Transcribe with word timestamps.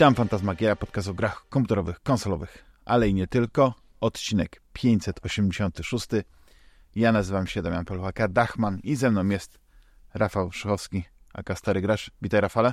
Witam, 0.00 0.14
Fantasmagieria, 0.14 0.76
podcast 0.76 1.08
o 1.08 1.14
grach 1.14 1.46
komputerowych, 1.48 2.00
konsolowych, 2.02 2.64
ale 2.84 3.08
i 3.08 3.14
nie 3.14 3.26
tylko. 3.26 3.74
Odcinek 4.00 4.62
586. 4.72 6.06
Ja 6.94 7.12
nazywam 7.12 7.46
się 7.46 7.62
Damian 7.62 7.84
Polwaka 7.84 8.28
Dachman 8.28 8.78
i 8.82 8.96
ze 8.96 9.10
mną 9.10 9.28
jest 9.28 9.58
Rafał 10.14 10.52
Szychowski, 10.52 11.04
aka 11.34 11.56
Stary 11.56 11.80
Gracz. 11.80 12.10
Witaj, 12.22 12.40
Rafale. 12.40 12.72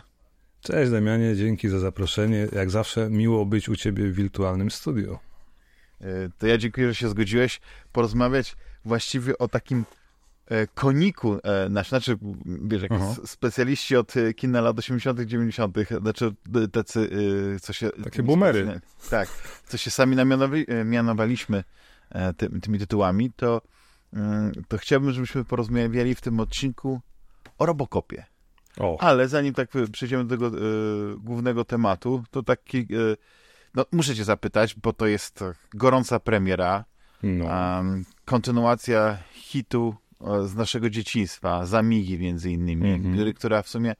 Cześć 0.61 0.91
Damianie, 0.91 1.35
dzięki 1.35 1.69
za 1.69 1.79
zaproszenie. 1.79 2.47
Jak 2.51 2.69
zawsze 2.69 3.09
miło 3.09 3.45
być 3.45 3.69
u 3.69 3.75
Ciebie 3.75 4.07
w 4.07 4.13
wirtualnym 4.13 4.71
studio. 4.71 5.19
E, 6.01 6.05
to 6.37 6.47
ja 6.47 6.57
dziękuję, 6.57 6.87
że 6.87 6.95
się 6.95 7.09
zgodziłeś 7.09 7.59
porozmawiać 7.91 8.55
właściwie 8.85 9.37
o 9.37 9.47
takim 9.47 9.85
koniku 10.73 11.39
e, 11.43 11.69
nasz, 11.69 11.89
znaczy, 11.89 12.17
wiesz, 12.45 12.81
jak 12.81 12.91
Aha. 12.91 13.15
specjaliści 13.25 13.95
od 13.95 14.13
kina 14.35 14.61
lat 14.61 14.79
80., 14.79 15.19
90., 15.19 15.77
znaczy 16.01 16.35
tacy, 16.71 17.09
co 17.61 17.73
się. 17.73 17.89
Takie 18.03 18.23
boomery. 18.23 18.79
Tak, 19.09 19.29
co 19.67 19.77
się 19.77 19.91
sami 19.91 20.15
mianowaliśmy 20.85 21.63
ty, 22.37 22.59
tymi 22.59 22.79
tytułami, 22.79 23.31
to, 23.35 23.61
mm, 24.13 24.51
to 24.67 24.77
chciałbym, 24.77 25.11
żebyśmy 25.11 25.45
porozmawiali 25.45 26.15
w 26.15 26.21
tym 26.21 26.39
odcinku 26.39 27.01
o 27.57 27.65
Robocopie. 27.65 28.25
O. 28.79 28.97
Ale 29.01 29.27
zanim 29.27 29.53
tak 29.53 29.69
przejdziemy 29.91 30.25
do 30.25 30.29
tego 30.29 30.51
głównego 31.17 31.65
tematu, 31.65 32.23
to 32.31 32.43
taki. 32.43 32.87
No, 33.75 33.85
muszę 33.91 34.15
Cię 34.15 34.23
zapytać, 34.23 34.75
bo 34.75 34.93
to 34.93 35.07
jest 35.07 35.43
gorąca 35.73 36.19
premiera. 36.19 36.85
No. 37.23 37.45
Kontynuacja 38.25 39.17
hitu 39.33 39.95
z 40.45 40.55
naszego 40.55 40.89
dzieciństwa, 40.89 41.65
Zamigi 41.65 42.19
między 42.19 42.51
innymi, 42.51 42.89
Mhm. 42.91 43.15
gry, 43.15 43.33
która 43.33 43.61
w 43.61 43.69
sumie 43.69 43.95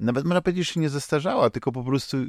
nawet 0.00 0.24
można 0.24 0.40
powiedzieć, 0.42 0.72
że 0.72 0.80
nie 0.80 0.88
zestarzała, 0.88 1.50
tylko 1.50 1.72
po 1.72 1.84
prostu 1.84 2.16
y, 2.16 2.28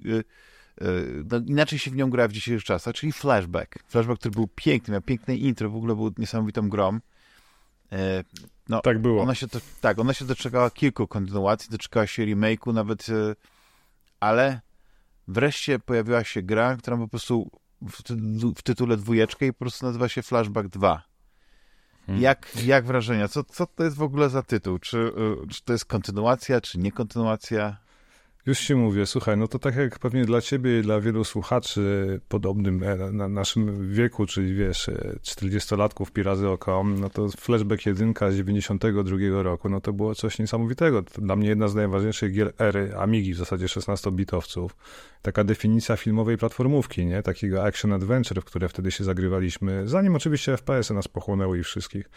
y, 0.82 1.24
no, 1.32 1.38
inaczej 1.46 1.80
się 1.80 1.92
w 1.92 1.96
nią 1.96 2.10
gra 2.10 2.28
w 2.28 2.32
dzisiejszych 2.32 2.64
czasach, 2.64 2.96
czyli 2.96 3.12
Flashback. 3.12 3.84
Flashback, 3.88 4.20
który 4.20 4.32
był 4.32 4.48
piękny, 4.56 4.92
miał 4.92 5.02
piękne 5.02 5.36
intro, 5.36 5.70
w 5.70 5.76
ogóle 5.76 5.96
był 5.96 6.12
niesamowitą 6.18 6.70
grą. 6.70 7.00
E, 7.92 8.24
no, 8.70 8.82
tak 8.82 9.00
było. 9.00 9.24
ona 9.24 9.36
się 9.36 9.48
to, 9.48 9.60
tak, 9.82 10.00
ona 10.00 10.14
się 10.14 10.26
doczekała 10.26 10.70
kilku 10.72 11.08
kontynuacji, 11.08 11.70
doczekała 11.72 12.08
się 12.08 12.24
remake'u 12.24 12.74
nawet, 12.74 13.10
e, 13.10 13.36
ale 14.20 14.62
wreszcie 15.28 15.80
pojawiła 15.80 16.24
się 16.24 16.42
gra, 16.42 16.78
która 16.78 16.98
po 16.98 17.08
prostu 17.08 17.50
w, 17.90 18.04
ty 18.04 18.16
w 18.56 18.62
tytule 18.62 18.98
dwójeczkę 18.98 19.48
i 19.48 19.54
po 19.54 19.60
prostu 19.60 19.86
nazywa 19.86 20.10
się 20.10 20.22
Flashback 20.24 20.68
2. 20.68 21.04
Hmm. 22.08 22.22
Jak, 22.22 22.52
jak 22.66 22.86
wrażenia? 22.86 23.28
Co, 23.28 23.44
co 23.44 23.66
to 23.66 23.84
jest 23.84 23.96
w 23.96 24.02
ogóle 24.02 24.30
za 24.30 24.44
tytuł? 24.44 24.80
Czy, 24.80 24.98
y, 24.98 25.48
czy 25.48 25.64
to 25.64 25.74
jest 25.74 25.86
kontynuacja, 25.86 26.62
czy 26.62 26.80
nie 26.80 26.92
kontynuacja? 26.92 27.78
Już 28.48 28.60
się 28.60 28.76
mówię, 28.76 29.06
słuchaj, 29.06 29.38
no 29.38 29.48
to 29.48 29.60
tak 29.60 29.76
jak 29.76 30.00
pewnie 30.00 30.26
dla 30.26 30.42
ciebie 30.42 30.80
i 30.80 30.82
dla 30.82 31.02
wielu 31.02 31.24
słuchaczy 31.24 32.20
podobnym 32.30 32.84
e, 32.84 33.12
na 33.12 33.28
naszym 33.28 33.94
wieku, 33.94 34.26
czyli 34.26 34.54
wiesz, 34.54 34.90
e, 34.90 35.16
40-latków 35.24 36.12
pirazy 36.12 36.50
oko, 36.50 36.84
no 36.84 37.10
to 37.10 37.28
Flashback 37.30 37.86
1 37.86 38.14
z 38.32 38.36
92 38.36 39.44
roku, 39.44 39.70
no 39.70 39.82
to 39.82 39.94
było 39.94 40.16
coś 40.16 40.40
niesamowitego. 40.40 41.04
To 41.04 41.22
dla 41.22 41.36
mnie 41.36 41.50
jedna 41.50 41.68
z 41.68 41.76
najważniejszych 41.76 42.34
gier 42.34 42.54
ery 42.60 42.94
Amigi, 42.98 43.34
w 43.34 43.38
zasadzie 43.38 43.66
16-bitowców. 43.66 44.70
Taka 45.22 45.44
definicja 45.44 45.98
filmowej 45.98 46.38
platformówki, 46.38 47.06
nie? 47.06 47.24
Takiego 47.24 47.64
action 47.64 47.94
adventure, 47.94 48.42
w 48.42 48.46
które 48.46 48.70
wtedy 48.70 48.92
się 48.92 49.04
zagrywaliśmy, 49.04 49.88
zanim 49.88 50.16
oczywiście 50.16 50.58
FPS-y 50.58 50.94
nas 50.94 51.08
pochłonęły 51.08 51.60
i 51.60 51.64
wszystkich. 51.64 52.10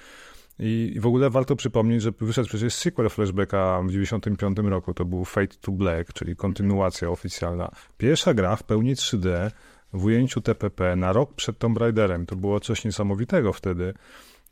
I 0.58 0.96
w 1.00 1.06
ogóle 1.06 1.30
warto 1.30 1.56
przypomnieć, 1.56 2.02
że 2.02 2.12
wyszedł 2.20 2.48
przecież 2.48 2.74
sequel 2.74 3.08
Flashbacka 3.10 3.82
w 3.86 3.90
95 3.90 4.58
roku, 4.58 4.94
to 4.94 5.04
był 5.04 5.24
Fate 5.24 5.56
to 5.60 5.72
Black, 5.72 6.12
czyli 6.12 6.36
kontynuacja 6.36 7.08
oficjalna. 7.10 7.70
Pierwsza 7.98 8.34
gra 8.34 8.56
w 8.56 8.62
pełni 8.62 8.94
3D, 8.94 9.50
w 9.92 10.04
ujęciu 10.04 10.40
TPP, 10.40 10.96
na 10.96 11.12
rok 11.12 11.34
przed 11.34 11.58
Tomb 11.58 11.78
Raiderem. 11.78 12.26
To 12.26 12.36
było 12.36 12.60
coś 12.60 12.84
niesamowitego 12.84 13.52
wtedy. 13.52 13.94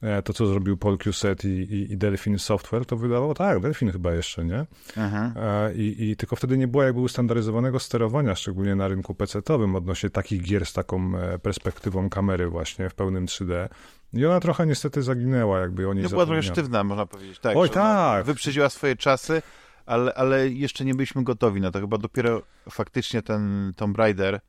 E, 0.02 0.22
To, 0.22 0.32
co 0.32 0.46
zrobił 0.46 0.76
Paul 0.76 0.98
Cuset 0.98 1.44
i, 1.44 1.48
i, 1.48 1.92
i 1.92 1.96
Delphin 1.96 2.38
Software, 2.38 2.86
to 2.86 2.96
wydawało, 2.96 3.34
tak, 3.34 3.60
Delphin 3.60 3.92
chyba 3.92 4.14
jeszcze, 4.14 4.44
nie? 4.44 4.66
Aha. 4.96 5.32
E, 5.36 5.74
I, 5.74 6.10
I 6.10 6.16
tylko 6.16 6.36
wtedy 6.36 6.58
nie 6.58 6.68
było 6.68 6.82
jakby 6.82 7.00
ustandaryzowanego 7.00 7.78
sterowania, 7.78 8.34
szczególnie 8.34 8.74
na 8.74 8.88
rynku 8.88 9.14
PC-towym 9.14 9.76
odnośnie 9.76 10.10
takich 10.10 10.42
gier 10.42 10.66
z 10.66 10.72
taką 10.72 11.18
e, 11.18 11.38
perspektywą 11.38 12.10
kamery 12.10 12.48
właśnie 12.48 12.90
w 12.90 12.94
pełnym 12.94 13.26
3D. 13.26 13.68
I 14.12 14.26
ona 14.26 14.40
trochę 14.40 14.66
niestety 14.66 15.02
zaginęła, 15.02 15.60
jakby 15.60 15.88
o 15.88 15.94
niej 15.94 16.02
No 16.04 16.10
była 16.10 16.26
trochę 16.26 16.42
sztywna, 16.42 16.84
można 16.84 17.06
powiedzieć. 17.06 17.38
Tak, 17.38 17.56
Oj, 17.56 17.70
tak. 17.70 18.24
Wyprzedziła 18.24 18.68
swoje 18.68 18.96
czasy, 18.96 19.42
ale, 19.86 20.14
ale 20.14 20.48
jeszcze 20.48 20.84
nie 20.84 20.94
byliśmy 20.94 21.24
gotowi 21.24 21.60
na 21.60 21.70
to. 21.70 21.80
Chyba 21.80 21.98
dopiero 21.98 22.42
faktycznie 22.70 23.22
ten 23.22 23.72
Tomb 23.76 23.98
Raider 23.98 24.40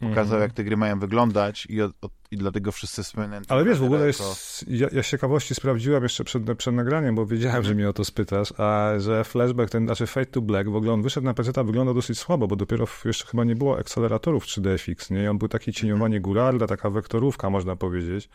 pokazał, 0.00 0.22
Mhm. 0.24 0.42
jak 0.42 0.52
te 0.52 0.64
gry 0.64 0.76
mają 0.76 0.98
wyglądać 0.98 1.66
i, 1.70 1.82
od, 1.82 1.92
od, 2.00 2.12
i 2.30 2.36
dlatego 2.36 2.72
wszyscy 2.72 3.02
wspominają 3.02 3.42
Ale 3.48 3.64
wiesz, 3.64 3.78
w 3.78 3.84
ogóle 3.84 4.00
Raidera 4.00 4.24
jako- 4.24 4.30
jest, 4.30 4.64
ja, 4.68 4.88
ja 4.92 5.02
z 5.02 5.06
ciekawości 5.06 5.54
sprawdziłem 5.54 6.02
jeszcze 6.02 6.24
przed, 6.24 6.42
przed 6.58 6.74
nagraniem, 6.74 7.14
bo 7.14 7.26
wiedziałem, 7.26 7.62
że 7.64 7.74
mnie 7.74 7.88
o 7.88 7.92
to 7.92 8.04
spytasz, 8.04 8.52
a 8.60 8.92
że 8.98 9.24
Flashback, 9.24 9.70
ten, 9.70 9.86
znaczy 9.86 10.06
Fate 10.06 10.26
to 10.26 10.40
Black, 10.40 10.68
w 10.68 10.76
ogóle 10.76 10.92
on 10.92 11.02
wyszedł 11.02 11.24
na 11.24 11.34
PC, 11.34 11.64
wygląda 11.64 11.94
dosyć 11.94 12.18
słabo, 12.18 12.46
bo 12.46 12.56
dopiero 12.56 12.86
w, 12.86 13.04
jeszcze 13.04 13.26
chyba 13.26 13.44
nie 13.44 13.56
było 13.56 13.78
akceleratorów 13.78 14.44
3DFX, 14.44 15.10
nie? 15.10 15.22
I 15.24 15.28
on 15.28 15.38
był 15.38 15.48
taki 15.48 15.72
cieniowanie 15.72 16.20
góralne, 16.20 16.66
taka 16.66 16.90
wektorówka, 16.90 17.50
można 17.50 17.76
powiedzieć. 17.76 18.28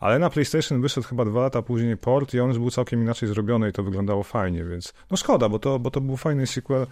Ale 0.00 0.18
na 0.18 0.30
PlayStation 0.30 0.80
wyszedł 0.80 1.06
chyba 1.06 1.24
dwa 1.24 1.40
lata 1.40 1.62
później 1.62 1.96
port 1.96 2.34
i 2.34 2.40
on 2.40 2.48
już 2.48 2.58
był 2.58 2.70
całkiem 2.70 3.02
inaczej 3.02 3.28
zrobiony 3.28 3.68
i 3.68 3.72
to 3.72 3.82
wyglądało 3.82 4.22
fajnie, 4.22 4.64
więc 4.64 4.94
no 5.10 5.16
szkoda, 5.16 5.48
bo 5.48 5.58
to, 5.58 5.78
bo 5.78 5.90
to 5.90 6.00
był 6.00 6.16
fajny 6.16 6.46
sequel, 6.46 6.86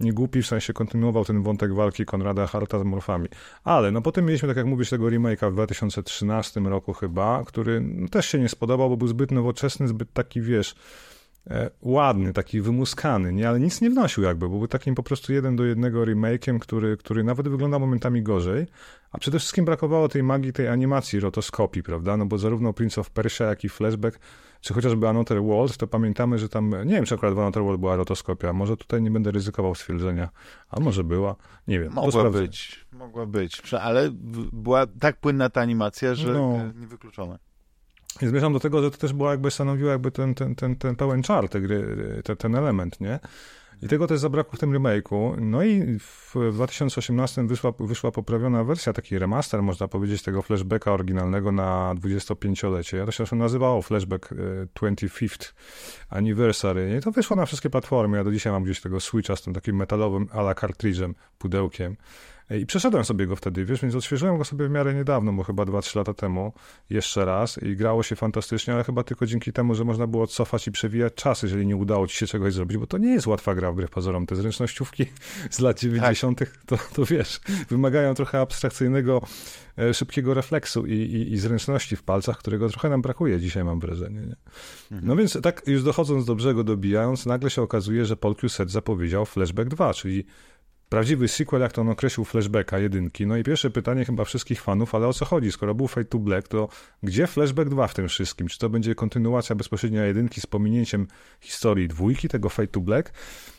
nie 0.00 0.12
głupi, 0.12 0.42
w 0.42 0.46
sensie 0.46 0.72
kontynuował 0.72 1.24
ten 1.24 1.42
wątek 1.42 1.74
walki 1.74 2.04
Konrada 2.04 2.46
Harta 2.46 2.78
z 2.78 2.82
morfami. 2.82 3.28
Ale 3.64 3.90
no 3.90 4.02
potem 4.02 4.24
mieliśmy, 4.24 4.48
tak 4.48 4.56
jak 4.56 4.66
mówisz, 4.66 4.90
tego 4.90 5.06
remake'a 5.06 5.50
w 5.50 5.52
2013 5.52 6.60
roku 6.60 6.92
chyba, 6.92 7.44
który 7.46 7.80
no, 7.80 8.08
też 8.08 8.26
się 8.26 8.38
nie 8.38 8.48
spodobał, 8.48 8.88
bo 8.88 8.96
był 8.96 9.08
zbyt 9.08 9.30
nowoczesny, 9.30 9.88
zbyt 9.88 10.12
taki, 10.12 10.40
wiesz, 10.40 10.74
ładny, 11.82 12.32
taki 12.32 12.60
wymuskany, 12.60 13.32
nie? 13.32 13.48
ale 13.48 13.60
nic 13.60 13.80
nie 13.80 13.90
wnosił 13.90 14.22
jakby, 14.22 14.48
bo 14.48 14.58
był 14.58 14.68
takim 14.68 14.94
po 14.94 15.02
prostu 15.02 15.32
jeden 15.32 15.56
do 15.56 15.64
jednego 15.64 16.04
remake'iem, 16.04 16.58
który, 16.58 16.96
który 16.96 17.24
nawet 17.24 17.48
wygląda 17.48 17.78
momentami 17.78 18.22
gorzej, 18.22 18.66
a 19.12 19.18
przede 19.18 19.38
wszystkim 19.38 19.64
brakowało 19.64 20.08
tej 20.08 20.22
magii, 20.22 20.52
tej 20.52 20.68
animacji 20.68 21.20
rotoskopii, 21.20 21.82
prawda? 21.82 22.16
No 22.16 22.26
bo 22.26 22.38
zarówno 22.38 22.72
Prince 22.72 22.98
of 22.98 23.10
Persia, 23.10 23.44
jak 23.44 23.64
i 23.64 23.68
Flashback, 23.68 24.18
czy 24.60 24.74
chociażby 24.74 25.08
Another 25.08 25.42
World, 25.42 25.76
to 25.76 25.86
pamiętamy, 25.86 26.38
że 26.38 26.48
tam, 26.48 26.70
nie 26.70 26.94
wiem, 26.94 27.04
czy 27.04 27.14
akurat 27.14 27.34
w 27.34 27.38
Another 27.38 27.62
World 27.62 27.80
była 27.80 27.96
rotoskopia, 27.96 28.52
może 28.52 28.76
tutaj 28.76 29.02
nie 29.02 29.10
będę 29.10 29.30
ryzykował 29.30 29.74
stwierdzenia, 29.74 30.28
a 30.70 30.80
może 30.80 31.04
była, 31.04 31.36
nie 31.68 31.80
wiem. 31.80 31.92
Mogła 31.92 32.30
być, 32.30 32.86
mogła 32.92 33.26
być, 33.26 33.74
ale 33.80 34.10
była 34.52 34.86
tak 34.86 35.20
płynna 35.20 35.50
ta 35.50 35.60
animacja, 35.60 36.14
że 36.14 36.32
No. 36.32 36.56
e, 36.56 36.72
niewykluczone. 36.80 37.38
Zmierzam 38.20 38.52
do 38.52 38.60
tego, 38.60 38.82
że 38.82 38.90
to 38.90 38.96
też 38.96 39.12
była 39.12 39.30
jakby 39.30 39.50
stanowiła 39.50 39.92
jakby 39.92 40.10
ten, 40.10 40.34
ten, 40.34 40.54
ten, 40.54 40.76
ten 40.76 40.96
pełen 40.96 41.22
czar 41.22 41.48
tej 41.48 41.62
gry, 41.62 41.96
ten, 42.24 42.36
ten 42.36 42.54
element, 42.54 43.00
nie? 43.00 43.20
I 43.82 43.88
tego 43.88 44.06
też 44.06 44.20
zabrakło 44.20 44.56
w 44.56 44.58
tym 44.58 44.72
remake'u. 44.72 45.40
No 45.40 45.62
i 45.62 45.98
w 45.98 46.34
2018 46.52 47.46
wyszła, 47.46 47.72
wyszła 47.80 48.12
poprawiona 48.12 48.64
wersja, 48.64 48.92
taki 48.92 49.18
remaster, 49.18 49.62
można 49.62 49.88
powiedzieć, 49.88 50.22
tego 50.22 50.42
flashbacka 50.42 50.92
oryginalnego 50.92 51.52
na 51.52 51.94
25-lecie. 51.94 53.06
To 53.06 53.26
się 53.26 53.36
nazywało 53.36 53.82
Flashback 53.82 54.32
e, 54.32 54.36
25th 54.80 55.52
Anniversary. 56.08 56.96
I 56.98 57.02
to 57.02 57.10
wyszło 57.10 57.36
na 57.36 57.46
wszystkie 57.46 57.70
platformy. 57.70 58.16
Ja 58.16 58.24
do 58.24 58.32
dzisiaj 58.32 58.52
mam 58.52 58.64
gdzieś 58.64 58.80
tego 58.80 59.00
Switcha 59.00 59.36
z 59.36 59.42
tym 59.42 59.54
takim 59.54 59.76
metalowym 59.76 60.28
ala 60.32 60.54
kartridżem, 60.54 61.14
pudełkiem. 61.38 61.96
E, 62.52 62.58
I 62.58 62.66
przeszedłem 62.66 63.04
sobie 63.04 63.26
go 63.26 63.36
wtedy, 63.36 63.64
wiesz, 63.64 63.80
więc 63.82 63.94
odświeżyłem 63.94 64.38
go 64.38 64.44
sobie 64.44 64.68
w 64.68 64.70
miarę 64.70 64.94
niedawno, 64.94 65.32
bo 65.32 65.42
chyba 65.42 65.62
2-3 65.62 65.96
lata 65.96 66.14
temu, 66.14 66.52
jeszcze 66.90 67.24
raz 67.24 67.62
i 67.62 67.76
grało 67.76 68.02
się 68.02 68.16
fantastycznie, 68.16 68.74
ale 68.74 68.84
chyba 68.84 69.04
tylko 69.04 69.26
dzięki 69.26 69.52
temu, 69.52 69.74
że 69.74 69.84
można 69.84 70.06
było 70.06 70.26
cofać 70.26 70.68
i 70.68 70.72
przewijać 70.72 71.14
czas, 71.14 71.42
jeżeli 71.42 71.66
nie 71.66 71.76
udało 71.76 72.06
ci 72.06 72.16
się 72.16 72.26
czegoś 72.26 72.54
zrobić, 72.54 72.78
bo 72.78 72.86
to 72.86 72.98
nie 72.98 73.12
jest 73.12 73.26
łatwa 73.26 73.54
gra 73.54 73.72
wbrew 73.72 73.90
pozorom. 73.90 74.26
Te 74.26 74.36
zręcznościówki 74.36 75.06
z 75.50 75.60
lat 75.60 75.80
90. 75.80 76.40
To, 76.66 76.78
to 76.94 77.04
wiesz, 77.04 77.40
wymagają 77.68 78.14
trochę 78.14 78.40
abstrakcyjnego, 78.40 79.22
e, 79.78 79.94
szybkiego 79.94 80.34
refleksu 80.34 80.86
i, 80.86 80.92
i, 80.92 81.32
i 81.32 81.38
zręczności 81.38 81.96
w 81.96 82.02
palcach, 82.02 82.38
którego 82.38 82.68
trochę 82.68 82.88
nam 82.88 83.02
brakuje 83.02 83.40
dzisiaj, 83.40 83.64
mam 83.64 83.80
wrażenie. 83.80 84.20
Nie? 84.20 84.36
No 85.02 85.16
więc 85.16 85.38
tak 85.42 85.62
już 85.66 85.82
dochodząc 85.82 86.24
do 86.24 86.34
brzegu, 86.34 86.64
dobijając, 86.64 87.26
nagle 87.26 87.50
się 87.50 87.62
okazuje, 87.62 88.04
że 88.04 88.16
Paul 88.16 88.34
zapowiedział 88.66 89.26
Flashback 89.26 89.68
2, 89.68 89.94
czyli 89.94 90.24
prawdziwy 90.92 91.28
sequel, 91.28 91.60
jak 91.60 91.72
to 91.72 91.80
on 91.80 91.88
określił, 91.88 92.24
flashbacka 92.24 92.78
jedynki. 92.78 93.26
No 93.26 93.36
i 93.36 93.42
pierwsze 93.42 93.70
pytanie 93.70 94.04
chyba 94.04 94.24
wszystkich 94.24 94.62
fanów, 94.62 94.94
ale 94.94 95.06
o 95.06 95.12
co 95.12 95.24
chodzi? 95.24 95.52
Skoro 95.52 95.74
był 95.74 95.88
Fate 95.88 96.04
to 96.04 96.18
Black, 96.18 96.48
to 96.48 96.68
gdzie 97.02 97.26
flashback 97.26 97.70
2 97.70 97.88
w 97.88 97.94
tym 97.94 98.08
wszystkim? 98.08 98.48
Czy 98.48 98.58
to 98.58 98.68
będzie 98.68 98.94
kontynuacja 98.94 99.56
bezpośrednia 99.56 100.04
jedynki 100.04 100.40
z 100.40 100.46
pominięciem 100.46 101.06
historii 101.40 101.88
dwójki, 101.88 102.28
tego 102.28 102.48
Fate 102.48 102.68
to 102.68 102.80
Black? 102.80 103.12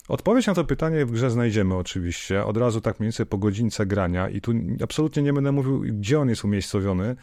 Odpowiedź 0.07 0.47
na 0.47 0.53
to 0.53 0.63
pytanie 0.63 1.05
w 1.05 1.11
grze 1.11 1.31
znajdziemy 1.31 1.75
oczywiście, 1.75 2.45
od 2.45 2.57
razu 2.57 2.81
tak 2.81 2.99
mniej 2.99 3.07
więcej 3.07 3.25
po 3.25 3.37
godzince 3.37 3.85
grania 3.85 4.29
i 4.29 4.41
tu 4.41 4.51
absolutnie 4.83 5.23
nie 5.23 5.33
będę 5.33 5.51
mówił, 5.51 5.79
gdzie 5.79 6.19
on 6.19 6.29
jest 6.29 6.45
umiejscowiony, 6.45 7.15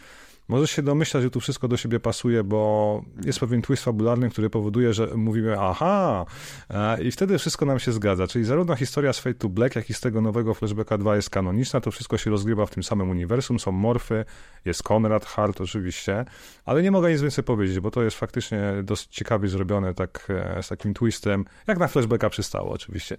Możesz 0.51 0.71
się 0.71 0.83
domyślać, 0.83 1.23
że 1.23 1.31
tu 1.31 1.41
wszystko 1.41 1.69
do 1.69 1.77
siebie 1.77 2.01
pasuje, 2.01 2.45
bo 2.45 3.03
jest 3.25 3.41
pewien 3.41 3.63
twist 3.63 3.85
fabularny, 3.85 4.31
który 4.31 4.51
powoduje, 4.51 4.93
że 4.93 5.07
mówimy 5.07 5.61
aha 5.61 6.27
e, 6.71 7.03
i 7.03 7.11
wtedy 7.11 7.39
wszystko 7.39 7.67
nam 7.67 7.79
się 7.79 7.93
zgadza. 7.93 8.27
Czyli 8.27 8.45
zarówno 8.45 8.77
historia 8.77 9.13
z 9.13 9.19
Fate 9.19 9.35
to 9.35 9.49
Black, 9.49 9.77
jak 9.77 9.91
i 9.91 9.95
z 9.95 10.01
tego 10.01 10.21
nowego 10.21 10.55
Flashbacka 10.55 10.99
2 10.99 11.17
jest 11.17 11.31
kanoniczna, 11.31 11.81
to 11.81 11.91
wszystko 11.91 12.19
się 12.19 12.31
rozgrywa 12.31 12.67
w 12.67 12.71
tym 12.71 12.83
samym 12.83 13.11
uniwersum, 13.11 13.61
są 13.61 13.73
morfy, 13.73 14.25
jest 14.65 14.83
Konrad 14.83 15.25
Hart 15.25 15.61
oczywiście, 15.61 16.25
ale 16.65 16.83
nie 16.83 16.91
mogę 16.91 17.13
nic 17.13 17.21
więcej 17.21 17.45
powiedzieć, 17.45 17.81
bo 17.81 17.91
to 17.91 18.03
jest 18.03 18.17
faktycznie 18.17 18.73
dosyć 18.83 19.09
ciekawie 19.09 19.49
zrobione 19.49 19.95
tak, 19.95 20.27
e, 20.29 20.63
z 20.63 20.69
takim 20.69 20.95
twistem, 20.95 21.45
jak 21.67 21.79
na 21.79 21.89
Flashbacka 21.89 22.31
przystało 22.31 22.71
oczywiście. 22.73 23.17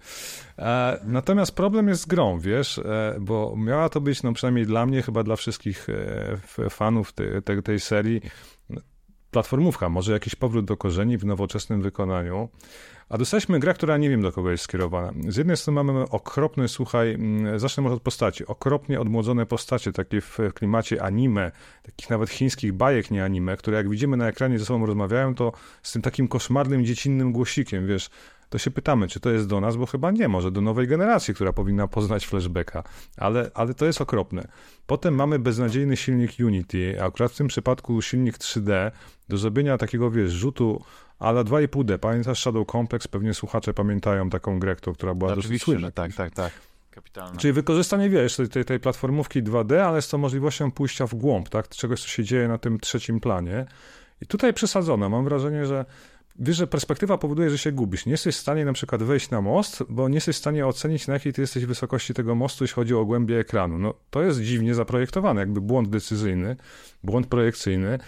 E, 0.60 1.00
natomiast 1.04 1.56
problem 1.56 1.88
jest 1.88 2.02
z 2.02 2.06
grą, 2.06 2.40
wiesz, 2.40 2.82
bo 3.20 3.56
miała 3.58 3.90
to 3.90 4.02
być, 4.02 4.24
no 4.24 4.34
przynajmniej 4.34 4.66
dla 4.66 4.86
mnie, 4.86 5.02
chyba 5.02 5.24
dla 5.24 5.36
wszystkich 5.36 5.88
fanów 6.70 7.14
tej, 7.64 7.80
serii, 7.80 8.22
platformówka, 9.32 9.90
może 9.90 10.12
jakiś 10.14 10.36
powrót 10.36 10.66
do 10.66 10.78
korzeni 10.78 11.18
w 11.18 11.26
nowoczesnym 11.26 11.82
wykonaniu. 11.82 12.50
A 13.10 13.18
dostaliśmy 13.18 13.60
grę, 13.60 13.74
która 13.74 13.98
nie 13.98 14.10
wiem 14.10 14.22
do 14.22 14.32
kogo 14.32 14.52
jest 14.52 14.64
skierowana. 14.64 15.14
Z 15.28 15.38
jednej 15.38 15.58
strony 15.58 15.84
mamy 15.84 16.10
okropny, 16.10 16.68
słuchaj, 16.68 17.14
mm, 17.14 17.60
zacznę 17.60 17.84
może 17.84 17.96
od 17.96 18.02
postaci, 18.02 18.46
okropnie 18.46 19.00
odmłodzone 19.00 19.46
postacie, 19.46 19.92
takie 19.92 20.22
w 20.22 20.38
klimacie 20.54 21.04
anime, 21.04 21.52
takich 21.84 22.10
nawet 22.10 22.30
chińskich 22.30 22.74
bajek, 22.74 23.12
nie 23.12 23.24
anime, 23.24 23.58
które 23.58 23.78
jak 23.78 23.90
widzimy 23.90 24.18
na 24.18 24.28
ekranie 24.28 24.60
ze 24.60 24.66
sobą 24.66 24.86
rozmawiają, 24.86 25.36
to 25.36 25.52
z 25.84 25.92
tym 25.92 26.02
takim 26.02 26.28
koszmarnym, 26.28 26.86
dziecinnym 26.86 27.32
głosikiem, 27.32 27.88
wiesz, 27.88 28.10
to 28.52 28.58
się 28.58 28.72
pytamy, 28.72 29.08
czy 29.08 29.20
to 29.20 29.30
jest 29.30 29.48
do 29.48 29.62
nas, 29.62 29.76
bo 29.76 29.86
chyba 29.86 30.12
nie, 30.12 30.28
może 30.28 30.52
do 30.52 30.62
nowej 30.62 30.88
generacji, 30.88 31.34
która 31.34 31.54
powinna 31.54 31.88
poznać 31.88 32.28
flashbacka, 32.28 32.84
ale, 33.18 33.52
ale 33.54 33.74
to 33.74 33.86
jest 33.86 34.02
okropne. 34.02 34.48
Potem 34.88 35.16
mamy 35.16 35.40
beznadziejny 35.40 35.98
silnik 35.98 36.32
Unity, 36.40 37.02
a 37.02 37.06
akurat 37.06 37.32
w 37.32 37.36
tym 37.38 37.48
przypadku 37.48 38.02
silnik 38.02 38.38
3D, 38.38 38.92
do 39.30 39.38
zrobienia 39.38 39.78
takiego, 39.78 40.12
wiesz, 40.12 40.32
rzutu 40.32 40.82
ale 41.20 41.44
2,5D. 41.44 41.98
Pamiętasz 41.98 42.40
Shadow 42.40 42.68
Complex? 42.72 43.08
Pewnie 43.08 43.34
słuchacze 43.34 43.74
pamiętają 43.74 44.30
taką 44.30 44.60
grę, 44.60 44.76
która 44.76 45.14
była 45.16 45.32
Oczywiście, 45.32 45.54
dosyć 45.54 45.64
słynna. 45.64 45.92
tak, 45.92 46.14
tak, 46.14 46.34
tak. 46.34 46.52
Kapitalne. 46.92 47.38
Czyli 47.38 47.54
wykorzystanie, 47.54 48.10
wiesz, 48.10 48.36
tej, 48.54 48.66
tej 48.66 48.80
platformówki 48.80 49.44
2D, 49.44 49.76
ale 49.76 50.02
z 50.02 50.10
tą 50.10 50.18
możliwością 50.18 50.72
pójścia 50.72 51.08
w 51.08 51.16
głąb, 51.16 51.50
tak? 51.50 51.70
Czegoś, 51.70 52.02
co 52.02 52.08
się 52.08 52.24
dzieje 52.24 52.48
na 52.48 52.58
tym 52.58 52.80
trzecim 52.80 53.20
planie. 53.20 53.66
I 54.22 54.26
tutaj 54.26 54.54
przesadzono. 54.54 55.10
Mam 55.10 55.26
wrażenie, 55.26 55.66
że 55.66 55.86
wiesz, 56.40 56.58
że 56.58 56.68
perspektywa 56.68 57.18
powoduje, 57.18 57.50
że 57.50 57.58
się 57.58 57.72
gubisz. 57.72 58.06
Nie 58.06 58.12
jesteś 58.12 58.36
w 58.36 58.40
stanie 58.40 58.66
na 58.66 58.74
przykład 58.74 59.04
wejść 59.04 59.30
na 59.30 59.42
most, 59.42 59.84
bo 59.90 60.10
nie 60.10 60.16
jesteś 60.16 60.36
w 60.36 60.40
stanie 60.40 60.68
ocenić, 60.68 61.08
na 61.08 61.14
jakiej 61.14 61.34
ty 61.34 61.42
jesteś 61.42 61.66
wysokości 61.66 62.14
tego 62.14 62.36
mostu, 62.36 62.64
jeśli 62.64 62.76
chodzi 62.76 62.96
o 62.96 63.06
głębię 63.06 63.40
ekranu. 63.40 63.78
No, 63.80 63.94
to 64.10 64.24
jest 64.24 64.42
dziwnie 64.42 64.76
zaprojektowane, 64.76 65.40
jakby 65.40 65.62
błąd 65.62 65.90
decyzyjny, 65.90 66.56
błąd 67.04 67.28
projekcyjny. 67.28 68.00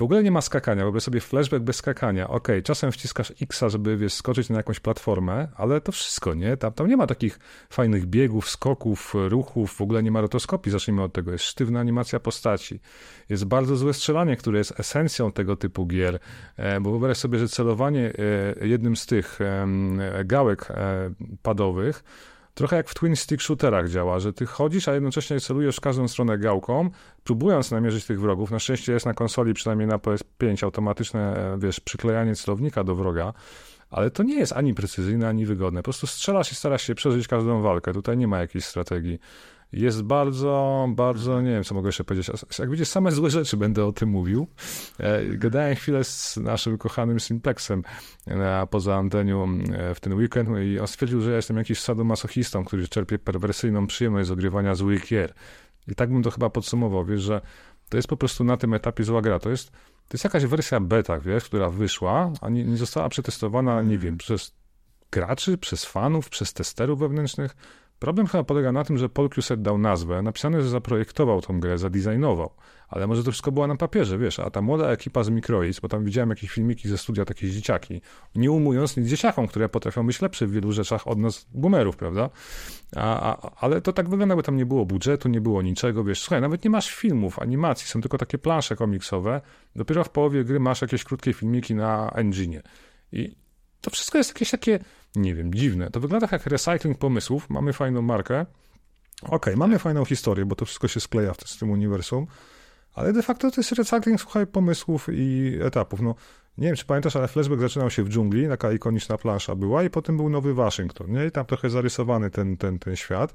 W 0.00 0.02
ogóle 0.02 0.22
nie 0.22 0.30
ma 0.30 0.40
skakania, 0.40 0.82
wyobraź 0.82 1.02
sobie 1.02 1.20
flashback 1.20 1.62
bez 1.62 1.76
skakania. 1.76 2.24
Okej, 2.24 2.36
okay, 2.36 2.62
czasem 2.62 2.92
wciskasz 2.92 3.32
X, 3.42 3.64
żeby 3.68 3.96
wiesz, 3.96 4.12
skoczyć 4.12 4.48
na 4.48 4.56
jakąś 4.56 4.80
platformę, 4.80 5.48
ale 5.56 5.80
to 5.80 5.92
wszystko, 5.92 6.34
nie? 6.34 6.56
Tam, 6.56 6.72
tam 6.72 6.88
nie 6.88 6.96
ma 6.96 7.06
takich 7.06 7.38
fajnych 7.70 8.06
biegów, 8.06 8.50
skoków, 8.50 9.14
ruchów, 9.28 9.74
w 9.74 9.80
ogóle 9.80 10.02
nie 10.02 10.10
ma 10.10 10.20
rotoskopii, 10.20 10.72
zacznijmy 10.72 11.02
od 11.02 11.12
tego. 11.12 11.32
Jest 11.32 11.44
sztywna 11.44 11.80
animacja 11.80 12.20
postaci. 12.20 12.80
Jest 13.28 13.44
bardzo 13.44 13.76
złe 13.76 13.92
strzelanie, 13.92 14.36
które 14.36 14.58
jest 14.58 14.80
esencją 14.80 15.32
tego 15.32 15.56
typu 15.56 15.86
gier, 15.86 16.18
e, 16.56 16.80
bo 16.80 16.90
wyobraź 16.90 17.16
sobie, 17.16 17.38
że 17.38 17.48
celowanie 17.48 18.12
e, 18.60 18.66
jednym 18.66 18.96
z 18.96 19.06
tych 19.06 19.38
gałek 20.24 20.70
e, 20.70 21.10
padowych 21.42 22.04
trochę 22.60 22.76
jak 22.76 22.88
w 22.88 22.94
twin 22.94 23.16
stick 23.16 23.42
shooterach 23.42 23.88
działa, 23.88 24.18
że 24.18 24.32
ty 24.32 24.46
chodzisz, 24.46 24.88
a 24.88 24.94
jednocześnie 24.94 25.40
celujesz 25.40 25.76
w 25.76 25.80
każdą 25.80 26.08
stronę 26.08 26.38
gałką, 26.38 26.90
próbując 27.24 27.70
namierzyć 27.70 28.04
tych 28.04 28.20
wrogów. 28.20 28.50
Na 28.50 28.58
szczęście 28.58 28.92
jest 28.92 29.06
na 29.06 29.14
konsoli, 29.14 29.54
przynajmniej 29.54 29.88
na 29.88 29.98
PS5, 29.98 30.64
automatyczne, 30.64 31.36
e, 31.36 31.58
wiesz, 31.58 31.80
przyklejanie 31.80 32.34
celownika 32.34 32.84
do 32.84 32.94
wroga, 32.94 33.32
ale 33.90 34.10
to 34.10 34.22
nie 34.22 34.38
jest 34.38 34.52
ani 34.52 34.74
precyzyjne, 34.74 35.28
ani 35.28 35.46
wygodne. 35.46 35.80
Po 35.80 35.84
prostu 35.84 36.06
strzelasz 36.06 36.52
i 36.52 36.54
starasz 36.54 36.82
się 36.82 36.94
przeżyć 36.94 37.28
każdą 37.28 37.62
walkę. 37.62 37.92
Tutaj 37.92 38.16
nie 38.16 38.28
ma 38.28 38.38
jakiejś 38.38 38.64
strategii 38.64 39.18
jest 39.72 40.02
bardzo, 40.02 40.86
bardzo, 40.88 41.40
nie 41.40 41.50
wiem, 41.50 41.64
co 41.64 41.74
mogę 41.74 41.88
jeszcze 41.88 42.04
powiedzieć. 42.04 42.30
Jak 42.58 42.70
widzisz, 42.70 42.88
same 42.88 43.12
złe 43.12 43.30
rzeczy 43.30 43.56
będę 43.56 43.84
o 43.84 43.92
tym 43.92 44.08
mówił. 44.08 44.46
E, 44.98 45.24
gadałem 45.24 45.74
chwilę 45.74 46.04
z 46.04 46.36
naszym 46.36 46.78
kochanym 46.78 47.20
Simplexem 47.20 47.82
na, 48.26 48.66
poza 48.66 48.96
antenią 48.96 49.58
e, 49.72 49.94
w 49.94 50.00
ten 50.00 50.14
weekend 50.14 50.48
i 50.64 50.78
on 50.78 50.86
stwierdził, 50.86 51.20
że 51.20 51.30
ja 51.30 51.36
jestem 51.36 51.56
jakiś 51.56 51.80
sadomasochistą, 51.80 52.64
który 52.64 52.88
czerpie 52.88 53.18
perwersyjną 53.18 53.86
przyjemność 53.86 54.28
z 54.28 54.30
ogrywania 54.30 54.74
złych 54.74 55.06
gier. 55.06 55.34
I 55.88 55.94
tak 55.94 56.12
bym 56.12 56.22
to 56.22 56.30
chyba 56.30 56.50
podsumował, 56.50 57.04
wiesz, 57.04 57.22
że 57.22 57.40
to 57.88 57.96
jest 57.96 58.08
po 58.08 58.16
prostu 58.16 58.44
na 58.44 58.56
tym 58.56 58.74
etapie 58.74 59.04
zła 59.04 59.22
gra. 59.22 59.38
To 59.38 59.50
jest, 59.50 59.70
to 59.70 60.14
jest 60.14 60.24
jakaś 60.24 60.46
wersja 60.46 60.80
beta, 60.80 61.20
wiesz, 61.20 61.44
która 61.44 61.70
wyszła, 61.70 62.32
a 62.40 62.48
nie, 62.48 62.64
nie 62.64 62.76
została 62.76 63.08
przetestowana, 63.08 63.82
nie 63.82 63.98
wiem, 63.98 64.18
przez 64.18 64.54
graczy, 65.12 65.58
przez 65.58 65.84
fanów, 65.84 66.28
przez 66.28 66.52
testerów 66.52 66.98
wewnętrznych. 66.98 67.56
Problem 68.00 68.26
chyba 68.26 68.44
polega 68.44 68.72
na 68.72 68.84
tym, 68.84 68.98
że 68.98 69.08
Paul 69.08 69.30
Cuset 69.30 69.62
dał 69.62 69.78
nazwę, 69.78 70.22
napisane, 70.22 70.62
że 70.62 70.68
zaprojektował 70.68 71.40
tą 71.40 71.60
grę, 71.60 71.78
zadesignował, 71.78 72.50
ale 72.88 73.06
może 73.06 73.24
to 73.24 73.30
wszystko 73.30 73.52
było 73.52 73.66
na 73.66 73.76
papierze, 73.76 74.18
wiesz, 74.18 74.38
a 74.38 74.50
ta 74.50 74.62
młoda 74.62 74.88
ekipa 74.88 75.24
z 75.24 75.30
Microids, 75.30 75.80
bo 75.80 75.88
tam 75.88 76.04
widziałem 76.04 76.30
jakieś 76.30 76.50
filmiki 76.50 76.88
ze 76.88 76.98
studia, 76.98 77.24
takie 77.24 77.50
dzieciaki, 77.50 78.00
nie 78.34 78.50
umując 78.50 78.96
nic 78.96 79.08
dzieciakom, 79.08 79.46
które 79.46 79.68
potrafią 79.68 80.06
być 80.06 80.22
lepsze 80.22 80.46
w 80.46 80.50
wielu 80.50 80.72
rzeczach 80.72 81.08
od 81.08 81.18
nas 81.18 81.46
boomerów, 81.54 81.96
prawda? 81.96 82.30
A, 82.96 83.32
a, 83.32 83.50
ale 83.56 83.80
to 83.80 83.92
tak 83.92 84.08
wygląda, 84.08 84.36
bo 84.36 84.42
tam 84.42 84.56
nie 84.56 84.66
było 84.66 84.86
budżetu, 84.86 85.28
nie 85.28 85.40
było 85.40 85.62
niczego, 85.62 86.04
wiesz, 86.04 86.20
słuchaj, 86.20 86.40
nawet 86.40 86.64
nie 86.64 86.70
masz 86.70 86.94
filmów, 86.94 87.38
animacji, 87.38 87.86
są 87.86 88.00
tylko 88.00 88.18
takie 88.18 88.38
plansze 88.38 88.76
komiksowe, 88.76 89.40
dopiero 89.76 90.04
w 90.04 90.10
połowie 90.10 90.44
gry 90.44 90.60
masz 90.60 90.82
jakieś 90.82 91.04
krótkie 91.04 91.32
filmiki 91.32 91.74
na 91.74 92.10
engine. 92.10 92.62
I 93.12 93.36
to 93.80 93.90
wszystko 93.90 94.18
jest 94.18 94.30
jakieś 94.30 94.50
takie 94.50 94.78
nie 95.16 95.34
wiem, 95.34 95.54
dziwne. 95.54 95.90
To 95.90 96.00
wygląda 96.00 96.28
jak 96.32 96.46
recycling 96.46 96.98
pomysłów. 96.98 97.50
Mamy 97.50 97.72
fajną 97.72 98.02
markę. 98.02 98.46
Okej, 99.22 99.36
okay, 99.36 99.56
mamy 99.56 99.78
fajną 99.78 100.04
historię, 100.04 100.46
bo 100.46 100.56
to 100.56 100.64
wszystko 100.64 100.88
się 100.88 101.00
skleja 101.00 101.34
w 101.34 101.58
tym 101.58 101.70
uniwersum, 101.70 102.26
ale 102.94 103.12
de 103.12 103.22
facto 103.22 103.50
to 103.50 103.60
jest 103.60 103.72
recycling, 103.72 104.20
słuchaj, 104.20 104.46
pomysłów 104.46 105.08
i 105.12 105.58
etapów. 105.62 106.00
No, 106.00 106.14
nie 106.58 106.66
wiem, 106.66 106.76
czy 106.76 106.84
pamiętasz, 106.84 107.16
ale 107.16 107.28
flashback 107.28 107.60
zaczynał 107.60 107.90
się 107.90 108.04
w 108.04 108.08
dżungli, 108.08 108.48
taka 108.48 108.72
ikoniczna 108.72 109.18
plansza 109.18 109.54
była 109.56 109.82
i 109.82 109.90
potem 109.90 110.16
był 110.16 110.30
Nowy 110.30 110.54
Waszyngton, 110.54 111.12
nie? 111.12 111.26
I 111.26 111.30
tam 111.30 111.46
trochę 111.46 111.70
zarysowany 111.70 112.30
ten, 112.30 112.56
ten, 112.56 112.78
ten 112.78 112.96
świat. 112.96 113.34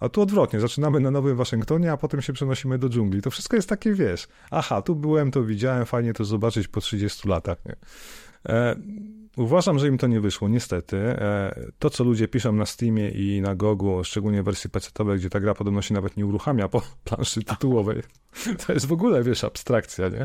A 0.00 0.08
tu 0.08 0.22
odwrotnie, 0.22 0.60
zaczynamy 0.60 1.00
na 1.00 1.10
Nowym 1.10 1.36
Waszyngtonie, 1.36 1.92
a 1.92 1.96
potem 1.96 2.22
się 2.22 2.32
przenosimy 2.32 2.78
do 2.78 2.88
dżungli. 2.88 3.22
To 3.22 3.30
wszystko 3.30 3.56
jest 3.56 3.68
takie, 3.68 3.94
wiesz, 3.94 4.28
aha, 4.50 4.82
tu 4.82 4.96
byłem, 4.96 5.30
to 5.30 5.44
widziałem, 5.44 5.86
fajnie 5.86 6.12
to 6.12 6.24
zobaczyć 6.24 6.68
po 6.68 6.80
30 6.80 7.28
latach, 7.28 7.58
nie? 7.66 7.76
E, 8.48 8.76
Uważam, 9.36 9.78
że 9.78 9.88
im 9.88 9.98
to 9.98 10.06
nie 10.06 10.20
wyszło, 10.20 10.48
niestety. 10.48 10.96
E, 10.96 11.54
to, 11.78 11.90
co 11.90 12.04
ludzie 12.04 12.28
piszą 12.28 12.52
na 12.52 12.66
Steamie 12.66 13.10
i 13.10 13.40
na 13.40 13.54
Gogu, 13.54 14.04
szczególnie 14.04 14.42
w 14.42 14.44
wersji 14.44 14.70
PC-owej, 14.70 15.18
gdzie 15.18 15.30
ta 15.30 15.40
gra 15.40 15.54
podobno 15.54 15.82
się 15.82 15.94
nawet 15.94 16.16
nie 16.16 16.26
uruchamia 16.26 16.68
po 16.68 16.82
planszy 17.04 17.42
tytułowej, 17.42 18.02
to 18.66 18.72
jest 18.72 18.86
w 18.86 18.92
ogóle, 18.92 19.22
wiesz, 19.22 19.44
abstrakcja, 19.44 20.08
nie? 20.08 20.22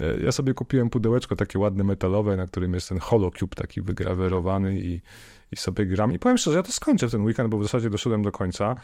E, 0.00 0.20
ja 0.22 0.32
sobie 0.32 0.54
kupiłem 0.54 0.90
pudełeczko 0.90 1.36
takie 1.36 1.58
ładne 1.58 1.84
metalowe, 1.84 2.36
na 2.36 2.46
którym 2.46 2.74
jest 2.74 2.88
ten 2.88 2.98
holocube 2.98 3.54
taki 3.54 3.82
wygrawerowany 3.82 4.80
i, 4.80 5.00
i 5.52 5.56
sobie 5.56 5.86
gram. 5.86 6.12
I 6.12 6.18
powiem 6.18 6.38
szczerze, 6.38 6.56
ja 6.56 6.62
to 6.62 6.72
skończę 6.72 7.08
w 7.08 7.10
ten 7.10 7.24
weekend, 7.24 7.50
bo 7.50 7.58
w 7.58 7.62
zasadzie 7.62 7.90
doszedłem 7.90 8.22
do 8.22 8.32
końca. 8.32 8.74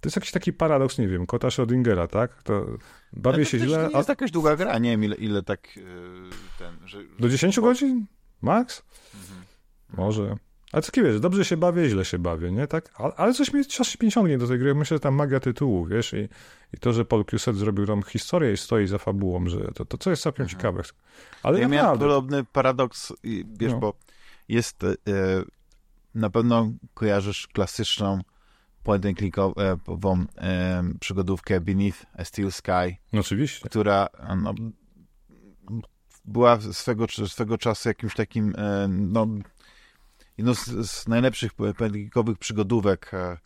To 0.00 0.06
jest 0.06 0.16
jakiś 0.16 0.30
taki 0.30 0.52
paradoks, 0.52 0.98
nie 0.98 1.08
wiem, 1.08 1.26
kota 1.26 1.48
Schrödingera, 1.48 2.08
tak? 2.08 2.42
To 2.42 2.66
bawię 3.12 3.44
to 3.44 3.50
się 3.50 3.58
źle. 3.58 3.90
To 3.90 3.96
jest 3.98 4.10
a... 4.10 4.12
jakaś 4.12 4.30
długa 4.30 4.56
gra, 4.56 4.78
nie 4.78 4.90
wiem 4.90 5.04
ile, 5.04 5.16
ile 5.16 5.42
tak 5.42 5.68
ten... 6.58 6.88
Że... 6.88 6.98
Do 7.18 7.28
10 7.28 7.60
godzin? 7.60 8.06
Max? 8.42 8.82
Mhm. 9.14 9.42
Może. 9.92 10.36
Ale 10.72 10.82
co 10.82 11.02
wiesz, 11.02 11.20
dobrze 11.20 11.44
się 11.44 11.56
bawię, 11.56 11.88
źle 11.88 12.04
się 12.04 12.18
bawię, 12.18 12.52
nie? 12.52 12.66
Tak? 12.66 12.90
Ale 13.16 13.34
coś 13.34 13.52
mnie 13.52 13.64
czasem 13.64 14.10
ciągnie 14.10 14.38
do 14.38 14.48
tej 14.48 14.58
gry. 14.58 14.74
Myślę, 14.74 14.94
że 14.94 15.00
tam 15.00 15.14
magia 15.14 15.40
tytułu, 15.40 15.86
wiesz? 15.86 16.12
I, 16.12 16.28
i 16.74 16.78
to, 16.80 16.92
że 16.92 17.04
Paul 17.04 17.24
Cuset 17.24 17.56
zrobił 17.56 17.86
tam 17.86 18.02
historię 18.02 18.52
i 18.52 18.56
stoi 18.56 18.86
za 18.86 18.98
fabułą, 18.98 19.48
że 19.48 19.60
to, 19.74 19.84
to 19.84 19.98
co 19.98 20.10
jest 20.10 20.22
całkiem 20.22 20.42
mhm. 20.42 20.58
ciekawe. 20.58 20.82
Ale 21.42 21.58
ja 21.58 21.68
naprawdę... 21.68 21.76
miałem 21.76 21.98
podobny 21.98 22.44
paradoks, 22.44 23.12
wiesz, 23.58 23.72
no. 23.72 23.78
bo 23.78 23.94
jest 24.48 24.84
e, 24.84 24.96
na 26.14 26.30
pewno 26.30 26.72
kojarzysz 26.94 27.48
klasyczną 27.48 28.20
point 28.82 29.06
and 29.06 29.18
clickową 29.18 30.24
e, 30.38 30.82
przygodówkę 31.00 31.60
Beneath 31.60 32.06
a 32.18 32.24
Steel 32.24 32.52
Sky. 32.52 32.96
No, 33.12 33.20
oczywiście. 33.20 33.68
Która 33.68 34.08
no, 34.36 34.54
była 36.24 36.60
swego, 36.60 37.06
swego 37.26 37.58
czasu 37.58 37.88
jakimś 37.88 38.14
takim, 38.14 38.54
e, 38.58 38.88
no, 38.88 39.26
jedną 40.38 40.54
z, 40.54 40.90
z 40.90 41.08
najlepszych 41.08 41.52
pelikowych 41.76 42.38
przygodówek 42.38 43.10
e, 43.14 43.38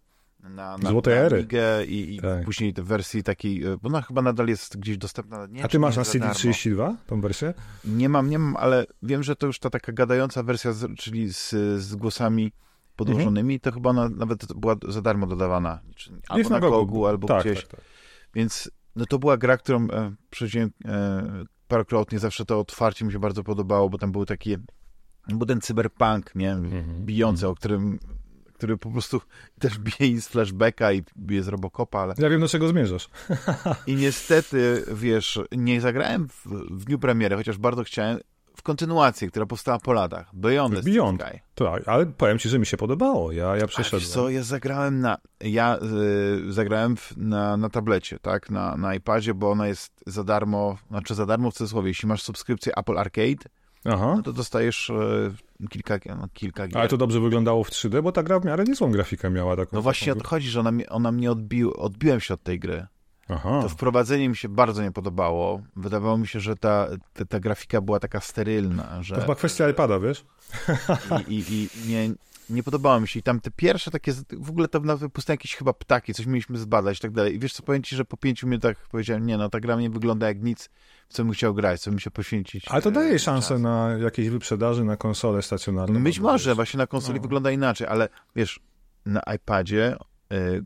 na, 0.49 0.79
na, 0.79 0.91
Złotej 0.91 1.15
ery. 1.15 1.47
i, 1.87 2.15
i 2.15 2.21
tak. 2.21 2.45
później 2.45 2.75
te 2.75 2.83
wersji 2.83 3.23
takiej, 3.23 3.65
e, 3.65 3.77
bo 3.83 3.89
ona 3.89 4.03
chyba 4.03 4.23
nadal 4.23 4.49
jest 4.49 4.79
gdzieś 4.79 4.99
dostępna. 4.99 5.47
Nie, 5.47 5.65
A 5.65 5.69
ty 5.69 5.79
masz 5.79 5.97
na 5.97 6.03
CD32 6.03 6.95
tą 7.07 7.21
wersję? 7.21 7.55
Nie 7.85 8.09
mam, 8.09 8.31
nie 8.31 8.39
mam, 8.39 8.57
ale 8.57 8.87
wiem, 9.03 9.23
że 9.23 9.37
to 9.37 9.47
już 9.47 9.59
ta 9.59 9.71
taka 9.71 9.93
gadająca 9.93 10.43
wersja, 10.43 10.73
z, 10.73 10.99
czyli 10.99 11.33
z, 11.33 11.51
z 11.83 11.95
głosami 11.95 12.53
podłożonymi, 12.97 13.55
mhm. 13.55 13.61
to 13.61 13.73
chyba 13.73 13.91
ona 13.91 14.09
nawet 14.09 14.53
była 14.53 14.77
za 14.89 15.03
darmo 15.03 15.27
dodawana. 15.27 15.81
Czy, 15.97 16.11
albo 16.29 16.49
na, 16.49 16.59
na 16.59 16.61
Gogu, 16.61 17.07
albo 17.07 17.29
tak, 17.29 17.41
gdzieś. 17.41 17.61
Tak, 17.61 17.71
tak. 17.71 17.81
Więc 18.35 18.71
no 18.97 19.07
to 19.07 19.19
była 19.19 19.37
gra, 19.37 19.57
którą 19.57 19.89
e, 19.91 20.15
przechodziłem 20.31 20.71
e, 20.85 21.45
parokrotnie, 21.69 22.19
zawsze 22.19 22.45
to 22.45 22.61
otwarcie 22.61 23.05
mi 23.05 23.13
się 23.13 23.19
bardzo 23.19 23.45
podobało, 23.45 23.89
bo 23.91 23.99
tam 23.99 24.13
był 24.13 24.27
taki, 24.27 24.57
był 25.29 25.47
ten 25.47 25.61
cyberpunk, 25.61 26.35
nie, 26.35 26.53
Mhm. 26.53 27.07
bijący, 27.07 27.49
o 27.49 27.55
którym, 27.55 27.99
który 28.53 28.77
po 28.77 28.91
prostu 28.91 29.21
też 29.61 29.79
bije 29.79 30.11
i 30.13 30.21
z 30.21 30.29
flashbacka 30.29 30.93
i 30.93 31.03
bije 31.19 31.43
z 31.43 31.49
Robocopa, 31.49 31.99
ale 32.01 32.15
Ja 32.19 32.29
wiem, 32.31 32.41
do 32.41 32.49
czego 32.49 32.69
zmierzasz. 32.69 33.09
i 33.87 33.95
niestety, 33.97 34.85
wiesz, 34.95 35.41
nie 35.53 35.81
zagrałem 35.81 36.29
w, 36.29 36.47
w 36.71 36.85
dniu 36.85 36.99
premiery, 36.99 37.37
chociaż 37.37 37.59
bardzo 37.59 37.85
chciałem, 37.85 38.19
w 38.57 38.63
kontynuację, 38.63 39.29
która 39.29 39.47
powstała 39.47 39.79
po 39.79 39.93
latach, 39.93 40.31
Beyond, 40.33 40.81
Beyond. 40.81 41.21
Sky. 41.23 41.41
Tak, 41.55 41.89
ale 41.89 42.07
powiem 42.07 42.39
ci, 42.39 42.49
że 42.49 42.59
mi 42.59 42.67
się 42.67 42.77
podobało. 42.77 43.33
Ja, 43.33 43.57
ja 43.57 43.67
przeszedłem. 43.67 44.03
co, 44.11 44.31
ja 44.31 44.43
zagrałem 44.43 45.01
na, 45.01 45.19
ja 45.41 45.79
y, 46.49 46.53
zagrałem 46.53 46.97
w, 46.97 47.13
na, 47.17 47.57
na 47.57 47.69
tablecie, 47.69 48.19
tak, 48.19 48.51
na, 48.51 48.77
na 48.77 48.95
iPadzie, 48.95 49.35
bo 49.35 49.51
ona 49.51 49.67
jest 49.67 49.93
za 50.07 50.25
darmo, 50.25 50.77
znaczy 50.91 51.15
za 51.15 51.27
darmo 51.27 51.51
w 51.51 51.55
cudzysłowie, 51.55 51.89
jeśli 51.89 52.09
masz 52.09 52.23
subskrypcję 52.23 52.73
Apple 52.77 52.99
Arcade, 52.99 53.45
Aha. 53.85 54.13
no 54.17 54.23
to 54.23 54.33
dostajesz 54.33 54.91
y, 54.91 55.69
kilka, 55.71 55.99
no, 56.09 56.29
kilka 56.33 56.69
gier. 56.69 56.79
Ale 56.79 56.89
to 56.89 56.97
dobrze 56.97 57.21
wyglądało 57.21 57.65
w 57.65 57.71
3D, 57.71 58.03
bo 58.03 58.13
ta 58.13 58.23
gra 58.23 58.41
w 58.41 58.45
miarę 58.45 58.65
niezłą 58.65 58.91
grafikę 58.91 59.31
miała. 59.31 59.57
Taką, 59.57 59.71
No 59.73 59.83
właśnie 59.83 60.13
o 60.13 60.15
taką... 60.15 60.23
to 60.25 60.29
chodzi, 60.31 60.49
że 60.49 60.61
ona, 60.61 60.73
mnie- 60.73 60.89
ona 60.89 61.13
mnie 61.13 61.31
odbił, 61.31 61.73
odbiłem 61.77 62.21
się 62.21 62.35
od 62.35 62.43
tej 62.43 62.59
gry. 62.61 62.87
Aha. 63.29 63.61
To 63.63 63.69
wprowadzenie 63.69 64.29
mi 64.29 64.37
się 64.37 64.49
bardzo 64.49 64.83
nie 64.83 64.93
podobało. 64.93 65.61
Wydawało 65.77 66.19
mi 66.19 66.27
się, 66.27 66.41
że 66.41 66.57
ta, 66.57 66.89
ta, 67.13 67.25
ta 67.25 67.41
grafika 67.41 67.81
była 67.81 68.01
taka 68.01 68.21
sterylna, 68.21 68.83
To 68.85 69.03
że 69.03 69.21
chyba 69.21 69.35
kwestia 69.35 69.69
iPada, 69.71 70.01
wiesz? 70.01 70.25
i, 71.29 71.35
i, 71.35 71.69
i 71.85 71.89
nie, 71.89 72.11
nie 72.51 72.63
podobało 72.63 73.01
mi 73.01 73.09
się. 73.09 73.21
I 73.21 73.23
tam 73.23 73.41
te 73.41 73.51
pierwsze 73.51 73.91
takie, 73.91 74.13
w 74.33 74.51
ogóle 74.51 74.69
tam 74.69 74.85
nawet 74.85 75.13
puste 75.13 75.33
jakieś 75.33 75.55
chyba 75.57 75.73
ptaki, 75.73 76.15
coś 76.15 76.27
mieliśmy 76.27 76.59
zbadać 76.59 76.99
i 76.99 77.01
tak 77.01 77.11
dalej. 77.11 77.35
I 77.35 77.39
wiesz 77.39 77.53
co, 77.53 77.63
powiem 77.63 77.83
ci, 77.83 77.97
że 77.97 78.05
po 78.05 78.17
pięciu 78.17 78.47
minutach 78.47 78.77
powiedziałem, 78.91 79.27
nie 79.27 79.37
no, 79.37 79.49
ta 79.49 79.61
gra 79.61 79.77
nie 79.77 79.91
wygląda 79.91 80.29
jak 80.29 80.43
nic, 80.43 80.71
w 81.09 81.15
co 81.15 81.25
bym 81.25 81.33
chciał 81.33 81.55
grać, 81.55 81.81
co 81.81 81.91
bym 81.91 81.99
się 82.01 82.11
poświęcić. 82.11 82.65
Ale 82.69 82.83
to 82.83 82.89
e, 82.89 82.93
daje 82.93 83.19
szansę 83.19 83.49
czas. 83.49 83.61
na 83.61 83.89
jakieś 84.03 84.29
wyprzedaży 84.29 84.85
na 84.85 84.97
konsole 84.97 85.43
stacjonarne. 85.43 86.01
Być 86.01 86.21
może, 86.21 86.55
właśnie 86.55 86.79
na 86.79 86.87
konsoli 86.87 87.17
No. 87.19 87.23
wygląda 87.23 87.51
inaczej, 87.51 87.87
ale 87.87 88.09
wiesz, 88.37 88.61
na 89.07 89.21
iPadzie, 89.37 89.97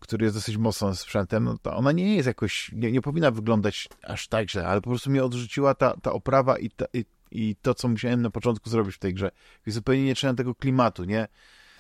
który 0.00 0.25
jest 0.25 0.37
dosyć 0.37 0.56
mocnym 0.56 0.94
sprzętem, 0.94 1.44
no 1.44 1.58
to 1.62 1.76
ona 1.76 1.92
nie 1.92 2.16
jest 2.16 2.26
jakoś, 2.26 2.70
nie, 2.72 2.92
nie 2.92 3.00
powinna 3.00 3.30
wyglądać 3.30 3.88
aż 4.02 4.28
tak 4.28 4.50
źle, 4.50 4.66
ale 4.66 4.80
po 4.80 4.90
prostu 4.90 5.10
mnie 5.10 5.25
odrzuciła 5.25 5.75
ta, 5.75 5.96
ta 6.02 6.12
oprawa 6.12 6.58
i, 6.58 6.70
ta, 6.70 6.84
i, 6.92 7.04
i 7.30 7.56
to, 7.62 7.75
co 7.75 7.88
musiałem 7.88 8.22
na 8.22 8.30
początku 8.30 8.70
zrobić 8.70 8.94
w 8.94 8.98
tej 8.98 9.14
grze. 9.14 9.30
I 9.66 9.70
zupełnie 9.70 10.04
nie 10.04 10.14
czułem 10.14 10.37
tego 10.37 10.54
klimatu, 10.54 11.04
nie? 11.04 11.28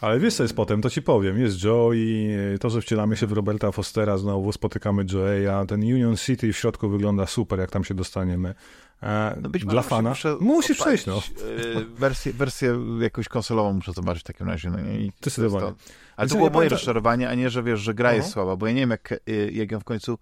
Ale 0.00 0.20
wiesz 0.20 0.34
co 0.34 0.42
jest 0.42 0.56
potem, 0.56 0.82
to 0.82 0.90
ci 0.90 1.02
powiem. 1.02 1.40
Jest 1.40 1.64
Joe 1.64 1.92
i 1.94 2.36
to, 2.60 2.70
że 2.70 2.80
wcielamy 2.80 3.16
się 3.16 3.26
w 3.26 3.32
Roberta 3.32 3.72
Fostera, 3.72 4.18
znowu 4.18 4.52
spotykamy 4.52 5.04
Joe'a, 5.04 5.66
ten 5.66 5.80
Union 5.80 6.16
City 6.16 6.52
w 6.52 6.56
środku 6.56 6.88
wygląda 6.88 7.26
super, 7.26 7.58
jak 7.58 7.70
tam 7.70 7.84
się 7.84 7.94
dostaniemy. 7.94 8.54
E, 9.02 9.36
No 9.42 9.48
być 9.48 9.64
dla 9.64 9.74
może 9.74 9.88
fana. 9.88 10.08
muszę 10.10 10.36
Musisz 10.40 10.80
odpalić, 10.80 11.02
przejść, 11.02 11.30
no. 11.38 11.80
y, 11.80 11.84
wersję, 11.84 12.32
wersję 12.32 12.78
jakąś 13.00 13.28
konsolową 13.28 13.72
muszę 13.72 13.92
zobaczyć 13.92 14.22
w 14.22 14.26
takim 14.26 14.48
razie. 14.48 14.70
No, 14.70 14.78
i 14.80 15.12
to 15.20 15.30
jest 15.30 15.36
to. 15.36 15.74
Ale 16.16 16.28
to 16.28 16.34
ja 16.34 16.38
było 16.38 16.38
moje 16.38 16.50
pamiętam- 16.50 16.70
rozczarowanie, 16.70 17.28
a 17.28 17.34
nie, 17.34 17.50
że 17.50 17.62
wiesz, 17.62 17.80
że 17.80 17.94
gra 17.94 18.12
jest 18.12 18.26
Aha. 18.26 18.32
słaba, 18.32 18.56
bo 18.56 18.66
ja 18.66 18.72
nie 18.72 18.80
wiem, 18.80 18.90
jak, 18.90 19.12
y, 19.28 19.50
jak 19.52 19.70
ją 19.72 19.80
w 19.80 19.84
końcu 19.84 20.12
e, 20.12 20.18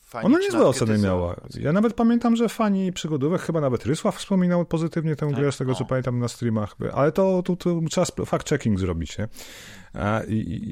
fani 0.00 0.26
Ona 0.26 0.38
niezłe 0.38 0.66
oceny 0.66 0.98
miała. 0.98 1.36
Ja 1.60 1.72
nawet 1.72 1.94
pamiętam, 1.94 2.36
że 2.36 2.48
fani 2.48 2.92
przygodówek, 2.92 3.40
chyba 3.40 3.60
nawet 3.60 3.86
Rysław 3.86 4.16
wspominał 4.16 4.64
pozytywnie 4.64 5.16
tę 5.16 5.26
grę, 5.26 5.52
z 5.52 5.56
tego 5.56 5.74
co 5.74 5.84
pamiętam 5.84 6.18
na 6.18 6.28
streamach, 6.28 6.76
ale 6.92 7.12
to, 7.12 7.42
to, 7.42 7.56
to 7.56 7.80
trzeba 7.90 8.06
fact-checking 8.06 8.78
zrobić, 8.78 9.18
nie? 9.18 9.28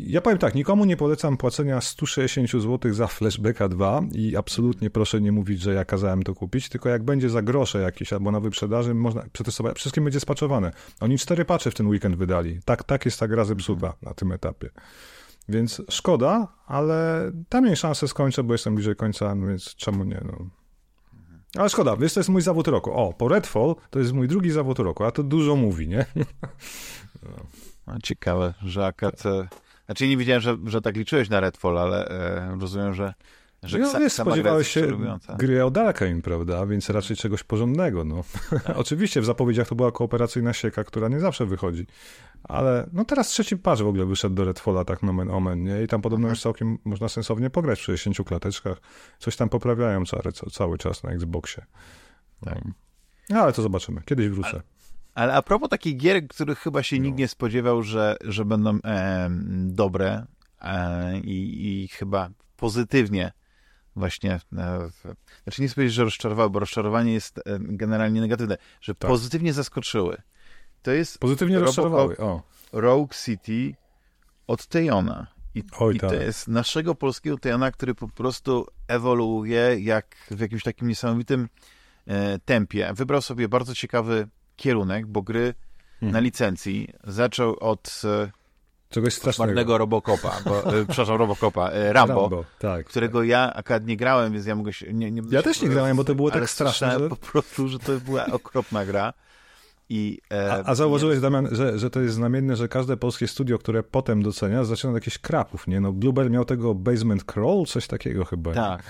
Ja 0.07 0.21
powiem 0.21 0.39
tak, 0.39 0.55
nikomu 0.55 0.85
nie 0.85 0.97
polecam 0.97 1.37
płacenia 1.37 1.81
160 1.81 2.51
zł 2.51 2.95
za 2.95 3.07
Flashbacka 3.07 3.69
2 3.69 4.03
i 4.13 4.37
absolutnie 4.37 4.91
proszę 4.91 5.21
nie 5.21 5.33
mówić, 5.33 5.61
że 5.61 5.75
ja 5.75 5.85
kazałem 5.85 6.23
to 6.23 6.35
kupić, 6.35 6.69
tylko 6.69 6.89
jak 6.89 7.03
będzie 7.03 7.31
za 7.31 7.43
grosze 7.43 7.81
jakieś 7.81 8.13
albo 8.13 8.31
na 8.31 8.41
wyprzedaży, 8.41 8.95
można 8.95 9.25
przetestować, 9.33 9.77
wszystkim 9.77 10.05
będzie 10.05 10.21
spaczowane. 10.21 10.73
Oni 11.01 11.19
cztery 11.19 11.45
patche 11.45 11.71
w 11.71 11.75
ten 11.75 11.87
weekend 11.87 12.17
wydali. 12.17 12.61
Tak, 12.65 12.85
tak 12.85 13.05
jest 13.05 13.21
ta 13.21 13.29
gra 13.29 13.45
zepsuta 13.45 13.95
na 14.03 14.15
tym 14.15 14.33
etapie. 14.33 14.71
Więc 15.49 15.83
szkoda, 15.91 16.49
ale 16.67 17.31
dam 17.51 17.67
jej 17.67 17.77
szansę 17.77 18.09
skończę, 18.09 18.43
bo 18.43 18.55
jestem 18.55 18.75
bliżej 18.75 18.97
końca, 18.97 19.35
no 19.35 19.47
więc 19.47 19.75
czemu 19.75 20.05
nie, 20.05 20.23
no. 20.25 20.47
Ale 21.57 21.69
szkoda, 21.69 21.97
wiesz, 21.97 22.15
to 22.15 22.21
jest 22.21 22.31
mój 22.31 22.43
zawód 22.43 22.69
roku. 22.69 22.93
O, 22.93 23.13
po 23.13 23.29
Redfall 23.29 23.75
to 23.91 23.99
jest 23.99 24.13
mój 24.13 24.29
drugi 24.29 24.51
zawód 24.51 24.79
roku, 24.79 25.05
a 25.05 25.11
to 25.11 25.23
dużo 25.23 25.57
mówi, 25.57 25.89
nie? 25.89 26.07
No, 27.87 27.95
ciekawe, 28.03 28.55
że 28.63 28.93
e, 29.03 29.49
Znaczy 29.87 30.09
nie 30.09 30.17
wiedziałem, 30.17 30.41
że, 30.41 30.57
że 30.67 30.81
tak 30.81 30.97
liczyłeś 30.97 31.29
na 31.29 31.41
Redfall, 31.41 31.79
ale 31.79 32.09
e, 32.09 32.57
rozumiem, 32.61 32.95
że, 32.95 33.15
że 33.63 33.79
no, 33.79 33.99
wiesz, 33.99 34.13
spodziewałeś 34.13 34.69
się 34.69 34.99
gry 35.39 35.65
od 35.65 35.79
Arkane, 35.79 36.23
prawda? 36.23 36.67
Więc 36.67 36.91
raczej 36.91 37.17
czegoś 37.17 37.45
porządnego, 37.45 38.05
no. 38.05 38.25
Oczywiście 38.77 39.21
w 39.21 39.25
zapowiedziach 39.25 39.69
to 39.69 39.75
była 39.75 39.93
kooperacyjna 39.93 40.53
sieka, 40.53 40.85
która 40.85 41.09
nie 41.09 41.21
zawsze 41.21 41.47
wychodzi. 41.47 41.87
Ale 42.45 42.89
no 42.93 43.05
teraz 43.05 43.29
trzeci 43.29 43.57
patch 43.57 43.83
w 43.83 43.87
ogóle 43.87 44.07
wyszedł 44.07 44.35
do 44.35 44.45
Redfalla, 44.45 44.85
tak 44.85 45.03
nomen 45.03 45.31
omen, 45.31 45.63
nie? 45.65 45.83
I 45.83 45.87
tam 45.87 46.03
podobno 46.03 46.25
Mhm. 46.25 46.33
już 46.33 46.43
całkiem 46.43 46.79
można 46.85 47.09
sensownie 47.09 47.51
pograć 47.51 47.79
w 47.79 47.83
60 47.83 48.29
klateczkach. 48.29 48.81
Coś 49.19 49.37
tam 49.37 49.49
poprawiają 49.49 50.05
cały, 50.05 50.23
cały 50.53 50.79
czas 50.79 51.03
na 51.03 51.11
Xboxie. 51.11 51.65
Tak. 52.45 52.59
No, 53.31 53.41
ale 53.41 53.53
to 53.53 53.63
zobaczymy. 53.63 54.01
Kiedyś 54.05 54.29
wrócę. 54.29 54.63
Ale 55.15 55.35
a 55.35 55.43
propos 55.43 55.69
takich 55.69 55.97
gier, 55.97 56.29
których 56.29 56.59
chyba 56.59 56.83
się 56.83 56.97
No. 56.97 57.03
nikt 57.03 57.19
nie 57.19 57.29
spodziewał, 57.29 57.83
że, 57.83 58.17
że 58.25 58.45
będą 58.45 58.79
e, 58.85 59.29
dobre 59.67 60.27
e, 60.61 61.19
i, 61.19 61.67
i 61.85 61.89
chyba 61.89 62.31
pozytywnie 62.57 63.33
właśnie, 63.99 64.33
e, 64.59 64.89
znaczy 65.45 65.63
nie 65.63 65.69
powiedzieć, 65.69 65.95
że 65.95 66.05
rozczarowały, 66.05 66.51
bo 66.51 66.59
rozczarowanie 66.59 67.13
jest 67.13 67.39
e, 67.39 67.43
generalnie 67.61 68.21
negatywne, 68.21 68.57
że 68.81 68.95
Tak. 68.95 69.11
pozytywnie 69.11 69.53
zaskoczyły. 69.53 70.23
To 70.83 70.91
jest 70.91 71.19
Pozytywnie 71.19 71.57
Robocop- 71.57 71.65
rozczarowały. 71.67 72.17
O, 72.17 72.43
Rogue 72.73 73.09
City 73.25 73.75
od 74.47 74.67
Tejona. 74.67 75.27
I, 75.55 75.63
Oj, 75.79 75.97
i 75.97 76.01
to 76.01 76.11
tak. 76.11 76.21
jest 76.21 76.49
naszego 76.49 76.95
polskiego 76.95 77.39
Tejona, 77.39 77.71
który 77.73 77.95
po 77.95 78.09
prostu 78.09 78.67
ewoluuje 78.89 79.77
jak 79.81 80.17
w 80.31 80.41
jakimś 80.41 80.63
takim 80.63 80.89
niesamowitym 80.89 81.49
e, 82.07 82.39
tempie. 82.39 82.91
Wybrał 82.95 83.23
sobie 83.23 83.49
bardzo 83.49 83.75
ciekawy 83.75 84.29
kierunek, 84.57 85.07
bo 85.07 85.23
gry 85.23 85.55
Mhm. 85.95 86.13
na 86.13 86.21
licencji 86.21 86.89
zaczął 87.05 87.57
od 87.61 88.03
e, 88.05 88.31
czegoś 88.91 89.15
strasznego. 89.15 89.53
czwartego 89.53 89.79
Robocopa, 89.79 90.41
bo, 90.45 90.59
e, 90.81 90.87
przepraszam, 90.87 91.17
Robocopa, 91.17 91.69
e, 91.71 91.93
Rambo, 91.93 92.45
tak. 92.59 92.87
którego 92.87 93.23
ja 93.23 93.55
akurat 93.55 93.87
nie 93.87 93.97
grałem, 93.97 94.33
więc 94.33 94.47
ja 94.47 94.55
mogę 94.57 94.73
się... 94.73 94.93
Nie, 94.93 95.11
nie, 95.11 95.23
Ja 95.31 95.43
też 95.43 95.63
nie 95.63 95.69
grałem, 95.69 95.97
bo 95.97 96.05
to 96.05 96.15
było 96.15 96.31
tak 96.31 96.51
straszne, 96.51 96.99
że- 96.99 97.09
po 97.09 97.17
prostu, 97.17 97.69
że 97.69 97.79
to 97.79 97.93
była 98.01 98.27
okropna 98.27 98.87
gra. 98.87 99.13
I, 99.91 100.19
e, 100.33 100.53
A, 100.53 100.71
a 100.71 100.75
zauważyłeś, 100.75 101.21
Damian, 101.21 101.49
że, 101.53 101.79
że 101.79 101.91
to 101.91 102.01
jest 102.01 102.15
znamienne, 102.15 102.57
że 102.57 102.69
każde 102.69 102.97
polskie 102.97 103.29
studio, 103.29 103.59
które 103.59 103.83
potem 103.83 104.23
docenia, 104.23 104.65
zaczyna 104.65 104.91
od 104.91 104.97
jakichś 104.97 105.19
krapów, 105.19 105.67
nie? 105.67 105.81
No, 105.81 105.93
Bluebird 105.93 106.31
miał 106.31 106.45
tego 106.45 106.75
Basement 106.75 107.25
Crawl, 107.25 107.65
coś 107.65 107.87
takiego 107.87 108.25
chyba. 108.25 108.53
Tak. 108.55 108.83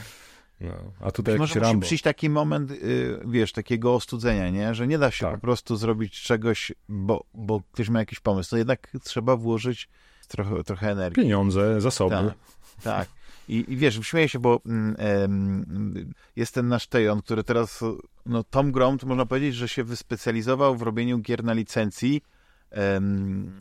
No, 0.61 0.75
a 1.01 1.11
tutaj 1.11 1.35
Być 1.35 1.41
może 1.41 1.55
musi 1.55 1.61
Rambo. 1.61 1.87
przyjść 1.87 2.05
taki 2.05 2.31
moment, 2.31 2.71
y, 2.71 3.21
wiesz, 3.27 3.53
takiego 3.53 3.95
ostudzenia, 3.95 4.51
nie? 4.51 4.75
Że 4.75 4.87
nie 4.87 4.99
da 4.99 5.11
się 5.11 5.27
Tak. 5.27 5.35
po 5.35 5.41
prostu 5.41 5.77
zrobić 5.77 6.23
czegoś, 6.23 6.73
bo, 6.89 7.25
bo 7.35 7.63
ktoś 7.73 7.89
ma 7.89 7.99
jakiś 7.99 8.21
pomysł. 8.21 8.51
To 8.51 8.57
jednak 8.57 8.93
trzeba 9.05 9.37
włożyć 9.37 9.89
trochę, 10.29 10.65
trochę 10.65 10.91
energii. 10.91 11.23
Pieniądze, 11.23 11.81
zasoby. 11.81 12.15
Tak, 12.15 12.35
tak. 12.83 13.09
I, 13.49 13.65
I 13.69 13.77
wiesz, 13.77 14.01
śmieję 14.03 14.29
się, 14.29 14.39
bo 14.39 14.61
mm, 14.67 16.13
jest 16.37 16.55
ten 16.55 16.69
nasz 16.69 16.87
Tejon, 16.87 17.23
który 17.23 17.45
teraz, 17.45 17.85
no 18.27 18.45
Tom 18.45 18.73
Grom, 18.73 18.99
to 18.99 19.07
można 19.07 19.27
powiedzieć, 19.27 19.55
że 19.55 19.69
się 19.69 19.85
wyspecjalizował 19.85 20.77
w 20.77 20.83
robieniu 20.83 21.19
gier 21.19 21.45
na 21.45 21.53
licencji 21.53 22.23
em, 22.71 23.61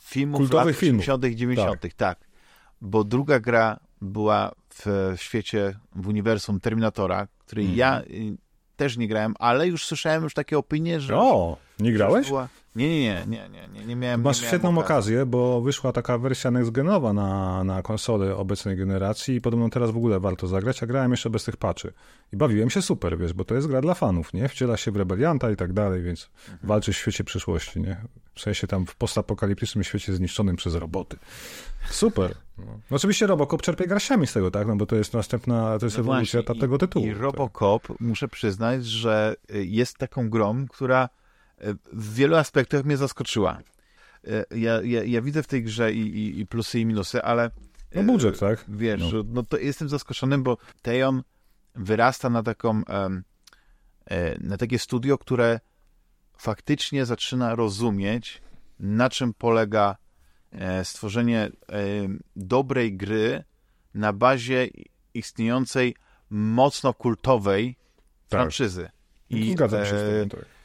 filmów 0.00 0.38
Kultowych 0.38 0.66
lat 0.74 0.80
filmów. 0.80 1.02
80 1.02 1.24
90 1.38 1.96
tak. 1.96 2.18
Bo 2.80 3.04
druga 3.04 3.40
gra 3.40 3.78
była 4.00 4.52
w, 4.74 5.12
świecie, 5.16 5.78
w 5.94 6.08
uniwersum 6.08 6.60
Terminatora, 6.60 7.26
której 7.38 7.64
Mhm. 7.64 7.78
ja 7.78 8.02
y, 8.02 8.36
też 8.76 8.96
nie 8.96 9.08
grałem, 9.08 9.34
ale 9.38 9.68
już 9.68 9.86
słyszałem 9.86 10.22
już 10.22 10.34
takie 10.34 10.58
opinie, 10.58 11.00
że... 11.00 11.16
O, 11.16 11.56
nie 11.78 11.92
grałeś? 11.92 12.28
Była... 12.28 12.48
Nie, 12.76 12.88
nie, 12.88 13.00
nie, 13.00 13.24
nie, 13.26 13.48
nie, 13.48 13.68
nie, 13.80 13.86
nie 13.86 13.96
miałem 13.96 14.20
Masz 14.20 14.36
nie 14.36 14.42
miałem 14.42 14.50
świetną 14.50 14.70
okazji. 14.70 14.84
okazję, 14.94 15.26
bo 15.26 15.60
wyszła 15.60 15.92
taka 15.92 16.18
wersja 16.18 16.50
next-genowa 16.50 17.14
na, 17.14 17.64
na 17.64 17.82
konsole 17.82 18.36
obecnej 18.36 18.76
generacji 18.76 19.34
i 19.34 19.40
podobno 19.40 19.68
teraz 19.68 19.90
w 19.90 19.96
ogóle 19.96 20.20
warto 20.20 20.46
zagrać, 20.46 20.82
a 20.82 20.86
grałem 20.86 21.10
jeszcze 21.10 21.30
bez 21.30 21.44
tych 21.44 21.56
patchy. 21.56 21.92
I 22.32 22.36
bawiłem 22.36 22.70
się 22.70 22.82
super, 22.82 23.18
wiesz, 23.18 23.32
bo 23.32 23.44
to 23.44 23.54
jest 23.54 23.66
gra 23.66 23.80
dla 23.80 23.94
fanów, 23.94 24.32
nie? 24.34 24.48
Wciela 24.48 24.76
się 24.76 24.90
w 24.90 24.96
rebelianta 24.96 25.50
i 25.50 25.56
tak 25.56 25.72
dalej, 25.72 26.02
więc 26.02 26.30
Mhm. 26.48 26.58
walczy 26.68 26.92
w 26.92 26.96
świecie 26.96 27.24
przyszłości, 27.24 27.80
nie? 27.80 27.96
W 28.34 28.40
sensie 28.40 28.66
tam 28.66 28.86
w 28.86 28.94
postapokaliptycznym 28.96 29.84
świecie 29.84 30.12
zniszczonym 30.12 30.56
przez 30.56 30.74
roboty. 30.74 31.16
Super. 31.90 32.34
No. 32.58 32.64
Oczywiście 32.90 33.26
Robocop 33.26 33.62
czerpie 33.62 33.86
grasiami 33.86 34.26
z 34.26 34.32
tego, 34.32 34.50
tak? 34.50 34.66
No 34.66 34.76
bo 34.76 34.86
to 34.86 34.96
jest 34.96 35.14
następna, 35.14 35.78
to 35.78 35.86
jest 35.86 35.96
No 35.96 36.00
ewolucja 36.00 36.40
właśnie, 36.42 36.54
ta, 36.54 36.60
tego 36.60 36.78
tytułu. 36.78 37.06
I 37.06 37.10
tak. 37.12 37.20
Robocop, 37.20 37.82
muszę 38.00 38.28
przyznać, 38.28 38.86
że 38.86 39.36
jest 39.52 39.98
taką 39.98 40.30
grą, 40.30 40.66
która 40.68 41.08
w 41.92 42.14
wielu 42.14 42.36
aspektach 42.36 42.84
mnie 42.84 42.96
zaskoczyła. 42.96 43.58
Y, 44.28 44.44
Ja, 44.56 44.82
ja, 44.82 45.04
ja 45.04 45.22
widzę 45.22 45.42
w 45.42 45.46
tej 45.46 45.62
grze 45.62 45.92
i, 45.92 46.00
i, 46.00 46.40
i 46.40 46.46
plusy 46.46 46.80
i 46.80 46.86
minusy, 46.86 47.22
ale 47.22 47.50
No 47.94 48.02
budżet, 48.02 48.38
tak? 48.38 48.64
Wiesz, 48.68 49.00
No. 49.12 49.22
no. 49.28 49.42
to 49.42 49.58
jestem 49.58 49.88
zaskoczony, 49.88 50.38
bo 50.38 50.56
Tejon 50.82 51.22
wyrasta 51.74 52.30
na 52.30 52.42
taką, 52.42 52.82
e, 52.90 54.38
na 54.40 54.56
takie 54.56 54.78
studio, 54.78 55.18
które 55.18 55.60
faktycznie 56.38 57.06
zaczyna 57.06 57.54
rozumieć, 57.54 58.42
na 58.80 59.10
czym 59.10 59.34
polega 59.34 59.96
e, 60.52 60.84
stworzenie 60.84 61.40
e, 61.44 61.50
dobrej 62.36 62.96
gry 62.96 63.44
na 63.94 64.12
bazie 64.12 64.68
istniejącej 65.14 65.94
mocno 66.30 66.94
kultowej 66.94 67.76
Tak. 68.28 68.40
franczyzy. 68.40 68.88
I, 69.30 69.52
Zgadzam 69.52 69.86
się 69.86 69.94
e, 69.94 69.98
z 69.98 70.28
tobą. 70.30 70.40
Tak. 70.42 70.55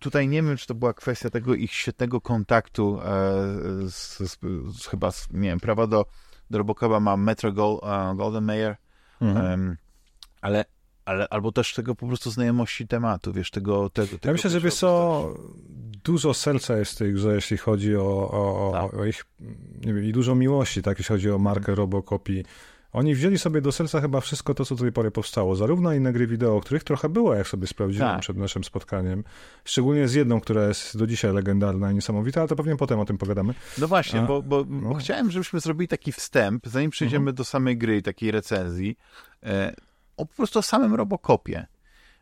Tutaj 0.00 0.28
nie 0.28 0.42
wiem, 0.42 0.56
czy 0.56 0.66
to 0.66 0.74
była 0.74 0.92
kwestia 0.94 1.30
tego 1.30 1.54
ich 1.54 1.72
świetnego 1.72 2.20
kontaktu 2.20 3.00
e, 3.00 3.10
z, 3.90 4.18
z, 4.18 4.38
z 4.80 4.86
chyba, 4.86 5.10
z, 5.12 5.28
nie 5.30 5.48
wiem, 5.48 5.60
prawa 5.60 5.86
do, 5.86 6.06
do 6.50 6.58
Robocopa 6.58 7.00
ma 7.00 7.16
Metro 7.16 7.52
Gold, 7.52 7.80
e, 7.84 8.14
Golden 8.16 8.44
Mayer, 8.44 8.76
Mhm. 9.20 9.46
em, 9.46 9.76
ale, 10.40 10.64
ale 11.04 11.28
albo 11.28 11.52
też 11.52 11.74
tego 11.74 11.94
po 11.94 12.06
prostu 12.06 12.30
znajomości 12.30 12.86
tematu, 12.88 13.32
wiesz, 13.32 13.50
tego... 13.50 13.90
tego, 13.90 14.08
Ja 14.12 14.18
tego 14.18 14.32
myślę, 14.32 14.50
że 14.50 14.60
wiesz 14.60 14.74
co, 14.74 15.34
dużo 16.04 16.34
serca 16.34 16.76
jest 16.76 16.92
w 16.92 16.96
tej 16.96 17.12
grze, 17.12 17.34
jeśli 17.34 17.56
chodzi 17.58 17.96
o, 17.96 18.30
o, 18.30 18.68
o, 18.68 18.72
Tak. 18.72 18.94
o 19.00 19.04
ich, 19.04 19.24
nie 19.86 19.94
wiem, 19.94 20.04
i 20.04 20.12
dużo 20.12 20.34
miłości, 20.34 20.82
tak, 20.82 20.98
jeśli 20.98 21.12
chodzi 21.12 21.30
o 21.30 21.38
markę 21.38 21.74
Robocopi. 21.74 22.44
Oni 22.92 23.14
wzięli 23.14 23.38
sobie 23.38 23.60
do 23.60 23.72
serca 23.72 24.00
chyba 24.00 24.20
wszystko 24.20 24.54
to, 24.54 24.64
co 24.64 24.74
do 24.74 24.82
tej 24.82 24.92
pory 24.92 25.10
powstało. 25.10 25.56
Zarówno 25.56 25.92
inne 25.92 26.12
gry 26.12 26.26
wideo, 26.26 26.60
których 26.60 26.84
trochę 26.84 27.08
było, 27.08 27.34
jak 27.34 27.48
sobie 27.48 27.66
sprawdziłem 27.66 28.08
Tak. 28.08 28.20
przed 28.20 28.36
naszym 28.36 28.64
spotkaniem. 28.64 29.24
Szczególnie 29.64 30.08
z 30.08 30.14
jedną, 30.14 30.40
która 30.40 30.66
jest 30.68 30.98
do 30.98 31.06
dzisiaj 31.06 31.32
legendarna 31.32 31.92
i 31.92 31.94
niesamowita, 31.94 32.40
ale 32.40 32.48
to 32.48 32.56
pewnie 32.56 32.76
potem 32.76 33.00
o 33.00 33.04
tym 33.04 33.18
pogadamy. 33.18 33.54
No 33.78 33.88
właśnie, 33.88 34.20
A, 34.20 34.26
bo, 34.26 34.42
bo, 34.42 34.64
no. 34.68 34.88
bo 34.88 34.94
chciałem, 34.94 35.30
żebyśmy 35.30 35.60
zrobili 35.60 35.88
taki 35.88 36.12
wstęp, 36.12 36.66
zanim 36.66 36.90
przejdziemy 36.90 37.22
Mhm. 37.22 37.34
do 37.34 37.44
samej 37.44 37.78
gry 37.78 37.96
i 37.96 38.02
takiej 38.02 38.30
recenzji, 38.30 38.96
e, 39.42 39.74
o 40.16 40.26
po 40.26 40.34
prostu 40.36 40.58
o 40.58 40.62
samym 40.62 40.94
Robocopie. 40.94 41.66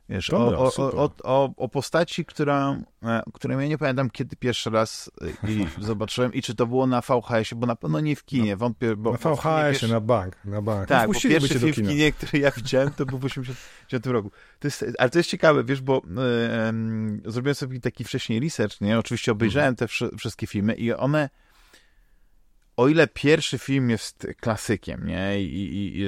Wiesz, 0.08 0.28
Dobra, 0.28 0.58
o, 0.58 0.72
o, 0.76 1.10
o, 1.22 1.54
o, 1.56 1.68
postaci, 1.68 2.24
która, 2.24 2.76
e, 3.02 3.22
której 3.34 3.58
ja 3.58 3.66
nie 3.66 3.78
pamiętam 3.78 4.10
kiedy 4.10 4.36
pierwszy 4.36 4.70
raz 4.70 5.10
e, 5.78 5.80
zobaczyłem 5.86 6.34
i 6.34 6.42
czy 6.42 6.54
to 6.54 6.66
było 6.66 6.86
na 6.86 7.00
VHS-ie, 7.00 7.60
bo 7.60 7.66
na 7.66 7.76
pewno 7.76 8.00
nie 8.00 8.16
w 8.16 8.24
kinie, 8.24 8.56
wątpię, 8.56 8.96
bo... 8.96 9.12
Na 9.12 9.18
VHS-ie, 9.18 9.64
pierwszy- 9.70 9.88
na 9.88 10.00
bank, 10.00 10.36
na 10.44 10.62
bank. 10.62 10.88
Tak, 10.88 11.08
no, 11.08 11.14
bo 11.14 11.20
pierwszy 11.20 11.58
film 11.58 11.72
w 11.72 11.76
kinie, 11.88 12.12
który 12.12 12.38
ja 12.38 12.50
widziałem, 12.50 12.90
to 12.90 13.06
był 13.06 13.18
w 13.18 13.24
89 13.24 14.06
roku. 14.06 14.30
To 14.58 14.66
jest, 14.68 14.84
ale 14.98 15.10
to 15.10 15.18
jest 15.18 15.30
ciekawe, 15.30 15.64
wiesz, 15.64 15.80
bo 15.80 16.02
e, 16.18 16.68
em, 16.68 17.22
zrobiłem 17.26 17.54
sobie 17.54 17.80
taki 17.80 18.04
wcześniej 18.04 18.40
research, 18.40 18.80
nie? 18.80 18.98
Oczywiście 18.98 19.32
obejrzałem 19.32 19.76
te 19.76 19.86
wszy- 19.88 20.10
wszystkie 20.18 20.46
filmy 20.46 20.74
i 20.74 20.92
one, 20.92 21.28
o 22.78 22.88
ile 22.88 23.06
pierwszy 23.06 23.58
film 23.58 23.90
jest 23.90 24.26
klasykiem, 24.40 25.06
nie? 25.06 25.42
I, 25.42 25.44
i, 25.54 26.00
i 26.00 26.06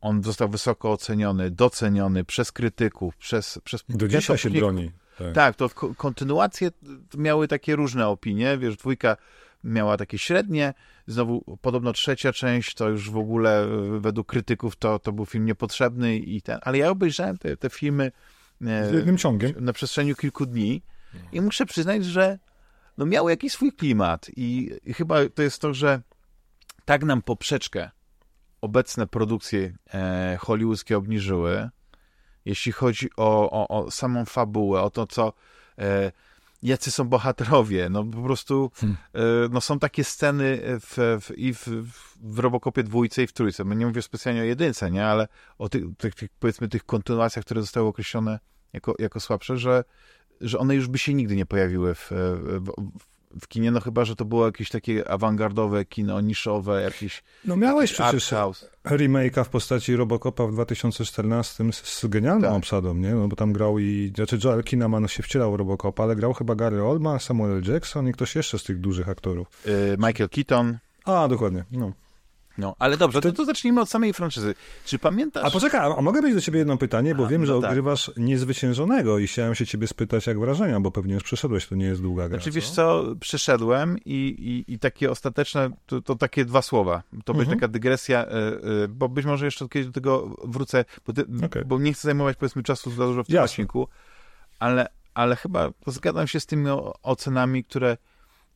on 0.00 0.22
został 0.22 0.48
wysoko 0.48 0.92
oceniony, 0.92 1.50
doceniony 1.50 2.24
przez 2.24 2.52
krytyków, 2.52 3.16
przez... 3.16 3.58
przez 3.64 3.84
Do 3.88 4.08
dzisiaj 4.08 4.38
się 4.38 4.50
broni. 4.50 4.90
Tak. 5.18 5.34
tak, 5.34 5.56
to 5.56 5.68
ko- 5.68 5.94
kontynuacje 5.94 6.70
miały 7.16 7.48
takie 7.48 7.76
różne 7.76 8.08
opinie, 8.08 8.58
wiesz, 8.58 8.76
dwójka 8.76 9.16
miała 9.64 9.96
takie 9.96 10.18
średnie, 10.18 10.74
znowu 11.06 11.58
podobno 11.62 11.92
trzecia 11.92 12.32
część 12.32 12.74
to 12.74 12.88
już 12.88 13.10
w 13.10 13.16
ogóle 13.16 13.64
e, 13.64 14.00
według 14.00 14.26
krytyków 14.26 14.76
to, 14.76 14.98
to 14.98 15.12
był 15.12 15.26
film 15.26 15.44
niepotrzebny 15.44 16.16
i 16.16 16.42
ten, 16.42 16.58
ale 16.62 16.78
ja 16.78 16.90
obejrzałem 16.90 17.38
te, 17.38 17.56
te 17.56 17.70
filmy 17.70 18.12
e, 18.66 18.88
Z 18.90 18.92
jednym 18.92 19.18
ciągiem. 19.18 19.52
na 19.60 19.72
przestrzeni 19.72 20.14
kilku 20.14 20.46
dni 20.46 20.82
i 21.32 21.40
muszę 21.40 21.66
przyznać, 21.66 22.04
że 22.04 22.38
no 22.98 23.06
miały 23.06 23.30
jakiś 23.30 23.52
swój 23.52 23.72
klimat 23.72 24.30
i, 24.36 24.70
chyba 24.94 25.28
to 25.34 25.42
jest 25.42 25.60
to, 25.60 25.74
że 25.74 26.02
tak 26.84 27.04
nam 27.04 27.22
poprzeczkę 27.22 27.90
obecne 28.60 29.06
produkcje 29.06 29.76
e, 29.94 30.36
hollywoodzkie 30.40 30.96
obniżyły, 30.96 31.70
jeśli 32.44 32.72
chodzi 32.72 33.08
o, 33.16 33.50
o, 33.50 33.68
o 33.68 33.90
samą 33.90 34.24
fabułę, 34.24 34.82
o 34.82 34.90
to, 34.90 35.06
co 35.06 35.32
e, 35.78 36.12
jacy 36.62 36.90
są 36.90 37.04
bohaterowie, 37.04 37.88
no 37.90 38.04
po 38.04 38.22
prostu 38.22 38.70
Hmm. 38.74 38.96
e, 39.14 39.20
no 39.50 39.60
są 39.60 39.78
takie 39.78 40.04
sceny 40.04 40.60
w, 40.62 41.18
w, 41.20 41.38
i 41.38 41.54
w, 41.54 41.68
w 42.20 42.38
Robocopie 42.38 42.82
dwójce 42.82 43.22
i 43.22 43.26
w 43.26 43.32
trójce, 43.32 43.64
Bo 43.64 43.74
nie 43.74 43.86
mówię 43.86 44.02
specjalnie 44.02 44.40
o 44.40 44.44
jedynce, 44.44 44.90
nie, 44.90 45.06
ale 45.06 45.28
o 45.58 45.68
tych, 45.68 45.84
tych, 45.98 46.14
tych 46.14 46.30
powiedzmy 46.40 46.68
tych 46.68 46.84
kontynuacjach, 46.84 47.44
które 47.44 47.60
zostały 47.60 47.88
określone 47.88 48.38
jako, 48.72 48.94
jako 48.98 49.20
słabsze, 49.20 49.56
że, 49.56 49.84
że 50.40 50.58
one 50.58 50.74
już 50.74 50.88
by 50.88 50.98
się 50.98 51.14
nigdy 51.14 51.36
nie 51.36 51.46
pojawiły 51.46 51.94
w, 51.94 52.10
w, 52.10 52.70
w 53.40 53.48
kinie, 53.48 53.70
no 53.70 53.80
chyba, 53.80 54.04
że 54.04 54.16
to 54.16 54.24
było 54.24 54.46
jakieś 54.46 54.68
takie 54.70 55.08
awangardowe 55.10 55.84
kino, 55.84 56.20
niszowe, 56.20 56.82
jakieś 56.82 57.22
No 57.44 57.56
miałeś 57.56 58.00
art 58.00 58.08
przecież 58.10 58.30
house. 58.30 58.70
remake'a 58.84 59.44
w 59.44 59.48
postaci 59.48 59.96
Robocopa 59.96 60.46
w 60.46 60.52
2014 60.52 61.72
z, 61.72 61.76
z 61.76 62.06
genialną 62.06 62.48
Tak. 62.48 62.56
obsadą, 62.56 62.94
nie? 62.94 63.14
No 63.14 63.28
bo 63.28 63.36
tam 63.36 63.52
grał 63.52 63.78
i, 63.78 64.12
znaczy 64.16 64.38
Joel 64.44 64.62
Kinnaman 64.64 65.08
się 65.08 65.22
wcielał 65.22 65.56
Robocopa, 65.56 66.02
ale 66.02 66.16
grał 66.16 66.32
chyba 66.34 66.54
Gary 66.54 66.82
Oldman, 66.82 67.20
Samuel 67.20 67.52
L. 67.52 67.72
Jackson 67.72 68.08
i 68.08 68.12
ktoś 68.12 68.36
jeszcze 68.36 68.58
z 68.58 68.64
tych 68.64 68.80
dużych 68.80 69.08
aktorów. 69.08 69.48
Y, 69.66 69.96
Michael 69.98 70.28
Keaton, 70.28 70.78
A, 71.04 71.28
dokładnie, 71.28 71.64
no. 71.70 71.92
No, 72.58 72.74
ale 72.78 72.96
dobrze, 72.96 73.20
to, 73.20 73.32
to 73.32 73.44
zacznijmy 73.44 73.80
od 73.80 73.88
samej 73.88 74.12
franczyzy. 74.12 74.54
Czy 74.84 74.98
pamiętasz? 74.98 75.44
A 75.44 75.50
poczekaj, 75.50 75.92
a 75.98 76.02
mogę 76.02 76.22
mieć 76.22 76.34
do 76.34 76.40
ciebie 76.40 76.58
jedno 76.58 76.76
pytanie, 76.76 77.14
bo 77.14 77.24
A, 77.26 77.28
wiem, 77.28 77.46
że 77.46 77.52
no 77.52 77.60
tak. 77.60 77.70
ogrywasz 77.70 78.10
niezwyciężonego 78.16 79.18
i 79.18 79.26
chciałem 79.26 79.54
się 79.54 79.66
ciebie 79.66 79.86
spytać, 79.86 80.26
jak 80.26 80.38
wrażenia, 80.40 80.80
bo 80.80 80.90
pewnie 80.90 81.14
już 81.14 81.22
przeszedłeś, 81.22 81.66
to 81.66 81.74
nie 81.74 81.86
jest 81.86 82.02
długa 82.02 82.28
gra. 82.28 82.38
Znaczy, 82.38 82.50
co? 82.50 82.54
wiesz 82.54 82.70
co, 82.70 83.04
przeszedłem 83.20 83.98
i, 84.04 84.64
i, 84.68 84.72
i 84.74 84.78
takie 84.78 85.10
ostateczne, 85.10 85.70
to, 85.86 86.00
to 86.02 86.14
takie 86.16 86.44
dwa 86.44 86.62
słowa. 86.62 87.02
To 87.24 87.32
będzie 87.34 87.52
Mhm. 87.52 87.58
taka 87.60 87.68
dygresja, 87.72 88.24
y, 88.26 88.28
y, 88.84 88.88
bo 88.88 89.08
być 89.08 89.26
może 89.26 89.44
jeszcze 89.44 89.68
kiedyś 89.68 89.86
do 89.86 89.92
tego 89.92 90.36
wrócę, 90.44 90.84
bo, 91.06 91.12
ty, 91.12 91.24
Okej. 91.46 91.64
bo 91.64 91.78
nie 91.78 91.92
chcę 91.92 92.02
zajmować 92.08 92.36
powiedzmy 92.36 92.62
czasu 92.62 92.90
za 92.90 93.06
dużo 93.06 93.24
w 93.24 93.26
tym 93.26 93.34
Jasne. 93.34 93.44
odcinku, 93.44 93.88
ale, 94.58 94.86
ale 95.14 95.36
chyba 95.36 95.70
zgadzam 95.86 96.26
się 96.26 96.40
z 96.40 96.46
tymi 96.46 96.66
ocenami, 97.02 97.64
które, 97.64 97.96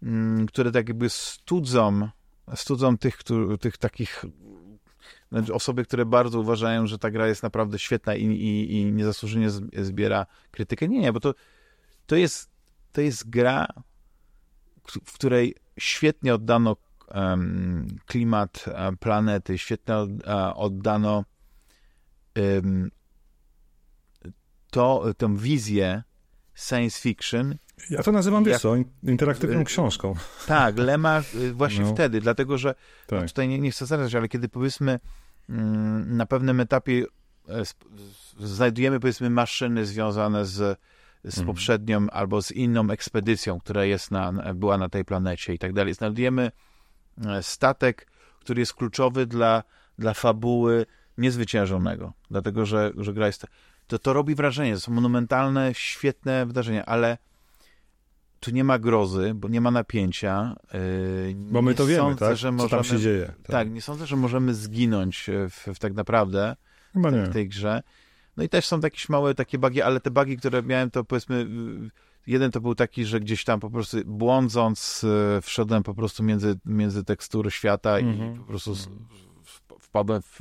mm, 0.03 0.47
które 0.47 0.73
tak 0.73 0.89
jakby 0.89 1.09
studzą, 1.11 2.09
studzą 2.55 2.99
tych, 2.99 3.19
tych 3.61 3.77
takich 3.77 4.25
znaczy 5.33 5.55
osoby, 5.55 5.85
które 5.85 6.07
bardzo 6.07 6.41
uważają, 6.41 6.87
że 6.87 6.99
ta 6.99 7.11
gra 7.11 7.29
jest 7.29 7.43
naprawdę 7.43 7.79
świetna 7.79 8.15
i, 8.15 8.25
i, 8.25 8.73
i 8.73 8.93
niezasłużenie 8.93 9.51
zbiera 9.73 10.27
krytykę. 10.51 10.89
Nie, 10.89 10.99
nie, 10.99 11.13
bo 11.13 11.21
to, 11.21 11.35
to, 12.07 12.17
jest, 12.17 12.51
to 12.93 13.01
jest 13.01 13.31
gra, 13.31 13.67
w 15.05 15.13
której 15.13 15.55
świetnie 15.79 16.35
oddano 16.35 16.77
em, 17.09 17.87
klimat 18.07 18.65
e, 18.67 18.97
planety, 18.97 19.59
świetnie 19.59 19.95
e, 19.95 20.55
oddano 20.55 21.25
em, 22.35 22.91
to, 24.71 25.05
tę 25.17 25.37
wizję 25.37 26.03
science 26.55 27.01
fiction. 27.01 27.59
Ja 27.91 28.03
to 28.03 28.13
nazywam, 28.13 28.45
wiesz 28.45 28.53
Jak- 28.53 28.61
co, 28.63 28.77
in- 28.77 28.85
interaktywną 29.03 29.65
książką. 29.65 30.15
Tak, 30.47 30.79
Lema 30.79 31.23
właśnie 31.53 31.85
No. 31.85 31.95
wtedy, 31.95 32.21
dlatego 32.21 32.59
że 32.59 32.75
Tak. 33.07 33.21
no 33.21 33.27
tutaj 33.29 33.49
nie, 33.49 33.59
nie 33.59 33.71
chcę 33.71 33.87
zarażać, 33.87 34.15
ale 34.15 34.29
kiedy 34.29 34.49
powiedzmy 34.49 35.01
mm, 35.49 36.17
na 36.17 36.27
pewnym 36.27 36.61
etapie 36.61 37.05
e, 37.49 37.63
znajdujemy 38.41 39.01
powiedzmy 39.01 39.31
maszyny 39.31 39.87
związane 39.87 40.47
z, 40.47 40.79
z 41.25 41.39
Mhm. 41.39 41.47
poprzednią 41.47 42.07
albo 42.11 42.43
z 42.43 42.53
inną 42.53 42.91
ekspedycją, 42.91 43.61
która 43.61 43.85
jest 43.85 44.11
na, 44.11 44.33
na- 44.33 44.55
była 44.55 44.79
na 44.79 44.89
tej 44.89 45.05
planecie 45.05 45.55
i 45.55 45.59
tak 45.59 45.73
dalej. 45.73 45.95
Znajdujemy 45.95 46.51
e, 47.27 47.43
statek, 47.43 48.07
który 48.41 48.61
jest 48.61 48.75
kluczowy 48.75 49.27
dla, 49.27 49.63
dla 49.99 50.15
fabuły 50.15 50.87
niezwyciężonego, 51.19 52.13
dlatego 52.31 52.67
że, 52.67 52.93
że 52.97 53.13
gra 53.13 53.27
jest... 53.27 53.47
To, 53.87 53.99
to 53.99 54.13
robi 54.13 54.35
wrażenie, 54.35 54.75
to 54.75 54.81
są 54.81 54.93
monumentalne, 54.93 55.71
świetne 55.75 56.47
wydarzenia, 56.47 56.87
ale 56.87 57.19
tu 58.41 58.51
nie 58.51 58.65
ma 58.65 58.79
grozy, 58.79 59.33
bo 59.35 59.49
nie 59.49 59.61
ma 59.61 59.71
napięcia. 59.71 60.57
yy, 61.29 61.35
Bo 61.37 61.63
my 61.63 61.71
nie 61.71 61.77
to 61.77 61.87
wiemy, 61.87 61.99
sądzę, 62.03 62.27
tak? 62.27 62.37
Że 62.37 62.49
Co 62.49 62.53
możemy, 62.53 62.71
tam 62.71 62.85
się 62.85 62.99
dzieje. 62.99 63.33
tak. 63.47 63.71
nie 63.71 63.83
sądzę, 63.83 64.07
że 64.07 64.17
możemy 64.17 64.55
zginąć 64.55 65.29
e, 65.29 65.49
w, 65.51 65.67
w 65.75 65.79
tak 65.79 65.95
naprawdę 65.95 66.57
Chyba 66.93 67.11
nie. 67.11 67.23
w 67.23 67.33
tej 67.33 67.49
grze. 67.49 67.83
No 68.37 68.45
i 68.45 68.49
też 68.49 68.67
są 68.67 68.81
jakieś 68.81 69.09
małe 69.09 69.35
takie 69.35 69.59
bugi, 69.59 69.83
ale 69.83 70.01
te 70.01 70.11
bugi, 70.11 70.37
które 70.37 70.63
miałem, 70.63 70.91
to 70.91 71.05
powiedzmy, 71.05 71.37
y, 71.37 71.91
jeden 72.27 72.51
to 72.51 72.61
był 72.61 72.75
taki, 72.75 73.05
że 73.05 73.21
gdzieś 73.21 73.45
tam 73.45 73.61
po 73.61 73.71
prostu 73.71 73.97
błądząc 74.07 75.05
y, 75.05 75.41
wszedłem 75.43 75.83
po 75.83 75.95
prostu 75.95 76.23
między, 76.23 76.59
między 76.65 77.05
tekstury 77.05 77.51
świata 77.51 77.99
Mhm. 77.99 78.35
i 78.35 78.39
po 78.39 78.45
prostu 78.45 78.75
w- 78.75 79.61
wpadłem 79.81 80.23
w, 80.23 80.41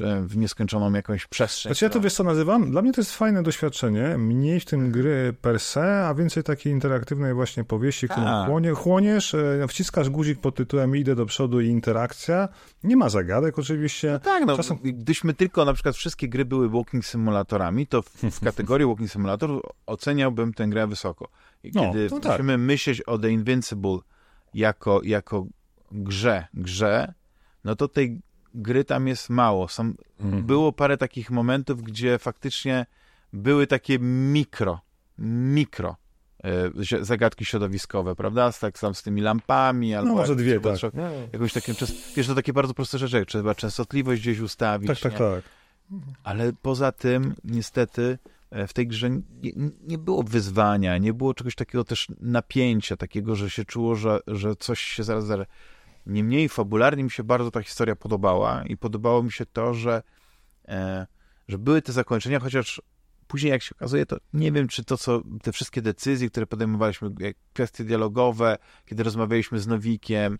w, 0.00 0.36
nieskończoną 0.36 0.92
jakąś 0.92 1.26
przestrzeń. 1.26 1.70
Znaczy 1.70 1.84
ja 1.84 1.88
to 1.88 1.92
która- 1.92 2.02
wiesz 2.04 2.14
co 2.14 2.24
nazywam? 2.24 2.70
Dla 2.70 2.82
mnie 2.82 2.92
to 2.92 3.00
jest 3.00 3.16
fajne 3.16 3.42
doświadczenie, 3.42 4.18
mniej 4.18 4.60
w 4.60 4.64
tym 4.64 4.90
gry 4.92 5.34
per 5.42 5.60
se, 5.60 6.06
a 6.06 6.14
więcej 6.14 6.42
takiej 6.42 6.72
interaktywnej 6.72 7.34
właśnie 7.34 7.64
powieści, 7.64 8.08
którą 8.08 8.24
Tak. 8.26 8.46
chłonie, 8.48 8.72
chłoniesz, 8.72 9.34
e, 9.34 9.66
wciskasz 9.68 10.10
guzik 10.10 10.40
pod 10.40 10.54
tytułem 10.54 10.96
idę 10.96 11.14
do 11.14 11.26
przodu 11.26 11.60
i 11.60 11.66
interakcja. 11.68 12.48
Nie 12.84 12.96
ma 12.96 13.08
zagadek 13.08 13.58
oczywiście. 13.58 14.20
Tak, 14.22 14.44
no, 14.46 14.56
Czasem- 14.56 14.78
gdyśmy 14.82 15.34
tylko 15.34 15.64
na 15.64 15.72
przykład 15.72 15.96
wszystkie 15.96 16.28
gry 16.28 16.44
były 16.44 16.68
walking 16.68 17.04
simulatorami, 17.06 17.86
to 17.86 18.02
w, 18.02 18.08
w 18.10 18.40
kategorii 18.40 18.86
walking 18.90 19.10
simulator 19.10 19.50
oceniałbym 19.86 20.54
tę 20.54 20.68
grę 20.68 20.86
wysoko. 20.86 21.28
I 21.64 21.70
No, 21.74 21.80
kiedy 21.80 22.08
no 22.10 22.20
tak. 22.20 22.32
musimy 22.32 22.58
myśleć 22.58 23.00
o 23.02 23.18
The 23.18 23.30
Invincible 23.30 23.98
jako, 24.54 25.00
jako 25.04 25.46
grze, 25.92 26.46
grze, 26.54 27.14
no 27.64 27.76
to 27.76 27.88
tej 27.88 28.20
gry 28.56 28.84
tam 28.84 29.08
jest 29.08 29.30
mało. 29.30 29.68
Są, 29.68 29.92
Mhm. 30.20 30.42
Było 30.42 30.72
parę 30.72 30.96
takich 30.96 31.30
momentów, 31.30 31.82
gdzie 31.82 32.18
faktycznie 32.18 32.86
były 33.32 33.66
takie 33.66 33.98
mikro, 33.98 34.80
mikro 35.18 35.96
e, 36.44 37.04
zagadki 37.04 37.44
środowiskowe, 37.44 38.14
prawda? 38.14 38.52
Z, 38.52 38.58
tak 38.60 38.78
sam 38.78 38.94
z 38.94 39.02
tymi 39.02 39.20
lampami, 39.20 39.94
albo 39.94 40.08
No 40.08 40.14
może 40.14 40.36
dwie, 40.36 40.50
trzeba 40.60 40.68
tak. 40.70 40.78
trzeba- 40.78 41.10
Jakąś 41.32 41.52
takim 41.52 41.74
wiesz, 42.16 42.26
to 42.26 42.34
takie 42.34 42.52
bardzo 42.52 42.74
proste 42.74 42.98
rzeczy, 42.98 43.16
jak 43.16 43.28
trzeba 43.28 43.54
częstotliwość 43.54 44.22
gdzieś 44.22 44.40
ustawić. 44.40 44.88
Tak, 44.88 44.98
tak, 44.98 45.12
nie? 45.12 45.18
tak. 45.18 45.42
Ale 46.24 46.52
poza 46.62 46.92
tym, 46.92 47.34
niestety, 47.44 48.18
e, 48.50 48.66
w 48.66 48.72
tej 48.72 48.86
grze 48.86 49.10
nie, 49.10 49.52
nie 49.88 49.98
było 49.98 50.22
wyzwania, 50.22 50.98
nie 50.98 51.12
było 51.12 51.34
czegoś 51.34 51.54
takiego 51.54 51.84
też 51.84 52.08
napięcia, 52.20 52.96
takiego, 52.96 53.36
że 53.36 53.50
się 53.50 53.64
czuło, 53.64 53.94
że, 53.96 54.20
że 54.26 54.56
coś 54.56 54.80
się 54.80 55.04
zaraz 55.04 55.24
zdarzy. 55.24 55.46
Niemniej 56.06 56.48
fabularnie 56.48 57.04
mi 57.04 57.10
się 57.10 57.24
bardzo 57.24 57.50
ta 57.50 57.62
historia 57.62 57.96
podobała 57.96 58.62
i 58.64 58.76
podobało 58.76 59.22
mi 59.22 59.32
się 59.32 59.46
to, 59.46 59.74
że, 59.74 60.02
e, 60.68 61.06
że 61.48 61.58
były 61.58 61.82
te 61.82 61.92
zakończenia, 61.92 62.40
chociaż 62.40 62.82
później 63.26 63.50
jak 63.50 63.62
się 63.62 63.74
okazuje, 63.74 64.06
to 64.06 64.16
nie 64.32 64.52
wiem, 64.52 64.68
czy 64.68 64.84
to, 64.84 64.98
co 64.98 65.22
te 65.42 65.52
wszystkie 65.52 65.82
decyzje, 65.82 66.30
które 66.30 66.46
podejmowaliśmy, 66.46 67.10
kwestie 67.52 67.84
dialogowe, 67.84 68.58
kiedy 68.86 69.02
rozmawialiśmy 69.02 69.58
z 69.58 69.66
Nowikiem, 69.66 70.38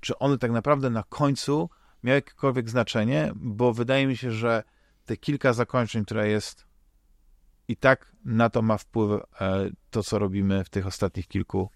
czy 0.00 0.18
one 0.18 0.38
tak 0.38 0.50
naprawdę 0.50 0.90
na 0.90 1.02
końcu 1.02 1.70
miały 2.02 2.14
jakiekolwiek 2.14 2.70
znaczenie, 2.70 3.32
bo 3.34 3.72
wydaje 3.72 4.06
mi 4.06 4.16
się, 4.16 4.30
że 4.30 4.62
te 5.04 5.16
kilka 5.16 5.52
zakończeń, 5.52 6.04
które 6.04 6.28
jest 6.28 6.66
i 7.68 7.76
tak 7.76 8.12
na 8.24 8.50
to 8.50 8.62
ma 8.62 8.78
wpływ 8.78 9.22
e, 9.40 9.70
to, 9.90 10.02
co 10.02 10.18
robimy 10.18 10.64
w 10.64 10.68
tych 10.68 10.86
ostatnich 10.86 11.28
kilku, 11.28 11.70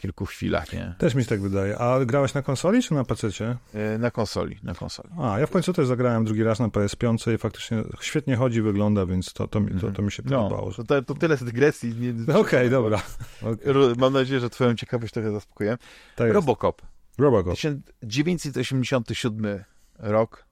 kilku 0.00 0.26
chwilach, 0.26 0.72
nie? 0.72 0.94
Też 0.98 1.14
mi 1.14 1.22
się 1.22 1.28
tak 1.28 1.40
wydaje. 1.40 1.78
A 1.78 2.04
grałeś 2.04 2.34
na 2.34 2.42
konsoli 2.42 2.82
czy 2.82 2.94
na 2.94 3.04
PC? 3.04 3.28
E, 3.74 3.98
na 3.98 4.10
konsoli, 4.10 4.58
na 4.62 4.74
konsoli. 4.74 5.08
A, 5.20 5.38
ja 5.38 5.46
w 5.46 5.50
końcu 5.50 5.72
też 5.72 5.86
zagrałem 5.86 6.24
drugi 6.24 6.42
raz 6.42 6.58
na 6.60 6.68
PS5 6.68 7.34
i 7.34 7.38
faktycznie 7.38 7.82
świetnie 8.00 8.36
chodzi, 8.36 8.62
wygląda, 8.62 9.06
więc 9.06 9.32
to, 9.32 9.48
to, 9.48 9.60
mi, 9.60 9.80
to, 9.80 9.90
to 9.90 10.02
mi 10.02 10.12
się 10.12 10.22
podobało. 10.22 10.66
No, 10.68 10.72
to, 10.72 10.84
to, 10.84 11.02
to 11.02 11.14
tyle 11.14 11.36
z 11.36 11.44
dygresji. 11.44 11.94
Nie, 11.94 12.34
Okej, 12.34 12.70
dobra. 12.70 13.02
Ro- 13.64 13.94
Mam 13.98 14.12
nadzieję, 14.12 14.40
że 14.40 14.50
twoją 14.50 14.74
ciekawość 14.74 15.12
trochę 15.14 15.32
zaspokoję. 15.32 15.78
Tak. 16.16 16.32
Robocop. 16.32 16.82
Robocop. 17.18 17.54
1987 17.54 19.64
rok. 19.98 20.44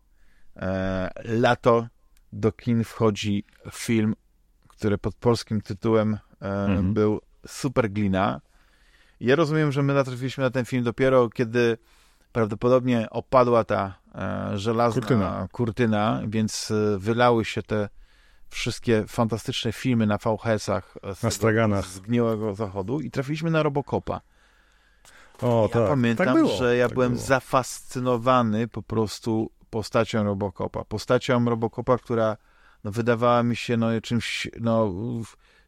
E, 0.57 1.11
lato. 1.25 1.87
Do 2.33 2.53
kin 2.53 2.85
wchodzi 2.85 3.45
film, 3.73 4.15
który 4.69 4.99
pod 4.99 5.15
polskim 5.15 5.61
tytułem 5.61 6.19
e, 6.43 6.47
Mhm. 6.65 6.95
był 6.95 7.21
Super 7.47 7.91
Glina. 7.91 8.41
Ja 9.21 9.37
rozumiem, 9.37 9.73
że 9.73 9.83
my 9.83 9.95
natrafiliśmy 9.95 10.45
na 10.45 10.51
ten 10.51 10.65
film 10.65 10.85
dopiero, 10.85 11.29
kiedy 11.29 11.79
prawdopodobnie 12.33 13.11
opadła 13.11 13.65
ta 13.65 13.95
e, 14.15 14.59
żelazna 14.59 15.01
Kurtyna. 15.01 15.49
kurtyna, 15.53 16.23
więc 16.29 16.71
e, 16.71 16.99
wylały 16.99 17.45
się 17.45 17.63
te 17.63 17.89
wszystkie 18.49 19.05
fantastyczne 19.09 19.73
filmy 19.73 20.07
na 20.07 20.17
VHS-ach 20.19 20.97
e, 20.97 21.01
z 21.01 21.03
Na 21.03 21.15
tego 21.15 21.31
straganach. 21.31 21.87
zgniłego 21.87 22.55
zachodu 22.55 23.01
i 23.01 23.11
trafiliśmy 23.11 23.51
na 23.51 23.63
Robocopa. 23.63 24.21
O, 25.43 25.69
Ja 25.75 25.81
tak. 25.81 25.89
pamiętam, 25.89 26.27
tak 26.27 26.35
było. 26.37 26.57
że 26.57 26.77
ja 26.77 26.87
tak 26.89 26.95
byłem 26.95 27.13
było. 27.13 27.25
zafascynowany 27.25 28.69
po 28.69 28.83
prostu 28.83 29.51
postacią 29.71 30.25
Robocopa. 30.25 30.85
Postacią 30.85 31.45
Robocopa, 31.45 31.99
która 31.99 32.37
no, 32.85 32.91
wydawała 32.91 33.43
mi 33.43 33.57
się 33.57 33.77
no, 33.77 34.01
czymś, 34.03 34.49
no, 34.61 34.93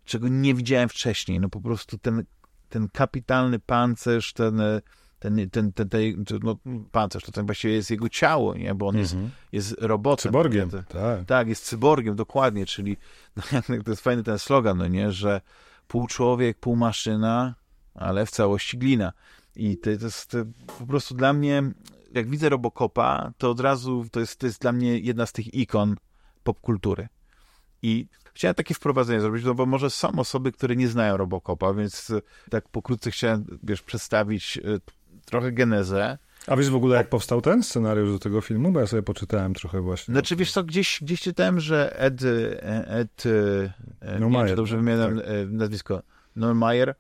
czego 0.05 0.29
nie 0.29 0.55
widziałem 0.55 0.89
wcześniej. 0.89 1.41
No 1.41 1.49
po 1.49 1.61
prostu 1.61 1.99
ten, 1.99 2.25
ten 2.71 2.89
kapitalny 2.93 3.59
pancerz, 3.59 4.33
ten, 4.33 4.61
e, 4.61 4.81
ten, 5.19 5.51
ten, 5.51 5.73
ten, 5.73 5.89
ten, 5.89 6.25
no, 6.43 6.57
pancerz, 6.93 7.23
to 7.25 7.33
ten 7.33 7.47
właściwie 7.47 7.75
jest 7.75 7.91
jego 7.91 8.09
ciało, 8.09 8.55
nie? 8.55 8.75
Bo 8.75 8.87
on 8.89 8.97
jest, 8.99 9.13
Mhm. 9.15 9.31
jest 9.53 9.77
robotem. 9.81 10.23
Cyborgiem, 10.23 10.71
To- 10.71 10.83
tak. 10.83 11.25
tak, 11.27 11.49
jest 11.49 11.65
cyborgiem, 11.65 12.17
dokładnie, 12.17 12.67
czyli 12.67 12.97
no, 13.37 13.43
to 13.85 13.91
jest 13.91 14.03
fajny 14.03 14.23
ten 14.23 14.39
slogan, 14.39 14.79
no 14.79 14.87
nie, 14.89 15.13
że 15.13 15.41
pół 15.89 16.07
człowiek, 16.07 16.59
pół 16.59 16.77
maszyna, 16.77 17.55
ale 17.95 18.27
w 18.27 18.31
całości 18.31 18.79
glina. 18.79 19.13
I 19.57 19.77
to, 19.79 19.85
to 19.85 20.05
jest 20.05 20.31
to 20.31 20.39
po 20.79 20.87
prostu 20.87 21.15
dla 21.15 21.33
mnie, 21.33 21.63
jak 22.15 22.29
widzę 22.31 22.49
Robocopa, 22.49 23.33
to 23.39 23.51
od 23.51 23.61
razu 23.61 24.07
to 24.13 24.21
jest, 24.21 24.37
to 24.41 24.47
jest 24.47 24.61
dla 24.61 24.73
mnie 24.73 24.99
jedna 24.99 25.27
z 25.27 25.33
tych 25.33 25.55
ikon 25.55 25.97
popkultury. 26.45 27.09
I 27.83 28.07
chciałem 28.35 28.55
takie 28.55 28.75
wprowadzenie 28.75 29.21
zrobić, 29.21 29.45
no 29.45 29.55
bo 29.55 29.67
może 29.67 29.91
są 29.91 30.19
osoby, 30.19 30.53
które 30.53 30.77
nie 30.77 30.89
znają 30.89 31.17
Robocopa, 31.17 31.75
więc 31.75 32.11
e, 32.11 32.21
tak 32.51 32.69
pokrótce 32.69 33.11
chciałem, 33.11 33.59
wiesz, 33.63 33.83
przedstawić 33.83 34.59
e, 34.59 34.61
trochę 35.25 35.53
genezę. 35.53 36.19
A 36.47 36.57
wiesz 36.57 36.71
w 36.71 36.75
ogóle, 36.75 36.97
jak 36.97 37.09
powstał 37.09 37.41
ten 37.41 37.63
scenariusz 37.63 38.13
do 38.13 38.19
tego 38.19 38.41
filmu? 38.41 38.73
Bo 38.73 38.81
ja 38.81 38.87
sobie 38.87 39.03
poczytałem 39.03 39.55
trochę 39.55 39.81
właśnie. 39.81 40.13
Znaczy, 40.13 40.37
wiesz 40.37 40.53
co, 40.53 40.65
gdzieś, 40.65 40.99
gdzieś 41.03 41.21
czytałem, 41.21 41.61
że 41.61 41.99
Ed, 41.99 42.23
e, 42.23 42.87
Ed 42.89 43.25
nie 44.15 44.19
Neumayer, 44.21 44.49
czy 44.49 44.57
dobrze 44.57 44.77
tak, 44.77 44.85
wymieniam 44.85 45.19
e, 45.19 45.47
nazwisko, 45.47 46.03
Neumayer, 46.37 46.95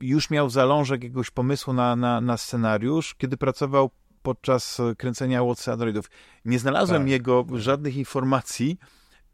już 0.00 0.30
miał 0.30 0.50
zalążek 0.50 1.02
jakiegoś 1.02 1.30
pomysłu 1.30 1.72
na, 1.72 1.96
na, 1.96 2.20
na 2.20 2.36
scenariusz, 2.36 3.14
kiedy 3.14 3.36
pracował 3.36 3.90
podczas 4.22 4.80
e, 4.80 4.94
kręcenia 4.94 5.42
Łodcy 5.42 5.72
Androidów. 5.72 6.10
Nie 6.44 6.58
znalazłem 6.58 7.02
Tak, 7.02 7.10
jego 7.10 7.46
żadnych 7.54 7.96
informacji, 7.96 8.78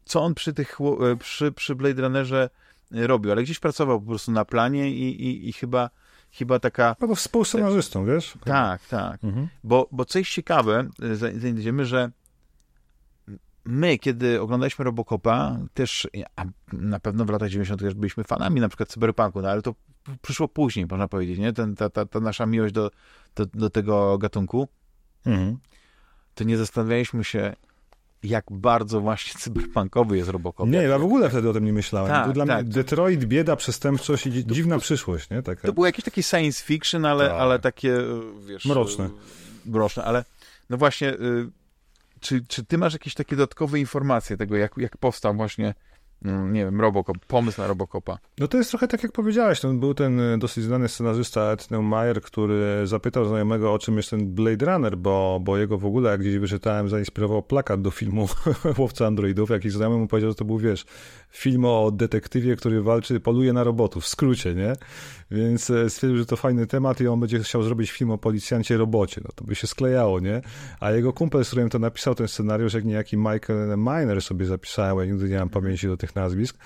co 0.05 0.23
on 0.23 0.35
przy, 0.35 0.53
tych, 0.53 0.79
e, 0.81 1.17
przy, 1.17 1.53
przy 1.53 1.75
Blade 1.75 2.03
Runnerze 2.03 2.51
e, 2.95 3.07
robił, 3.07 3.33
ale 3.33 3.43
gdzieś 3.43 3.59
pracował 3.59 4.01
po 4.01 4.07
prostu 4.07 4.33
na 4.33 4.45
planie 4.45 4.91
i, 4.91 5.23
i, 5.23 5.49
i 5.49 5.53
chyba, 5.53 5.91
chyba 6.31 6.59
taka... 6.59 6.97
No 7.01 7.09
to 7.09 7.15
współscenarzystą, 7.15 8.05
wiesz? 8.05 8.35
Tak, 8.45 8.87
tak. 8.87 9.25
Mhm. 9.25 9.49
Bo, 9.65 9.89
bo 9.93 10.05
co 10.05 10.19
jest 10.19 10.31
ciekawe, 10.31 10.89
y, 11.23 11.53
dojdziemy, 11.53 11.87
że 11.87 12.11
my, 13.65 13.99
kiedy 13.99 14.41
oglądaliśmy 14.41 14.85
Robocopa, 14.85 15.59
też, 15.75 16.09
a 16.37 16.45
na 16.73 17.01
pewno 17.01 17.25
w 17.25 17.31
latach 17.31 17.49
90. 17.49 17.81
też 17.81 17.95
byliśmy 17.95 18.25
fanami 18.25 18.61
na 18.61 18.69
przykład 18.69 18.89
cyberpunku, 18.89 19.43
no 19.43 19.49
ale 19.49 19.63
to 19.63 19.75
przyszło 20.23 20.49
później, 20.49 20.87
można 20.91 21.09
powiedzieć, 21.09 21.39
nie? 21.39 21.53
Ten, 21.53 21.75
ta, 21.75 21.91
ta, 21.91 22.07
ta 22.07 22.21
nasza 22.21 22.47
miłość 22.47 22.75
do, 22.75 22.91
do, 23.37 23.47
do 23.47 23.71
tego 23.71 24.19
gatunku, 24.19 24.69
Mhm. 25.29 25.59
to 26.35 26.45
nie 26.45 26.57
zastanawialiśmy 26.57 27.25
się, 27.25 27.57
jak 28.23 28.45
bardzo 28.51 29.01
właśnie 29.01 29.41
cyberpunkowy 29.41 30.17
jest 30.17 30.31
Robocop. 30.31 30.69
Nie, 30.69 30.79
ja 30.83 30.99
w 30.99 31.05
ogóle 31.05 31.31
wtedy 31.31 31.49
o 31.49 31.53
tym 31.53 31.65
nie 31.65 31.73
myślałem. 31.73 32.11
Tak, 32.11 32.27
to 32.27 32.33
dla 32.33 32.47
tak. 32.47 32.65
mnie 32.65 32.75
Detroit, 32.75 33.25
bieda, 33.25 33.57
przestępczość 33.57 34.27
i 34.27 34.31
dzi- 34.31 34.47
dziwna 34.47 34.79
przyszłość, 34.79 35.31
nie? 35.31 35.43
Taka. 35.43 35.67
To 35.67 35.73
było 35.73 35.87
jakieś 35.87 36.05
takie 36.05 36.23
science 36.23 36.65
fiction, 36.65 37.05
ale, 37.05 37.29
Tak. 37.29 37.41
ale 37.41 37.59
takie, 37.59 37.99
wiesz... 38.47 38.65
Mroczne. 38.65 39.05
y, 39.07 39.71
Mroczne, 39.71 40.05
ale 40.05 40.25
no 40.71 40.77
właśnie, 40.77 41.13
y, 41.15 41.51
czy, 42.21 42.45
czy 42.49 42.65
ty 42.65 42.79
masz 42.79 42.93
jakieś 42.93 43.15
takie 43.15 43.37
dodatkowe 43.37 43.79
informacje 43.81 44.37
tego, 44.37 44.57
jak, 44.57 44.73
jak 44.77 44.97
powstał 44.97 45.35
właśnie, 45.35 45.75
nie 46.25 46.65
wiem, 46.65 46.81
Robocop, 46.81 47.19
pomysł 47.27 47.61
na 47.61 47.67
Robocopa? 47.67 48.19
No 48.39 48.49
to 48.49 48.59
jest 48.59 48.71
trochę 48.71 48.89
tak, 48.89 49.03
jak 49.03 49.13
powiedziałeś. 49.13 49.61
To 49.61 49.73
był 49.73 49.95
ten 49.95 50.21
e, 50.21 50.39
dosyć 50.39 50.65
znany 50.65 50.89
scenarzysta 50.89 51.41
Ed 51.53 51.71
Neumayer, 51.71 52.23
który 52.23 52.87
zapytał 52.87 53.25
znajomego, 53.25 53.73
o 53.73 53.79
czym 53.79 53.97
jest 53.97 54.11
ten 54.11 54.35
Blade 54.35 54.67
Runner, 54.67 54.97
bo, 54.97 55.41
bo 55.43 55.59
jego 55.59 55.79
w 55.79 55.87
ogóle, 55.87 56.11
jak 56.11 56.21
gdzieś 56.21 56.39
wyczytałem, 56.39 56.89
zainspirował 56.89 57.43
plakat 57.43 57.83
do 57.83 57.91
filmu 57.91 58.29
Łowca 58.79 59.07
Androidów. 59.07 59.51
Jakiś 59.51 59.73
znajomy 59.73 59.97
mu 59.97 60.09
powiedział, 60.09 60.31
że 60.31 60.35
to 60.35 60.45
był, 60.45 60.59
wiesz, 60.59 60.85
film 61.31 61.65
o 61.65 61.91
detektywie, 61.91 62.57
który 62.57 62.83
walczy, 62.83 63.21
poluje 63.21 63.53
na 63.53 63.65
robotów, 63.65 64.05
w 64.05 64.09
skrócie, 64.09 64.55
nie? 64.55 64.73
Więc 65.31 65.71
e, 65.71 65.91
stwierdził, 65.91 66.19
że 66.19 66.27
to 66.27 66.37
fajny 66.37 66.67
temat 66.67 67.01
i 67.01 67.09
on 67.09 67.21
będzie 67.21 67.39
chciał 67.39 67.63
zrobić 67.63 67.91
film 67.91 68.11
o 68.11 68.19
policjancie 68.19 68.77
robocie. 68.77 69.21
No 69.25 69.31
to 69.35 69.45
by 69.45 69.55
się 69.55 69.67
sklejało, 69.67 70.21
nie? 70.21 70.41
A 70.81 70.91
jego 70.91 71.13
kumpel, 71.13 71.45
z 71.45 71.49
którym 71.49 71.71
to 71.71 71.79
napisał 71.79 72.15
ten 72.15 72.29
scenariusz, 72.29 72.75
jak 72.75 72.85
niejaki 72.85 73.17
Michael 73.17 73.79
Miner 73.79 74.23
sobie 74.23 74.47
zapisałem, 74.47 74.99
ja 74.99 75.13
nigdy 75.13 75.29
nie 75.29 75.39
mam 75.39 75.49
pamięci 75.49 75.87
do 75.87 75.97
tych 75.97 76.15
nazwisk, 76.15 76.57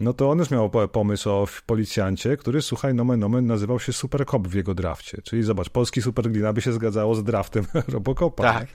no 0.00 0.12
to 0.12 0.30
on 0.30 0.38
już 0.38 0.50
miał 0.50 0.70
po- 0.70 0.88
pomysł 0.88 1.30
o 1.30 1.46
policjancie, 1.66 2.36
który, 2.36 2.62
słuchaj, 2.62 2.94
nomen 2.94 3.20
nomen, 3.20 3.46
nazywał 3.46 3.80
się 3.80 3.92
Super 3.92 4.26
Cop 4.26 4.48
w 4.48 4.54
jego 4.54 4.74
drafcie. 4.74 5.22
Czyli 5.22 5.42
zobacz, 5.42 5.68
polski 5.68 6.02
Super 6.02 6.30
Glina 6.30 6.52
by 6.52 6.60
się 6.62 6.72
zgadzało 6.72 7.14
z 7.14 7.24
draftem 7.24 7.64
Robocopa. 7.88 8.42
Tak. 8.42 8.68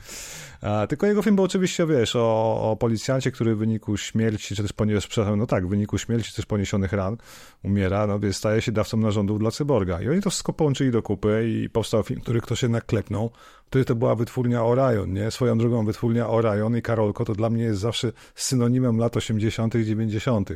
A, 0.61 0.87
tylko 0.87 1.07
jego 1.07 1.21
film 1.21 1.35
był 1.35 1.45
oczywiście, 1.45 1.87
wiesz, 1.87 2.15
o, 2.15 2.71
o 2.71 2.75
policjancie, 2.75 3.31
który 3.31 3.55
w 3.55 3.57
wyniku 3.57 3.97
śmierci, 3.97 4.55
czy 4.55 4.61
też 4.61 4.73
poniesionych, 4.73 5.07
przepraszam, 5.07 5.39
no 5.39 5.47
tak, 5.47 5.67
w 5.67 5.69
wyniku 5.69 5.97
śmierci, 5.97 6.29
czy 6.29 6.35
też 6.35 6.45
poniesionych 6.45 6.93
ran 6.93 7.17
umiera, 7.63 8.07
no 8.07 8.19
więc 8.19 8.35
staje 8.35 8.61
się 8.61 8.71
dawcą 8.71 8.97
narządów 8.97 9.39
dla 9.39 9.51
cyborga. 9.51 10.01
I 10.01 10.09
oni 10.09 10.21
to 10.21 10.29
wszystko 10.29 10.53
połączyli 10.53 10.91
do 10.91 11.01
kupy 11.01 11.45
i 11.49 11.69
powstał 11.69 12.03
film, 12.03 12.21
który 12.21 12.41
ktoś 12.41 12.61
jednak 12.61 12.85
klepnął. 12.85 13.31
Wtedy 13.65 13.85
to 13.85 13.95
była 13.95 14.15
wytwórnia 14.15 14.63
Orion, 14.63 15.13
nie? 15.13 15.31
Swoją 15.31 15.57
drogą 15.57 15.85
wytwórnia 15.85 16.29
Orion 16.29 16.77
i 16.77 16.81
Karolko 16.81 17.25
to 17.25 17.33
dla 17.35 17.49
mnie 17.49 17.63
jest 17.63 17.79
zawsze 17.79 18.11
synonimem 18.35 18.97
lat 18.97 19.17
80., 19.17 19.73
90. 19.75 20.49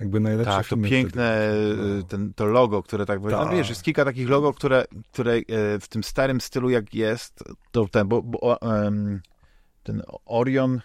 Jakby 0.00 0.20
najlepsze 0.20 0.52
Tak, 0.52 0.68
to 0.68 0.76
piękne, 0.76 1.52
wtedy. 1.74 1.98
y, 1.98 2.04
ten, 2.04 2.32
to 2.34 2.46
logo, 2.46 2.82
które 2.82 3.06
tak, 3.06 3.20
Tak. 3.22 3.30
no, 3.30 3.48
wiesz, 3.48 3.68
jest 3.68 3.82
kilka 3.82 4.04
takich 4.04 4.28
logo, 4.28 4.52
które, 4.52 4.84
które 5.12 5.32
e, 5.32 5.42
w 5.80 5.88
tym 5.88 6.04
starym 6.04 6.40
stylu 6.40 6.70
jak 6.70 6.94
jest, 6.94 7.44
to 7.72 7.88
ten, 7.88 8.08
bo, 8.08 8.22
bo 8.22 8.60
em, 8.62 9.20
ten 9.84 10.02
Orion, 10.26 10.80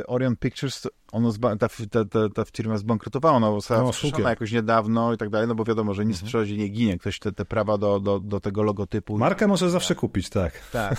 y, 0.00 0.06
Orion 0.06 0.36
Pictures, 0.36 0.86
ono 1.12 1.30
zba, 1.30 1.56
ta, 1.56 1.68
ta, 1.90 2.04
ta, 2.04 2.28
ta 2.34 2.44
firma 2.56 2.76
zbankrutowała, 2.78 3.36
ona 3.36 3.50
została 3.52 3.82
No, 3.82 3.92
sztukiem. 3.92 4.24
jakoś 4.24 4.52
niedawno 4.52 5.12
i 5.12 5.16
tak 5.16 5.30
dalej, 5.30 5.48
no 5.48 5.54
bo 5.54 5.64
wiadomo, 5.64 5.94
że 5.94 6.04
nic 6.04 6.16
Mhm. 6.16 6.26
w 6.26 6.28
przyrodzie 6.28 6.56
nie 6.56 6.68
ginie, 6.68 6.98
ktoś 6.98 7.18
te, 7.18 7.32
te 7.32 7.44
prawa 7.44 7.78
do, 7.78 8.00
do, 8.00 8.20
do 8.20 8.40
tego 8.40 8.62
logotypu. 8.62 9.18
Markę 9.18 9.46
może 9.46 9.70
zawsze 9.70 9.94
kupić, 9.94 10.28
tak. 10.30 10.52
Tak. 10.72 10.96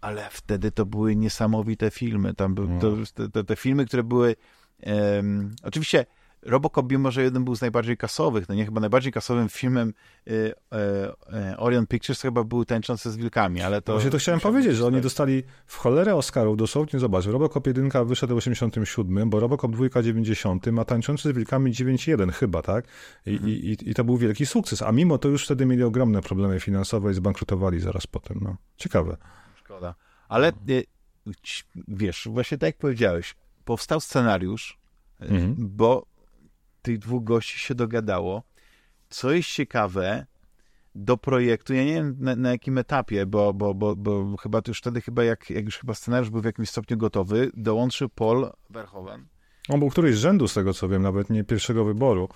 Ale 0.00 0.28
wtedy 0.30 0.70
to 0.72 0.86
były 0.86 1.16
niesamowite 1.16 1.90
filmy. 1.90 2.34
Tam 2.34 2.54
były 2.54 2.68
No. 2.68 2.80
to, 2.80 3.28
te, 3.32 3.44
te, 3.44 3.56
filmy, 3.56 3.86
które 3.86 4.02
były. 4.02 4.36
em, 4.82 5.50
oczywiście 5.62 6.06
Robocop, 6.42 6.90
mimo 6.92 7.10
że 7.10 7.22
jeden 7.22 7.44
był 7.44 7.56
z 7.56 7.60
najbardziej 7.60 7.96
kasowych, 7.96 8.48
no 8.48 8.54
nie 8.54 8.64
chyba 8.64 8.80
najbardziej 8.80 9.12
kasowym 9.12 9.48
filmem 9.48 9.92
y, 10.28 10.52
e, 10.72 10.76
e, 11.32 11.56
Orion 11.56 11.86
Pictures 11.86 12.20
chyba 12.20 12.44
był 12.44 12.64
Tańczące 12.64 13.10
z 13.10 13.16
wilkami, 13.16 13.62
ale 13.62 13.82
to... 13.82 13.92
Właśnie 13.92 14.10
to 14.10 14.18
chciałem 14.18 14.40
powiedzieć, 14.40 14.76
że 14.76 14.86
oni 14.86 15.00
dostali 15.00 15.42
w 15.66 15.76
cholerę 15.76 16.14
Oscarów, 16.14 16.56
dosłownie 16.56 17.00
zobacz, 17.00 17.26
Robocop 17.26 17.66
1 17.66 18.06
wyszedł 18.06 18.34
w 18.34 18.38
87, 18.38 19.30
bo 19.30 19.40
Robocop 19.40 19.72
2 19.72 20.02
90, 20.02 20.66
a 20.80 20.84
Tańczący 20.84 21.28
z 21.28 21.32
Wilkami 21.36 21.72
9.1 21.72 22.32
chyba, 22.32 22.62
tak? 22.62 22.84
I, 23.26 23.30
Mhm. 23.30 23.50
i, 23.50 23.76
i, 23.82 23.94
to 23.94 24.04
był 24.04 24.16
wielki 24.16 24.46
sukces, 24.46 24.82
a 24.82 24.92
mimo 24.92 25.18
to 25.18 25.28
już 25.28 25.44
wtedy 25.44 25.66
mieli 25.66 25.82
ogromne 25.82 26.22
problemy 26.22 26.60
finansowe 26.60 27.10
i 27.10 27.14
zbankrutowali 27.14 27.80
zaraz 27.80 28.06
potem, 28.06 28.38
no. 28.42 28.56
Ciekawe. 28.76 29.16
Szkoda. 29.56 29.94
Ale 30.28 30.52
y, 30.68 30.84
wiesz, 31.88 32.28
właśnie 32.30 32.58
tak 32.58 32.66
jak 32.68 32.76
powiedziałeś, 32.78 33.36
powstał 33.64 34.00
scenariusz, 34.00 34.78
y, 35.22 35.24
Mhm. 35.24 35.54
bo 35.58 36.09
tych 36.82 36.98
dwóch 36.98 37.24
gości 37.24 37.58
się 37.58 37.74
dogadało. 37.74 38.42
Co 39.08 39.32
jest 39.32 39.48
ciekawe, 39.48 40.26
do 40.94 41.16
projektu, 41.16 41.74
ja 41.74 41.84
nie 41.84 41.94
wiem 41.94 42.16
na, 42.18 42.36
na 42.36 42.50
jakim 42.50 42.78
etapie, 42.78 43.26
bo, 43.26 43.54
bo, 43.54 43.74
bo, 43.74 43.96
bo 43.96 44.36
chyba 44.36 44.62
to 44.62 44.70
już 44.70 44.78
wtedy, 44.78 45.00
chyba 45.00 45.24
jak, 45.24 45.50
jak 45.50 45.64
już 45.64 45.78
chyba 45.78 45.94
scenariusz 45.94 46.30
był 46.30 46.40
w 46.40 46.44
jakimś 46.44 46.70
stopniu 46.70 46.96
gotowy, 46.96 47.50
dołączył 47.54 48.08
Paul 48.08 48.50
Verhoeven. 48.70 49.26
On 49.68 49.80
był 49.80 49.90
któryś 49.90 50.16
z 50.16 50.18
rzędu, 50.18 50.48
z 50.48 50.54
tego 50.54 50.74
co 50.74 50.88
wiem, 50.88 51.02
nawet 51.02 51.30
nie 51.30 51.44
pierwszego 51.44 51.84
wyboru. 51.84 52.28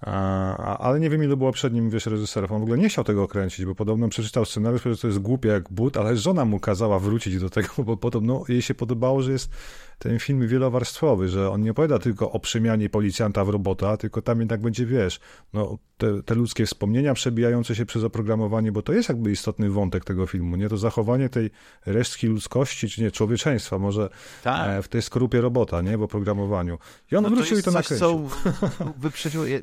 A, 0.00 0.78
ale 0.78 1.00
nie 1.00 1.10
wiem, 1.10 1.24
ilu 1.24 1.36
było 1.36 1.52
przed 1.52 1.72
nim, 1.72 1.90
wiesz, 1.90 2.06
reżyserów. 2.06 2.52
On 2.52 2.60
w 2.60 2.62
ogóle 2.62 2.78
nie 2.78 2.88
chciał 2.88 3.04
tego 3.04 3.28
kręcić, 3.28 3.66
bo 3.66 3.74
podobno 3.74 4.08
przeczytał 4.08 4.44
scenariusz, 4.44 4.82
że 4.84 4.96
to 4.96 5.06
jest 5.06 5.18
głupie 5.18 5.48
jak 5.48 5.72
but, 5.72 5.96
ale 5.96 6.16
żona 6.16 6.44
mu 6.44 6.60
kazała 6.60 6.98
wrócić 6.98 7.38
do 7.40 7.50
tego, 7.50 7.68
bo 7.78 7.96
podobno 7.96 8.44
jej 8.48 8.62
się 8.62 8.74
podobało, 8.74 9.22
że 9.22 9.32
jest 9.32 9.50
ten 9.98 10.18
film 10.18 10.48
wielowarstwowy, 10.48 11.28
że 11.28 11.50
on 11.50 11.62
nie 11.62 11.70
opowiada 11.70 11.98
tylko 11.98 12.32
o 12.32 12.40
przemianie 12.40 12.90
policjanta 12.90 13.44
w 13.44 13.48
robota, 13.48 13.96
tylko 13.96 14.22
tam 14.22 14.38
jednak 14.38 14.60
będzie, 14.60 14.86
wiesz, 14.86 15.20
no, 15.52 15.78
te, 15.96 16.22
te 16.22 16.34
ludzkie 16.34 16.66
wspomnienia 16.66 17.14
przebijające 17.14 17.74
się 17.74 17.86
przez 17.86 18.04
oprogramowanie, 18.04 18.72
bo 18.72 18.82
to 18.82 18.92
jest 18.92 19.08
jakby 19.08 19.30
istotny 19.30 19.70
wątek 19.70 20.04
tego 20.04 20.26
filmu, 20.26 20.56
nie? 20.56 20.68
To 20.68 20.76
zachowanie 20.76 21.28
tej 21.28 21.50
resztki 21.86 22.26
ludzkości, 22.26 22.88
czy 22.88 23.02
nie, 23.02 23.10
człowieczeństwa, 23.10 23.78
może 23.78 24.08
Tak. 24.42 24.68
e, 24.68 24.82
w 24.82 24.88
tej 24.88 25.02
skorupie 25.02 25.40
robota, 25.40 25.82
nie? 25.82 25.98
W 25.98 26.02
oprogramowaniu. 26.02 26.78
I 27.12 27.16
on 27.16 27.22
No 27.24 27.30
wrócił 27.30 27.58
i 27.58 27.62
to 27.62 27.72
coś, 27.72 27.90
nakręcił. 27.90 28.28
co 28.78 28.90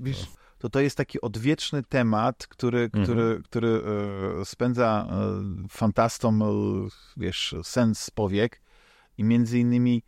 wiesz, 0.02 0.25
to 0.66 0.70
to 0.70 0.80
jest 0.80 0.98
taki 0.98 1.22
odwieczny 1.22 1.84
temat, 1.84 2.48
który, 2.48 2.80
Mhm. 2.84 3.04
który, 3.04 3.42
który 3.44 3.82
e, 4.42 4.46
spędza 4.46 5.08
e, 5.12 5.68
fantastom, 5.70 6.42
e, 6.42 6.46
wiesz, 7.18 7.56
sens 7.64 8.00
z 8.00 8.12
powiek 8.12 8.62
i 9.18 9.24
między 9.24 9.60
innymi 9.60 10.04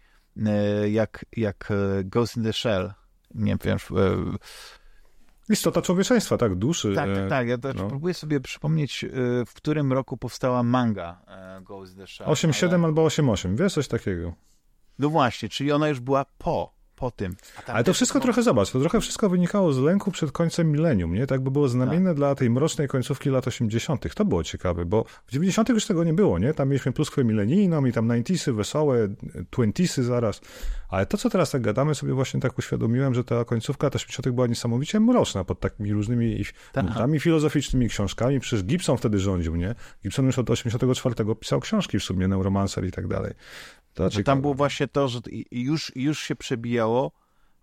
e, 0.45 0.89
jak, 0.89 1.25
jak 1.37 1.73
Ghost 2.05 2.37
in 2.37 2.43
the 2.43 2.53
Shell, 2.53 2.93
nie 3.35 3.57
wiem, 3.63 3.77
e, 3.97 5.53
Istota 5.53 5.81
człowieczeństwa, 5.81 6.37
tak, 6.37 6.55
duszy. 6.55 6.95
tak, 6.95 7.09
tak, 7.15 7.29
tak, 7.29 7.47
ja 7.47 7.57
też 7.57 7.75
no. 7.75 7.87
próbuję 7.87 8.13
sobie 8.13 8.39
przypomnieć, 8.39 9.05
w 9.47 9.53
którym 9.53 9.93
roku 9.93 10.17
powstała 10.17 10.63
manga 10.63 11.21
Ghost 11.61 11.93
in 11.93 11.99
the 11.99 12.07
Shell. 12.07 12.27
8-7 12.27 12.73
ale- 12.75 12.83
albo 12.85 13.05
8-8, 13.05 13.55
wiesz, 13.55 13.73
coś 13.73 13.87
takiego. 13.87 14.33
No 14.99 15.09
właśnie, 15.09 15.49
czyli 15.49 15.71
ona 15.71 15.89
już 15.89 15.99
była 15.99 16.25
po, 16.37 16.76
po 16.97 17.11
tym. 17.11 17.35
Ale 17.67 17.83
to 17.83 17.93
wszystko 17.93 18.19
było- 18.19 18.23
trochę, 18.23 18.43
zobacz, 18.43 18.71
to 18.71 18.79
trochę 18.79 19.01
wszystko 19.01 19.29
wynikało 19.29 19.73
z 19.73 19.79
lęku 19.79 20.11
przed 20.11 20.31
końcem 20.31 20.71
milenium, 20.71 21.13
nie? 21.13 21.27
Tak 21.27 21.41
by 21.41 21.51
było 21.51 21.67
znamienne 21.67 22.15
dla 22.15 22.35
tej 22.35 22.49
mrocznej 22.49 22.87
końcówki 22.87 23.29
lat 23.29 23.47
80. 23.47 24.15
To 24.15 24.25
było 24.25 24.43
ciekawe, 24.43 24.85
bo 24.85 25.05
w 25.25 25.31
90. 25.31 25.69
już 25.69 25.85
tego 25.85 26.03
nie 26.03 26.13
było, 26.13 26.39
nie? 26.39 26.53
Tam 26.53 26.69
mieliśmy 26.69 26.91
pluskwę 26.91 27.23
milenijną 27.23 27.85
i 27.85 27.91
tam 27.93 28.07
90sy, 28.07 28.53
wesołe, 28.53 29.07
20sy 29.51 30.03
zaraz. 30.03 30.41
Ale 30.89 31.05
to, 31.05 31.17
co 31.17 31.29
teraz 31.29 31.51
tak 31.51 31.61
gadamy, 31.61 31.95
sobie 31.95 32.13
właśnie 32.13 32.39
tak 32.39 32.57
uświadomiłem, 32.57 33.13
że 33.13 33.23
ta 33.23 33.45
końcówka 33.45 33.87
lat 33.87 33.95
80. 33.95 34.29
była 34.35 34.47
niesamowicie 34.47 34.99
mroczna 34.99 35.43
pod 35.43 35.59
takimi 35.59 35.93
różnymi 35.93 36.43
Tak. 36.73 36.85
nutami 36.85 37.19
filozoficznymi, 37.19 37.89
książkami. 37.89 38.39
Przecież 38.39 38.63
Gibson 38.65 38.97
wtedy 38.97 39.19
rządził, 39.19 39.55
nie? 39.55 39.75
Gibson 40.03 40.25
już 40.25 40.39
od 40.39 40.49
84 40.49 41.35
pisał 41.35 41.59
książki 41.59 41.99
w 41.99 42.03
sumie, 42.03 42.27
Neuromancer 42.27 42.85
i 42.85 42.91
tak 42.91 43.07
dalej. 43.07 43.33
To 43.93 44.09
ciekawe. 44.09 44.23
tam 44.23 44.41
było 44.41 44.53
właśnie 44.53 44.87
to, 44.87 45.07
że 45.07 45.19
już, 45.51 45.91
już 45.95 46.19
się 46.19 46.35
diálogo 46.87 47.13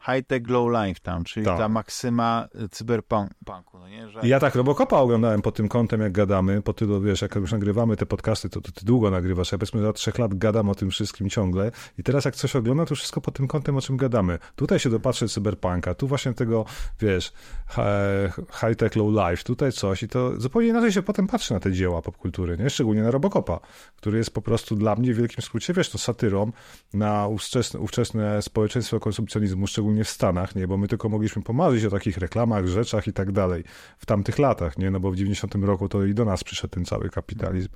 high-tech 0.07 0.49
low 0.49 0.71
life 0.71 1.01
tam, 1.01 1.25
czyli 1.25 1.47
Tak. 1.47 1.59
ta 1.59 1.69
maksyma 1.69 2.49
y, 2.65 2.69
cyberpunku, 2.69 3.79
no 3.79 3.89
nie? 3.89 4.09
Że... 4.11 4.21
Ja 4.23 4.41
tak 4.41 4.55
Robocopa 4.55 4.97
oglądałem 4.99 5.43
pod 5.43 5.55
tym 5.55 5.69
kątem, 5.69 6.01
jak 6.01 6.13
gadamy, 6.13 6.63
po 6.63 6.73
tylu, 6.73 7.01
wiesz, 7.01 7.23
jak 7.23 7.35
już 7.35 7.53
nagrywamy 7.53 7.97
te 7.97 8.07
podcasty, 8.07 8.49
to, 8.49 8.61
to 8.61 8.73
ty 8.73 8.85
długo 8.85 9.11
nagrywasz, 9.11 9.53
ja 9.53 9.59
powiedzmy 9.59 9.89
od 9.89 9.97
trzech 9.97 10.19
lat 10.19 10.35
gadam 10.35 10.69
o 10.69 10.75
tym 10.75 10.91
wszystkim 10.91 11.31
ciągle 11.31 11.71
i 11.99 12.03
teraz 12.03 12.25
jak 12.25 12.37
coś 12.37 12.57
oglądam, 12.57 12.87
to 12.87 12.95
wszystko 12.95 13.21
pod 13.21 13.35
tym 13.37 13.49
kątem, 13.49 13.77
o 13.77 13.81
czym 13.81 13.97
gadamy. 13.97 14.39
Tutaj 14.57 14.79
się 14.79 14.91
dopatrzę 14.91 15.29
cyberpunka, 15.29 15.95
tu 15.95 16.07
właśnie 16.09 16.35
tego, 16.35 16.65
wiesz, 17.01 17.33
hi- 17.71 18.43
high-tech, 18.61 18.97
low-life, 18.97 19.45
tutaj 19.45 19.73
coś 19.73 20.03
i 20.03 20.09
to 20.09 20.41
zupełnie 20.41 20.69
inaczej 20.69 20.93
się 20.93 21.03
potem 21.03 21.27
patrzy 21.27 21.55
na 21.55 21.61
te 21.61 21.73
dzieła 21.73 22.03
popkultury, 22.03 22.57
nie? 22.59 22.71
Szczególnie 22.71 23.03
na 23.03 23.11
Robocopa, 23.11 23.61
który 23.97 24.19
jest 24.19 24.35
po 24.35 24.43
prostu 24.43 24.77
dla 24.77 24.95
mnie 24.97 25.15
w 25.15 25.17
wielkim 25.17 25.43
skrócie, 25.43 25.73
wiesz, 25.75 25.91
to 25.91 25.99
satyrą 25.99 26.53
na 26.95 27.27
ówczesne, 27.27 27.81
ówczesne 27.81 28.43
społeczeństwo 28.43 29.01
konsumpcjonizmu, 29.01 29.67
szczególnie 29.67 29.94
w 30.03 30.09
Stanach, 30.09 30.55
nie? 30.55 30.69
Bo 30.69 30.77
my 30.77 30.89
tylko 30.89 31.09
mogliśmy 31.09 31.43
pomarzyć 31.43 31.85
o 31.85 31.91
takich 31.91 32.19
reklamach, 32.19 32.67
rzeczach 32.67 33.07
i 33.07 33.13
tak 33.13 33.33
dalej 33.33 33.65
w 33.99 34.07
tamtych 34.07 34.39
latach, 34.39 34.79
nie? 34.79 34.91
No 34.91 35.01
bo 35.01 35.11
w 35.11 35.17
90 35.17 35.55
roku 35.55 35.89
to 35.89 36.05
i 36.05 36.15
do 36.15 36.25
nas 36.25 36.45
przyszedł 36.45 36.75
ten 36.75 36.85
cały 36.85 37.11
kapitalizm. 37.11 37.69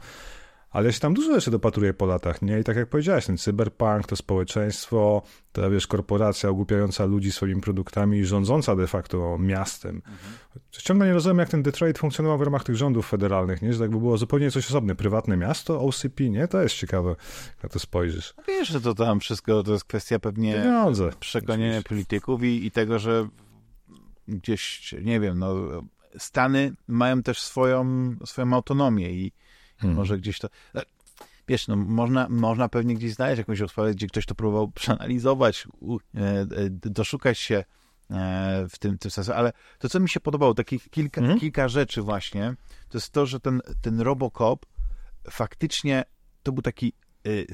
Ale 0.71 0.87
ja 0.87 0.93
się 0.93 1.01
tam 1.01 1.15
dużo 1.15 1.35
rzeczy 1.35 1.51
dopatruję 1.51 1.95
po 1.95 2.07
latach, 2.07 2.43
nie? 2.43 2.61
I 2.61 2.65
tak 2.65 2.77
jak 2.77 2.89
powiedziałeś, 2.89 3.27
ten 3.27 3.39
cyberpunk, 3.39 4.07
to 4.07 4.17
społeczeństwo, 4.17 5.23
ta, 5.53 5.71
wiesz, 5.71 5.87
korporacja 5.87 6.51
ogłupiająca 6.51 7.05
ludzi 7.05 7.33
swoimi 7.33 7.61
produktami 7.61 8.19
i 8.19 8.25
rządząca 8.25 8.77
de 8.77 8.87
facto 8.87 9.39
miastem. 9.39 10.03
Ciągle 10.71 11.07
nie 11.07 11.13
rozumiem, 11.13 11.39
jak 11.39 11.49
ten 11.49 11.63
Detroit 11.63 11.99
funkcjonował 11.99 12.39
w 12.39 12.43
ramach 12.43 12.65
tych 12.65 12.77
rządów 12.77 13.09
federalnych, 13.09 13.63
nie? 13.63 13.73
Że 13.73 13.85
jakby 13.85 13.99
było 13.99 14.19
zupełnie 14.19 14.51
coś 14.51 14.67
osobne. 14.67 14.95
Prywatne 14.95 15.37
miasto, 15.37 15.81
OCP, 15.81 16.31
nie? 16.31 16.49
To 16.49 16.63
jest 16.63 16.75
ciekawe, 16.75 17.09
jak 17.49 17.63
na 17.63 17.69
to 17.69 17.79
spojrzysz. 17.79 18.35
Wiesz, 18.49 18.69
że 18.69 18.81
to 18.81 18.95
tam 18.95 19.21
wszystko 19.21 19.63
to 19.63 19.73
jest 19.73 19.85
kwestia 19.85 20.19
pewnie 20.19 20.53
Pieniądze. 20.55 21.11
polityków 21.89 22.45
i, 22.45 22.67
i 22.67 22.71
tego, 22.71 22.99
że 22.99 23.29
gdzieś, 24.29 24.95
nie 25.03 25.21
wiem, 25.21 25.39
no 25.39 25.55
Stany 26.19 26.73
mają 26.89 27.23
też 27.23 27.43
swoją, 27.43 28.15
swoją 28.25 28.53
autonomię 28.53 29.11
i 29.11 29.33
Hmm. 29.79 29.97
może 29.97 30.19
gdzieś 30.19 30.39
to... 30.39 30.49
e, 30.75 30.83
Wiesz, 31.49 31.69
no 31.69 31.77
można, 31.77 32.29
można 32.29 32.69
pewnie 32.69 32.95
gdzieś 32.95 33.13
znaleźć 33.15 33.39
jakąś 33.39 33.61
odpowiedź, 33.61 33.97
gdzie 33.97 34.07
ktoś 34.07 34.27
to 34.27 34.35
próbował 34.35 34.69
przeanalizować, 34.69 35.69
e, 36.15 36.21
e, 36.21 36.47
doszukać 36.71 37.39
się 37.39 37.65
w 38.71 38.79
tym, 38.79 38.99
tym 38.99 39.11
sensie, 39.11 39.35
ale 39.35 39.53
to, 39.79 39.89
co 39.89 40.01
mi 40.01 40.09
się 40.09 40.21
podobało, 40.21 40.55
takich 40.55 40.91
kilka, 40.91 41.21
Mhm. 41.21 41.41
kilka 41.41 41.69
rzeczy 41.69 42.03
właśnie, 42.03 42.55
to 42.89 42.99
jest 42.99 43.11
to, 43.13 43.27
że 43.27 43.41
ten, 43.41 43.61
ten 43.83 44.01
Robocop 44.01 44.67
faktycznie 45.31 46.05
to 46.43 46.53
był 46.53 46.63
taki 46.63 46.93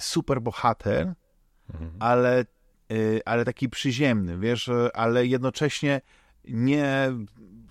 super 0.00 0.42
bohater, 0.42 1.14
Mhm. 1.74 1.90
ale, 2.00 2.44
ale 3.24 3.44
taki 3.44 3.68
przyziemny, 3.68 4.38
wiesz, 4.38 4.70
ale 4.94 5.26
jednocześnie 5.26 6.00
nie 6.48 7.12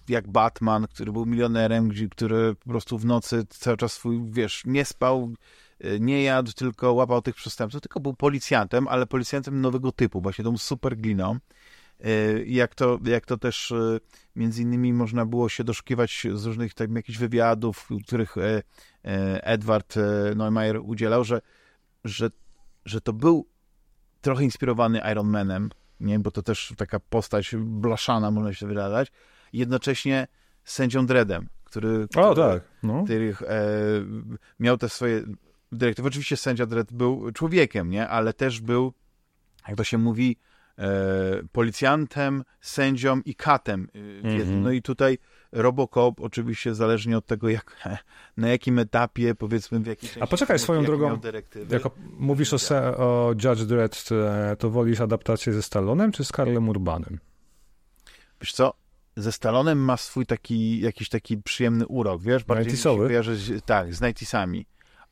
jak 0.10 0.28
Batman, 0.28 0.88
który 0.88 1.12
był 1.12 1.26
milionerem, 1.26 1.90
który 2.12 2.56
po 2.56 2.70
prostu 2.70 2.98
w 2.98 3.06
nocy 3.06 3.46
cały 3.50 3.78
czas 3.78 3.94
swój, 3.94 4.22
wiesz, 4.32 4.64
nie 4.66 4.86
spał, 4.86 5.34
y, 5.86 6.00
nie 6.00 6.24
jadł, 6.24 6.52
tylko 6.52 6.94
łapał 6.94 7.22
tych 7.22 7.36
przestępców, 7.36 7.82
tylko 7.82 8.00
był 8.00 8.14
policjantem, 8.14 8.88
ale 8.88 9.06
policjantem 9.06 9.62
nowego 9.62 9.92
typu, 9.92 10.22
właśnie 10.22 10.46
tą 10.46 10.58
super 10.58 10.98
gliną. 10.98 11.38
Y, 12.06 12.44
Jak 12.48 12.76
to, 12.76 13.00
jak 13.04 13.26
to 13.26 13.38
też 13.38 13.72
y, 13.72 14.00
między 14.36 14.62
innymi 14.62 14.94
można 14.94 15.26
było 15.26 15.50
się 15.50 15.64
doszukiwać 15.64 16.28
z 16.34 16.46
różnych 16.46 16.74
tam 16.74 16.96
jakichś 16.96 17.18
wywiadów, 17.18 17.90
których 18.06 18.36
Edward 19.44 19.96
Neumeier 20.36 20.80
udzielał, 20.84 21.24
że, 21.24 21.42
że, 22.04 22.30
że 22.86 23.02
to 23.02 23.14
był 23.14 23.48
trochę 24.22 24.44
inspirowany 24.44 25.02
Iron 25.12 25.28
Manem, 25.28 25.70
nie? 26.00 26.20
bo 26.20 26.32
to 26.32 26.42
też 26.42 26.74
taka 26.78 27.00
postać 27.00 27.56
blaszana, 27.58 28.32
można 28.32 28.54
się 28.54 28.68
wydać, 28.68 29.12
jednocześnie 29.54 30.28
sędzią 30.64 31.06
Dreddem, 31.06 31.48
który, 31.64 32.08
O, 32.16 32.36
tak. 32.36 32.64
No. 32.84 33.04
który 33.04 33.36
e, 33.42 33.66
miał 34.60 34.78
te 34.78 34.90
swoje 34.90 35.24
dyrektywy. 35.72 36.08
Oczywiście 36.08 36.38
sędzia 36.38 36.66
Dredd 36.66 36.94
był 36.94 37.32
człowiekiem, 37.32 37.90
nie? 37.90 38.08
ale 38.08 38.34
też 38.34 38.62
był, 38.62 38.94
jak 39.68 39.78
to 39.78 39.84
się 39.84 39.98
mówi, 39.98 40.38
e, 40.78 40.86
policjantem, 41.52 42.44
sędzią 42.62 43.22
i 43.26 43.36
katem. 43.36 43.88
e. 44.24 44.28
Mhm. 44.28 44.64
No 44.64 44.72
i 44.72 44.82
tutaj 44.82 45.18
Robocop 45.52 46.22
oczywiście 46.22 46.76
zależnie 46.76 47.18
od 47.18 47.26
tego, 47.26 47.50
jak, 47.50 47.90
na 48.38 48.48
jakim 48.48 48.80
etapie, 48.80 49.36
powiedzmy 49.36 49.80
w 49.80 49.86
jakiej 49.86 50.10
części 50.10 50.30
poczekaj, 50.30 50.58
filmu, 50.58 50.64
swoją 50.64 50.80
jakie 50.80 50.88
drogą. 50.88 51.20
Jako 51.70 51.92
mówisz 52.20 52.54
o, 52.54 52.58
o 52.98 53.34
Judge 53.44 53.62
Dredd, 53.64 54.10
e, 54.12 54.56
to 54.56 54.70
wolisz 54.70 55.02
adaptację 55.02 55.54
ze 55.54 55.62
Stallonem 55.62 56.12
czy 56.12 56.26
z 56.26 56.32
Karlem 56.32 56.70
Urbanem? 56.70 57.20
Wiesz 58.42 58.54
co, 58.54 58.74
ze 59.16 59.32
Stalonem 59.32 59.80
ma 59.80 59.98
swój 59.98 60.26
taki, 60.26 60.80
jakiś 60.80 61.10
taki 61.10 61.38
przyjemny 61.38 61.88
urok, 61.88 62.22
wiesz? 62.22 62.44
Bardziej 62.44 62.72
mi 62.72 62.78
się 62.78 62.90
90sowy? 62.90 63.08
kojarzy 63.08 63.36
z, 63.36 63.66
tak, 63.66 63.94
z 63.96 64.02
90sami. 64.02 64.66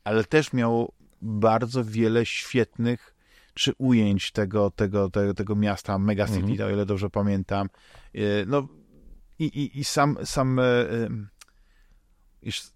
Ale 0.04 0.24
też 0.24 0.52
miał 0.52 0.92
bardzo 1.22 1.84
wiele 1.84 2.26
świetnych 2.26 3.14
czy 3.54 3.72
ujęć 3.78 4.32
tego, 4.32 4.70
tego, 4.70 5.10
tego, 5.10 5.34
tego 5.34 5.56
miasta, 5.56 5.98
Megacity, 5.98 6.38
Mhm. 6.52 6.68
o 6.68 6.72
ile 6.72 6.86
dobrze 6.86 7.10
pamiętam. 7.10 7.68
E, 8.14 8.20
No 8.46 8.68
i, 9.38 9.44
i, 9.44 9.78
i 9.80 9.84
sam, 9.84 10.16
sam, 10.24 10.58
e, 10.58 10.62
e, 10.62 11.08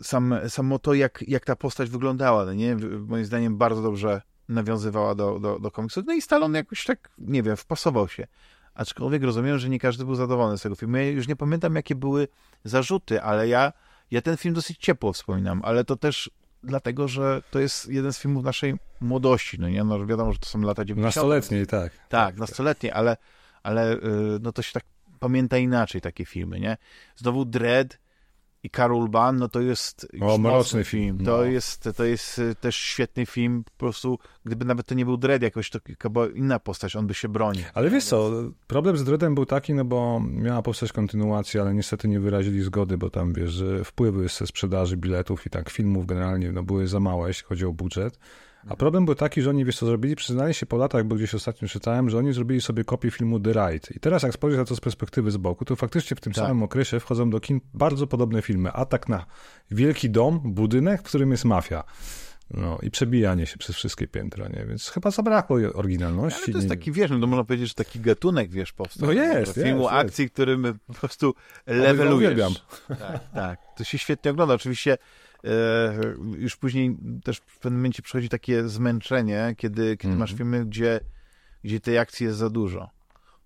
sam, 0.02 0.34
samo 0.48 0.78
to, 0.78 0.94
jak, 0.94 1.24
jak 1.28 1.44
ta 1.44 1.56
postać 1.56 1.90
wyglądała, 1.90 2.44
no 2.44 2.52
nie? 2.52 2.76
Moim 3.06 3.24
zdaniem 3.24 3.56
bardzo 3.58 3.82
dobrze 3.82 4.22
nawiązywała 4.48 5.14
do, 5.14 5.38
do, 5.40 5.58
do 5.58 5.70
komiksów. 5.70 6.04
No 6.06 6.12
i 6.14 6.22
Stallone 6.22 6.58
jakoś 6.58 6.84
tak, 6.84 7.10
nie 7.18 7.42
wiem, 7.42 7.56
wpasował 7.56 8.08
się. 8.08 8.26
Aczkolwiek 8.76 9.22
rozumiem, 9.22 9.58
że 9.58 9.68
nie 9.68 9.78
każdy 9.78 10.04
był 10.04 10.14
zadowolony 10.14 10.58
z 10.58 10.62
tego 10.62 10.74
filmu. 10.74 10.96
Ja 10.96 11.02
już 11.02 11.28
nie 11.28 11.36
pamiętam, 11.36 11.76
jakie 11.76 11.94
były 11.94 12.28
zarzuty, 12.64 13.22
ale 13.22 13.48
ja, 13.48 13.72
ja 14.10 14.22
ten 14.22 14.36
film 14.36 14.54
dosyć 14.54 14.78
ciepło 14.78 15.12
wspominam, 15.12 15.60
ale 15.64 15.84
to 15.84 15.96
też 15.96 16.30
dlatego, 16.62 17.08
że 17.08 17.42
to 17.50 17.58
jest 17.58 17.88
jeden 17.88 18.12
z 18.12 18.18
filmów 18.18 18.44
naszej 18.44 18.74
młodości, 19.00 19.58
no 19.60 19.68
nie? 19.68 19.84
No 19.84 20.06
wiadomo, 20.06 20.32
że 20.32 20.38
to 20.38 20.46
są 20.46 20.60
lata 20.60 20.84
90. 20.84 21.16
Nastoletniej, 21.16 21.66
tak. 21.66 21.92
Tak, 22.08 22.36
nastoletnie, 22.36 22.94
ale, 22.94 23.16
ale 23.62 23.94
y, 23.94 24.00
no 24.42 24.52
to 24.52 24.62
się 24.62 24.72
tak 24.72 24.84
pamięta 25.20 25.58
inaczej 25.58 26.00
takie 26.00 26.24
filmy, 26.24 26.60
nie? 26.60 26.76
Znowu 27.16 27.44
Dread 27.44 27.98
i 28.66 28.70
Karol 28.70 29.08
Ban, 29.08 29.36
no 29.36 29.48
to 29.48 29.60
jest 29.60 30.06
O, 30.14 30.16
mroczny 30.16 30.38
mocny 30.40 30.84
film, 30.84 31.18
To, 31.18 31.36
no. 31.36 31.44
jest, 31.44 31.88
to 31.96 32.04
jest 32.04 32.38
y, 32.38 32.54
też 32.54 32.76
świetny 32.76 33.26
film, 33.26 33.64
po 33.64 33.78
prostu 33.78 34.18
gdyby 34.44 34.64
nawet 34.64 34.86
to 34.86 34.94
nie 34.94 35.04
był 35.04 35.16
Dread 35.16 35.42
jakoś, 35.42 35.70
to 35.70 36.10
była 36.10 36.28
inna 36.28 36.58
postać, 36.58 36.96
on 36.96 37.06
by 37.06 37.14
się 37.14 37.28
bronił. 37.28 37.64
Ale 37.74 37.90
wiesz 37.90 38.04
co, 38.04 38.30
problem 38.66 38.96
z 38.96 39.04
Dreadem 39.04 39.34
był 39.34 39.46
taki, 39.46 39.74
no 39.74 39.84
bo 39.84 40.20
miała 40.30 40.62
powstać 40.62 40.92
kontynuacja, 40.92 41.62
ale 41.62 41.74
niestety 41.74 42.08
nie 42.08 42.20
wyrazili 42.20 42.62
zgody, 42.62 42.98
bo 42.98 43.10
tam, 43.10 43.32
wiesz, 43.32 43.50
że 43.50 43.84
wpływy 43.84 44.28
ze 44.28 44.46
sprzedaży 44.46 44.96
biletów 44.96 45.46
i 45.46 45.50
tak 45.50 45.70
filmów 45.70 46.06
generalnie 46.06 46.52
no, 46.52 46.62
były 46.62 46.88
za 46.88 47.00
małe, 47.00 47.28
jeśli 47.28 47.46
chodzi 47.46 47.64
o 47.64 47.72
budżet. 47.72 48.18
A 48.68 48.76
problem 48.76 49.04
był 49.04 49.14
taki, 49.14 49.42
że 49.42 49.50
oni, 49.50 49.64
wiesz 49.64 49.78
co 49.78 49.86
zrobili, 49.86 50.16
przyznali 50.16 50.54
się 50.54 50.66
po 50.66 50.76
latach, 50.76 51.04
bo 51.04 51.16
gdzieś 51.16 51.34
ostatnio 51.34 51.68
czytałem, 51.68 52.10
że 52.10 52.18
oni 52.18 52.32
zrobili 52.32 52.60
sobie 52.60 52.84
kopię 52.84 53.10
filmu 53.10 53.40
The 53.40 53.52
Ride. 53.52 53.88
I 53.96 54.00
teraz 54.00 54.22
jak 54.22 54.32
spojrzeć 54.32 54.58
na 54.58 54.64
to 54.64 54.76
z 54.76 54.80
perspektywy 54.80 55.30
z 55.30 55.36
boku, 55.36 55.64
to 55.64 55.76
faktycznie 55.76 56.16
w 56.16 56.20
tym 56.20 56.32
Tak. 56.32 56.44
samym 56.44 56.62
okresie 56.62 57.00
wchodzą 57.00 57.30
do 57.30 57.40
kin 57.40 57.60
bardzo 57.74 58.06
podobne 58.06 58.42
filmy. 58.42 58.72
Atak 58.72 59.08
na 59.08 59.26
wielki 59.70 60.10
dom, 60.10 60.40
budynek, 60.44 61.00
w 61.00 61.04
którym 61.04 61.30
jest 61.30 61.44
mafia. 61.44 61.84
No 62.50 62.78
i 62.82 62.90
przebijanie 62.90 63.46
się 63.46 63.58
przez 63.58 63.76
wszystkie 63.76 64.08
piętra, 64.08 64.48
nie? 64.48 64.66
Więc 64.68 64.88
chyba 64.88 65.10
zabrakło 65.10 65.58
oryginalności. 65.74 66.42
Ale 66.44 66.52
to 66.52 66.58
jest 66.58 66.68
taki, 66.68 66.92
wiesz, 66.92 67.10
no 67.10 67.26
można 67.26 67.44
powiedzieć, 67.44 67.68
że 67.68 67.74
taki 67.74 68.00
gatunek, 68.00 68.50
wiesz, 68.50 68.72
powstał. 68.72 69.06
No 69.06 69.12
jest, 69.12 69.54
Filmu 69.54 69.82
jest, 69.82 69.92
akcji, 69.92 70.30
którym 70.30 70.78
po 70.86 70.94
prostu 70.94 71.34
levelujesz. 71.66 72.62
Tak, 72.88 73.30
tak. 73.34 73.58
To 73.76 73.84
się 73.84 73.98
świetnie 73.98 74.30
ogląda. 74.30 74.54
Oczywiście 74.54 74.98
już 76.38 76.56
później 76.56 76.96
też 77.24 77.38
w 77.38 77.58
pewnym 77.58 77.80
momencie 77.80 78.02
przychodzi 78.02 78.28
takie 78.28 78.68
zmęczenie, 78.68 79.54
kiedy, 79.58 79.96
kiedy 79.96 80.12
Mhm. 80.12 80.18
masz 80.18 80.34
filmy, 80.34 80.66
gdzie, 80.66 81.00
gdzie 81.64 81.80
tej 81.80 81.98
akcji 81.98 82.26
jest 82.26 82.38
za 82.38 82.50
dużo. 82.50 82.90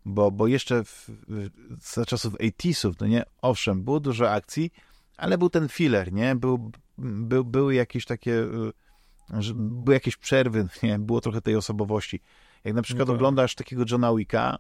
Bo, 0.05 0.31
bo 0.31 0.47
jeszcze 0.47 0.85
w, 0.85 1.11
w, 1.29 1.49
za 1.95 2.07
czasów 2.07 2.35
80sów, 2.35 2.95
no 3.01 3.07
nie, 3.07 3.23
owszem, 3.43 3.83
było 3.83 4.01
dużo 4.01 4.31
akcji, 4.31 4.73
ale 5.17 5.39
był 5.39 5.51
ten 5.51 5.69
filler, 5.69 6.13
nie? 6.13 6.37
Był, 6.37 6.71
był, 6.99 7.45
były 7.45 7.75
jakieś 7.75 8.05
takie, 8.05 8.43
e, 8.43 9.41
były 9.55 9.95
jakieś 9.95 10.17
przerwy, 10.17 10.69
nie? 10.83 10.99
Było 10.99 11.21
trochę 11.21 11.41
tej 11.41 11.57
osobowości. 11.57 12.21
Jak 12.65 12.75
na 12.75 12.83
przykład 12.83 13.09
No 13.09 13.15
tak. 13.15 13.19
oglądasz 13.19 13.55
takiego 13.55 13.85
Johna 13.91 14.15
Wicka, 14.15 14.59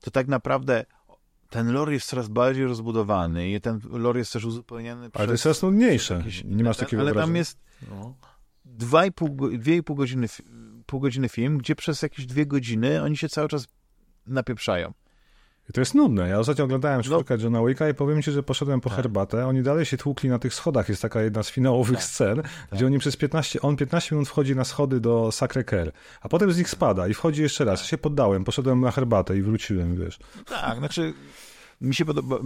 to 0.00 0.10
tak 0.10 0.28
naprawdę 0.28 0.84
ten 1.54 1.72
lore 1.72 1.92
jest 1.92 2.06
coraz 2.08 2.28
bardziej 2.28 2.64
rozbudowany 2.66 3.50
i 3.50 3.60
ten 3.60 3.80
lore 3.90 4.18
jest 4.18 4.32
też 4.32 4.44
uzupełniany 4.44 5.00
Ale 5.02 5.10
przez... 5.10 5.26
to 5.26 5.32
jest 5.32 5.42
coraz 5.42 5.62
nudniejsze. 5.62 6.14
jakieś- 6.14 6.44
Nie 6.44 6.64
masz 6.64 6.76
ten- 6.76 6.86
takiego 6.86 7.02
Ale 7.02 7.14
tam 7.14 7.36
jest 7.36 7.58
No. 7.90 8.14
dwa 8.64 9.06
i 9.06 9.12
pół, 9.12 9.36
dwie 9.58 9.76
i 9.76 9.82
pół 9.82 9.96
godziny, 9.96 10.26
pół 10.86 11.00
godziny 11.00 11.28
film, 11.28 11.58
gdzie 11.58 11.74
przez 11.76 12.02
jakieś 12.02 12.26
dwie 12.26 12.46
godziny 12.46 13.02
oni 13.02 13.16
się 13.16 13.28
cały 13.28 13.48
czas 13.48 13.66
napieprzają. 14.26 14.92
I 15.70 15.72
to 15.72 15.80
jest 15.80 15.94
nudne. 15.94 16.28
Ja 16.28 16.38
ostatnio 16.38 16.62
No. 16.62 16.64
oglądałem 16.64 17.02
czwórkę 17.02 17.36
Johna 17.40 17.64
Wicka 17.66 17.88
i 17.88 17.94
powiem 17.94 18.22
ci, 18.22 18.30
że 18.32 18.42
poszedłem 18.42 18.80
po 18.80 18.88
Tak. 18.90 18.96
herbatę. 18.96 19.46
Oni 19.46 19.62
dalej 19.62 19.84
się 19.86 19.96
tłukli 19.96 20.28
na 20.28 20.38
tych 20.38 20.54
schodach. 20.54 20.88
Jest 20.88 21.02
taka 21.02 21.22
jedna 21.22 21.42
z 21.42 21.50
finałowych 21.50 21.96
Tak. 21.96 22.04
scen, 22.04 22.42
gdzie 22.72 22.86
oni 22.86 22.98
przez 22.98 23.16
15, 23.16 23.60
on 23.62 23.76
15 23.76 24.14
minut 24.14 24.28
wchodzi 24.28 24.56
na 24.56 24.64
schody 24.64 25.00
do 25.00 25.28
Sacré-Cœur, 25.28 25.90
a 26.20 26.28
potem 26.28 26.52
z 26.52 26.58
nich 26.58 26.70
spada 26.70 27.08
i 27.08 27.14
wchodzi 27.14 27.42
jeszcze 27.42 27.64
raz. 27.64 27.80
Ja 27.80 27.86
się 27.86 27.98
poddałem, 27.98 28.44
poszedłem 28.44 28.80
na 28.80 28.90
herbatę 28.90 29.36
i 29.36 29.42
wróciłem, 29.42 29.96
wiesz. 29.96 30.18
Tak, 30.46 30.78
znaczy 30.78 31.14
mi 31.80 31.94
się 31.94 32.04
podoba 32.04 32.36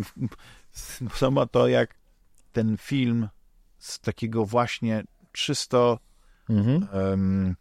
samo 1.14 1.46
to, 1.46 1.68
jak 1.68 1.94
ten 2.52 2.76
film 2.76 3.28
z 3.78 4.00
takiego 4.00 4.44
właśnie 4.46 5.04
czysto 5.32 5.98
Mhm. 6.50 6.86
em, 7.12 7.56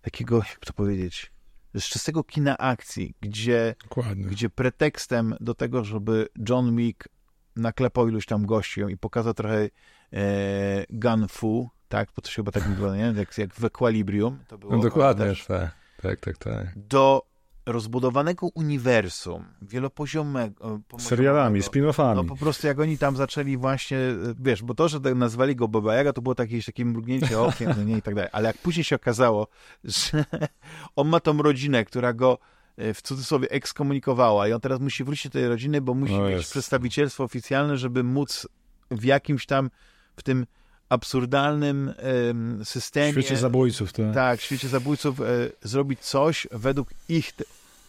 takiego, 0.00 0.36
jak 0.36 0.58
to 0.66 0.72
powiedzieć, 0.72 1.32
z 1.74 1.84
czystego 1.84 2.24
kina 2.24 2.58
akcji, 2.58 3.14
gdzie, 3.20 3.74
Dokładnie. 3.82 4.24
gdzie 4.24 4.50
pretekstem 4.50 5.34
do 5.40 5.54
tego, 5.54 5.84
żeby 5.84 6.28
John 6.48 6.76
Wick 6.76 7.08
naklepał 7.56 8.08
iluś 8.08 8.26
tam 8.26 8.46
gości 8.46 8.80
i 8.90 8.96
pokazał 8.96 9.34
trochę 9.34 9.68
e, 10.12 10.84
gun 10.90 11.28
fu, 11.28 11.70
tak, 11.88 12.08
bo 12.16 12.22
to 12.22 12.28
się 12.28 12.36
chyba 12.36 12.52
tak 12.52 12.62
wygląda, 12.62 12.96
nie? 12.96 13.18
Jak, 13.18 13.38
jak 13.38 13.54
w 13.54 13.64
Equilibrium. 13.64 14.38
To 14.48 14.58
było 14.58 14.76
No 14.76 14.82
dokładnie, 14.82 15.24
też 15.24 15.46
tak, 15.46 15.74
tak, 16.02 16.20
tak, 16.20 16.38
tak. 16.38 16.66
do 16.76 17.22
rozbudowanego 17.66 18.46
uniwersum, 18.54 19.44
wielopoziomego. 19.62 20.80
Serialami, 20.98 21.60
No 21.60 21.66
spin-offami. 21.66 22.28
po 22.28 22.36
prostu 22.36 22.66
jak 22.66 22.80
oni 22.80 22.98
tam 22.98 23.16
zaczęli 23.16 23.56
właśnie, 23.56 23.98
e, 23.98 24.14
wiesz, 24.40 24.62
bo 24.62 24.74
to, 24.74 24.88
że 24.88 25.00
tak 25.00 25.14
nazwali 25.14 25.56
go 25.56 25.68
Baba 25.68 25.94
Jaga, 25.94 26.12
to 26.12 26.22
było 26.22 26.34
takie, 26.34 26.62
takie 26.62 26.84
mrugnięcie 26.84 27.40
okiem, 27.40 27.72
no 27.76 27.84
nie 27.84 27.96
i 27.96 28.02
tak 28.02 28.14
dalej. 28.14 28.30
Ale 28.32 28.46
jak 28.46 28.58
później 28.58 28.84
się 28.84 28.96
okazało, 28.96 29.46
że 29.84 30.24
on 30.96 31.08
ma 31.08 31.20
tą 31.20 31.42
rodzinę, 31.42 31.84
która 31.84 32.12
go 32.12 32.38
e, 32.76 32.94
w 32.94 33.02
cudzysłowie 33.02 33.50
ekskomunikowała 33.50 34.48
i 34.48 34.52
on 34.52 34.60
teraz 34.60 34.80
musi 34.80 35.04
wrócić 35.04 35.24
do 35.24 35.30
tej 35.30 35.48
rodziny, 35.48 35.80
bo 35.80 35.94
musi 35.94 36.12
No 36.16 36.22
mieć 36.28 36.36
jest. 36.38 36.50
przedstawicielstwo 36.50 37.24
oficjalne, 37.24 37.76
żeby 37.76 38.02
móc 38.04 38.48
w 38.90 39.04
jakimś 39.04 39.46
tam, 39.46 39.70
w 40.16 40.22
tym 40.22 40.46
absurdalnym 40.88 41.94
em, 41.98 42.58
W 42.64 42.68
systemie 42.68 43.12
świecie 43.12 43.36
zabójców, 43.36 43.92
to... 43.92 44.02
tak, 44.14 44.40
w 44.40 44.42
świecie 44.42 44.68
zabójców 44.68 45.20
e, 45.20 45.24
zrobić 45.62 46.00
coś 46.00 46.46
według 46.52 46.88
ich 47.08 47.32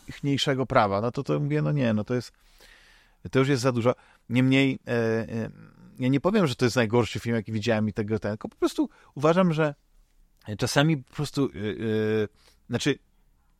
ichniejszego 0.08 0.66
prawa, 0.66 1.02
no 1.02 1.12
to 1.12 1.24
to 1.24 1.40
mówię, 1.40 1.62
no 1.62 1.72
nie, 1.72 1.94
no 1.94 2.04
to 2.04 2.16
jest 2.16 2.32
to 3.32 3.40
już 3.40 3.48
jest 3.48 3.62
za 3.62 3.72
dużo. 3.72 3.96
Niemniej 4.30 4.80
e, 4.88 4.92
e, 4.92 5.50
ja 6.00 6.08
nie 6.08 6.20
powiem, 6.20 6.48
że 6.48 6.56
to 6.56 6.66
jest 6.66 6.76
najgorszy 6.76 7.20
film, 7.20 7.36
jaki 7.36 7.52
widziałem 7.52 7.90
i 7.90 7.94
tego 7.94 8.20
ten, 8.20 8.32
tylko 8.32 8.50
po 8.50 8.56
prostu 8.56 8.90
uważam, 9.16 9.54
że 9.54 9.76
czasami 10.58 10.98
po 10.98 11.14
prostu 11.14 11.46
e, 11.46 11.48
e, 11.48 12.28
znaczy 12.70 13.00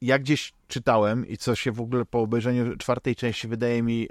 ja 0.02 0.20
gdzieś 0.20 0.54
czytałem 0.68 1.28
i 1.28 1.38
co 1.38 1.56
się 1.56 1.72
w 1.72 1.82
ogóle 1.82 2.06
po 2.06 2.20
obejrzeniu 2.20 2.78
czwartej 2.78 3.16
części 3.16 3.48
wydaje 3.48 3.84
mi 3.84 4.04
e, 4.04 4.08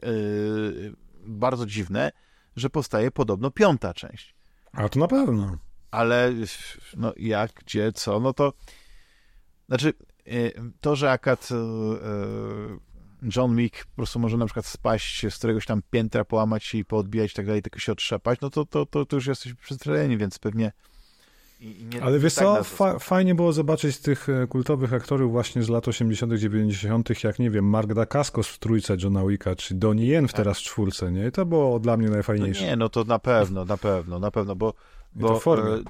bardzo 1.27 1.67
dziwne, 1.67 2.13
że 2.57 2.71
powstaje 2.71 3.11
podobno 3.11 3.51
piąta 3.51 3.95
część 3.95 4.35
A 4.73 4.89
to 4.89 5.01
na 5.01 5.09
pewno. 5.09 5.59
ale 5.91 6.33
no 6.97 7.13
jak, 7.17 7.53
gdzie, 7.53 7.93
co, 7.93 8.21
no 8.21 8.33
to 8.33 8.53
znaczy 9.69 9.93
to, 10.81 10.97
że 10.97 11.11
akad 11.11 11.49
y, 11.51 11.55
y, 11.55 13.29
John 13.37 13.57
Wick 13.57 13.85
po 13.85 13.97
prostu 13.97 14.19
może 14.19 14.37
na 14.37 14.47
przykład 14.47 14.67
spaść 14.67 15.27
z 15.31 15.39
któregoś 15.39 15.67
tam 15.67 15.83
piętra, 15.91 16.25
połamać 16.25 16.65
się 16.65 16.79
i 16.79 16.85
poodbijać 16.85 17.33
i 17.33 17.35
tak 17.35 17.47
dalej, 17.47 17.63
tylko 17.63 17.79
się 17.79 17.93
otrzepać, 17.93 18.41
no 18.41 18.51
to, 18.51 18.65
to, 18.65 18.87
to, 18.87 19.07
to 19.07 19.17
już 19.17 19.27
jesteś 19.27 19.55
przyzwyczajeni, 19.55 20.17
więc 20.17 20.39
pewnie 20.39 20.73
nie, 21.61 22.03
Ale 22.03 22.19
wiesz 22.19 22.35
tak 22.35 22.45
co, 22.45 22.65
fa- 22.65 22.99
fajnie 22.99 23.35
było 23.35 23.53
zobaczyć 23.53 23.99
tych 23.99 24.29
e, 24.29 24.47
kultowych 24.47 24.93
aktorów 24.93 25.33
właśnie 25.33 25.63
z 25.63 25.69
lat 25.69 25.89
80 25.89 26.33
90 26.33 27.25
jak, 27.25 27.39
nie 27.39 27.51
wiem, 27.51 27.69
Mark 27.69 27.95
Dacascos 27.95 28.49
w 28.49 28.59
trójce 28.59 28.97
Johna 29.03 29.27
Wicka, 29.27 29.57
czy 29.57 29.75
Donnie 29.75 30.07
Yen 30.07 30.29
w 30.29 30.33
Tak. 30.33 30.37
teraz 30.37 30.59
w 30.59 30.63
czwórce, 30.63 31.13
nie? 31.13 31.27
I 31.27 31.33
to 31.33 31.47
było 31.47 31.81
dla 31.81 31.97
mnie 31.97 32.07
no 32.07 32.13
najfajniejsze. 32.15 32.65
nie, 32.65 32.77
no 32.77 32.89
to 32.89 33.05
na 33.05 33.19
pewno, 33.19 33.65
na 33.65 33.77
pewno, 33.77 34.19
na 34.19 34.31
pewno, 34.31 34.57
bo, 34.57 34.75
bo 35.15 35.57
e, 35.57 35.83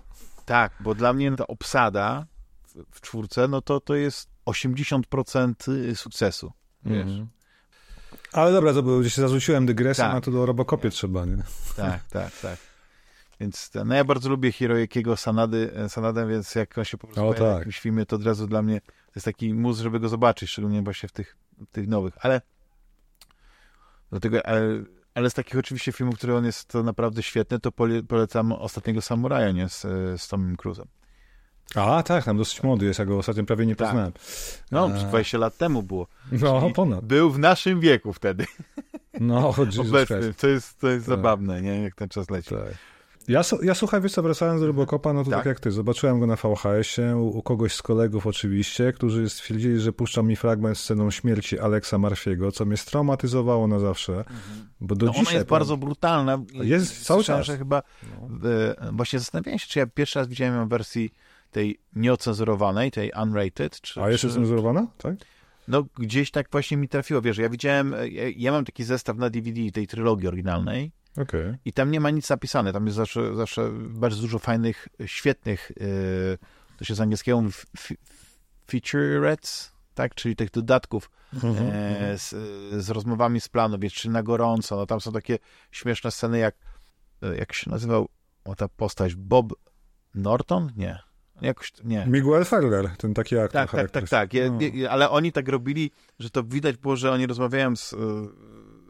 tak, 0.44 0.72
bo 0.80 0.94
dla 0.94 1.12
mnie 1.12 1.36
ta 1.36 1.46
obsada 1.46 2.26
w, 2.74 2.84
w 2.90 3.00
czwórce, 3.00 3.48
no 3.48 3.62
to 3.62 3.80
to 3.80 3.94
jest 3.94 4.30
80% 4.46 5.94
sukcesu, 5.94 6.52
wiesz. 6.84 7.02
Mhm. 7.02 7.28
Ale 8.32 8.52
dobra, 8.52 8.72
to 8.72 8.82
było, 8.82 9.00
gdzieś 9.00 9.14
się 9.14 9.22
zarzuciłem 9.22 9.66
dygresją, 9.66 10.04
Tak. 10.04 10.14
a 10.14 10.20
to 10.20 10.30
do 10.30 10.46
Robocopie 10.46 10.90
trzeba, 10.90 11.24
nie? 11.24 11.42
Tak, 11.76 12.08
tak, 12.08 12.40
tak. 12.40 12.58
Więc 13.40 13.70
ten, 13.70 13.88
no 13.88 13.94
ja 13.94 14.04
bardzo 14.04 14.28
lubię 14.28 14.52
Hirojukiego 14.52 15.16
Sanady, 15.16 15.70
e, 15.76 15.88
Sanadę, 15.88 16.28
więc 16.28 16.54
jak 16.54 16.78
on 16.78 16.84
się 16.84 16.98
po 16.98 17.06
prostu 17.06 17.26
O, 17.26 17.32
pojawia 17.32 17.46
w 17.46 17.52
tak. 17.52 17.58
jakimś 17.58 17.80
filmie, 17.80 18.06
to 18.06 18.16
od 18.16 18.26
razu 18.26 18.46
dla 18.46 18.62
mnie 18.62 18.80
to 18.80 19.12
jest 19.14 19.24
taki 19.24 19.54
mus, 19.54 19.78
żeby 19.78 20.00
go 20.00 20.08
zobaczyć, 20.08 20.50
szczególnie 20.50 20.82
właśnie 20.82 21.08
w 21.08 21.12
tych 21.12 21.36
tych 21.72 21.88
nowych, 21.88 22.14
ale 22.20 22.40
dlatego, 24.10 24.46
ale, 24.46 24.60
ale 25.14 25.30
z 25.30 25.34
takich 25.34 25.58
oczywiście 25.58 25.92
filmów, 25.92 26.16
które 26.16 26.36
on 26.36 26.44
jest 26.44 26.68
to 26.68 26.82
naprawdę 26.82 27.22
świetny, 27.22 27.60
to 27.60 27.72
polecam 28.08 28.52
Ostatniego 28.52 29.02
Samuraja, 29.02 29.52
nie, 29.52 29.68
z, 29.68 29.82
z 30.22 30.28
Tomem 30.28 30.56
Cruzem. 30.56 30.86
A, 31.74 32.02
tak, 32.02 32.24
tam 32.24 32.36
dosyć 32.36 32.62
młody 32.62 32.86
jest, 32.86 32.98
ja 32.98 33.04
go 33.04 33.18
ostatnio 33.18 33.44
prawie 33.44 33.66
nie 33.66 33.76
tak. 33.76 33.88
poznałem. 33.88 34.12
No, 34.70 34.86
e... 34.86 35.08
20 35.08 35.38
lat 35.38 35.56
temu 35.56 35.82
było. 35.82 36.06
No, 36.32 36.70
ponad. 36.74 37.04
Był 37.04 37.30
w 37.30 37.38
naszym 37.38 37.80
wieku 37.80 38.12
wtedy. 38.12 38.46
No, 39.20 39.54
Obecny. 39.78 40.34
To 40.34 40.48
jest, 40.48 40.80
to 40.80 40.88
jest 40.88 41.06
tak. 41.06 41.16
zabawne, 41.16 41.62
nie? 41.62 41.82
Jak 41.82 41.94
ten 41.94 42.08
czas 42.08 42.30
leci. 42.30 42.50
Tak. 42.50 42.74
Ja, 43.28 43.42
ja 43.62 43.74
słuchaj, 43.74 44.00
wiesz 44.00 44.12
co, 44.12 44.22
wracając 44.22 44.60
do 44.60 44.66
Robocopa, 44.66 45.12
no 45.12 45.24
to 45.24 45.30
tak. 45.30 45.38
tak, 45.38 45.46
jak 45.46 45.60
ty, 45.60 45.70
zobaczyłem 45.70 46.20
go 46.20 46.26
na 46.26 46.36
VHS-ie, 46.36 47.16
u, 47.16 47.38
u, 47.38 47.42
kogoś 47.42 47.74
z 47.74 47.82
kolegów 47.82 48.26
oczywiście, 48.26 48.92
którzy 48.92 49.30
stwierdzili, 49.30 49.80
że 49.80 49.92
puszczą 49.92 50.22
mi 50.22 50.36
fragment 50.36 50.78
sceną 50.78 51.10
śmierci 51.10 51.58
Alexa 51.58 51.98
Marfiego, 51.98 52.52
co 52.52 52.64
mnie 52.64 52.76
straumatyzowało 52.76 53.66
na 53.66 53.78
zawsze, 53.78 54.12
mhm. 54.12 54.68
bo 54.80 54.94
do 54.94 55.06
no 55.06 55.12
dzisiaj... 55.12 55.26
Ona 55.26 55.34
jest 55.34 55.46
bardzo 55.46 55.76
brutalna. 55.76 56.38
Jest 56.52 57.04
cały 57.04 57.24
czas. 57.24 57.46
chyba, 57.46 57.82
no. 58.02 58.50
e, 58.50 58.92
właśnie 58.92 59.18
zastanawiałem 59.18 59.58
się, 59.58 59.66
czy 59.66 59.78
ja 59.78 59.86
pierwszy 59.86 60.18
raz 60.18 60.28
widziałem 60.28 60.54
ją 60.54 60.66
w 60.66 60.68
wersji 60.68 61.14
tej 61.54 61.78
nieocenzurowanej, 61.96 62.90
tej 62.90 63.12
unrated. 63.22 63.80
Czy, 63.80 64.02
A 64.02 64.10
jeszcze 64.10 64.28
czy... 64.28 64.34
cenzurowana, 64.34 64.86
tak? 64.98 65.14
No, 65.68 65.84
gdzieś 65.98 66.30
tak 66.30 66.50
właśnie 66.50 66.76
mi 66.76 66.88
trafiło, 66.88 67.22
wiesz, 67.22 67.38
ja 67.38 67.48
widziałem, 67.48 67.94
ja, 68.10 68.22
ja 68.36 68.52
mam 68.52 68.64
taki 68.64 68.84
zestaw 68.84 69.16
na 69.16 69.30
DVD 69.30 69.70
tej 69.72 69.86
trylogii 69.86 70.28
oryginalnej, 70.28 70.92
Okay. 71.16 71.58
I 71.64 71.72
tam 71.72 71.90
nie 71.90 72.00
ma 72.00 72.10
nic 72.10 72.30
napisane. 72.30 72.72
Tam 72.72 72.86
jest 72.86 72.96
zawsze, 72.96 73.36
zawsze 73.36 73.70
bardzo 73.72 74.20
dużo 74.20 74.38
fajnych, 74.38 74.88
świetnych, 75.06 75.72
yy, 75.76 76.38
to 76.78 76.84
się 76.84 76.94
z 76.94 77.00
angielskiego 77.00 77.40
mówi 77.40 77.54
featurettes, 78.70 79.72
tak? 79.94 80.14
Czyli 80.14 80.36
tych 80.36 80.50
dodatków 80.50 81.10
mm 81.42 81.54
-hmm. 81.54 81.70
e, 81.72 82.18
z, 82.18 82.30
z, 82.84 82.90
rozmowami 82.90 83.40
z 83.40 83.48
planu, 83.48 83.78
wiesz, 83.78 83.94
czy 83.94 84.10
na 84.10 84.22
gorąco. 84.22 84.76
No 84.76 84.86
tam 84.86 85.00
są 85.00 85.12
takie 85.12 85.38
śmieszne 85.72 86.10
sceny, 86.10 86.38
jak 86.38 86.54
e, 87.22 87.36
jak 87.36 87.52
się 87.52 87.70
nazywał 87.70 88.08
o, 88.44 88.54
ta 88.54 88.68
postać? 88.68 89.14
Bob 89.14 89.52
Norton? 90.14 90.72
Nie. 90.76 90.98
Jakoś, 91.40 91.72
nie. 91.84 92.06
Miguel 92.06 92.44
Ferrer, 92.44 92.90
ten 92.96 93.14
taki 93.14 93.38
aktor. 93.38 93.52
Tak, 93.52 93.70
tak, 93.70 93.90
tak, 93.90 94.08
tak. 94.08 94.34
Je, 94.34 94.58
je, 94.60 94.90
ale 94.90 95.10
oni 95.10 95.32
tak 95.32 95.48
robili, 95.48 95.90
że 96.18 96.30
to 96.30 96.44
widać 96.44 96.76
było, 96.76 96.96
że 96.96 97.12
oni 97.12 97.26
rozmawiają 97.26 97.76
z, 97.76 97.94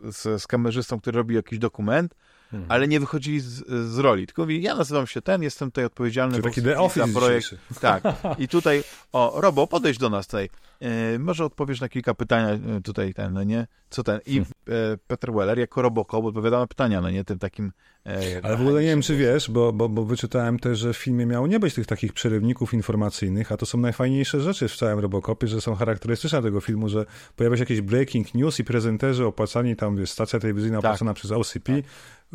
z, 0.02 0.42
z 0.42 0.46
kamerzystą, 0.46 1.00
który 1.00 1.16
robi 1.16 1.34
jakiś 1.34 1.58
dokument, 1.58 2.14
hmm. 2.50 2.72
ale 2.72 2.88
nie 2.88 3.00
wychodzili 3.00 3.40
z, 3.40 3.66
z, 3.68 3.98
roli. 3.98 4.26
Tylko 4.26 4.42
mówi, 4.42 4.62
ja 4.62 4.74
nazywam 4.74 5.06
się 5.06 5.22
ten, 5.22 5.42
jestem 5.42 5.70
tutaj 5.70 5.84
odpowiedzialny 5.84 6.42
taki 6.42 6.62
The 6.62 6.78
Office 6.80 7.06
za 7.06 7.20
projekt. 7.20 7.54
Tak. 7.80 8.02
I 8.38 8.48
tutaj, 8.48 8.84
o, 9.12 9.32
Robo, 9.36 9.66
podejdź 9.66 9.98
do 9.98 10.10
nas 10.10 10.26
tutaj. 10.26 10.48
E, 10.80 11.18
może 11.18 11.44
odpowiesz 11.44 11.80
na 11.80 11.88
kilka 11.88 12.14
pytań 12.14 12.62
e, 12.76 12.80
tutaj, 12.80 13.14
ten, 13.14 13.32
no 13.32 13.42
nie? 13.42 13.66
Co 13.90 14.02
ten? 14.02 14.20
I 14.26 14.32
hmm. 14.32 14.92
e, 14.92 14.96
Peter 15.06 15.32
Weller 15.32 15.58
jako 15.58 15.82
Robocop 15.82 16.24
odpowiada 16.24 16.58
na 16.58 16.66
pytania, 16.66 17.00
no 17.00 17.10
nie? 17.10 17.24
Tym 17.24 17.38
takim... 17.38 17.72
E, 18.06 18.40
ale 18.42 18.56
w 18.56 18.60
ogóle 18.60 18.82
nie 18.82 18.88
wiem, 18.88 19.02
czy 19.02 19.16
wiesz, 19.16 19.50
bo, 19.50 19.72
bo, 19.72 19.88
bo 19.88 20.04
wyczytałem 20.04 20.58
też, 20.58 20.78
że 20.78 20.92
w 20.92 20.96
filmie 20.96 21.26
miało 21.26 21.46
nie 21.46 21.60
być 21.60 21.74
tych 21.74 21.86
takich 21.86 22.12
przerywników 22.12 22.74
informacyjnych, 22.74 23.52
a 23.52 23.56
to 23.56 23.66
są 23.66 23.78
najfajniejsze 23.78 24.40
rzeczy 24.40 24.68
w 24.68 24.76
całym 24.76 24.98
Robocopie, 24.98 25.48
że 25.48 25.60
są 25.60 25.74
charakterystyczne 25.74 26.42
tego 26.42 26.60
filmu, 26.60 26.88
że 26.88 27.06
pojawia 27.36 27.56
się 27.56 27.62
jakieś 27.62 27.80
breaking 27.80 28.34
news 28.34 28.60
i 28.60 28.64
prezenterzy 28.64 29.26
opłacani 29.26 29.76
tam, 29.76 29.96
wiesz, 29.96 30.10
stacja 30.10 30.40
telewizyjna 30.40 30.78
tak. 30.78 30.84
opłacona 30.84 31.14
przez 31.14 31.32
OCP, 31.32 31.72
tak 31.72 31.84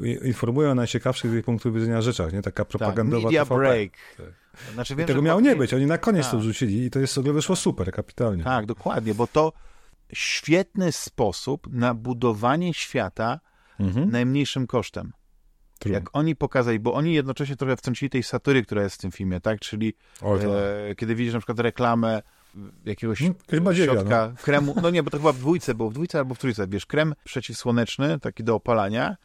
informują 0.03 0.71
o 0.71 0.75
najciekawszych 0.75 1.31
z 1.31 1.33
ich 1.33 1.45
punktu 1.45 1.73
widzenia 1.73 2.01
rzeczach, 2.01 2.33
nie? 2.33 2.41
Taka 2.41 2.65
propagandowa 2.65 3.21
tak, 3.21 3.25
media 3.25 3.45
TVP. 3.45 3.61
break. 3.61 3.91
Tak. 4.17 4.73
Znaczy, 4.73 4.95
wiem, 4.95 5.07
tego 5.07 5.21
miało 5.21 5.41
nie 5.41 5.55
być, 5.55 5.73
oni 5.73 5.85
na 5.85 5.97
koniec 5.97 6.23
tak. 6.23 6.31
to 6.31 6.39
wrzucili 6.39 6.85
i 6.85 6.89
to 6.89 6.99
jest 6.99 7.13
sobie 7.13 7.33
wyszło 7.33 7.55
super, 7.55 7.91
kapitalnie. 7.91 8.43
Tak, 8.43 8.65
dokładnie, 8.65 9.13
bo 9.13 9.27
to 9.27 9.53
świetny 10.13 10.91
sposób 10.91 11.67
na 11.73 11.93
budowanie 11.93 12.73
świata 12.73 13.39
mhm. 13.79 14.11
najmniejszym 14.11 14.67
kosztem. 14.67 15.13
True. 15.79 15.93
Jak 15.93 16.09
oni 16.13 16.35
pokazali, 16.35 16.79
bo 16.79 16.93
oni 16.93 17.13
jednocześnie 17.13 17.55
trochę 17.55 17.77
wtrącili 17.77 18.09
tej 18.09 18.23
satury, 18.23 18.63
która 18.63 18.83
jest 18.83 18.95
w 18.95 18.99
tym 18.99 19.11
filmie, 19.11 19.39
tak? 19.39 19.59
Czyli 19.59 19.93
Oj, 20.21 20.39
e, 20.89 20.95
kiedy 20.95 21.15
widzisz 21.15 21.33
na 21.33 21.39
przykład 21.39 21.59
reklamę 21.59 22.21
jakiegoś 22.85 23.19
hmm, 23.19 23.75
środka 23.75 24.27
no. 24.31 24.43
kremu, 24.43 24.75
no 24.81 24.89
nie, 24.89 25.03
bo 25.03 25.09
to 25.09 25.17
chyba 25.17 25.31
w 25.31 25.37
dwójce, 25.37 25.75
bo 25.75 25.89
w 25.89 25.93
dwójce 25.93 26.19
albo 26.19 26.35
w 26.35 26.39
trójce, 26.39 26.67
wiesz, 26.67 26.85
krem 26.85 27.15
przeciwsłoneczny, 27.23 28.19
taki 28.19 28.43
do 28.43 28.55
opalania, 28.55 29.17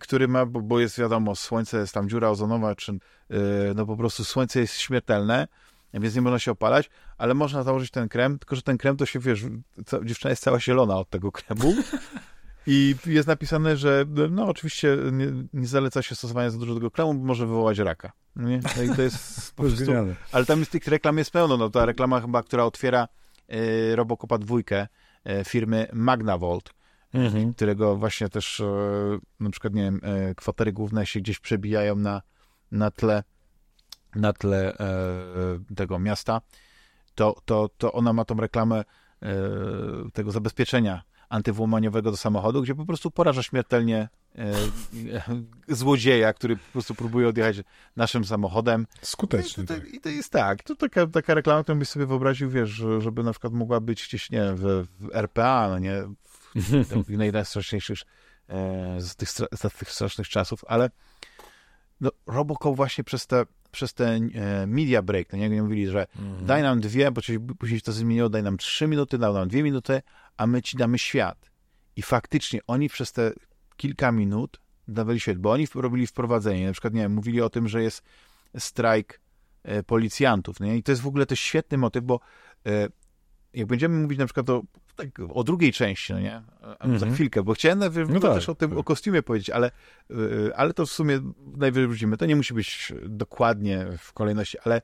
który 0.00 0.28
ma, 0.28 0.46
bo, 0.46 0.60
bo 0.60 0.80
jest 0.80 0.98
wiadomo, 0.98 1.36
słońce 1.36 1.78
jest 1.78 1.94
tam 1.94 2.08
dziura 2.08 2.30
ozonowa, 2.30 2.74
czy 2.74 2.92
yy, 2.92 3.38
no 3.76 3.86
po 3.86 3.96
prostu 3.96 4.24
słońce 4.24 4.60
jest 4.60 4.74
śmiertelne, 4.74 5.48
więc 5.94 6.14
nie 6.14 6.22
można 6.22 6.38
się 6.38 6.50
opalać, 6.50 6.90
ale 7.18 7.34
można 7.34 7.62
założyć 7.62 7.90
ten 7.90 8.08
krem, 8.08 8.38
tylko 8.38 8.56
że 8.56 8.62
ten 8.62 8.78
krem 8.78 8.96
to 8.96 9.06
się, 9.06 9.18
wiesz, 9.18 9.44
ca, 9.86 10.04
dziewczyna 10.04 10.30
jest 10.30 10.42
cała 10.42 10.60
zielona 10.60 10.96
od 10.96 11.10
tego 11.10 11.32
kremu 11.32 11.74
i 12.66 12.94
jest 13.06 13.28
napisane, 13.28 13.76
że 13.76 14.04
no 14.30 14.46
oczywiście 14.46 14.96
nie, 15.12 15.26
nie 15.52 15.66
zaleca 15.66 16.02
się 16.02 16.14
stosowania 16.14 16.50
za 16.50 16.58
dużo 16.58 16.74
tego 16.74 16.90
kremu, 16.90 17.14
bo 17.14 17.24
może 17.24 17.46
wywołać 17.46 17.78
raka. 17.78 18.12
No 18.36 18.48
nie? 18.48 18.60
No 18.76 18.82
i 18.82 18.96
to 18.96 19.02
jest 19.02 19.52
po 19.56 19.62
prostu, 19.62 19.92
ale 20.32 20.46
tam 20.46 20.58
jest 20.58 20.70
tych 20.70 20.86
reklam 20.86 21.18
jest 21.18 21.30
pełno, 21.30 21.56
no 21.56 21.70
ta 21.70 21.86
reklama 21.86 22.20
chyba, 22.20 22.42
która 22.42 22.64
otwiera 22.64 23.08
yy, 23.48 23.96
Robocopa 23.96 24.38
dwójkę 24.38 24.86
firmy 25.44 25.88
Magnavolt, 25.92 26.70
mhm. 27.14 27.54
którego 27.54 27.96
właśnie 27.96 28.28
też 28.28 28.60
e, 28.60 28.64
na 29.40 29.50
przykład, 29.50 29.74
nie 29.74 29.82
wiem, 29.82 30.00
e, 30.02 30.34
kwatery 30.34 30.72
główne 30.72 31.06
się 31.06 31.20
gdzieś 31.20 31.38
przebijają 31.38 31.96
na, 31.96 32.22
na 32.72 32.90
tle 32.90 33.22
na 34.14 34.32
tle 34.32 34.78
e, 34.78 35.74
tego 35.76 35.98
miasta, 35.98 36.40
to, 37.14 37.36
to, 37.44 37.70
to 37.78 37.92
ona 37.92 38.12
ma 38.12 38.24
tą 38.24 38.34
reklamę 38.34 38.84
tego 40.12 40.30
zabezpieczenia 40.30 41.02
antywłomaniowego 41.28 42.10
do 42.10 42.16
samochodu, 42.16 42.62
gdzie 42.62 42.74
po 42.74 42.86
prostu 42.86 43.10
poraża 43.10 43.42
śmiertelnie 43.42 44.08
złodzieja, 45.68 46.32
który 46.32 46.56
po 46.56 46.72
prostu 46.72 46.94
próbuje 46.94 47.28
odjechać 47.28 47.56
naszym 47.96 48.24
samochodem. 48.24 48.86
Skutecznie. 49.02 49.64
I 49.64 49.66
to, 49.66 49.74
tak. 49.74 49.94
i 49.94 50.00
to 50.00 50.08
jest 50.08 50.32
tak. 50.32 50.62
To 50.62 50.76
taka, 50.76 51.06
taka 51.06 51.34
reklama, 51.34 51.62
którą 51.62 51.78
byś 51.78 51.88
sobie 51.88 52.06
wyobraził, 52.06 52.50
wiesz, 52.50 52.82
żeby 52.98 53.22
na 53.22 53.30
przykład 53.30 53.52
mogła 53.52 53.80
być 53.80 54.06
gdzieś, 54.08 54.30
nie 54.30 54.42
w, 54.54 54.86
w 55.00 55.08
RPA, 55.12 55.68
no 55.68 55.78
nie, 55.78 56.02
w 57.06 57.10
najstraszniejszych 57.10 57.98
e, 58.48 59.00
z 59.00 59.16
tych, 59.16 59.30
z 59.30 59.78
tych 59.78 59.90
strasznych 59.90 60.28
czasów, 60.28 60.64
ale 60.66 60.90
no, 62.00 62.10
Robocop 62.26 62.76
właśnie 62.76 63.04
przez 63.04 63.26
te, 63.26 63.44
przez 63.70 63.94
te 63.94 64.06
e, 64.06 64.66
media 64.66 65.02
break, 65.02 65.32
no 65.32 65.38
nie, 65.38 65.62
mówili, 65.62 65.88
że 65.88 66.06
mm. 66.18 66.46
daj 66.46 66.62
nam 66.62 66.80
dwie, 66.80 67.10
bo 67.10 67.20
później 67.58 67.80
to 67.80 67.92
zmieniło, 67.92 68.28
daj 68.28 68.42
nam 68.42 68.58
trzy 68.58 68.86
minuty, 68.86 69.18
daj 69.18 69.32
nam 69.32 69.48
dwie 69.48 69.62
minuty, 69.62 70.02
a 70.36 70.46
my 70.46 70.62
ci 70.62 70.76
damy 70.76 70.98
świat. 70.98 71.50
I 71.96 72.02
faktycznie 72.02 72.60
oni 72.66 72.88
przez 72.88 73.12
te 73.12 73.32
kilka 73.76 74.12
minut 74.12 74.60
dawali 74.88 75.20
świat, 75.20 75.38
bo 75.38 75.52
oni 75.52 75.66
robili 75.74 76.06
wprowadzenie, 76.06 76.66
na 76.66 76.72
przykład, 76.72 76.94
nie 76.94 77.02
wiem, 77.02 77.12
mówili 77.12 77.40
o 77.40 77.50
tym, 77.50 77.68
że 77.68 77.82
jest 77.82 78.02
strajk 78.58 79.20
e, 79.62 79.82
policjantów, 79.82 80.60
nie? 80.60 80.76
i 80.76 80.82
to 80.82 80.92
jest 80.92 81.02
w 81.02 81.06
ogóle 81.06 81.26
też 81.26 81.40
świetny 81.40 81.78
motyw, 81.78 82.04
bo 82.04 82.20
jak 83.54 83.66
będziemy 83.66 83.98
mówić 83.98 84.18
na 84.18 84.24
przykład 84.24 84.50
o 84.50 84.62
tak 84.98 85.08
o 85.34 85.44
drugiej 85.44 85.72
części, 85.72 86.12
no 86.12 86.20
nie? 86.20 86.42
Mm 86.62 86.96
-hmm. 86.96 86.98
Za 86.98 87.06
chwilkę, 87.10 87.42
bo 87.42 87.54
chciałem 87.54 87.78
najwyżej 87.78 88.14
no 88.14 88.20
tak, 88.20 88.34
też 88.34 88.48
o 88.48 88.54
tym, 88.54 88.70
tak. 88.70 88.78
o 88.78 88.84
kostiumie 88.84 89.22
powiedzieć, 89.22 89.50
ale, 89.50 89.70
yy, 90.10 90.52
ale 90.56 90.74
to 90.74 90.86
w 90.86 90.90
sumie 90.90 91.20
najwyżej 91.56 91.88
wrócimy. 91.88 92.16
To 92.16 92.26
nie 92.26 92.36
musi 92.36 92.54
być 92.54 92.92
dokładnie 93.06 93.86
w 93.98 94.12
kolejności, 94.12 94.58
ale 94.64 94.82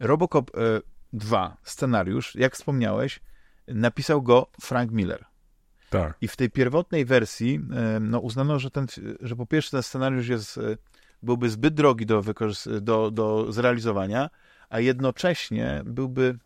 Robocop 0.00 0.50
yy, 0.56 0.82
2, 1.12 1.56
scenariusz, 1.62 2.34
jak 2.34 2.54
wspomniałeś, 2.54 3.20
napisał 3.68 4.22
go 4.22 4.50
Frank 4.60 4.90
Miller. 4.90 5.24
Tak. 5.90 6.16
I 6.20 6.28
w 6.28 6.36
tej 6.36 6.50
pierwotnej 6.50 7.04
wersji 7.04 7.52
yy, 7.52 8.00
no, 8.00 8.20
uznano, 8.20 8.58
że, 8.58 8.70
ten, 8.70 8.86
że 9.20 9.36
po 9.36 9.46
pierwsze 9.46 9.70
ten 9.70 9.82
scenariusz 9.82 10.28
jest, 10.28 10.58
y, 10.58 10.78
byłby 11.22 11.50
zbyt 11.50 11.74
drogi 11.74 12.06
do, 12.06 12.22
do, 12.80 13.10
do 13.10 13.52
zrealizowania, 13.52 14.30
a 14.68 14.80
jednocześnie 14.80 15.82
byłby 15.84 16.38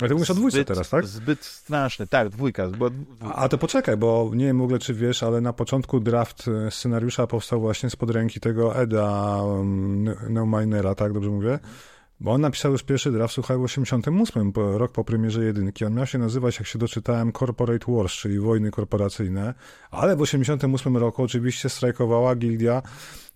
ale 0.00 0.08
ty 0.08 0.14
mówisz 0.14 0.30
o 0.30 0.34
dwójce 0.34 0.64
teraz, 0.64 0.88
tak? 0.88 1.06
Zbyt 1.06 1.44
straszny, 1.44 2.06
tak, 2.06 2.28
dwójka. 2.28 2.68
Bo... 2.68 2.90
A 3.34 3.48
to 3.48 3.58
poczekaj, 3.58 3.96
bo 3.96 4.30
nie 4.34 4.44
wiem 4.44 4.58
w 4.58 4.62
ogóle, 4.62 4.78
czy 4.78 4.94
wiesz, 4.94 5.22
ale 5.22 5.40
na 5.40 5.52
początku 5.52 6.00
draft 6.00 6.48
e, 6.48 6.70
scenariusza 6.70 7.26
powstał 7.26 7.60
właśnie 7.60 7.90
spod 7.90 8.10
ręki 8.10 8.40
tego 8.40 8.76
Eda 8.76 9.36
um, 9.42 10.04
Neumainera, 10.28 10.94
tak, 10.94 11.12
dobrze 11.12 11.30
mówię? 11.30 11.58
Bo 12.20 12.32
on 12.32 12.40
napisał 12.40 12.72
już 12.72 12.82
pierwszy 12.82 13.12
draft, 13.12 13.34
słuchaj, 13.34 13.58
w 13.58 13.62
88, 13.62 14.52
po, 14.52 14.78
rok 14.78 14.92
po 14.92 15.04
premierze 15.04 15.44
jedynki. 15.44 15.84
On 15.84 15.94
miał 15.94 16.06
się 16.06 16.18
nazywać, 16.18 16.58
jak 16.58 16.66
się 16.66 16.78
doczytałem, 16.78 17.32
Corporate 17.32 17.92
Wars, 17.92 18.12
czyli 18.12 18.38
wojny 18.38 18.70
korporacyjne, 18.70 19.54
ale 19.90 20.16
w 20.16 20.20
88 20.20 20.96
roku 20.96 21.22
oczywiście 21.22 21.68
strajkowała 21.68 22.36
gildia 22.36 22.82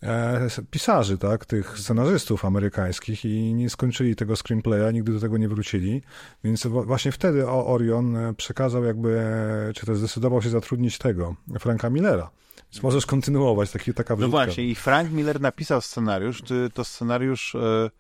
e, 0.03 0.49
pisarzy, 0.71 1.19
tak, 1.19 1.47
tych 1.47 1.79
scenarzystów 1.79 2.45
amerykańskich 2.45 3.25
i 3.25 3.55
nie 3.55 3.71
skończyli 3.71 4.17
tego 4.17 4.37
screenplaya, 4.37 4.93
nigdy 4.93 5.13
do 5.13 5.21
tego 5.21 5.39
nie 5.39 5.49
wrócili, 5.49 6.03
więc 6.45 6.67
właśnie 6.67 7.13
wtedy 7.13 7.49
Orion 7.49 8.17
e, 8.17 8.35
przekazał 8.35 8.85
jakby, 8.85 9.19
e, 9.19 9.73
czy 9.73 9.87
też 9.87 9.99
zdecydował 9.99 10.43
się 10.43 10.51
zatrudnić 10.51 10.99
tego, 10.99 11.35
Franka 11.59 11.91
Millera. 11.91 12.31
Więc 12.73 12.83
możesz 12.83 13.07
kontynuować, 13.07 13.71
taki, 13.71 13.95
taka 13.95 14.17
wrzutka. 14.17 14.39
No 14.39 14.45
właśnie, 14.45 14.65
i 14.65 14.75
Frank 14.75 15.13
Miller 15.13 15.41
napisał 15.41 15.81
scenariusz, 15.81 16.43
to 16.75 16.85
scenariusz... 16.85 17.55
E, 17.55 17.91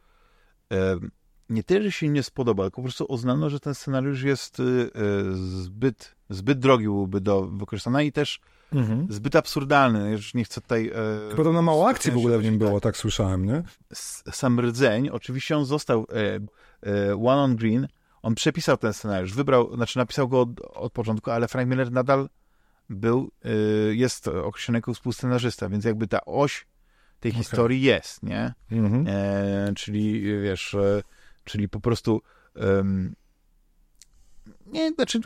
nie 1.50 1.62
tyle, 1.62 1.84
że 1.84 1.92
się 1.92 2.08
nie 2.08 2.22
spodoba, 2.22 2.62
tylko 2.62 2.76
po 2.76 2.82
prostu 2.82 3.04
uznano, 3.08 3.50
że 3.50 3.60
ten 3.60 3.74
scenariusz 3.74 4.22
jest 4.22 4.60
y, 4.60 4.90
zbyt, 5.34 6.14
zbyt 6.30 6.58
drogi 6.58 6.84
byłby 6.84 7.20
do 7.20 7.42
wykorzystania 7.42 8.02
i 8.02 8.12
też 8.12 8.40
mhm. 8.72 9.06
zbyt 9.10 9.36
absurdalny. 9.36 10.10
Już 10.10 10.34
nie 10.34 10.44
chcę 10.44 10.60
tutaj... 10.60 10.92
Y, 11.32 11.36
Podobno 11.36 11.62
mało 11.62 11.88
akcji 11.88 12.12
w 12.12 12.16
ogóle 12.16 12.38
w 12.38 12.44
nim 12.44 12.58
było, 12.58 12.72
tak, 12.72 12.82
tak 12.82 12.96
słyszałem, 12.96 13.46
nie? 13.46 13.62
Sam 14.32 14.60
rdzeń, 14.60 15.08
oczywiście 15.08 15.56
on 15.56 15.64
został 15.64 16.06
One 17.24 17.42
on 17.42 17.56
Green, 17.56 17.88
on 18.22 18.34
przepisał 18.34 18.76
ten 18.76 18.92
scenariusz, 18.92 19.34
wybrał, 19.34 19.74
znaczy 19.76 19.98
napisał 19.98 20.28
go 20.28 20.40
od, 20.40 20.60
od 20.60 20.92
początku, 20.92 21.30
ale 21.30 21.48
Frank 21.48 21.70
Miller 21.70 21.92
nadal 21.92 22.28
był, 22.90 23.30
jest 23.90 24.28
określony 24.28 24.78
jako 24.78 24.94
współscenarzysta, 24.94 25.68
więc 25.68 25.84
jakby 25.84 26.06
ta 26.06 26.24
oś 26.24 26.66
tej 27.20 27.30
okay. 27.32 27.42
historii 27.42 27.82
jest, 27.82 28.22
nie? 28.22 28.54
Mhm. 28.70 29.06
E, 29.08 29.72
czyli 29.76 30.22
wiesz, 30.42 30.74
e, 30.74 31.02
czyli 31.44 31.68
po 31.68 31.80
prostu 31.80 32.22
um, 32.54 33.14
nie, 34.66 34.90
znaczy 34.90 35.20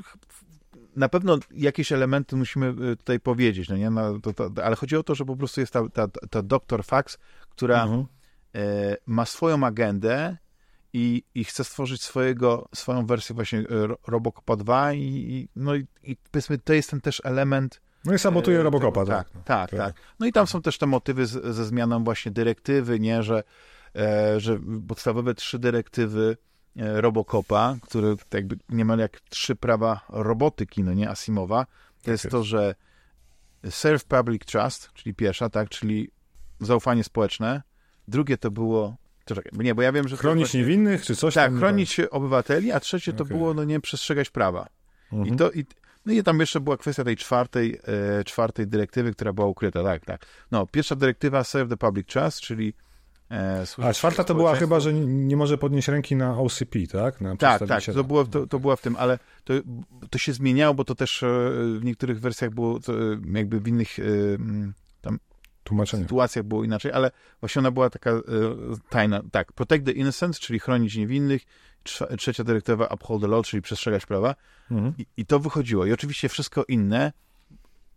na 0.96 1.08
pewno 1.08 1.38
jakieś 1.50 1.92
elementy 1.92 2.36
musimy 2.36 2.66
e, 2.66 2.96
tutaj 2.96 3.20
powiedzieć, 3.20 3.68
no 3.68 3.76
nie? 3.76 3.90
No, 3.90 4.20
to, 4.20 4.32
to, 4.32 4.50
ale 4.64 4.76
chodzi 4.76 4.96
o 4.96 5.02
to, 5.02 5.14
że 5.14 5.24
po 5.24 5.36
prostu 5.36 5.60
jest 5.60 5.72
ta, 5.72 5.88
ta, 5.88 6.08
ta 6.30 6.42
Dr. 6.42 6.84
Fax, 6.84 7.18
która 7.50 7.82
mhm. 7.82 8.06
e, 8.54 8.96
ma 9.06 9.26
swoją 9.26 9.64
agendę 9.64 10.36
i, 10.92 11.22
i 11.34 11.44
chce 11.44 11.64
stworzyć 11.64 12.02
swojego, 12.02 12.68
swoją 12.74 13.06
wersję 13.06 13.34
właśnie 13.34 13.58
e, 13.58 13.64
Robocopa 14.06 14.56
2 14.56 14.92
i, 14.92 15.00
i 15.02 15.48
no 15.56 15.74
i, 15.74 15.86
i 16.02 16.16
powiedzmy, 16.30 16.58
to 16.58 16.72
jest 16.72 16.90
ten 16.90 17.00
też 17.00 17.22
element 17.24 17.80
no 18.04 18.14
i 18.14 18.18
sabotuje 18.18 18.60
e, 18.60 18.62
Robocopa, 18.62 19.06
tak. 19.06 19.30
Tak, 19.30 19.44
tak, 19.44 19.70
tak. 19.70 19.94
No 20.20 20.26
i 20.26 20.32
tam 20.32 20.46
są 20.46 20.62
też 20.62 20.78
te 20.78 20.86
motywy 20.86 21.26
z, 21.26 21.54
ze 21.54 21.64
zmianą 21.64 22.04
właśnie 22.04 22.32
dyrektywy, 22.32 23.00
nie, 23.00 23.22
że, 23.22 23.42
e, 23.96 24.40
że 24.40 24.58
podstawowe 24.88 25.34
trzy 25.34 25.58
dyrektywy 25.58 26.36
e, 26.76 27.00
Robocopa, 27.00 27.76
które 27.82 28.14
jakby 28.34 28.58
niemal 28.68 28.98
jak 28.98 29.20
trzy 29.20 29.56
prawa 29.56 30.00
robotyki, 30.08 30.84
no 30.84 30.94
nie, 30.94 31.10
Asimowa, 31.10 31.64
to 31.64 31.70
tak 32.04 32.12
jest, 32.12 32.30
to, 32.30 32.44
że 32.44 32.74
serve 33.70 34.04
public 34.04 34.44
trust, 34.44 34.90
czyli 34.94 35.14
pierwsza, 35.14 35.48
tak, 35.48 35.68
czyli 35.68 36.10
zaufanie 36.60 37.04
społeczne. 37.04 37.62
Drugie 38.08 38.38
to 38.38 38.50
było 38.50 38.96
Czekaj, 39.24 39.52
nie, 39.52 39.74
bo 39.74 39.82
ja 39.82 39.92
wiem, 39.92 40.08
że... 40.08 40.16
Chronić 40.16 40.44
właśnie, 40.44 40.60
niewinnych, 40.60 41.02
czy 41.02 41.16
coś 41.16 41.34
Tak, 41.34 41.54
chronić 41.54 42.00
obywateli, 42.00 42.72
a 42.72 42.80
trzecie 42.80 43.12
to 43.12 43.24
okay. 43.24 43.36
było, 43.36 43.54
no 43.54 43.64
nie, 43.64 43.80
przestrzegać 43.80 44.30
prawa. 44.30 44.66
Mhm. 45.12 45.34
I, 45.34 45.38
to, 45.38 45.50
i, 45.50 45.64
no 46.06 46.12
i 46.12 46.22
tam 46.22 46.40
jeszcze 46.40 46.60
była 46.60 46.76
kwestia 46.76 47.04
tej 47.04 47.16
czwartej, 47.16 47.80
e, 48.18 48.24
czwartej 48.24 48.66
dyrektywy, 48.66 49.12
która 49.12 49.32
była 49.32 49.46
ukryta. 49.46 49.82
Tak, 49.82 50.04
tak. 50.04 50.26
No, 50.50 50.66
pierwsza 50.66 50.96
dyrektywa 50.96 51.44
Serve 51.44 51.70
the 51.70 51.76
Public 51.76 52.06
Trust, 52.06 52.40
czyli 52.40 52.74
e, 53.30 53.64
A 53.82 53.92
czwarta 53.92 54.24
to 54.24 54.34
była 54.34 54.56
chyba, 54.56 54.80
że 54.80 54.94
nie 54.94 55.36
może 55.36 55.58
podnieść 55.58 55.88
ręki 55.88 56.16
na 56.16 56.38
OCP, 56.38 56.78
tak? 56.92 57.20
Na 57.20 57.36
tak, 57.36 57.68
tak, 57.68 57.84
to, 57.84 58.04
było, 58.04 58.24
to, 58.24 58.46
to 58.46 58.58
była 58.58 58.76
w 58.76 58.80
tym, 58.80 58.96
ale 58.96 59.18
to, 59.44 59.54
to 60.10 60.18
się 60.18 60.32
zmieniało, 60.32 60.74
bo 60.74 60.84
to 60.84 60.94
też 60.94 61.22
e, 61.22 61.26
w 61.80 61.84
niektórych 61.84 62.20
wersjach 62.20 62.50
było, 62.50 62.80
to, 62.80 62.92
e, 62.92 63.20
jakby 63.32 63.60
w 63.60 63.68
innych 63.68 63.98
e, 63.98 64.02
tam 65.64 65.86
sytuacjach 65.86 66.44
było 66.44 66.64
inaczej, 66.64 66.92
ale 66.92 67.10
właśnie 67.40 67.60
ona 67.60 67.70
była 67.70 67.90
taka 67.90 68.10
tajna. 68.88 69.22
Tak, 69.32 69.52
protect 69.52 69.86
the 69.86 69.92
innocent, 69.92 70.38
czyli 70.38 70.58
chronić 70.58 70.96
niewinnych, 70.96 71.42
trzecia 72.18 72.44
dyrektywa 72.44 72.86
uphold 72.86 73.22
the 73.22 73.28
law, 73.28 73.46
czyli 73.46 73.62
przestrzegać 73.62 74.06
prawa. 74.06 74.34
Mhm. 74.70 74.94
I, 74.98 75.06
I, 75.16 75.26
to 75.26 75.40
wychodziło. 75.40 75.86
I 75.86 75.92
oczywiście 75.92 76.28
wszystko 76.28 76.64
inne 76.68 77.12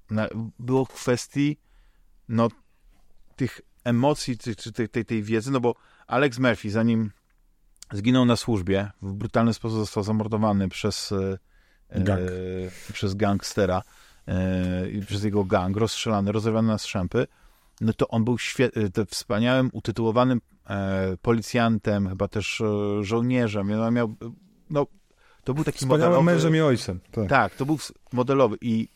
na, 0.09 0.28
było 0.59 0.86
kwestii 0.86 1.57
no, 2.30 2.47
tych 3.36 3.61
emocji, 3.84 4.38
czy 4.38 4.72
tej, 4.72 4.89
tej, 4.89 5.05
tej 5.05 5.24
wiedzy, 5.24 5.51
no 5.51 5.59
bo 5.59 5.76
Alex 6.07 6.39
Murphy, 6.39 6.70
zanim 6.70 7.11
zginął 7.91 8.26
na 8.26 8.36
służbie, 8.36 8.91
w 9.01 9.13
brutalny 9.13 9.53
sposób 9.53 9.80
został 9.80 10.03
zamordowany 10.03 10.70
przez, 10.70 11.11
e, 11.11 11.38
e 11.89 12.03
Gang. 12.03 12.22
e, 12.22 12.93
przez 12.93 13.13
gangstera, 13.13 13.82
e, 14.28 15.01
przez 15.07 15.24
jego 15.24 15.43
gang, 15.43 15.78
rozstrzelany, 15.78 16.32
rozerwany 16.32 16.68
na 16.68 16.78
strzępy, 16.78 17.28
no 17.82 17.93
to 17.93 18.07
on 18.07 18.25
był 18.25 18.36
świet- 18.36 19.05
wspaniałym, 19.09 19.69
utytułowanym 19.73 20.41
e, 20.69 21.17
policjantem, 21.21 22.09
chyba 22.09 22.28
też 22.28 22.61
e, 22.61 23.03
żołnierzem. 23.03 23.71
On 23.82 23.93
miał, 23.93 24.15
no, 24.69 24.88
to 25.43 25.53
był 25.53 25.63
taki 25.63 25.78
Wspaniałym 25.78 26.01
modelowy... 26.01 26.25
mężem 26.25 26.55
i 26.55 26.59
ojcem. 26.59 26.99
Tak. 27.11 27.30
tak, 27.30 27.55
to 27.55 27.65
był 27.65 27.78
modelowy 28.13 28.57
i, 28.61 28.89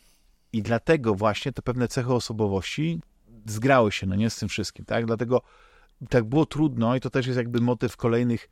i 0.52 0.62
dlatego 0.62 1.14
właśnie 1.14 1.52
te 1.52 1.62
pewne 1.62 1.88
cechy 1.88 2.14
osobowości 2.14 3.00
zgrały 3.46 3.92
się, 3.92 4.06
no 4.06 4.14
nie, 4.14 4.30
z 4.30 4.36
tym 4.36 4.48
wszystkim, 4.48 4.84
tak? 4.84 5.06
Dlatego 5.06 5.42
tak 6.08 6.24
było 6.24 6.46
trudno 6.46 6.96
i 6.96 7.00
to 7.00 7.10
też 7.10 7.26
jest 7.26 7.36
jakby 7.36 7.60
motyw 7.60 7.96
kolejnych 7.96 8.48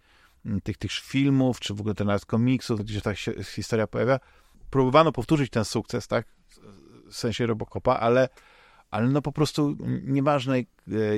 tych, 0.63 0.77
tych 0.77 0.93
filmów, 0.93 1.61
czy 1.61 1.75
w 1.75 1.81
ogóle 1.81 1.95
ten 1.95 2.07
nawet 2.07 2.27
komiksów, 2.27 2.81
gdzie 2.81 3.01
ta 3.01 3.15
historia 3.45 3.87
pojawia. 3.87 4.21
Próbowano 4.71 5.13
powtórzyć 5.13 5.51
ten 5.51 5.65
sukces, 5.65 6.09
tak? 6.09 6.27
W 7.11 7.17
sensie 7.17 7.47
Robocopa, 7.47 7.97
ale 7.97 8.29
ale 8.91 9.09
no 9.09 9.23
po 9.23 9.33
prostu 9.33 9.77
nieważne 10.05 10.57
e, 10.57 10.65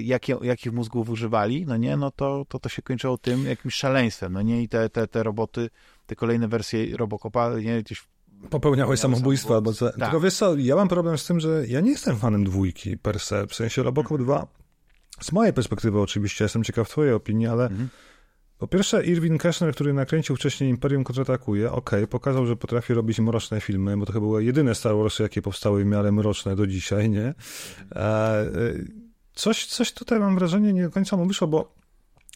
jakie, 0.01 0.37
jakich 0.43 0.73
mózgów 0.73 1.11
używali, 1.11 1.67
no 1.67 1.77
nie, 1.77 1.97
no 1.97 2.11
to, 2.11 2.45
to 2.49 2.59
to 2.59 2.69
się 2.69 2.83
kończyło 2.83 3.19
tym 3.19 3.47
jakimś 3.47 3.75
szaleństwem, 3.75 4.33
no 4.33 4.43
nie, 4.43 4.63
i 4.63 4.69
te, 4.69 4.91
te, 4.91 5.07
te 5.07 5.23
roboty, 5.23 5.71
te 6.07 6.17
kolejne 6.17 6.49
wersje 6.49 6.97
Robocopa, 6.97 7.51
nie, 7.59 7.83
gdzieś 7.83 8.05
Popełniałeś 8.51 9.01
samobójstwo 9.01 9.55
albo 9.55 9.73
co. 9.73 9.91
Tak. 9.91 9.99
Tylko 9.99 10.21
wiesz 10.21 10.35
co, 10.35 10.57
ja 10.57 10.77
mam 10.77 10.89
problem 10.89 11.19
z 11.19 11.27
tym, 11.27 11.41
że 11.41 11.67
ja 11.67 11.81
nie 11.81 11.91
jestem 11.91 12.17
fanem 12.17 12.45
dwójki 12.45 12.97
per 12.97 13.21
se, 13.21 13.47
w 13.47 13.55
sensie 13.55 13.83
Robocop 13.83 14.19
2, 14.23 14.47
z 15.21 15.33
mojej 15.33 15.53
perspektywy 15.53 16.01
oczywiście, 16.01 16.45
jestem 16.45 16.65
ciekaw 16.65 16.89
twojej 16.89 17.13
opinii, 17.13 17.47
ale 17.47 17.67
mhm. 17.67 17.89
Po 18.63 18.69
pierwsze, 18.69 19.05
Irwin 19.05 19.39
Kessner, 19.39 19.75
który 19.75 19.93
nakręcił 19.93 20.37
wcześniej 20.37 20.71
Imperium 20.71 21.05
kontratakuje, 21.05 21.73
okay, 21.73 22.07
pokazał, 22.07 22.47
że 22.47 22.57
potrafi 22.57 22.95
robić 22.95 23.21
mroczne 23.21 23.61
filmy, 23.61 23.97
bo 23.97 24.07
to 24.07 24.13
chyba 24.13 24.27
były 24.27 24.45
jedyne 24.45 24.75
Star 24.75 24.97
Warsy, 24.97 25.23
jakie 25.23 25.43
powstały 25.43 25.85
w 25.85 25.87
miarę 25.87 26.13
mroczne 26.13 26.57
do 26.57 26.67
dzisiaj, 26.67 27.11
nie? 27.11 27.25
E, 27.25 27.35
e, 27.97 28.45
coś, 29.35 29.67
coś 29.67 29.93
tutaj 29.93 30.21
mam 30.21 30.35
wrażenie, 30.35 30.73
nie 30.73 30.83
do 30.83 30.91
końca 30.91 31.17
mu 31.17 31.27
wyszło, 31.27 31.49
bo 31.49 31.75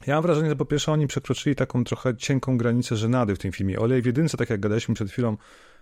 ja 0.06 0.14
mam 0.14 0.22
wrażenie, 0.22 0.48
że 0.48 0.56
po 0.56 0.64
pierwsze 0.64 0.92
oni 0.92 1.06
przekroczyli 1.06 1.56
taką 1.56 1.84
trochę 1.84 2.16
cienką 2.16 2.58
granicę 2.58 2.96
żenady 2.96 3.34
w 3.34 3.38
tym 3.38 3.52
filmie. 3.52 3.78
Olej 3.78 4.02
w 4.02 4.06
jedynce, 4.06 4.36
tak 4.36 4.50
jak 4.50 4.60
gadaliśmy 4.60 4.94
przed 4.94 5.10
chwilą, 5.10 5.36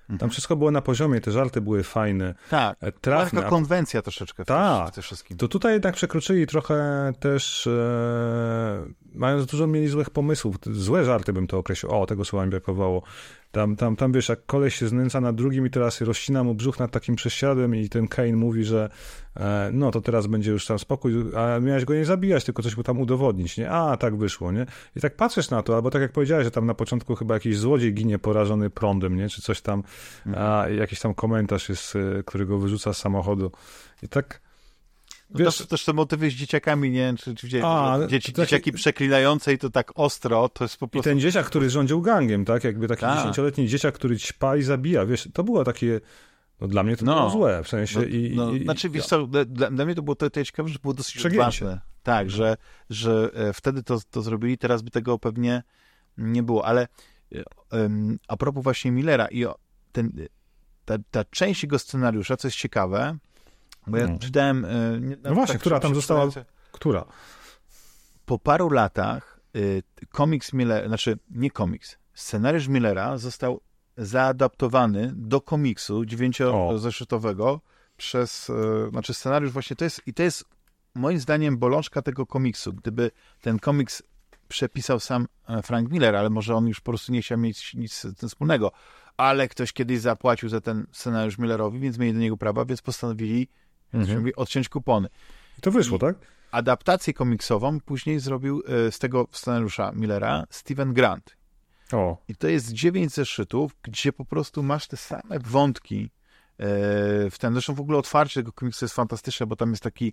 tam 0.07 0.15
mhm. 0.15 0.31
wszystko 0.31 0.57
było 0.57 0.71
na 0.71 0.81
poziomie, 0.81 1.21
te 1.21 1.31
żarty 1.31 1.61
były 1.61 1.83
fajne. 1.83 2.35
Tak, 2.51 2.77
e, 2.81 2.93
trafne. 2.93 3.39
Taka 3.39 3.51
konwencja 3.51 4.03
troszeczkę 4.03 4.45
tak, 4.45 4.89
w 4.89 4.95
tym 4.95 5.03
wszystkim. 5.03 5.37
To 5.37 5.49
tutaj 5.49 5.73
jednak 5.73 5.95
przekroczyli 5.95 6.47
trochę 6.47 7.13
też, 7.21 7.67
e, 7.67 8.85
mając 9.15 9.47
dużo 9.47 9.67
mieli 9.67 9.89
złych 9.89 10.11
pomysłów. 10.11 10.57
Złe 10.73 11.05
żarty 11.05 11.33
bym 11.33 11.47
to 11.47 11.59
określił. 11.59 11.93
O, 11.93 12.07
tego 12.07 12.25
słowa 12.25 12.45
mi 12.45 12.51
brakowało. 12.51 13.03
Tam, 13.55 13.77
tam, 13.77 13.97
tam 13.97 14.13
wiesz, 14.13 14.29
jak 14.29 14.47
koleś 14.47 14.75
się 14.75 14.89
znęca 14.89 15.21
na 15.21 15.33
drugim 15.33 15.67
i 15.67 15.71
teraz 15.71 16.01
rozcina 16.01 16.45
mu 16.45 16.55
brzuch 16.55 16.79
nad 16.79 16.91
takim 16.91 17.17
prześcieradłem 17.17 17.75
i 17.75 17.89
ten 17.89 18.09
Kane 18.09 18.37
mówi, 18.37 18.65
że 18.65 18.91
e, 19.37 19.71
no 19.73 19.91
to 19.91 20.01
teraz 20.01 20.27
będzie 20.27 20.51
już 20.51 20.67
tam 20.67 20.79
spokój, 20.79 21.15
a 21.37 21.61
miałeś 21.61 21.85
go 21.85 21.95
nie 21.95 22.05
zabijać, 22.05 22.45
tylko 22.45 22.63
coś 22.63 22.77
mu 22.77 22.83
tam 22.83 23.01
udowodnić, 23.01 23.59
nie? 23.59 23.71
A, 23.71 23.97
tak 23.97 24.17
wyszło, 24.17 24.53
nie? 24.53 24.67
I 24.97 25.01
tak 25.01 25.17
patrzysz 25.17 25.51
na 25.51 25.63
to, 25.63 25.75
albo 25.75 25.91
tak 25.91 26.03
jak 26.03 26.13
powiedziałeś, 26.13 26.45
że 26.45 26.51
tam 26.51 26.67
na 26.67 26.75
początku 26.75 27.15
chyba 27.15 27.35
jakiś 27.35 27.59
złodziej 27.59 27.95
ginie 27.95 28.19
porażony 28.19 28.71
prądem, 28.71 29.17
nie? 29.17 29.29
Czy 29.29 29.43
coś 29.43 29.61
tam, 29.61 29.83
mhm. 30.27 30.47
a 30.47 30.69
jakiś 30.69 31.01
tam 31.01 31.15
komentarz 31.15 31.69
jest, 31.69 31.97
e, 31.97 32.23
który 32.23 32.47
go 32.47 32.59
wyrzuca 32.59 32.93
z 32.93 32.99
samochodu. 32.99 33.51
I 34.03 34.09
tak 34.09 34.41
Wiesz, 35.35 35.59
też, 35.59 35.67
też 35.67 35.85
te 35.85 35.93
motywy 35.93 36.31
z 36.31 36.35
dzieciakami, 36.35 36.91
nie 36.91 37.15
czy, 37.19 37.35
czy 37.35 37.65
A, 37.65 37.99
dzieci, 38.09 38.33
taki... 38.33 38.47
dzieciaki 38.47 38.73
przeklinające 38.73 39.53
i 39.53 39.59
to 39.59 39.71
tak 39.71 39.93
ostro, 39.95 40.49
to 40.49 40.65
jest 40.65 40.77
po 40.77 40.89
prostu... 40.89 41.09
I 41.09 41.13
ten 41.13 41.21
dzieciak, 41.21 41.47
który 41.47 41.71
rządził 41.71 42.01
gangiem, 42.01 42.45
tak? 42.45 42.65
Jakby 42.65 42.89
taki 42.89 43.01
tak. 43.01 43.17
dziesięcioletni 43.17 43.69
dzieciak, 43.69 43.95
który 43.95 44.19
ćpa 44.19 44.57
i 44.57 44.63
zabija, 44.63 45.07
wiesz, 45.07 45.29
to 45.33 45.45
było 45.45 45.65
takie... 45.65 46.01
No 46.61 46.69
dla 46.69 46.83
mnie 46.83 46.97
to 46.97 47.05
no. 47.05 47.15
było 47.15 47.31
złe, 47.31 47.63
w 47.65 47.69
sensie 47.69 47.99
no, 47.99 48.05
i... 48.05 48.33
No, 48.37 48.53
i 48.53 48.65
znaczy, 48.65 48.91
wiesz 48.91 49.07
co, 49.07 49.27
dla, 49.27 49.45
dla, 49.45 49.85
mnie 49.85 49.95
to 49.95 50.03
było 50.03 50.15
to, 50.15 50.31
to 50.31 50.45
ciekawe, 50.45 50.69
że 50.69 50.79
było 50.83 50.95
dosyć 50.95 51.37
ważne. 51.37 51.81
Tak, 52.03 52.31
że, 52.31 52.57
że 52.91 53.31
e, 53.35 53.53
wtedy 53.53 53.83
to, 53.83 53.99
to 54.11 54.23
zrobili, 54.23 54.59
teraz 54.59 54.83
by 54.83 54.91
tego 54.91 55.19
pewnie 55.19 55.63
nie 56.19 56.43
było, 56.43 56.67
ale 56.67 56.89
um, 57.73 58.19
a 58.29 58.37
propos 58.37 58.65
właśnie 58.65 58.91
Millera 58.91 59.29
i 59.29 59.45
ten, 59.93 60.13
ta, 60.85 60.95
ta 61.11 61.25
część 61.25 61.63
jego 61.63 61.79
scenariusza, 61.79 62.37
co 62.37 62.49
jest 62.49 62.59
ciekawe, 62.59 63.17
bo 63.87 63.97
ja 63.97 64.07
no. 64.07 64.19
czytałem... 64.19 64.65
E, 64.65 65.01
nie, 65.01 65.17
no 65.23 65.35
właśnie, 65.35 65.55
tak 65.55 65.61
która 65.61 65.81
tam 65.81 65.95
została... 65.95 66.29
Która? 66.73 67.05
Po 68.27 68.39
paru 68.39 68.71
latach 68.71 69.41
y, 69.57 69.83
komiks 70.11 70.53
Millera, 70.53 70.89
znaczy 70.89 71.19
nie 71.31 71.51
komiks, 71.51 71.99
scenariusz 72.15 72.69
Millera 72.69 73.19
został 73.19 73.61
zaadaptowany 73.97 75.13
do 75.17 75.41
komiksu 75.41 76.05
dziewięciozeszytowego 76.05 77.61
przez, 77.97 78.49
y, 78.49 78.91
znaczy 78.91 79.15
scenariusz 79.15 79.53
właśnie 79.53 79.77
to 79.77 79.85
jest, 79.85 80.03
i 80.07 80.15
to 80.15 80.23
jest 80.23 80.45
moim 80.95 81.21
zdaniem 81.21 81.59
bolączka 81.59 82.03
tego 82.03 82.27
komiksu. 82.27 82.73
Gdyby 82.73 83.11
ten 83.41 83.59
komiks 83.59 84.03
przepisał 84.49 85.01
sam 85.01 85.27
e, 85.49 85.63
Frank 85.63 85.91
Miller, 85.91 86.17
ale 86.17 86.31
może 86.31 86.55
on 86.55 86.67
już 86.69 86.81
po 86.81 86.93
prostu 86.93 87.13
nie 87.13 87.23
chciał 87.23 87.39
mieć 87.39 87.75
nic 87.75 87.95
z 87.95 88.17
tym 88.17 88.29
wspólnego, 88.29 88.73
ale 89.17 89.49
ktoś 89.49 89.73
kiedyś 89.73 90.01
zapłacił 90.01 90.49
za 90.49 90.61
ten 90.61 90.87
scenariusz 90.93 91.39
Millerowi, 91.39 91.81
więc 91.81 91.99
mieli 91.99 92.13
do 92.13 92.19
niego 92.19 92.37
prawa, 92.37 92.65
więc 92.65 92.83
postanowili 92.83 93.49
mhm. 93.95 94.31
odciąć 94.37 94.69
kupony. 94.69 95.09
I 95.59 95.61
to 95.61 95.71
wyszło, 95.71 95.97
I, 95.97 96.01
tak? 96.01 96.17
adaptację 96.51 97.15
komiksową 97.15 97.81
później 97.81 98.21
zrobił 98.21 98.63
e, 98.67 98.93
z 98.93 98.99
tego 98.99 99.29
scenariusza 99.33 99.93
Millera 99.93 100.45
Steven 100.51 100.93
Grant. 100.95 101.37
O. 101.93 102.17
I 102.29 102.37
to 102.37 102.49
jest 102.49 102.73
dziewięć 102.73 103.13
zeszytów, 103.13 103.73
gdzie 103.83 104.13
po 104.13 104.25
prostu 104.25 104.63
masz 104.63 104.87
te 104.87 104.97
same 104.97 105.39
wątki 105.41 106.11
e, 106.59 106.67
w 107.31 107.35
ten. 107.39 107.53
Zresztą 107.53 107.75
w 107.75 107.81
ogóle 107.81 107.99
otwarcie 107.99 108.41
tego 108.41 108.53
komiksu 108.53 108.85
jest 108.85 108.95
fantastyczne, 108.95 109.47
bo 109.47 109.57
tam 109.57 109.71
jest 109.71 109.83
taki 109.83 110.13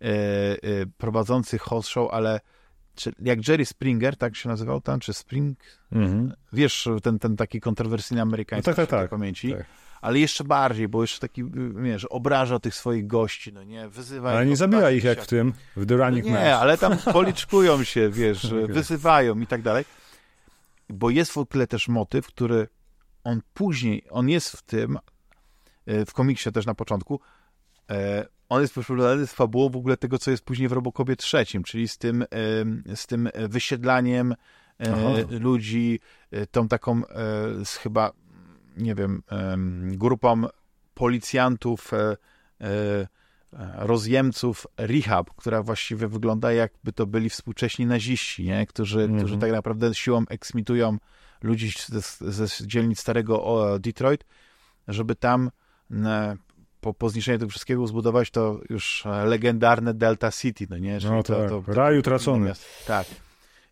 e, 0.00 0.06
prowadzący 0.98 1.58
host 1.58 1.88
show, 1.88 2.10
ale 2.12 2.40
jak 3.18 3.48
Jerry 3.48 3.66
Springer, 3.66 4.16
tak 4.16 4.36
się 4.36 4.48
nazywał 4.48 4.80
tam, 4.80 5.00
czy 5.00 5.12
Spring? 5.12 5.58
Mhm. 5.92 6.34
Wiesz, 6.52 6.88
ten, 7.02 7.18
ten 7.18 7.36
taki 7.36 7.60
kontrowersyjny 7.60 8.22
amerykański 8.22 8.70
No 8.70 8.76
tak, 8.76 8.88
tak, 8.88 9.00
tak. 9.00 9.10
pamięci. 9.10 9.52
Tak. 9.52 9.66
Ale 10.02 10.18
jeszcze 10.18 10.44
bardziej, 10.44 10.88
bo 10.88 11.02
jeszcze 11.02 11.18
taki, 11.18 11.44
wiesz, 11.82 12.04
obraża 12.04 12.58
tych 12.58 12.74
swoich 12.74 13.06
gości, 13.06 13.52
no 13.52 13.64
nie, 13.64 13.88
wyzywa 13.88 14.30
Ale 14.30 14.46
nie 14.46 14.56
zabija 14.56 14.90
ich 14.90 15.04
jak 15.04 15.22
w 15.22 15.26
tym, 15.26 15.52
w 15.76 15.86
The 15.86 15.96
No 15.96 16.04
Running 16.04 16.26
Man. 16.26 16.34
nie, 16.34 16.56
ale 16.56 16.78
tam 16.78 16.98
policzkują 17.12 17.84
się, 17.84 18.10
wiesz, 18.10 18.44
Okej. 18.44 18.66
wyzywają 18.66 19.40
i 19.40 19.46
tak 19.46 19.62
dalej. 19.62 19.84
Bo 20.88 21.10
jest 21.10 21.32
w 21.32 21.38
ogóle 21.38 21.66
też 21.66 21.88
motyw, 21.88 22.26
który 22.26 22.68
on 23.24 23.40
później, 23.54 24.04
on 24.10 24.28
jest 24.28 24.50
w 24.50 24.62
tym, 24.62 24.98
e, 25.86 26.04
w 26.06 26.12
komiksie 26.12 26.52
też 26.52 26.66
na 26.66 26.74
początku, 26.74 27.20
e, 27.90 28.26
on 28.48 28.62
jest 28.62 28.74
poszczególny 28.74 29.26
z 29.26 29.32
fabułą 29.32 29.68
w 29.68 29.76
ogóle 29.76 29.96
tego, 29.96 30.18
co 30.18 30.30
jest 30.30 30.44
później 30.44 30.68
w 30.68 30.72
Robokopie 30.72 31.16
trzecim, 31.16 31.62
czyli 31.62 31.88
z 31.88 31.98
tym, 31.98 32.24
z 32.94 33.06
tym 33.06 33.28
wysiedlaniem 33.48 34.32
e, 34.32 34.36
Aha. 34.80 35.10
ludzi, 35.30 36.00
tą 36.50 36.68
taką 36.68 37.02
z 37.64 37.76
chyba, 37.76 38.12
nie 38.76 38.94
wiem, 38.94 39.22
em, 39.28 39.98
grupą 39.98 40.42
policjantów, 40.94 41.92
e, 41.94 42.16
e, 42.60 43.06
rozjemców 43.76 44.66
rehab, 44.76 45.30
która 45.36 45.62
właściwie 45.62 46.08
wygląda 46.08 46.52
jakby 46.52 46.92
to 46.92 47.06
byli 47.06 47.30
współcześni 47.30 47.86
naziści, 47.86 48.44
nie? 48.44 48.66
Którzy, 48.66 49.00
Mhm. 49.00 49.18
którzy 49.18 49.38
tak 49.38 49.52
naprawdę 49.52 49.94
siłą 49.94 50.24
eksmitują 50.28 50.98
ludzi 51.42 51.72
ze, 51.86 52.32
ze 52.32 52.66
dzielnic 52.66 53.00
starego 53.00 53.66
Detroit, 53.80 54.24
żeby 54.88 55.14
tam 55.14 55.50
e, 55.90 56.36
po, 56.80 56.94
po 56.94 57.10
zniszczeniu 57.10 57.38
tego 57.38 57.50
wszystkiego 57.50 57.86
zbudować 57.86 58.30
to 58.30 58.60
już 58.70 59.06
e, 59.06 59.24
legendarne 59.24 59.94
Delta 59.94 60.32
City, 60.32 60.66
no 60.70 60.78
nie? 60.78 61.00
Czyli 61.00 61.12
No 61.12 61.22
to, 61.22 61.36
tak, 61.36 61.48
to, 61.48 61.62
raj 61.66 61.98
utracony. 61.98 62.52
Tak. 62.86 63.06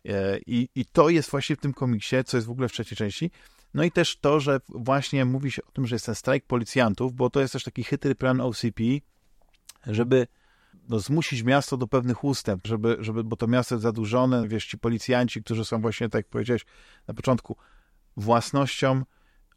E, 0.05 0.39
I, 0.47 0.69
I 0.75 0.85
to 0.85 1.09
jest 1.09 1.31
właśnie 1.31 1.55
w 1.55 1.59
tym 1.59 1.73
komiksie, 1.73 2.15
co 2.25 2.37
jest 2.37 2.47
w 2.47 2.51
ogóle 2.51 2.67
w 2.67 2.71
trzeciej 2.71 2.97
części. 2.97 3.31
No 3.73 3.83
i 3.83 3.91
też 3.91 4.17
to, 4.17 4.39
że 4.39 4.59
właśnie 4.69 5.25
mówi 5.25 5.51
się 5.51 5.61
o 5.63 5.71
tym, 5.71 5.87
że 5.87 5.95
jest 5.95 6.05
ten 6.05 6.15
strajk 6.15 6.45
policjantów, 6.45 7.13
bo 7.13 7.29
to 7.29 7.41
jest 7.41 7.53
też 7.53 7.63
taki 7.63 7.83
chytry 7.83 8.15
plan 8.15 8.41
OCP, 8.41 8.83
żeby 9.87 10.27
no, 10.89 10.99
zmusić 10.99 11.43
miasto 11.43 11.77
do 11.77 11.87
pewnych 11.87 12.23
ustęp, 12.23 12.67
żeby, 12.67 12.97
żeby, 12.99 13.23
bo 13.23 13.35
to 13.35 13.47
miasto 13.47 13.75
jest 13.75 13.83
zadłużone, 13.83 14.47
wiesz, 14.47 14.65
ci 14.65 14.77
policjanci, 14.77 15.43
którzy 15.43 15.65
są 15.65 15.81
właśnie, 15.81 16.09
tak 16.09 16.19
jak 16.19 16.27
powiedziałeś 16.27 16.65
na 17.07 17.13
początku, 17.13 17.57
własnością 18.17 19.03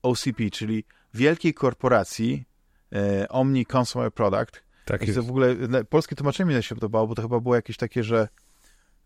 OCP, 0.03 0.51
czyli 0.53 0.85
wielkiej 1.15 1.55
korporacji 1.55 2.45
e, 2.93 3.29
Omni 3.29 3.67
Consumer 3.77 4.13
Product, 4.13 4.63
Tak 4.85 5.07
jest. 5.07 5.19
w 5.19 5.31
ogóle 5.31 5.57
polskie 5.91 6.17
tłumaczenie 6.17 6.57
mi 6.57 6.63
się 6.63 6.75
podobało, 6.75 7.07
bo 7.07 7.15
to 7.15 7.23
chyba 7.23 7.41
było 7.41 7.55
jakieś 7.55 7.77
takie, 7.77 8.05
że 8.05 8.29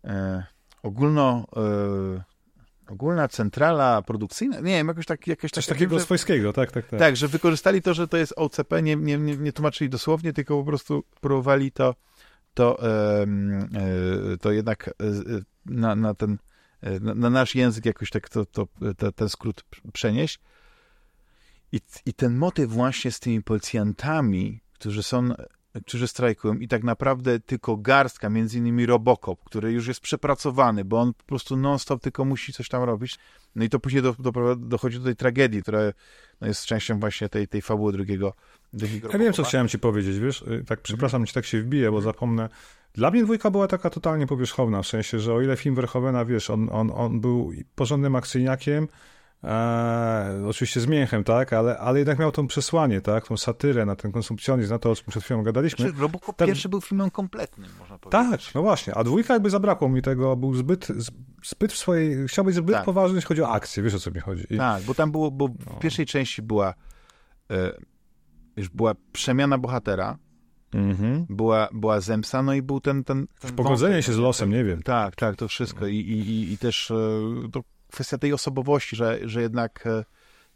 e, 0.03 0.43
ogólno 0.83 1.47
e, 1.57 2.23
ogólna 2.91 3.27
centrala 3.27 4.01
produkcyjna, 4.01 4.55
nie 4.59 4.63
wiem, 4.63 4.87
jakoś 4.87 5.05
tak, 5.05 5.27
jakieś 5.27 5.51
Coś 5.51 5.65
takie, 5.65 5.75
takiego 5.75 5.99
że, 5.99 6.05
swojskiego, 6.05 6.53
tak, 6.53 6.71
tak, 6.71 6.87
tak. 6.87 6.99
tak, 6.99 7.15
że 7.17 7.27
wykorzystali 7.27 7.81
to, 7.81 7.93
że 7.93 8.07
to 8.07 8.17
jest 8.17 8.33
OCP, 8.35 8.81
nie, 8.81 8.95
nie, 8.95 9.17
nie, 9.17 9.37
nie 9.37 9.53
tłumaczyli 9.53 9.89
dosłownie, 9.89 10.33
tylko 10.33 10.57
po 10.57 10.65
prostu 10.65 11.03
próbowali 11.21 11.71
to 11.71 11.95
to, 12.53 12.83
e, 12.83 13.27
to 14.41 14.51
jednak 14.51 14.87
e, 14.87 14.91
e, 15.07 15.41
na, 15.65 15.95
na 15.95 16.13
ten 16.13 16.37
e, 16.81 16.99
na, 16.99 17.13
na 17.15 17.29
nasz 17.29 17.55
język 17.55 17.85
jakoś 17.85 18.09
tak 18.09 18.29
to, 18.29 18.45
to, 18.45 18.67
to, 18.97 19.11
ten 19.11 19.29
skrót 19.29 19.63
przenieść. 19.93 20.39
I, 21.71 21.81
I 22.05 22.13
ten 22.13 22.35
motyw 22.35 22.69
właśnie 22.69 23.11
z 23.11 23.19
tymi 23.19 23.43
policjantami, 23.43 24.61
którzy 24.73 25.03
są, 25.03 25.29
którzy 25.85 26.07
strajkują 26.07 26.53
i 26.53 26.67
tak 26.67 26.83
naprawdę 26.83 27.39
tylko 27.39 27.77
garstka, 27.77 28.29
między 28.29 28.57
innymi 28.57 28.85
Robocop, 28.85 29.43
który 29.43 29.71
już 29.71 29.87
jest 29.87 29.99
przepracowany, 29.99 30.85
bo 30.85 31.01
on 31.01 31.13
po 31.13 31.23
prostu 31.23 31.57
non-stop 31.57 32.01
tylko 32.01 32.25
musi 32.25 32.53
coś 32.53 32.69
tam 32.69 32.83
robić. 32.83 33.19
No 33.55 33.63
i 33.63 33.69
to 33.69 33.79
później 33.79 34.03
do, 34.03 34.15
do, 34.19 34.55
dochodzi 34.55 34.97
do 34.97 35.05
tej 35.05 35.15
tragedii, 35.15 35.61
która 35.61 35.79
no, 36.41 36.47
jest 36.47 36.65
częścią 36.65 36.99
właśnie 36.99 37.29
tej, 37.29 37.47
tej 37.47 37.61
fabuły 37.61 37.91
drugiego, 37.91 38.33
drugiego 38.73 39.09
Ja 39.13 39.19
wiem, 39.19 39.33
co 39.33 39.43
chciałem 39.43 39.67
ci 39.67 39.79
powiedzieć, 39.79 40.19
wiesz, 40.19 40.41
y, 40.41 40.63
tak 40.67 40.81
przepraszam, 40.81 41.25
ci 41.25 41.33
tak 41.33 41.45
się 41.45 41.61
wbiję, 41.61 41.91
bo 41.91 42.01
zapomnę. 42.01 42.49
Dla 42.93 43.11
mnie 43.11 43.23
dwójka 43.23 43.51
była 43.51 43.67
taka 43.67 43.89
totalnie 43.89 44.27
powierzchowna, 44.27 44.81
w 44.81 44.87
sensie, 44.87 45.19
że 45.19 45.33
o 45.33 45.41
ile 45.41 45.57
film 45.57 45.75
Verhoevena, 45.75 46.25
wiesz, 46.25 46.49
on, 46.49 46.69
on, 46.71 46.91
on 46.95 47.21
był 47.21 47.51
porządnym 47.75 48.15
akcyjniakiem, 48.15 48.87
e, 49.43 50.43
oczywiście 50.47 50.79
z 50.81 50.87
mięchem, 50.87 51.23
tak, 51.23 51.53
ale, 51.53 51.77
ale 51.77 51.99
jednak 51.99 52.19
miał 52.19 52.31
tą 52.31 52.47
przesłanie, 52.47 53.01
tak, 53.01 53.27
tą 53.27 53.37
satyrę 53.37 53.85
na 53.85 53.95
ten 53.95 54.11
konsumpcjonizm, 54.11 54.71
na 54.73 54.79
to, 54.79 54.91
o 54.91 54.95
czym 54.95 55.05
przed 55.07 55.23
chwilą 55.23 55.43
gadaliśmy. 55.43 55.85
Znaczy, 55.85 56.01
Robocop 56.01 56.35
Tak. 56.35 56.47
pierwszy 56.47 56.69
był 56.69 56.81
filmem 56.81 57.09
kompletnym, 57.11 57.69
można 57.79 57.97
Tak, 57.99 58.11
powiedzieć. 58.11 58.53
no 58.53 58.61
właśnie, 58.61 58.95
a 58.95 59.03
dwójka 59.03 59.33
jakby 59.33 59.49
zabrakło 59.49 59.89
mi 59.89 60.01
tego, 60.01 60.35
był 60.35 60.53
zbyt, 60.55 60.87
zbyt 61.43 61.73
w 61.73 61.77
swojej, 61.77 62.27
chciał 62.27 62.45
być 62.45 62.55
zbyt 62.55 62.75
Tak. 62.75 62.85
poważny, 62.85 63.15
jeśli 63.15 63.27
chodzi 63.27 63.41
o 63.41 63.49
akcję, 63.49 63.83
wiesz 63.83 63.93
o 63.93 63.99
co 63.99 64.11
mi 64.11 64.19
chodzi. 64.19 64.45
I, 64.49 64.57
Tak, 64.57 64.83
bo 64.83 64.93
tam 64.93 65.11
było, 65.11 65.31
bo 65.31 65.47
No. 65.65 65.75
w 65.75 65.79
pierwszej 65.79 66.05
części 66.05 66.41
była 66.41 66.73
e, 67.51 67.71
już 68.57 68.69
była 68.69 68.93
przemiana 69.11 69.57
bohatera, 69.57 70.17
Mhm. 70.73 71.25
była, 71.29 71.69
była 71.73 71.99
zemsta, 71.99 72.41
no 72.43 72.53
i 72.53 72.61
był 72.61 72.79
ten... 72.79 73.03
ten, 73.03 73.27
ten 73.39 73.55
Pogodzenie 73.55 73.91
wątek, 73.93 74.05
się 74.05 74.13
z 74.13 74.17
no, 74.17 74.23
losem, 74.23 74.49
ten- 74.49 74.57
nie 74.57 74.63
wiem. 74.65 74.83
Tak, 74.83 75.15
tak, 75.15 75.35
to 75.35 75.47
wszystko 75.47 75.87
i, 75.87 75.95
i, 75.95 76.29
i, 76.29 76.53
i 76.53 76.57
też 76.57 76.91
e, 76.91 76.95
to 77.51 77.61
kwestia 77.91 78.17
tej 78.17 78.33
osobowości, 78.33 78.95
że, 78.95 79.19
że 79.23 79.41
jednak 79.41 79.87
e, 79.87 80.05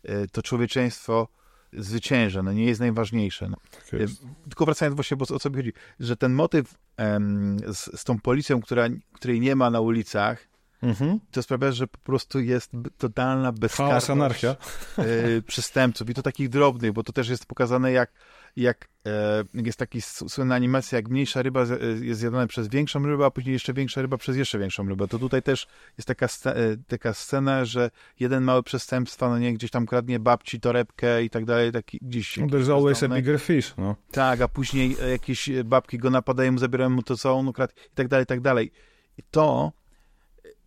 e, 0.04 0.28
to 0.28 0.42
człowieczeństwo 0.42 1.28
zwycięża, 1.74 2.44
no 2.44 2.54
nie 2.54 2.66
jest 2.66 2.80
najważniejsze. 2.80 3.50
No. 3.50 3.58
Tak 3.72 4.00
jest. 4.00 4.22
Tylko 4.44 4.66
wracając 4.66 4.96
właśnie, 4.96 5.18
bo 5.18 5.26
o 5.36 5.40
co 5.40 5.50
mi 5.50 5.56
chodzi, 5.56 5.74
że 6.00 6.18
ten 6.18 6.34
motyw 6.34 6.74
em, 6.98 7.58
z, 7.74 8.00
z 8.00 8.04
tą 8.04 8.20
policją, 8.20 8.62
która, 8.62 8.88
której 9.14 9.40
nie 9.40 9.56
ma 9.56 9.70
na 9.70 9.80
ulicach, 9.80 10.48
Mhm. 10.84 11.20
to 11.32 11.44
sprawia, 11.44 11.72
że 11.72 11.88
po 11.88 11.98
prostu 11.98 12.40
jest 12.40 12.72
totalna 12.98 13.44
Chaos, 13.48 13.60
bezkarność 13.60 14.10
anarchia. 14.10 14.56
e, 14.98 15.42
przestępców 15.42 16.10
i 16.10 16.14
to 16.14 16.22
takich 16.22 16.50
drobnych, 16.50 16.94
bo 16.94 17.04
to 17.04 17.14
też 17.14 17.30
jest 17.30 17.46
pokazane 17.46 17.92
jak, 17.92 18.12
jak 18.56 18.88
e, 19.06 19.44
jest 19.54 19.80
taki 19.80 20.02
słynna 20.02 20.56
animacja, 20.56 20.96
jak 20.96 21.10
mniejsza 21.10 21.42
ryba 21.42 21.62
e, 21.64 21.66
jest 22.02 22.20
zjadana 22.20 22.48
przez 22.48 22.68
większą 22.68 23.06
rybę, 23.06 23.26
a 23.26 23.32
później 23.32 23.54
jeszcze 23.54 23.74
większa 23.74 24.02
ryba 24.02 24.18
przez 24.18 24.38
jeszcze 24.38 24.60
większą 24.60 24.90
rybę. 24.90 25.08
To 25.08 25.20
tutaj 25.20 25.42
też 25.42 25.68
jest 25.98 26.08
taka, 26.08 26.26
e, 26.26 26.78
taka 26.88 27.14
scena, 27.14 27.66
że 27.66 27.92
jeden 28.20 28.44
mały 28.44 28.64
przestępstwa, 28.64 29.30
no 29.30 29.40
nie, 29.40 29.54
gdzieś 29.54 29.72
tam 29.72 29.86
kradnie 29.86 30.20
babci 30.20 30.60
torebkę 30.60 31.24
i 31.24 31.30
tak 31.30 31.46
dalej, 31.46 31.72
taki 31.72 32.00
gdzieś... 32.02 32.38
No, 32.38 32.48
there's 32.48 32.74
always 32.74 32.98
a 32.98 33.08
bezdomny. 33.08 33.16
bigger 33.16 33.40
fish, 33.40 33.74
no. 33.78 33.96
Tak, 34.12 34.42
a 34.42 34.48
później 34.48 34.96
jakieś 35.12 35.50
babki 35.66 35.98
go 35.98 36.10
napadają, 36.10 36.52
mu 36.52 36.60
zabierają 36.60 36.90
mu 36.90 37.04
to, 37.04 37.18
co 37.18 37.34
on 37.34 37.48
ukradł 37.48 37.74
i 37.92 37.96
tak 37.96 38.08
dalej, 38.08 38.24
i 38.24 38.28
tak 38.28 38.42
dalej. 38.42 38.72
I 39.18 39.24
to, 39.32 39.72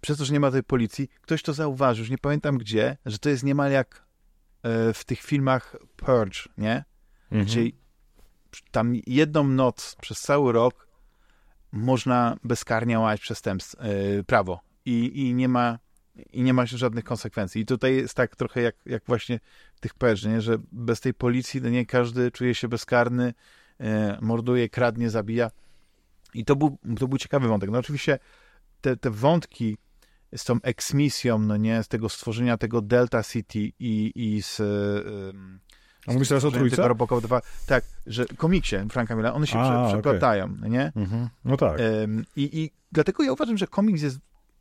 przez 0.01 0.19
to, 0.19 0.25
że 0.25 0.33
nie 0.33 0.41
ma 0.41 0.51
tej 0.51 0.63
policji, 0.63 1.09
ktoś 1.21 1.43
to 1.43 1.53
zauważył, 1.53 2.03
już 2.03 2.11
nie 2.11 2.19
pamiętam 2.19 2.59
gdzie, 2.59 2.97
że 3.07 3.19
to 3.19 3.29
jest 3.29 3.45
niemal 3.45 3.73
jak 3.73 4.07
w 4.95 5.05
tych 5.07 5.21
filmach 5.21 5.77
Purge, 5.97 6.39
nie? 6.59 6.85
Mhm. 7.33 7.47
Czyli 7.47 7.75
tam 8.71 8.95
jedną 9.07 9.45
noc 9.45 9.97
przez 10.01 10.21
cały 10.21 10.53
rok 10.53 10.89
można 11.73 12.37
bezkarnie 12.45 12.99
łamać 12.99 13.21
przestępstw, 13.21 13.77
e, 13.79 14.23
prawo 14.23 14.61
i, 14.85 15.21
i 15.29 15.35
nie 15.35 15.49
ma 15.49 15.79
i 16.33 16.43
nie 16.43 16.55
ma 16.55 16.67
żadnych 16.67 17.05
konsekwencji. 17.05 17.63
I 17.63 17.67
tutaj 17.67 17.97
jest 17.97 18.15
tak 18.15 18.37
trochę 18.37 18.63
jak, 18.63 18.77
jak 18.87 19.03
właśnie 19.07 19.41
tych 19.81 19.93
nie? 20.27 20.41
że 20.41 20.57
bez 20.73 21.01
tej 21.01 21.15
policji 21.15 21.63
no 21.63 21.69
nie 21.69 21.87
każdy 21.87 22.31
czuje 22.31 22.55
się 22.55 22.69
bezkarny, 22.69 23.35
e, 23.81 24.19
morduje, 24.21 24.69
kradnie, 24.69 25.11
zabija. 25.11 25.51
I 26.35 26.45
to 26.45 26.57
był, 26.57 26.79
to 26.99 27.09
był 27.09 27.19
ciekawy 27.19 27.49
wątek. 27.49 27.71
No 27.71 27.79
oczywiście 27.79 28.19
te, 28.81 28.97
te 28.97 29.11
wątki 29.11 29.77
z 30.37 30.45
tą 30.45 30.61
eksmisją, 30.63 31.39
no 31.39 31.57
nie, 31.57 31.83
z 31.83 31.89
tego 31.89 32.09
stworzenia 32.09 32.57
tego 32.57 32.81
Delta 32.81 33.23
City 33.23 33.73
i, 33.81 34.13
i 34.15 34.43
z... 34.43 34.61
em, 34.61 35.61
A 36.07 36.13
mówisz 36.13 36.29
teraz 36.29 36.45
o 36.45 36.51
trójce? 36.51 36.89
Robocop 36.89 37.23
2, 37.25 37.41
tak, 37.67 37.85
że 38.07 38.27
komiksie 38.27 38.77
Franka 38.91 39.17
Milla, 39.17 39.35
one 39.35 39.47
się 39.47 39.59
A, 39.59 39.89
przeplatają, 39.89 40.55
no 40.61 40.69
nie? 40.69 40.93
Mhm. 40.97 41.29
No 41.45 41.57
tak. 41.57 41.81
Em, 41.81 42.25
i, 42.37 42.61
I 42.61 42.71
dlatego 42.93 43.23
ja 43.23 43.33
uważam, 43.33 43.59
że 43.59 43.67
komiks 43.67 44.03
jest 44.03 44.19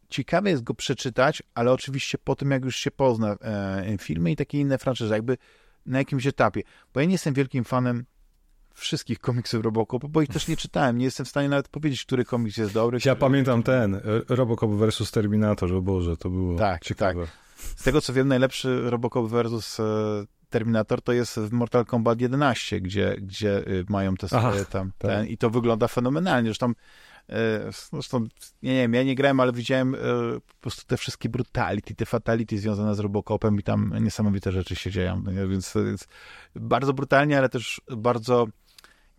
ciekawe 0.09 0.49
jest 0.49 0.63
go 0.63 0.73
przeczytać, 0.73 1.43
ale 1.53 1.71
oczywiście 1.71 2.17
po 2.17 2.35
tym, 2.35 2.51
jak 2.51 2.65
już 2.65 2.75
się 2.75 2.91
pozna 2.91 3.35
e, 3.41 3.97
filmy 3.99 4.31
i 4.31 4.35
takie 4.35 4.59
inne 4.59 4.77
franczyzy, 4.77 5.13
jakby 5.13 5.37
na 5.85 5.97
jakimś 5.97 6.27
etapie. 6.27 6.61
Bo 6.93 6.99
ja 6.99 7.05
nie 7.05 7.11
jestem 7.11 7.33
wielkim 7.33 7.63
fanem 7.63 8.05
wszystkich 8.73 9.19
komiksów 9.19 9.63
Robocop, 9.63 10.05
bo 10.05 10.21
ich 10.21 10.29
też 10.29 10.47
nie 10.47 10.57
czytałem. 10.57 10.97
Nie 10.97 11.05
jestem 11.05 11.25
w 11.25 11.29
stanie 11.29 11.49
nawet 11.49 11.67
powiedzieć, 11.67 12.05
który 12.05 12.25
komiks 12.25 12.57
jest 12.57 12.73
dobry. 12.73 12.95
Ja 12.97 13.01
który- 13.01 13.15
pamiętam 13.15 13.63
ten, 13.63 13.95
e, 13.95 14.01
Robocop 14.29 14.71
versus 14.71 15.11
Terminator, 15.11 15.73
o 15.73 15.81
Boże, 15.81 16.17
to 16.17 16.29
było 16.29 16.57
Tak, 16.57 16.81
ciekawe. 16.83 17.27
Z 17.55 17.83
tego, 17.83 18.01
co 18.01 18.13
wiem, 18.13 18.27
najlepszy 18.27 18.89
Robocop 18.89 19.29
versus 19.29 19.79
e, 19.79 19.83
Terminator 20.49 21.01
to 21.01 21.13
jest 21.13 21.39
w 21.39 21.51
Mortal 21.51 21.85
Kombat 21.85 22.21
11, 22.21 22.81
gdzie, 22.81 23.15
gdzie 23.21 23.67
y, 23.67 23.85
mają 23.89 24.15
te 24.15 24.27
Aha, 24.31 24.51
tam 24.69 24.91
tak. 24.97 25.11
ten, 25.11 25.27
i 25.27 25.37
to 25.37 25.49
wygląda 25.49 25.87
fenomenalnie. 25.87 26.49
Zresztą 26.49 26.73
E, 27.29 27.71
zresztą, 27.93 28.19
nie, 28.63 28.73
nie 28.73 28.81
wiem, 28.81 28.93
ja 28.93 29.03
nie 29.03 29.15
grałem, 29.15 29.39
ale 29.39 29.51
widziałem 29.51 29.95
e, 29.95 29.97
po 30.39 30.61
prostu 30.61 30.83
te 30.87 30.97
wszystkie 30.97 31.29
brutality, 31.29 31.95
te 31.95 32.05
fatality 32.05 32.57
związane 32.57 32.95
z 32.95 32.99
Robocopem 32.99 33.59
i 33.59 33.63
tam 33.63 33.93
niesamowite 34.01 34.51
rzeczy 34.51 34.75
się 34.75 34.91
dzieją, 34.91 35.21
no? 35.25 35.47
Więc, 35.47 35.73
więc 35.85 36.07
bardzo 36.55 36.93
brutalnie, 36.93 37.37
ale 37.37 37.49
też 37.49 37.81
bardzo 37.97 38.47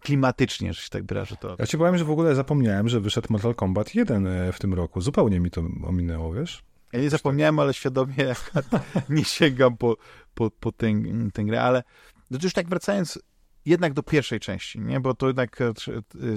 klimatycznie, 0.01 0.72
że 0.72 0.83
się 0.83 0.89
tak 0.89 1.05
wyrażę 1.05 1.37
to. 1.37 1.57
Ja 1.59 1.66
ci 1.66 1.79
powiem, 1.79 1.99
że 1.99 2.05
w 2.05 2.11
ogóle 2.11 2.35
zapomniałem, 2.35 2.89
że 2.89 3.01
wyszedł 3.01 3.27
Mortal 3.31 3.55
Kombat 3.55 3.95
1 3.95 4.27
e, 4.27 4.53
w 4.53 4.59
tym 4.59 4.74
roku. 4.74 5.01
Zupełnie 5.01 5.41
mi 5.41 5.51
to 5.51 5.62
ominęło, 5.85 6.33
wiesz? 6.33 6.62
Ja 6.93 7.01
nie 7.01 7.11
zapomniałem, 7.11 7.59
ale 7.59 7.74
świadomie 7.74 8.34
nie 9.09 9.24
sięgam 9.24 9.76
po, 9.76 9.97
po, 10.34 10.51
po 10.51 10.72
tę, 10.72 10.87
tę 11.32 11.45
grę, 11.45 11.62
ale 11.62 11.82
no 12.30 12.39
to 12.39 12.47
już 12.47 12.53
tak 12.53 12.68
wracając 12.68 13.18
jednak 13.64 13.93
do 13.93 14.03
pierwszej 14.03 14.41
części, 14.41 14.80
nie? 14.80 15.01
Bo 15.01 15.14
to 15.14 15.26
jednak 15.26 15.59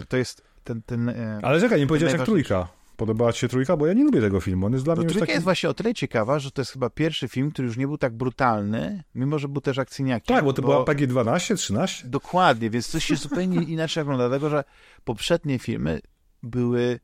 to 0.10 0.18
jest 0.18 0.43
ten... 0.64 0.82
ten 0.82 1.14
ale 1.41 1.60
czekaj, 1.60 1.80
nie 1.80 1.88
powiedziałeś 1.88 2.14
jak 2.14 2.26
trójka. 2.26 2.68
Podobała 2.97 3.34
ci 3.34 3.39
się 3.39 3.47
trójka? 3.47 3.78
Bo 3.78 3.88
ja 3.88 3.93
nie 3.93 4.04
lubię 4.04 4.22
tego 4.22 4.39
filmu. 4.39 4.66
On 4.66 4.74
jest 4.74 4.86
dla 4.86 4.95
no, 4.95 5.02
mnie 5.02 5.10
trójka 5.10 5.26
taki... 5.26 5.32
jest 5.32 5.43
właśnie 5.43 5.70
o 5.70 5.74
tyle 5.74 5.93
ciekawa, 5.93 6.39
że 6.39 6.52
to 6.52 6.62
jest 6.62 6.72
chyba 6.72 6.89
pierwszy 6.89 7.28
film, 7.28 7.52
który 7.52 7.68
już 7.68 7.78
nie 7.78 7.88
był 7.88 7.97
tak 7.97 8.18
brutalny, 8.18 9.04
mimo 9.16 9.39
że 9.39 9.47
był 9.47 9.62
też 9.62 9.78
akcyjniakiem. 9.78 10.36
Tak, 10.36 10.45
bo 10.45 10.54
to 10.54 10.62
bo... 10.62 10.68
była 10.68 10.84
PG 10.84 11.08
12, 11.08 11.56
13? 11.56 12.08
Dokładnie, 12.08 12.70
więc 12.70 12.88
coś 12.88 13.06
się 13.06 13.16
zupełnie 13.16 13.64
inaczej 13.76 14.04
ogląda, 14.04 14.30
dlatego 14.30 14.50
że 14.50 14.64
poprzednie 15.04 15.60
filmy 15.60 16.00
były... 16.43 17.00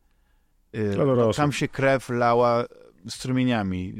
Yy, 0.73 1.33
tam 1.35 1.51
się 1.51 1.67
krew 1.67 2.09
lała 2.09 2.65
strumieniami. 3.09 3.95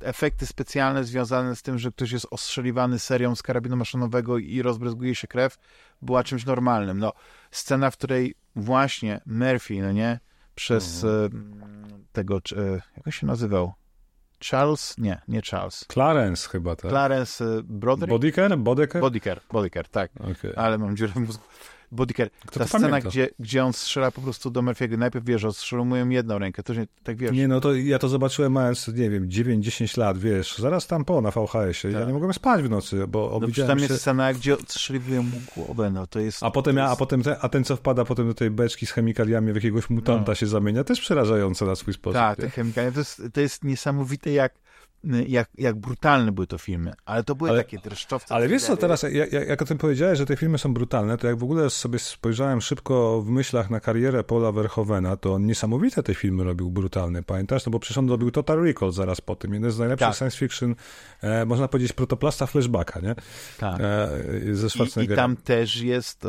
Efekty 0.00 0.46
specjalne 0.46 1.04
związane 1.04 1.56
z 1.56 1.62
tym, 1.62 1.78
że 1.78 1.90
ktoś 1.90 2.12
jest 2.12 2.26
ostrzeliwany 2.30 2.98
serią 2.98 3.34
z 3.34 3.42
karabinu 3.42 3.76
maszynowego 3.76 4.38
i 4.38 4.62
rozbryzguje 4.62 5.14
się 5.14 5.26
krew, 5.26 5.58
była 6.02 6.24
czymś 6.24 6.46
normalnym. 6.46 6.98
No, 6.98 7.12
scena, 7.50 7.90
w 7.90 7.96
której 7.96 8.34
właśnie 8.56 9.20
Murphy, 9.26 9.82
no 9.82 9.92
nie, 9.92 10.20
przez 10.54 11.04
mhm. 11.04 11.44
e, 11.92 11.98
tego, 12.12 12.36
e, 12.36 12.80
jak 13.06 13.14
się 13.14 13.26
nazywał? 13.26 13.72
Charles? 14.50 14.98
Nie, 14.98 15.20
nie 15.28 15.42
Charles. 15.50 15.84
Clarence 15.88 16.48
chyba, 16.48 16.76
tak? 16.76 16.90
Clarence 16.90 17.44
Broderick? 17.64 18.10
Bodyker? 18.10 18.58
Bodyker? 18.58 19.00
Bodyker, 19.00 19.40
Bodyker, 19.52 19.88
tak. 19.88 20.10
Okay. 20.20 20.56
Ale 20.56 20.78
mam 20.78 20.96
dziurę 20.96 21.12
w 21.12 21.16
mózgu. 21.16 21.44
Bodyker. 21.92 22.30
Ta 22.52 22.66
scena, 22.66 23.00
gdzie, 23.00 23.28
gdzie 23.38 23.64
on 23.64 23.72
strzela 23.72 24.10
po 24.10 24.20
prostu 24.20 24.50
do 24.50 24.62
Murphy'ego. 24.62 24.98
Najpierw, 24.98 25.24
wiesz, 25.24 25.44
ostrzelą 25.44 25.84
mu 25.84 25.96
jedną 25.96 26.38
rękę. 26.38 26.62
To, 26.62 26.72
tak 27.02 27.16
wiesz. 27.16 27.32
Nie, 27.32 27.48
no 27.48 27.60
to 27.60 27.74
ja 27.74 27.98
to 27.98 28.08
zobaczyłem 28.08 28.52
mając, 28.52 28.88
nie 28.88 29.10
wiem, 29.10 29.28
9-10 29.28 29.98
lat, 29.98 30.18
wiesz, 30.18 30.58
zaraz 30.58 30.86
tam 30.86 31.04
po 31.04 31.20
na 31.20 31.30
VHS-ie. 31.30 31.92
Tak. 31.92 32.00
Ja 32.00 32.06
nie 32.06 32.12
mogłem 32.12 32.32
spać 32.32 32.62
w 32.62 32.70
nocy, 32.70 33.06
bo 33.06 33.40
no, 33.42 33.66
tam 33.66 33.78
jest 33.78 34.00
scena, 34.00 34.34
gdzie 34.34 34.54
odstrzeliwują 34.54 35.22
mu 35.22 35.40
głowę, 35.56 35.90
no 35.90 36.06
to 36.06 36.20
jest... 36.20 36.42
A 36.42 36.50
potem, 36.50 36.76
ja, 36.76 36.82
jest... 36.82 36.92
a 36.92 36.96
potem 36.96 37.22
ten, 37.22 37.36
a 37.40 37.48
ten, 37.48 37.64
co 37.64 37.76
wpada 37.76 38.04
potem 38.04 38.28
do 38.28 38.34
tej 38.34 38.50
beczki 38.50 38.86
z 38.86 38.90
chemikaliami 38.90 39.52
w 39.52 39.54
jakiegoś 39.54 39.90
mutanta 39.90 40.30
no. 40.32 40.34
się 40.34 40.46
zamienia, 40.46 40.84
też 40.84 41.00
przerażające 41.00 41.64
na 41.64 41.74
swój 41.74 41.94
sposób. 41.94 42.14
Tak, 42.14 42.38
te 42.38 42.50
chemikalia, 42.50 42.92
to 42.92 42.98
jest, 42.98 43.22
to 43.32 43.40
jest 43.40 43.64
niesamowite, 43.64 44.30
jak 44.30 44.54
jak, 45.04 45.48
jak 45.58 45.76
brutalne 45.76 46.32
były 46.32 46.46
to 46.46 46.58
filmy, 46.58 46.92
ale 47.04 47.24
to 47.24 47.34
były 47.34 47.50
ale, 47.50 47.58
takie 47.58 47.78
dreszczowce. 47.78 48.34
Ale 48.34 48.48
wiesz 48.48 48.62
co, 48.62 48.76
teraz 48.76 49.02
jak, 49.02 49.32
jak 49.32 49.62
o 49.62 49.64
tym 49.64 49.78
powiedziałeś, 49.78 50.18
że 50.18 50.26
te 50.26 50.36
filmy 50.36 50.58
są 50.58 50.74
brutalne, 50.74 51.18
to 51.18 51.26
jak 51.26 51.38
w 51.38 51.42
ogóle 51.42 51.70
sobie 51.70 51.98
spojrzałem 51.98 52.60
szybko 52.60 53.22
w 53.22 53.28
myślach 53.28 53.70
na 53.70 53.80
karierę 53.80 54.24
Paula 54.24 54.52
Verhovena, 54.52 55.16
to 55.16 55.34
on 55.34 55.46
niesamowite 55.46 56.02
te 56.02 56.14
filmy 56.14 56.44
robił 56.44 56.70
brutalne, 56.70 57.22
pamiętasz? 57.22 57.66
No 57.66 57.72
bo 57.72 57.78
przecież 57.78 57.98
on 57.98 58.08
robił 58.08 58.30
Total 58.30 58.62
Recall 58.62 58.92
zaraz 58.92 59.20
po 59.20 59.36
tym, 59.36 59.54
jeden 59.54 59.70
z 59.70 59.78
najlepszych 59.78 60.08
tak. 60.08 60.16
science 60.16 60.36
fiction, 60.38 60.74
e, 61.22 61.46
można 61.46 61.68
powiedzieć 61.68 61.92
protoplasta 61.92 62.46
flashbacka, 62.46 63.00
nie? 63.00 63.14
Tak. 63.58 63.80
E, 63.80 64.08
ze 64.52 64.66
I, 65.00 65.04
I 65.04 65.08
tam 65.08 65.36
też 65.36 65.76
jest, 65.80 66.24
e, 66.24 66.28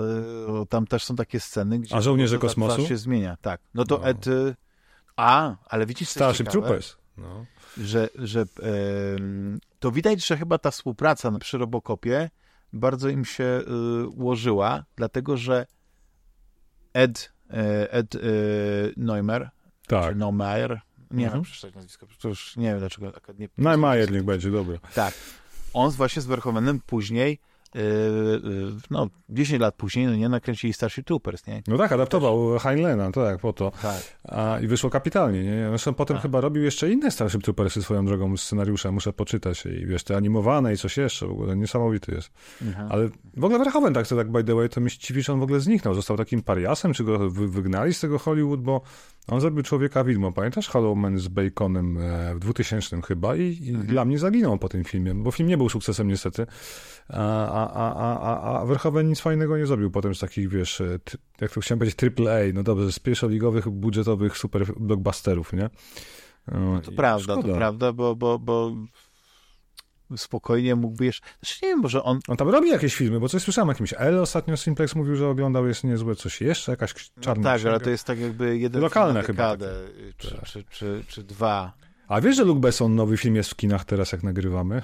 tam 0.70 0.88
też 0.88 1.03
są 1.03 1.15
takie 1.15 1.39
sceny, 1.39 1.80
gdzie... 1.80 1.95
A 1.95 2.01
Żołnierze 2.01 2.38
Kosmosu? 2.38 2.88
się 2.88 2.97
zmienia, 2.97 3.38
tak. 3.41 3.61
No 3.74 3.86
to 3.86 3.97
no. 3.97 4.07
Ed... 4.07 4.26
A, 5.15 5.55
ale 5.65 5.86
widzisz, 5.86 6.09
Starship 6.09 6.49
Troopers. 6.49 6.95
No 7.17 7.45
że, 7.78 8.09
że 8.15 8.45
to 9.80 9.91
widać, 9.91 10.28
że 10.28 10.38
chyba 10.38 10.57
ta 10.57 10.72
współpraca 10.72 11.32
przy 11.39 11.57
Robocopie 11.57 12.30
bardzo 12.74 13.09
im 13.09 13.26
się 13.26 13.43
y, 13.43 14.07
ułożyła, 14.07 14.84
dlatego 14.95 15.38
że 15.38 15.65
Ed, 16.93 17.34
e, 17.49 17.91
Ed 17.91 18.15
e, 18.15 18.20
Neumer, 18.97 19.49
tak. 19.88 20.09
czy 20.09 20.15
Neumayer, 20.15 20.82
nie 21.11 21.26
mhm. 21.26 21.34
wiem 21.34 21.41
przeczytać 21.43 21.76
nazwisko, 21.76 22.07
to 22.20 22.28
już 22.28 22.57
nie 22.57 22.67
wiem 22.67 22.80
dlaczego. 22.80 23.11
Nie, 23.39 23.49
Neumayer 23.57 24.11
niech 24.11 24.24
będzie, 24.24 24.51
dobra. 24.51 24.78
Tak. 24.95 25.13
On 25.74 25.91
właśnie 25.91 26.22
z 26.22 26.26
Verhoevenem 26.26 26.80
później 26.80 27.39
no, 28.89 29.09
10 29.30 29.61
lat 29.61 29.76
później, 29.76 30.05
no 30.05 30.15
nie, 30.15 30.30
nakręcili 30.30 30.74
Starship 30.74 31.05
Troopers, 31.05 31.47
nie? 31.47 31.63
No 31.67 31.78
tak, 31.78 31.91
adaptował 31.91 32.59
Heinleina, 32.59 33.11
tak, 33.11 33.39
po 33.39 33.53
to. 33.53 33.72
Tak. 33.82 34.01
A, 34.24 34.59
I 34.59 34.67
wyszło 34.67 34.89
kapitalnie, 34.89 35.43
nie? 35.43 35.67
Zresztą 35.70 35.93
potem 35.93 36.17
tak. 36.17 36.22
chyba 36.22 36.41
robił 36.41 36.63
jeszcze 36.63 36.91
inne 36.91 37.11
Starship 37.11 37.43
Troopersy 37.43 37.84
swoją 37.84 38.05
drogą 38.05 38.38
scenariusze, 38.38 38.91
muszę 38.91 39.13
poczytać 39.13 39.65
i 39.65 39.86
wiesz, 39.86 40.03
te 40.03 40.17
animowane 40.17 40.74
i 40.74 40.78
coś 40.78 40.97
jeszcze, 40.97 41.28
w 41.28 41.32
ogóle 41.32 41.55
niesamowity 41.55 42.11
jest. 42.11 42.32
Mhm. 42.61 42.91
Ale 42.91 43.09
w 43.38 43.43
ogóle 43.43 43.59
Verhoeven 43.59 43.93
tak, 43.93 44.07
to 44.07 44.15
tak 44.15 44.32
by 44.32 44.43
the 44.43 44.55
way, 44.55 44.70
to 44.70 44.82
że 45.22 45.34
on 45.34 45.39
w 45.39 45.43
ogóle 45.43 45.59
zniknął, 45.59 45.93
został 45.93 46.17
takim 46.17 46.41
pariasem, 46.41 46.93
czy 46.93 47.03
go 47.03 47.30
wy, 47.30 47.47
wygnali 47.47 47.93
z 47.93 47.99
tego 47.99 48.20
Hollywood, 48.20 48.61
bo 48.61 48.82
on 49.28 49.41
zrobił 49.41 49.63
Człowieka 49.63 50.03
Widmo, 50.03 50.32
pamiętasz 50.32 50.67
Hollow 50.67 50.97
Man 50.97 51.17
z 51.17 51.28
Baconem 51.28 51.97
e, 51.97 52.36
w 52.36 52.39
2000 52.39 53.01
chyba 53.01 53.36
i, 53.36 53.41
i 53.41 53.70
mhm. 53.70 53.88
dla 53.88 54.05
mnie 54.05 54.20
zaginął 54.20 54.57
po 54.57 54.70
tym 54.70 54.84
filmie, 54.84 55.15
bo 55.15 55.32
film 55.32 55.49
nie 55.49 55.57
był 55.57 55.70
sukcesem 55.70 56.07
niestety, 56.07 56.47
a, 57.10 57.47
a, 57.47 57.93
a, 57.93 58.20
a, 58.20 58.62
a 58.62 58.66
Verhoeven 58.66 59.07
nic 59.07 59.20
fajnego 59.20 59.57
nie 59.57 59.66
zrobił 59.66 59.91
potem 59.91 60.16
z 60.16 60.20
takich, 60.20 60.49
wiesz, 60.49 60.82
e, 60.82 60.99
jak 61.41 61.51
to 61.51 61.62
chciałem 61.62 61.80
powiedzieć, 61.80 61.95
triple 61.95 62.36
A, 62.36 62.53
no 62.53 62.64
dobrze, 62.64 62.91
z 62.91 62.99
pierwszoligowych, 62.99 63.70
budżetowych 63.70 64.38
super 64.38 64.66
blockbusterów, 64.80 65.53
nie? 65.53 65.70
No, 66.47 66.60
no 66.74 66.82
to 66.82 66.91
prawda, 66.91 67.34
szkoda. 67.34 67.47
to 67.47 67.55
prawda, 67.55 67.93
bo, 67.93 68.16
bo, 68.16 68.39
bo 68.39 68.76
spokojnie 70.18 70.76
mógłby 70.76 71.05
jeszcze... 71.05 71.28
Znaczy 71.41 71.60
nie 71.64 71.70
wiem, 71.70 71.80
może 71.80 72.03
on... 72.03 72.20
On 72.28 72.38
tam 72.38 72.49
robi 72.49 72.70
jakieś 72.70 72.95
filmy, 72.95 73.20
bo 73.20 73.30
coś 73.30 73.43
słyszałem 73.43 73.70
jakimś 73.70 73.93
L 73.97 74.20
ostatnio 74.20 74.57
Simplex 74.57 74.95
mówił, 74.95 75.16
że 75.16 75.28
oglądał, 75.28 75.68
jest 75.68 75.84
niezłe, 75.84 76.16
coś 76.16 76.41
jeszcze, 76.41 76.72
jakaś 76.72 76.93
czarna... 77.22 77.43
No 77.43 77.57
tak, 77.57 77.66
ale 77.66 77.80
to 77.80 77.89
jest 77.89 78.03
tak 78.03 78.20
jakby 78.20 78.57
jeden 78.57 78.82
Lokalne 78.82 79.24
chyba. 79.24 79.57
czy, 80.18 80.36
tak. 80.36 80.45
czy, 80.45 80.64
czy, 80.64 81.03
czy, 81.07 81.24
dwa. 81.24 81.74
A 82.07 82.22
wiesz, 82.22 82.36
że 82.36 82.43
Luke 82.43 82.62
Besson 82.62 82.95
nowy 82.95 83.18
film 83.18 83.36
jest 83.36 83.49
w 83.49 83.55
kinach 83.55 83.86
teraz, 83.86 84.12
jak 84.12 84.24
nagrywamy? 84.24 84.82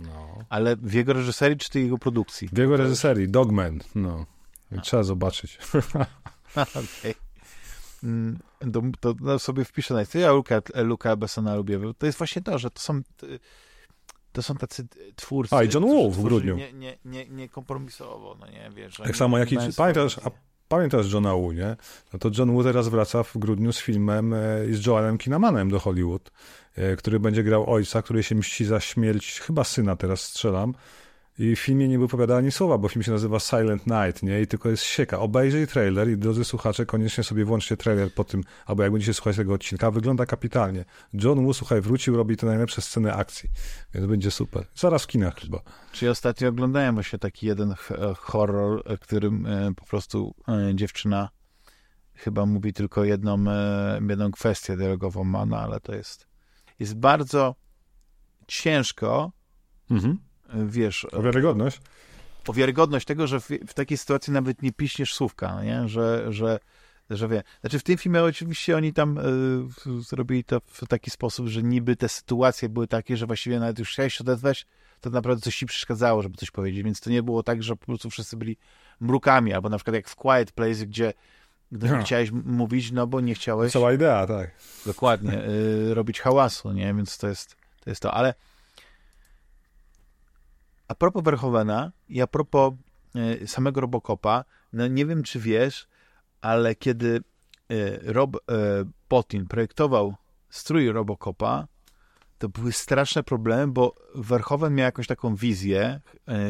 No. 0.00 0.44
Ale 0.48 0.76
w 0.76 0.92
jego 0.92 1.12
reżyserii, 1.12 1.56
czy 1.56 1.70
tej 1.70 1.82
jego 1.82 1.98
produkcji? 1.98 2.48
W 2.52 2.58
jego 2.58 2.76
reżyserii, 2.76 3.28
Dogman, 3.28 3.80
no. 3.94 4.26
Trzeba 4.82 5.02
zobaczyć. 5.02 5.58
Okej. 6.56 7.14
Mm, 8.04 8.38
to, 8.72 8.82
to 9.00 9.14
no, 9.20 9.38
sobie 9.38 9.64
wpiszę 9.64 9.94
na 9.94 10.20
Ja 10.20 10.32
Luka, 10.32 10.62
Luka 10.74 11.16
Bessona 11.16 11.54
lubię. 11.54 11.80
To 11.98 12.06
jest 12.06 12.18
właśnie 12.18 12.42
to, 12.42 12.58
że 12.58 12.70
to 12.70 12.80
są 12.80 13.02
to 14.32 14.42
są 14.42 14.54
tacy 14.54 14.86
twórcy. 15.16 15.56
A, 15.56 15.62
i 15.62 15.68
John 15.74 15.84
Woo 15.84 16.10
w 16.10 16.22
grudniu. 16.22 16.56
Nie, 16.56 16.72
nie, 16.72 16.98
nie, 17.04 17.28
nie 17.28 17.48
kompromisowo, 17.48 18.36
no 18.40 18.46
nie, 18.46 18.70
wiesz. 18.74 18.96
Tak 18.96 19.16
samo 19.16 19.38
jak 19.38 19.52
i, 19.52 19.58
pamiętasz, 19.76 20.18
a 20.18 20.30
pamiętasz 20.70 21.12
Johna 21.12 21.34
Woo, 21.34 21.52
nie? 21.52 21.76
No 22.12 22.18
to 22.18 22.30
John 22.38 22.50
Woo 22.50 22.62
teraz 22.62 22.88
wraca 22.88 23.22
w 23.22 23.38
grudniu 23.38 23.72
z 23.72 23.80
filmem 23.80 24.34
e, 24.34 24.38
z 24.70 24.86
Joelem 24.86 25.18
Kinamanem 25.18 25.70
do 25.70 25.78
Hollywood, 25.78 26.30
e, 26.74 26.96
który 26.96 27.20
będzie 27.20 27.42
grał 27.42 27.70
ojca, 27.70 28.02
który 28.02 28.22
się 28.22 28.34
mści 28.34 28.64
za 28.64 28.80
śmierć, 28.80 29.40
chyba 29.40 29.64
syna 29.64 29.96
teraz 29.96 30.20
strzelam, 30.20 30.74
i 31.40 31.56
w 31.56 31.60
filmie 31.60 31.88
nie 31.88 31.98
wypowiada 31.98 32.36
ani 32.36 32.52
słowa, 32.52 32.78
bo 32.78 32.88
film 32.88 33.02
się 33.02 33.12
nazywa 33.12 33.40
Silent 33.40 33.86
Night, 33.86 34.22
nie? 34.22 34.40
I 34.40 34.46
tylko 34.46 34.68
jest 34.68 34.82
sieka. 34.82 35.18
Obejrzyj 35.18 35.66
trailer 35.66 36.10
i 36.10 36.16
drodzy 36.16 36.44
słuchacze, 36.44 36.86
koniecznie 36.86 37.24
sobie 37.24 37.44
włączcie 37.44 37.76
trailer 37.76 38.14
po 38.14 38.24
tym, 38.24 38.44
albo 38.66 38.82
jak 38.82 38.92
będziecie 38.92 39.14
słuchać 39.14 39.36
tego 39.36 39.54
odcinka. 39.54 39.90
Wygląda 39.90 40.26
kapitalnie. 40.26 40.84
John 41.12 41.44
Woo, 41.44 41.54
słuchaj, 41.54 41.80
wrócił, 41.80 42.16
robi 42.16 42.36
te 42.36 42.46
najlepsze 42.46 42.82
sceny 42.82 43.14
akcji, 43.14 43.48
więc 43.94 44.06
będzie 44.06 44.30
super. 44.30 44.66
Zaraz 44.74 45.02
w 45.02 45.06
kinach 45.06 45.34
chyba. 45.34 45.60
Czy 45.92 46.10
ostatnio 46.10 46.48
oglądałem 46.48 46.94
właśnie 46.94 47.18
taki 47.18 47.46
jeden 47.46 47.74
horror, 48.16 48.82
w 48.96 48.98
którym 48.98 49.46
e, 49.46 49.74
po 49.74 49.84
prostu 49.84 50.34
e, 50.48 50.74
dziewczyna 50.74 51.28
chyba 52.14 52.46
mówi 52.46 52.72
tylko 52.72 53.04
jedną, 53.04 53.44
e, 53.50 54.00
jedną 54.08 54.30
kwestię 54.30 54.76
dialogową 54.76 55.24
ma, 55.24 55.46
no 55.46 55.58
ale 55.58 55.80
to 55.80 55.94
jest 55.94 56.26
jest 56.78 56.94
bardzo 56.94 57.54
ciężko 58.46 59.32
mhm 59.90 60.29
wiesz... 60.54 61.06
O 61.12 61.22
wiarygodność? 61.22 61.80
O 62.48 62.52
wiarygodność 62.52 63.06
tego, 63.06 63.26
że 63.26 63.40
w, 63.40 63.48
w 63.48 63.74
takiej 63.74 63.98
sytuacji 63.98 64.32
nawet 64.32 64.62
nie 64.62 64.72
piśniesz 64.72 65.14
słówka, 65.14 65.54
no 65.54 65.64
nie? 65.64 65.88
Że, 65.88 66.26
że, 66.32 66.58
że 67.10 67.28
wie. 67.28 67.42
Znaczy 67.60 67.78
w 67.78 67.82
tym 67.82 67.98
filmie 67.98 68.22
oczywiście 68.22 68.76
oni 68.76 68.92
tam 68.92 69.18
y, 69.18 70.02
zrobili 70.02 70.44
to 70.44 70.60
w 70.66 70.86
taki 70.88 71.10
sposób, 71.10 71.46
że 71.46 71.62
niby 71.62 71.96
te 71.96 72.08
sytuacje 72.08 72.68
były 72.68 72.86
takie, 72.86 73.16
że 73.16 73.26
właściwie 73.26 73.60
nawet 73.60 73.78
już 73.78 73.92
chciałeś 73.92 74.14
się 74.14 74.24
odezwać, 74.24 74.66
to 75.00 75.10
naprawdę 75.10 75.42
coś 75.42 75.56
ci 75.56 75.66
przeszkadzało, 75.66 76.22
żeby 76.22 76.36
coś 76.36 76.50
powiedzieć, 76.50 76.82
więc 76.82 77.00
to 77.00 77.10
nie 77.10 77.22
było 77.22 77.42
tak, 77.42 77.62
że 77.62 77.76
po 77.76 77.86
prostu 77.86 78.10
wszyscy 78.10 78.36
byli 78.36 78.56
mrukami, 79.00 79.52
albo 79.52 79.68
na 79.68 79.76
przykład 79.76 79.94
jak 79.94 80.08
w 80.08 80.16
Quiet 80.16 80.52
Place, 80.52 80.86
gdzie 80.86 81.12
no. 81.72 82.02
chciałeś 82.02 82.30
mówić, 82.30 82.92
no 82.92 83.06
bo 83.06 83.20
nie 83.20 83.34
chciałeś... 83.34 83.72
Cała 83.72 83.92
idea, 83.92 84.26
tak. 84.26 84.50
Dokładnie, 84.86 85.44
y, 85.48 85.94
robić 85.94 86.20
hałasu, 86.20 86.72
nie? 86.72 86.94
Więc 86.94 87.18
to 87.18 87.28
jest 87.28 87.56
to, 87.80 87.90
jest 87.90 88.02
to. 88.02 88.14
ale 88.14 88.34
a 90.90 90.94
propos 90.94 91.22
Verhovena 91.22 91.92
i 92.08 92.20
a 92.20 92.26
propos 92.26 92.72
e, 93.14 93.46
samego 93.46 93.80
Robocopa, 93.80 94.44
no 94.72 94.86
nie 94.86 95.06
wiem, 95.06 95.22
czy 95.22 95.40
wiesz, 95.40 95.88
ale 96.40 96.74
kiedy 96.74 97.20
Rob 98.02 98.36
Potin 99.08 99.46
projektował 99.46 100.14
strój 100.48 100.92
Robocopa, 100.92 101.66
to 102.38 102.48
były 102.48 102.72
straszne 102.72 103.22
problemy, 103.22 103.72
bo 103.72 103.94
Verhoeven 104.14 104.74
miał 104.74 104.84
jakąś 104.84 105.06
taką 105.06 105.34
wizję 105.34 106.00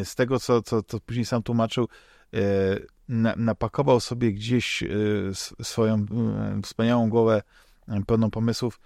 z 0.05 0.15
tego, 0.15 0.39
co, 0.39 0.63
co, 0.63 0.83
co 0.83 1.01
później 1.01 1.25
sam 1.25 1.43
tłumaczył, 1.43 1.89
na, 3.09 3.35
napakował 3.37 4.01
sobie 4.01 4.33
gdzieś 4.33 4.85
swoją 5.63 6.07
wspaniałą 6.63 7.11
głowę 7.11 7.43
pełną 8.07 8.31
pomysłów, 8.31 8.81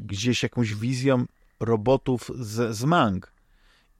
gdzieś 0.00 0.42
jakąś 0.42 0.74
wizją 0.74 1.24
robotów 1.60 2.30
z, 2.34 2.76
z 2.76 2.84
mang. 2.84 3.33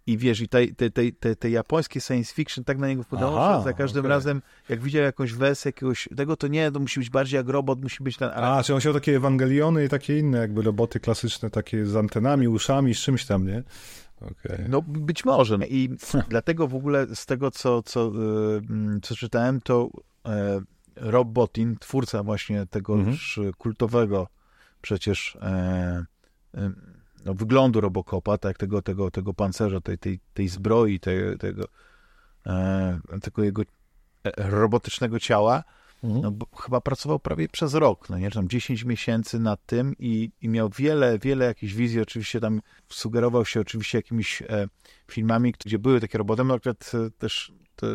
I 0.06 0.18
wiesz, 0.18 0.40
i 0.40 0.48
te, 0.48 0.66
te, 0.66 0.90
te, 0.90 1.12
te, 1.12 1.36
te 1.36 1.50
japońskie 1.50 2.00
science 2.00 2.34
fiction 2.34 2.64
tak 2.64 2.78
na 2.78 2.88
niego 2.88 3.02
wpłynęło, 3.02 3.44
Aha, 3.44 3.58
że 3.58 3.64
za 3.64 3.72
każdym 3.72 4.00
okej. 4.00 4.08
razem, 4.10 4.42
jak 4.68 4.80
widział 4.80 5.02
jakąś 5.02 5.32
wersję 5.32 5.68
jakiegoś 5.68 6.08
tego, 6.16 6.36
to 6.36 6.46
nie, 6.48 6.70
to 6.72 6.80
musi 6.80 7.00
być 7.00 7.10
bardziej 7.10 7.36
jak 7.38 7.48
robot, 7.48 7.82
musi 7.82 8.02
być 8.04 8.16
ten... 8.16 8.30
A, 8.34 8.62
czy 8.62 8.74
on 8.74 8.80
chciał 8.80 8.92
takie 8.92 9.16
Ewangeliony 9.16 9.84
i 9.84 9.88
takie 9.88 10.18
inne 10.18 10.38
jakby 10.38 10.62
roboty 10.62 11.00
klasyczne, 11.00 11.50
takie 11.50 11.86
z 11.86 11.96
antenami, 11.96 12.48
uszami, 12.48 12.94
z 12.94 12.98
czymś 12.98 13.24
tam, 13.26 13.46
nie? 13.46 13.62
Okej. 14.20 14.64
No 14.68 14.82
być 14.82 15.24
może. 15.24 15.58
I 15.68 15.90
dlatego 16.28 16.68
w 16.68 16.74
ogóle 16.74 17.06
z 17.14 17.26
tego, 17.26 17.50
co, 17.50 17.82
co, 17.82 18.06
y, 18.08 18.10
mm, 18.70 19.00
co 19.00 19.16
czytałem, 19.16 19.60
to 19.60 19.88
e, 20.26 20.60
Rob 20.96 21.28
Bottin, 21.28 21.76
twórca 21.80 22.22
właśnie 22.22 22.66
tego 22.66 22.92
Mhm. 22.94 23.10
już 23.12 23.40
kultowego 23.58 24.28
przecież 24.82 25.36
e, 25.42 26.04
e, 26.54 26.70
no, 27.24 27.34
wyglądu 27.34 27.80
Robocopa, 27.80 28.38
tak, 28.38 28.58
tego, 28.58 28.82
tego, 28.82 29.10
tego 29.10 29.34
pancerza, 29.34 29.80
tej, 29.80 29.98
tej, 29.98 30.20
tej 30.34 30.48
zbroi, 30.48 31.00
tej, 31.00 31.38
tego, 31.38 31.64
e, 32.46 33.00
tego 33.22 33.44
jego 33.44 33.62
e, 34.24 34.50
robotycznego 34.50 35.20
ciała, 35.20 35.64
Mhm. 36.04 36.22
no, 36.22 36.30
bo 36.30 36.46
chyba 36.56 36.80
pracował 36.80 37.18
prawie 37.18 37.48
przez 37.48 37.74
rok, 37.74 38.10
no 38.10 38.18
nie, 38.18 38.30
tam 38.30 38.48
10 38.48 38.84
miesięcy 38.84 39.38
nad 39.38 39.66
tym 39.66 39.94
i, 39.98 40.30
i 40.42 40.48
miał 40.48 40.68
wiele, 40.68 41.18
wiele 41.18 41.44
jakichś 41.44 41.72
wizji, 41.72 42.00
oczywiście 42.00 42.40
tam 42.40 42.60
sugerował 42.88 43.44
się 43.44 43.60
oczywiście 43.60 43.98
jakimiś 43.98 44.42
e, 44.42 44.68
filmami, 45.10 45.54
gdzie 45.64 45.78
były 45.78 46.00
takie 46.00 46.18
roboty, 46.18 46.44
no 46.44 46.54
akurat 46.54 46.92
e, 46.94 47.10
też 47.10 47.52
te 47.76 47.86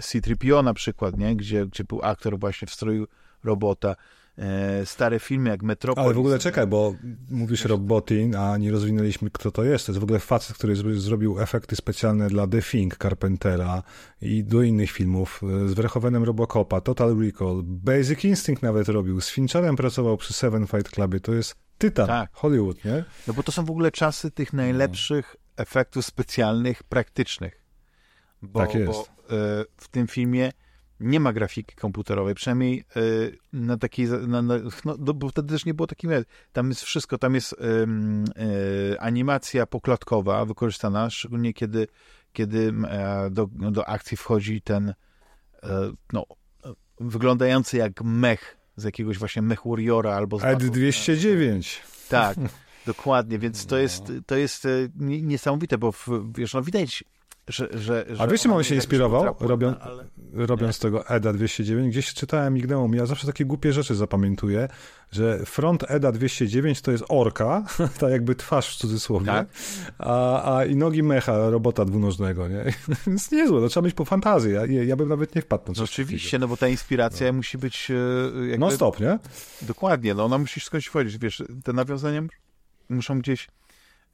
C-3PO 0.00 0.64
na 0.64 0.74
przykład, 0.74 1.18
nie, 1.18 1.36
gdzie, 1.36 1.66
gdzie 1.66 1.84
był 1.84 2.00
aktor 2.02 2.38
właśnie 2.38 2.68
w 2.68 2.70
stroju 2.70 3.06
robota, 3.44 3.96
stare 4.84 5.18
filmy 5.20 5.50
jak 5.50 5.62
Metropolis. 5.62 6.04
Ale 6.06 6.14
w 6.14 6.18
ogóle 6.18 6.38
czekaj, 6.38 6.66
bo 6.66 6.94
mówisz 7.30 7.64
Robotin, 7.64 8.36
a 8.36 8.56
nie 8.56 8.70
rozwinęliśmy, 8.70 9.30
kto 9.30 9.50
to 9.50 9.64
jest. 9.64 9.86
To 9.86 9.92
jest 9.92 10.00
w 10.00 10.04
ogóle 10.04 10.18
facet, 10.18 10.56
który 10.56 10.74
zro- 10.74 10.94
zrobił 10.98 11.40
efekty 11.40 11.76
specjalne 11.76 12.28
dla 12.28 12.46
The 12.46 12.62
Thing 12.62 12.96
Carpentera 12.96 13.82
i 14.20 14.44
do 14.44 14.62
innych 14.62 14.90
filmów, 14.90 15.40
e, 15.64 15.68
z 15.68 15.74
Verhoevenem 15.74 16.24
Robocopa, 16.24 16.80
Total 16.80 17.18
Recall, 17.18 17.62
Basic 17.64 18.24
Instinct 18.24 18.62
nawet 18.62 18.88
robił, 18.88 19.20
z 19.20 19.30
Fincherem 19.30 19.76
pracował 19.76 20.16
przy 20.16 20.32
Seven 20.32 20.66
Fight 20.66 20.90
Clubie. 20.90 21.20
To 21.20 21.34
jest 21.34 21.54
tytan 21.78 22.06
Tak. 22.06 22.30
Hollywood, 22.32 22.84
nie? 22.84 23.04
No 23.26 23.34
bo 23.34 23.42
to 23.42 23.52
są 23.52 23.64
w 23.64 23.70
ogóle 23.70 23.90
czasy 23.90 24.30
tych 24.30 24.52
najlepszych 24.52 25.36
efektów 25.56 26.04
specjalnych, 26.06 26.82
praktycznych. 26.82 27.60
Bo, 28.42 28.60
Tak 28.60 28.74
jest. 28.74 28.86
Bo 28.92 29.00
e, 29.36 29.64
w 29.76 29.88
tym 29.90 30.06
filmie 30.06 30.52
nie 31.00 31.20
ma 31.20 31.32
grafiki 31.32 31.76
komputerowej, 31.76 32.34
przynajmniej 32.34 32.84
e, 32.96 33.00
na 33.52 33.76
takiej, 33.76 34.06
na, 34.08 34.42
na, 34.42 34.54
no, 34.84 34.96
no, 34.98 35.14
bo 35.14 35.28
wtedy 35.28 35.48
też 35.54 35.64
nie 35.64 35.74
było 35.74 35.86
takiej, 35.86 36.10
tam 36.52 36.68
jest 36.68 36.82
wszystko, 36.82 37.18
tam 37.18 37.34
jest 37.34 37.56
em, 37.58 38.24
e, 38.94 39.00
animacja 39.00 39.66
poklatkowa 39.66 40.44
wykorzystana, 40.44 41.10
szczególnie 41.10 41.52
kiedy, 41.52 41.86
kiedy 42.32 42.72
e, 42.88 43.30
do, 43.30 43.46
do 43.52 43.88
akcji 43.88 44.16
wchodzi 44.16 44.62
ten 44.62 44.94
no, 46.12 46.24
wyglądający 47.00 47.76
jak 47.76 48.02
mech 48.02 48.56
z 48.76 48.84
jakiegoś 48.84 49.18
właśnie 49.18 49.42
mech 49.42 49.60
warriora 49.64 50.14
albo 50.14 50.38
z 50.38 50.44
Ed 50.44 50.58
Battle- 50.58 50.70
209. 50.70 51.82
tak, 52.08 52.36
dokładnie, 52.86 53.38
więc 53.38 53.66
to 53.66 53.78
jest, 53.78 54.12
to 54.26 54.36
jest 54.36 54.68
nie- 54.96 55.22
niesamowite, 55.22 55.78
bo 55.78 55.92
w, 55.92 56.08
wiesz, 56.36 56.54
no 56.54 56.62
widać, 56.62 57.04
że... 57.50 57.68
że, 57.72 58.04
że 58.08 58.22
A 58.22 58.26
wiesz, 58.26 58.40
czym 58.42 58.52
on 58.52 58.62
się 58.64 58.74
jest 58.74 58.86
inspirował, 58.86 59.24
robią- 59.40 59.74
ale... 59.80 60.04
robiąc 60.32 60.78
tego 60.78 61.06
EDA 61.08 61.32
209, 61.32 61.88
gdzieś 61.88 62.14
czytałem, 62.14 62.54
mignęło 62.54 62.88
mi, 62.88 62.98
ja 62.98 63.06
zawsze 63.06 63.26
takie 63.26 63.44
głupie 63.44 63.72
rzeczy 63.72 63.94
zapamiętuję, 63.94 64.68
że 65.12 65.38
front 65.46 65.84
EDA 65.88 66.12
209 66.12 66.80
to 66.82 66.92
jest 66.92 67.04
orka, 67.08 67.64
ta 68.00 68.10
jakby 68.10 68.34
twarz 68.34 68.74
w 68.74 68.78
cudzysłowie, 68.78 69.26
Tak. 69.26 69.48
a, 69.98 70.56
a 70.56 70.64
i 70.64 70.76
nogi 70.76 71.02
mecha 71.02 71.50
robota 71.50 71.84
dwunożnego, 71.84 72.48
nie? 72.48 72.64
Więc 73.06 73.30
niezłe, 73.30 73.60
to 73.60 73.68
trzeba 73.68 73.84
mieć 73.84 73.94
po 73.94 74.04
fantazji, 74.04 74.52
ja, 74.52 74.66
ja 74.66 74.96
bym 74.96 75.08
nawet 75.08 75.34
nie 75.34 75.42
wpadł 75.42 75.62
na 75.62 75.68
No 75.68 75.74
coś 75.74 75.90
oczywiście, 75.90 76.38
no 76.38 76.48
bo 76.48 76.56
ta 76.56 76.68
inspiracja 76.68 77.32
musi 77.32 77.58
być 77.58 77.90
e, 77.90 77.94
jakby... 78.40 78.58
Non 78.58 78.70
stop, 78.72 79.00
nie? 79.00 79.18
Dokładnie, 79.62 80.14
no 80.14 80.24
ona 80.24 80.38
musi 80.38 80.60
skądś 80.60 80.86
wchodzić, 80.86 81.18
wiesz, 81.18 81.42
te 81.64 81.72
nawiązania 81.72 82.22
muszą 82.88 83.18
gdzieś 83.18 83.48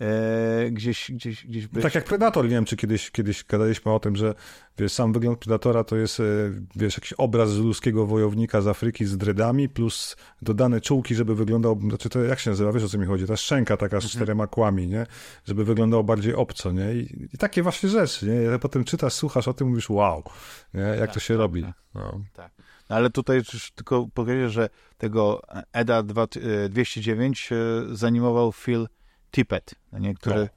e, 0.00 0.70
gdzieś, 0.70 1.10
gdzieś, 1.10 1.46
gdzieś 1.46 1.66
być. 1.66 1.82
Tak 1.82 1.94
jak 1.94 2.04
Predator, 2.04 2.44
nie 2.44 2.50
wiem, 2.50 2.64
czy 2.64 2.76
kiedyś, 2.76 3.10
kiedyś 3.10 3.44
gadaliśmy 3.44 3.92
o 3.92 4.00
tym, 4.00 4.16
że 4.16 4.34
wiesz, 4.78 4.92
sam 4.92 5.12
wygląd 5.12 5.38
Predatora 5.38 5.84
to 5.84 5.96
jest, 5.96 6.20
e, 6.20 6.24
wiesz, 6.76 6.94
jakiś 6.96 7.12
obraz 7.12 7.50
z 7.50 7.58
ludzkiego 7.58 8.06
wojownika 8.06 8.60
z 8.60 8.66
Afryki 8.66 9.04
z 9.04 9.16
dreadami, 9.16 9.68
plus 9.68 10.16
dodane 10.42 10.80
czułki, 10.80 11.14
żeby 11.14 11.34
wyglądał, 11.34 11.80
znaczy 11.88 12.08
to 12.08 12.22
jak 12.22 12.38
się 12.38 12.50
nazywa, 12.50 12.72
wiesz 12.72 12.84
o 12.84 12.88
co 12.88 12.98
mi 12.98 13.06
chodzi, 13.06 13.26
ta 13.26 13.36
szczęka 13.36 13.76
taka 13.76 14.00
z 14.00 14.04
Mhm. 14.04 14.10
czterema 14.10 14.46
kłami, 14.46 14.88
nie? 14.88 15.06
Żeby 15.44 15.64
wyglądało 15.64 16.04
bardziej 16.04 16.34
obco, 16.34 16.72
nie? 16.72 16.94
I, 16.94 17.28
i 17.34 17.38
takie 17.38 17.62
właśnie 17.62 17.88
rzeczy, 17.88 18.26
nie? 18.26 18.34
Ja 18.34 18.58
potem 18.58 18.84
czytasz, 18.84 19.12
słuchasz 19.12 19.48
o 19.48 19.54
tym, 19.54 19.68
mówisz 19.68 19.90
wow, 19.90 20.22
nie? 20.74 20.80
Jak 20.80 21.12
to 21.14 21.20
się 21.20 21.34
tak, 21.34 21.38
robi. 21.38 21.62
tak. 21.62 21.72
No. 21.94 22.20
No, 22.90 22.96
ale 22.96 23.10
tutaj 23.10 23.40
tylko 23.74 24.06
powiedzieć, 24.14 24.52
że 24.52 24.68
tego 24.98 25.42
EDA 25.72 26.02
2, 26.02 26.22
e, 26.64 26.68
209 26.68 27.50
e, 27.52 27.56
zanimował 27.96 28.52
Phil 28.52 28.86
Tippett, 29.36 29.74
no 29.92 29.98
nie, 29.98 30.14
który, 30.14 30.40
O. 30.40 30.48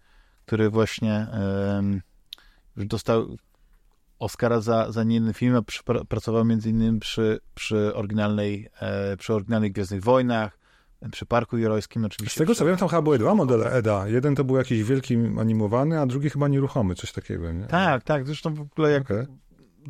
który 0.45 0.69
właśnie 0.69 1.27
już 2.75 2.85
dostał 2.85 3.37
Oscara 4.19 4.61
za, 4.61 4.91
za 4.91 5.03
niejedny 5.03 5.33
film, 5.33 5.55
a 5.55 5.61
przy, 5.61 5.83
pracował 6.09 6.45
między 6.45 6.69
innymi 6.69 6.99
przy, 6.99 7.39
przy 7.55 7.95
oryginalnej, 7.95 8.69
e, 8.79 9.17
przy 9.17 9.33
oryginalnych 9.33 9.71
Gwiezdnych 9.71 10.03
Wojnach, 10.03 10.59
przy 11.11 11.25
Parku 11.25 11.57
Jurojskim 11.57 12.03
Z 12.03 12.05
oczywiście. 12.05 12.37
tego 12.37 12.51
przy- 12.53 12.59
co 12.59 12.65
wiem, 12.65 12.77
tam 12.77 12.89
chyba 12.89 13.01
były 13.01 13.19
dwa 13.19 13.35
modele 13.35 13.71
EDA. 13.71 14.07
Jeden 14.07 14.35
to 14.35 14.43
był 14.43 14.57
jakiś 14.57 14.83
wielki 14.83 15.15
animowany, 15.39 15.99
a 15.99 16.05
drugi 16.05 16.29
chyba 16.29 16.47
nieruchomy, 16.47 16.95
coś 16.95 17.11
takiego, 17.11 17.51
nie? 17.51 17.65
Tak, 17.65 18.03
tak, 18.03 18.25
zresztą 18.25 18.53
w 18.53 18.59
ogóle 18.61 18.91
jak 18.91 19.01
Okej. 19.03 19.25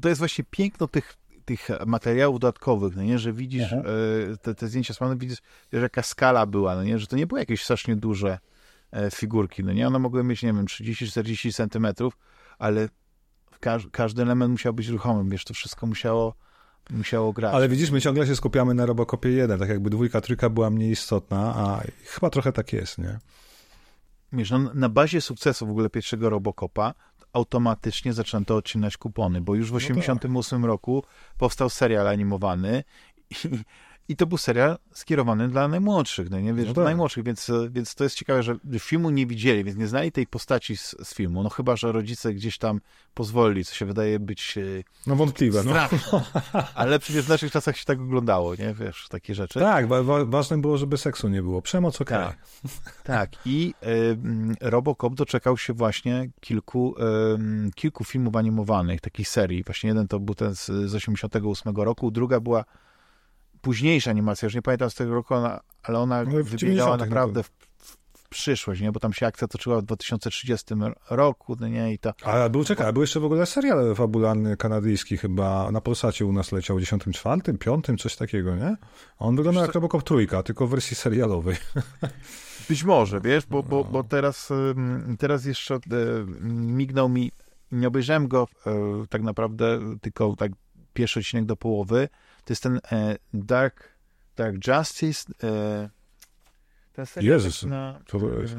to 0.01 0.09
jest 0.09 0.19
właśnie 0.19 0.43
piękno 0.51 0.87
tych, 0.87 1.15
tych 1.45 1.67
materiałów 1.85 2.39
dodatkowych, 2.39 2.95
no 2.95 3.03
nie, 3.03 3.19
że 3.19 3.33
widzisz 3.33 3.73
e, 3.73 3.83
te, 4.41 4.55
te 4.55 4.67
zdjęcia 4.67 4.93
z 4.93 4.97
panem, 4.97 5.17
widzisz, 5.17 5.39
wiesz, 5.73 5.81
jaka 5.81 6.03
skala 6.03 6.45
była, 6.45 6.75
no 6.75 6.83
nie, 6.83 6.99
że 6.99 7.07
to 7.07 7.15
nie 7.15 7.27
były 7.27 7.39
jakieś 7.39 7.63
strasznie 7.63 7.95
duże 7.95 8.39
figurki, 9.13 9.63
no 9.63 9.73
nie, 9.73 9.87
one 9.87 9.99
mogły 9.99 10.23
mieć, 10.23 10.43
nie 10.43 10.53
wiem, 10.53 10.65
30-40 10.65 11.53
centymetrów, 11.53 12.17
ale 12.59 12.89
każ, 13.59 13.87
każdy 13.91 14.21
element 14.21 14.51
musiał 14.51 14.73
być 14.73 14.87
ruchomym, 14.87 15.29
wiesz, 15.29 15.45
to 15.45 15.53
wszystko 15.53 15.87
musiało, 15.87 16.35
musiało 16.89 17.33
grać. 17.33 17.53
Ale 17.53 17.69
widzisz, 17.69 17.91
my 17.91 18.01
ciągle 18.01 18.27
się 18.27 18.35
skupiamy 18.35 18.73
na 18.73 18.85
Robocopie 18.85 19.29
1, 19.29 19.59
tak 19.59 19.69
jakby 19.69 19.89
dwójka, 19.89 20.21
trójka 20.21 20.49
była 20.49 20.69
mniej 20.69 20.91
istotna, 20.91 21.55
a 21.55 21.81
chyba 22.05 22.29
trochę 22.29 22.51
tak 22.51 22.73
jest, 22.73 22.97
nie? 22.97 23.19
Wiesz, 24.33 24.51
no, 24.51 24.59
na 24.73 24.89
bazie 24.89 25.21
sukcesu 25.21 25.67
w 25.67 25.69
ogóle 25.69 25.89
pierwszego 25.89 26.29
Robocopa 26.29 26.93
automatycznie 27.33 28.13
zaczęto 28.13 28.55
odcinać 28.55 28.97
kupony, 28.97 29.41
bo 29.41 29.55
już 29.55 29.69
w 29.69 29.73
No 29.73 29.79
tak. 29.79 29.87
1988 29.87 30.65
roku 30.65 31.03
powstał 31.37 31.69
serial 31.69 32.07
animowany 32.07 32.83
i, 33.29 33.35
i 34.09 34.15
to 34.15 34.27
był 34.27 34.37
serial 34.37 34.77
skierowany 34.93 35.47
dla 35.47 35.67
najmłodszych, 35.67 36.29
no 36.29 36.39
nie 36.39 36.53
wiesz, 36.53 36.67
No 36.67 36.73
tak. 36.73 36.83
najmłodszych, 36.83 37.23
więc, 37.23 37.51
więc 37.69 37.95
to 37.95 38.03
jest 38.03 38.15
ciekawe, 38.15 38.43
że 38.43 38.55
filmu 38.79 39.09
nie 39.09 39.25
widzieli, 39.27 39.63
więc 39.63 39.77
nie 39.77 39.87
znali 39.87 40.11
tej 40.11 40.27
postaci 40.27 40.77
z, 40.77 40.95
z 41.03 41.13
filmu, 41.13 41.43
no 41.43 41.49
chyba, 41.49 41.75
że 41.75 41.91
rodzice 41.91 42.33
gdzieś 42.33 42.57
tam 42.57 42.81
pozwolili, 43.13 43.65
co 43.65 43.75
się 43.75 43.85
wydaje 43.85 44.19
być 44.19 44.57
e, 44.57 44.61
No 45.07 45.15
wątpliwe, 45.15 45.63
no. 45.63 45.73
ale 46.75 46.99
przecież 46.99 47.25
w 47.25 47.29
naszych 47.29 47.51
czasach 47.51 47.77
się 47.77 47.85
tak 47.85 47.99
oglądało, 47.99 48.55
nie, 48.55 48.73
wiesz, 48.73 49.07
takie 49.09 49.35
rzeczy. 49.35 49.59
Tak, 49.59 49.87
wa- 49.87 50.03
wa- 50.03 50.25
ważne 50.25 50.57
było, 50.61 50.77
żeby 50.77 50.97
seksu 50.97 51.27
nie 51.29 51.41
było. 51.41 51.61
Przemoc 51.61 52.01
okej. 52.01 52.17
Tak. 52.17 52.37
Tak, 53.03 53.29
i 53.45 53.73
y, 53.83 54.69
Robocop 54.69 55.15
doczekał 55.15 55.57
się 55.57 55.73
właśnie 55.73 56.29
kilku, 56.39 56.95
ym, 57.33 57.71
kilku 57.75 58.03
filmów 58.03 58.35
animowanych, 58.35 59.01
takich 59.01 59.29
serii. 59.29 59.63
Właśnie 59.63 59.87
jeden 59.87 60.07
to 60.07 60.19
był 60.19 60.35
ten 60.35 60.55
z, 60.55 60.65
z 60.65 60.95
88 60.95 61.75
roku, 61.75 62.11
druga 62.11 62.39
była 62.39 62.65
późniejsza 63.61 64.11
animacja, 64.11 64.45
już 64.45 64.55
nie 64.55 64.61
pamiętam 64.61 64.89
z 64.89 64.95
tego 64.95 65.13
roku, 65.13 65.33
ona, 65.33 65.59
ale 65.83 65.99
ona 65.99 66.15
Ale 66.15 66.43
w 66.43 66.49
wybiegała 66.49 66.97
90 66.97 66.99
naprawdę 66.99 67.43
w, 67.43 67.49
w, 67.77 67.97
w 68.13 68.29
przyszłość, 68.29 68.81
nie? 68.81 68.91
bo 68.91 68.99
tam 68.99 69.13
się 69.13 69.27
akcja 69.27 69.47
toczyła 69.47 69.81
w 69.81 69.83
2030 69.83 70.75
roku, 71.09 71.55
no 71.59 71.67
nie, 71.67 71.93
i 71.93 71.99
to... 71.99 72.13
A 72.23 72.49
był, 72.49 72.63
czekaj, 72.63 72.93
był 72.93 73.01
jeszcze 73.01 73.19
w 73.19 73.25
ogóle 73.25 73.45
serial 73.45 73.95
fabularny 73.95 74.57
kanadyjski 74.57 75.17
chyba, 75.17 75.71
na 75.71 75.81
Polsacie 75.81 76.25
u 76.25 76.33
nas 76.33 76.51
leciał 76.51 76.77
w 76.77 76.81
94, 76.81 77.57
5, 77.57 78.01
coś 78.01 78.15
takiego, 78.15 78.55
nie? 78.55 78.75
On 79.19 79.35
wyglądał 79.35 79.63
jak 79.63 79.73
Robocop 79.73 80.03
trójka, 80.03 80.43
tylko 80.43 80.67
w 80.67 80.69
wersji 80.69 80.95
serialowej. 80.95 81.55
Być 82.69 82.83
może, 82.83 83.21
wiesz, 83.21 83.45
bo, 83.45 83.63
bo, 83.63 83.83
bo 83.83 84.03
teraz, 84.03 84.49
teraz 85.19 85.45
jeszcze 85.45 85.75
y, 85.75 85.79
mignął 86.51 87.09
mi, 87.09 87.31
nie 87.71 87.87
obejrzałem 87.87 88.27
go 88.27 88.47
y, 89.03 89.07
tak 89.07 89.21
naprawdę 89.21 89.79
tylko 90.01 90.35
tak 90.35 90.51
pierwszy 90.93 91.19
odcinek 91.19 91.45
do 91.45 91.55
połowy, 91.55 92.09
to 92.49 92.53
jest 92.53 92.63
ten 92.63 92.79
e, 92.91 93.15
Dark, 93.33 93.89
Dark 94.35 94.67
Justice. 94.67 95.33
E, 95.43 95.89
ten 96.93 97.05
serial 97.05 97.33
Jezus, 97.33 97.63
na, 97.63 97.99
to 98.07 98.39
jest? 98.41 98.55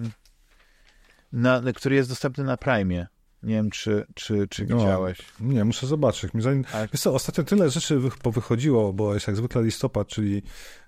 na, 1.32 1.60
na, 1.60 1.72
który 1.72 1.96
jest 1.96 2.08
dostępny 2.08 2.44
na 2.44 2.56
Prime. 2.56 3.06
Nie 3.42 3.54
wiem, 3.54 3.70
czy, 3.70 4.06
czy, 4.14 4.48
czy 4.48 4.66
No. 4.66 4.76
widziałeś. 4.76 5.18
Nie, 5.40 5.64
muszę 5.64 5.86
zobaczyć. 5.86 6.34
Mi 6.34 6.42
zanim... 6.42 6.64
Ale- 6.72 6.88
Wiesz 6.92 7.00
co, 7.00 7.14
ostatnio 7.14 7.44
tyle 7.44 7.70
rzeczy 7.70 7.98
wy... 7.98 8.10
powychodziło, 8.10 8.92
bo 8.92 9.14
jest 9.14 9.26
jak 9.26 9.36
zwykle 9.36 9.62
listopad, 9.62 10.08
czyli... 10.08 10.42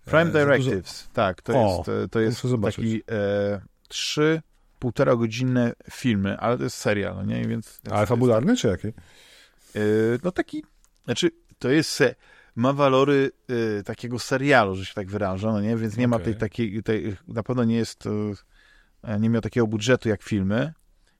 Prime 0.05 0.22
e, 0.22 0.32
Directives, 0.32 1.09
tak, 1.12 1.42
to 1.42 1.53
O, 1.53 1.76
jest, 1.76 1.88
e, 1.88 2.09
to 2.09 2.20
jest 2.20 2.42
taki 2.62 3.03
e, 3.11 3.61
trzy 3.88 4.42
półtora 4.78 5.16
godzinne 5.16 5.72
filmy, 5.90 6.38
ale 6.38 6.59
to 6.59 6.64
jest 6.64 6.76
serial, 6.76 7.14
no 7.16 7.22
nie? 7.24 7.44
Więc, 7.48 7.80
Dużo... 7.84 7.96
Ale 7.96 8.07
fabularny, 8.07 8.57
czy 8.57 8.68
jaki? 8.68 8.88
E, 8.88 8.92
no 10.22 10.32
taki, 10.32 10.64
znaczy 11.05 11.30
to 11.59 11.68
jest, 11.70 11.90
se- 11.90 12.14
ma 12.57 12.72
walory 12.72 13.30
e, 13.78 13.82
takiego 13.82 14.18
serialu, 14.18 14.74
że 14.74 14.84
się 14.84 14.94
tak 14.94 15.11
wyrażę, 15.11 15.46
no 15.46 15.61
nie? 15.61 15.76
Więc 15.76 15.96
nie 15.96 16.09
ma 16.09 16.16
Okej. 16.16 16.24
tej 16.24 16.36
takiej, 16.36 16.82
tej, 16.82 17.16
na 17.28 17.42
pewno 17.42 17.64
nie 17.64 17.76
jest, 17.76 18.05
e, 19.03 19.20
nie 19.20 19.30
miał 19.30 19.42
takiego 19.42 19.66
budżetu 19.66 20.09
jak 20.09 20.22
filmy. 20.22 20.72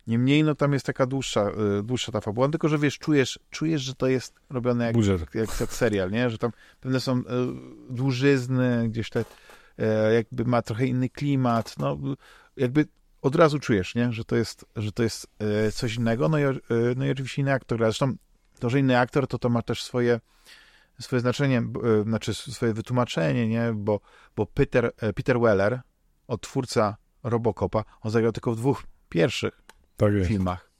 Niemniej, 0.07 0.45
no 0.45 0.55
tam 0.55 0.72
jest 0.72 0.87
taka 0.87 1.07
dłuższa, 1.07 1.41
e, 1.41 1.83
dłuższa 1.83 2.12
ta 2.12 2.20
fabuła, 2.20 2.49
tylko 2.49 2.68
że 2.68 2.78
wiesz, 2.78 2.99
czujesz, 2.99 3.39
czujesz, 3.51 3.83
że 3.83 3.95
to 3.95 4.07
jest 4.07 4.35
robione 4.51 4.85
jak 4.85 4.95
Budżet. 4.95 5.20
jak, 5.35 5.61
jak 5.61 5.72
serial, 5.72 6.11
nie? 6.11 6.30
Że 6.30 6.39
tam 6.39 6.51
pewne 6.80 7.01
są 7.01 7.18
e, 7.18 7.22
dłużyzny, 7.91 8.89
gdzieś 8.89 9.11
te, 9.11 9.24
e, 9.78 10.14
jakby 10.14 10.45
ma 10.45 10.62
trochę 10.62 10.87
inny 10.87 11.09
klimat, 11.09 11.78
no 11.78 11.99
jakby 12.57 12.87
od 13.22 13.37
razu 13.37 13.59
czujesz, 13.59 13.95
nie? 13.95 14.12
Że 14.12 14.24
to 14.24 14.37
jest, 14.37 14.64
że 14.76 14.93
to 14.93 15.03
jest 15.03 15.26
e, 15.39 15.72
coś 15.72 15.97
innego, 15.97 16.28
no 16.28 16.39
i, 16.39 16.43
no 16.97 17.07
i 17.07 17.11
oczywiście 17.11 17.43
inny 17.43 17.53
aktor, 17.53 17.78
zresztą 17.78 18.14
to, 18.59 18.70
że 18.70 18.80
inny 18.80 18.99
aktor, 18.99 19.26
to 19.26 19.39
to 19.39 19.49
ma 19.49 19.62
też 19.62 19.83
swoje 19.83 20.20
swoje 21.03 21.20
znaczenie, 21.20 21.59
e, 21.59 22.03
znaczy 22.03 22.34
swoje 22.34 22.74
wytłumaczenie, 22.74 23.48
nie? 23.48 23.72
Bo, 23.74 24.00
bo 24.36 24.46
Peter, 24.46 24.92
e, 24.96 25.12
Peter 25.12 25.40
Weller, 25.40 25.80
odtwórca 26.26 26.96
Robocopa, 27.22 27.84
on 28.00 28.11
zagrał 28.11 28.32
tylko 28.32 28.53
w 28.53 28.57
dwóch 28.57 28.82
pierwszych 29.09 29.62
Tak 29.96 30.12
filmach. 30.26 30.72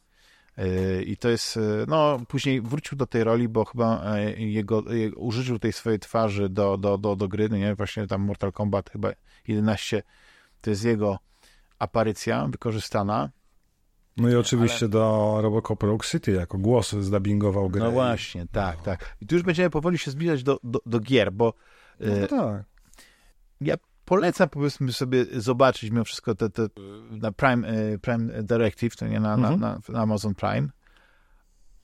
Yy, 0.56 1.02
I 1.02 1.16
to 1.16 1.28
jest, 1.28 1.58
no, 1.88 2.20
później 2.28 2.60
wrócił 2.60 2.98
do 2.98 3.06
tej 3.06 3.24
roli, 3.24 3.48
bo 3.48 3.64
chyba 3.64 4.18
jego, 4.36 4.92
jego 4.92 5.20
użyczył 5.20 5.58
tej 5.58 5.72
swojej 5.72 5.98
twarzy 5.98 6.48
do, 6.48 6.78
do, 6.78 6.98
do, 6.98 7.16
do 7.16 7.28
gry, 7.28 7.48
no 7.48 7.56
nie? 7.56 7.74
Właśnie 7.74 8.06
tam 8.06 8.22
Mortal 8.22 8.52
Kombat 8.52 8.90
chyba 8.90 9.12
11 9.48 10.02
to 10.60 10.70
jest 10.70 10.84
jego 10.84 11.18
aparycja 11.78 12.46
wykorzystana. 12.46 13.30
No 14.16 14.28
i 14.28 14.34
oczywiście 14.34 14.88
do 14.88 15.38
Robocop 15.42 15.82
Rogue 15.82 16.04
City 16.04 16.32
jako 16.32 16.58
głos 16.58 16.92
zdubbingował 16.92 17.68
grę. 17.70 17.84
No 17.84 17.90
właśnie, 17.90 18.46
tak, 18.52 18.76
no. 18.76 18.82
tak. 18.84 19.16
I 19.20 19.26
tu 19.26 19.34
już 19.34 19.44
będziemy 19.44 19.70
powoli 19.70 19.98
się 19.98 20.10
zbliżać 20.10 20.42
do, 20.42 20.58
do, 20.64 20.80
do 20.86 21.00
gier, 21.00 21.32
bo 21.32 21.54
No 22.00 22.26
to 22.26 22.36
tak. 22.36 22.64
ja 23.60 23.74
polecam 24.04 24.48
powiedzmy 24.48 24.92
sobie 24.92 25.24
zobaczyć 25.32 25.90
mimo 25.90 26.04
wszystko 26.04 26.34
te, 26.34 26.50
te 26.50 26.66
na 27.10 27.32
Prime, 27.32 27.68
e, 27.68 27.98
Prime 27.98 28.42
Directive, 28.42 28.96
to 28.96 29.06
nie 29.06 29.20
na, 29.20 29.34
Mhm. 29.34 29.60
na, 29.60 29.78
na 29.88 30.02
Amazon 30.02 30.34
Prime, 30.34 30.68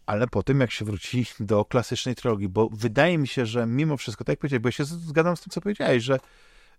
ale 0.07 0.27
po 0.27 0.43
tym 0.43 0.61
jak 0.61 0.71
się 0.71 0.85
wróci 0.85 1.27
do 1.41 1.65
klasycznej 1.65 2.15
trylogii, 2.15 2.49
bo 2.49 2.69
wydaje 2.73 3.19
mi 3.19 3.29
się, 3.29 3.47
że 3.47 3.67
mimo 3.67 3.97
wszystko, 3.97 4.25
tak 4.25 4.33
jak 4.33 4.39
powiedziałeś, 4.39 4.63
bo 4.63 4.69
ja 4.69 4.73
się 4.73 4.85
zgadzam 4.85 5.37
z 5.37 5.41
tym, 5.41 5.51
co 5.51 5.61
powiedziałeś, 5.61 6.03
że, 6.03 6.19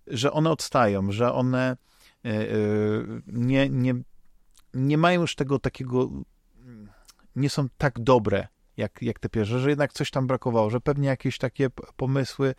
że 0.08 0.32
one 0.32 0.50
odstają, 0.52 1.12
że 1.12 1.34
one 1.34 1.78
e, 2.26 2.30
e, 2.30 2.56
nie, 3.28 3.70
nie, 3.70 3.94
nie 4.74 4.98
mają 4.98 5.22
już 5.22 5.36
tego 5.36 5.60
takiego, 5.60 6.10
nie 7.36 7.50
są 7.50 7.68
tak 7.78 8.00
dobre 8.00 8.48
jak, 8.78 9.02
jak 9.02 9.20
te 9.20 9.30
pierwsze, 9.30 9.60
że 9.60 9.70
jednak 9.70 9.94
coś 9.94 10.12
tam 10.12 10.28
brakowało, 10.28 10.70
że 10.70 10.82
pewnie 10.82 11.08
jakieś 11.08 11.38
takie 11.38 11.70
pomysły 11.96 12.56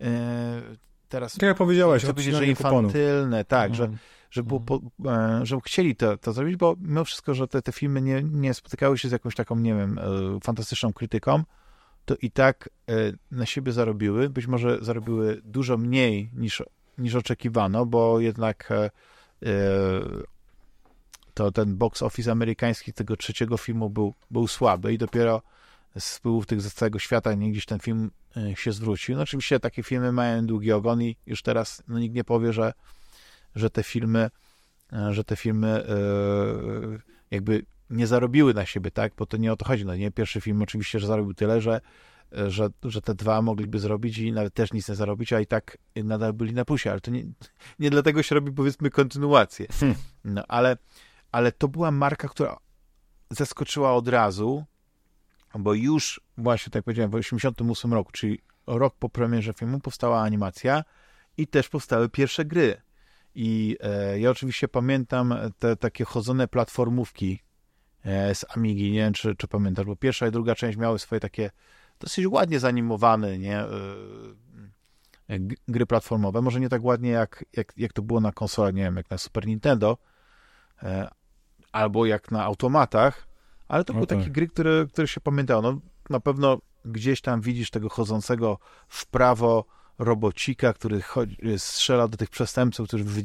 e, 0.00 0.60
teraz 1.08 1.32
Tak 1.32 1.42
jak 1.42 1.56
powiedziałeś, 1.56 2.02
chcę 2.02 2.12
powiedzieć, 2.12 2.34
że 2.34 2.46
infantylne, 2.46 3.44
tak, 3.44 3.74
że, 3.74 3.84
Mhm. 3.84 3.98
że, 4.30 4.42
było 4.42 4.60
po, 4.60 4.80
e, 5.06 5.40
że 5.46 5.58
chcieli 5.64 5.96
to, 5.96 6.16
to 6.16 6.32
zrobić, 6.32 6.56
bo 6.56 6.76
mimo 6.80 7.04
wszystko, 7.04 7.34
że 7.34 7.48
te, 7.48 7.62
te 7.62 7.72
filmy 7.72 8.02
nie, 8.02 8.22
nie 8.22 8.54
spotykały 8.54 8.98
się 8.98 9.08
z 9.08 9.12
jakąś 9.12 9.34
taką, 9.34 9.56
nie 9.56 9.74
wiem, 9.74 9.98
e, 9.98 10.02
fantastyczną 10.44 10.92
krytyką, 10.92 11.42
to 12.04 12.16
i 12.22 12.30
tak 12.30 12.68
na 13.30 13.46
siebie 13.46 13.72
zarobiły. 13.72 14.30
Być 14.30 14.46
może 14.46 14.78
zarobiły 14.80 15.40
dużo 15.44 15.76
mniej 15.76 16.30
niż, 16.34 16.62
niż 16.98 17.14
oczekiwano, 17.14 17.86
bo 17.86 18.20
jednak 18.20 18.68
to 21.38 21.52
ten 21.52 21.76
box 21.76 22.02
office 22.02 22.32
amerykański 22.32 22.92
tego 22.92 23.16
trzeciego 23.16 23.56
filmu 23.56 23.90
był, 23.90 24.14
był 24.30 24.48
słaby 24.48 24.92
i 24.92 24.98
dopiero 24.98 25.42
z 25.98 26.16
wpływów 26.16 26.46
tych 26.46 26.62
z 26.62 26.74
całego 26.74 26.98
świata 26.98 27.34
nie 27.34 27.50
gdzieś 27.50 27.66
ten 27.66 27.78
film 27.78 28.10
e, 28.36 28.56
się 28.56 28.72
zwrócił. 28.72 29.16
No 29.16 29.22
oczywiście 29.22 29.60
takie 29.60 29.82
filmy 29.82 30.12
mają 30.12 30.46
długi 30.46 30.72
ogon 30.72 31.02
i 31.02 31.16
już 31.26 31.42
teraz 31.42 31.82
no, 31.88 31.98
nikt 31.98 32.14
nie 32.14 32.24
powie, 32.24 32.52
że, 32.52 32.72
że 33.54 33.70
te 33.70 33.82
filmy 33.82 34.30
e, 34.92 35.14
że 35.14 35.24
te 35.24 35.36
filmy 35.36 35.68
e, 35.68 35.94
jakby 37.30 37.64
nie 37.90 38.06
zarobiły 38.06 38.54
na 38.54 38.66
siebie, 38.66 38.90
tak? 38.90 39.12
Bo 39.16 39.26
to 39.26 39.36
nie 39.36 39.52
o 39.52 39.56
to 39.56 39.64
chodzi. 39.64 39.84
No 39.84 39.96
nie, 39.96 40.10
pierwszy 40.10 40.40
film 40.40 40.62
oczywiście, 40.62 40.98
że 40.98 41.06
zarobił 41.06 41.34
tyle, 41.34 41.60
że, 41.60 41.80
że, 42.32 42.68
że 42.84 43.02
te 43.02 43.14
dwa 43.14 43.42
mogliby 43.42 43.78
zrobić 43.78 44.18
i 44.18 44.32
nawet 44.32 44.54
też 44.54 44.72
nic 44.72 44.88
nie 44.88 44.94
zarobić, 44.94 45.32
a 45.32 45.40
i 45.40 45.46
tak 45.46 45.78
nadal 45.96 46.32
byli 46.32 46.54
na 46.54 46.64
plusie, 46.64 46.90
ale 46.90 47.00
to 47.00 47.10
nie, 47.10 47.24
nie 47.78 47.90
dlatego 47.90 48.22
się 48.22 48.34
robi 48.34 48.52
powiedzmy 48.52 48.90
kontynuację. 48.90 49.66
Hmm. 49.80 49.98
No 50.24 50.44
ale, 50.48 50.76
ale 51.32 51.52
to 51.52 51.68
była 51.68 51.90
marka, 51.90 52.28
która 52.28 52.56
zaskoczyła 53.30 53.94
od 53.94 54.08
razu, 54.08 54.64
bo 55.58 55.74
już 55.74 56.20
właśnie, 56.38 56.70
tak 56.70 56.84
powiedziałem, 56.84 57.10
w 57.10 57.12
1988 57.12 57.92
roku, 57.92 58.12
czyli 58.12 58.38
rok 58.66 58.94
po 58.98 59.08
premierze 59.08 59.52
filmu, 59.52 59.80
powstała 59.80 60.20
animacja 60.20 60.84
i 61.36 61.46
też 61.46 61.68
powstały 61.68 62.08
pierwsze 62.08 62.44
gry. 62.44 62.82
I 63.34 63.76
e, 63.80 64.20
ja 64.20 64.30
oczywiście 64.30 64.68
pamiętam 64.68 65.34
te 65.58 65.76
takie 65.76 66.04
chodzone 66.04 66.48
platformówki 66.48 67.42
e, 68.04 68.34
z 68.34 68.44
Amigi, 68.56 68.92
nie 68.92 68.98
wiem, 68.98 69.12
czy, 69.12 69.36
czy 69.36 69.48
pamiętasz, 69.48 69.86
bo 69.86 69.96
pierwsza 69.96 70.26
i 70.26 70.30
druga 70.30 70.54
część 70.54 70.78
miały 70.78 70.98
swoje 70.98 71.20
takie 71.20 71.50
dosyć 72.00 72.26
ładnie 72.26 72.60
zanimowane, 72.60 73.38
nie, 73.38 73.58
e, 73.58 73.68
gry 75.68 75.86
platformowe, 75.86 76.42
może 76.42 76.60
nie 76.60 76.68
tak 76.68 76.84
ładnie 76.84 77.10
jak, 77.10 77.44
jak, 77.56 77.72
jak 77.76 77.92
to 77.92 78.02
było 78.02 78.20
na 78.20 78.32
konsolach, 78.32 78.74
nie 78.74 78.82
wiem, 78.82 78.96
jak 78.96 79.10
na 79.10 79.18
Super 79.18 79.46
Nintendo, 79.46 79.98
e, 80.82 81.08
albo 81.72 82.06
jak 82.06 82.30
na 82.30 82.44
automatach, 82.44 83.28
ale 83.68 83.84
to 83.84 83.92
No 83.92 83.96
były 83.96 84.06
tak. 84.06 84.18
takie 84.18 84.30
gry, 84.30 84.48
które, 84.48 84.86
które 84.92 85.08
się 85.08 85.20
pamiętało. 85.20 85.62
No, 85.62 85.80
na 86.10 86.20
pewno 86.20 86.58
gdzieś 86.84 87.20
tam 87.20 87.40
widzisz 87.40 87.70
tego 87.70 87.88
chodzącego 87.88 88.58
w 88.88 89.06
prawo 89.06 89.64
robocika, 89.98 90.72
który 90.72 91.02
chodzi, 91.02 91.36
strzela 91.56 92.08
do 92.08 92.16
tych 92.16 92.30
przestępców, 92.30 92.88
którzy 92.88 93.04
wy, 93.04 93.22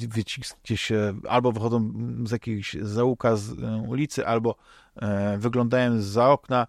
gdzieś 0.64 0.92
e, 0.92 1.14
albo 1.30 1.52
wychodzą 1.52 1.94
z 2.26 2.32
jakiegoś 2.32 2.78
zaułka 2.82 3.36
z 3.36 3.52
e, 3.52 3.84
ulicy, 3.88 4.28
albo 4.28 4.56
e, 4.96 5.38
wyglądają 5.38 6.02
za 6.02 6.30
okna 6.30 6.68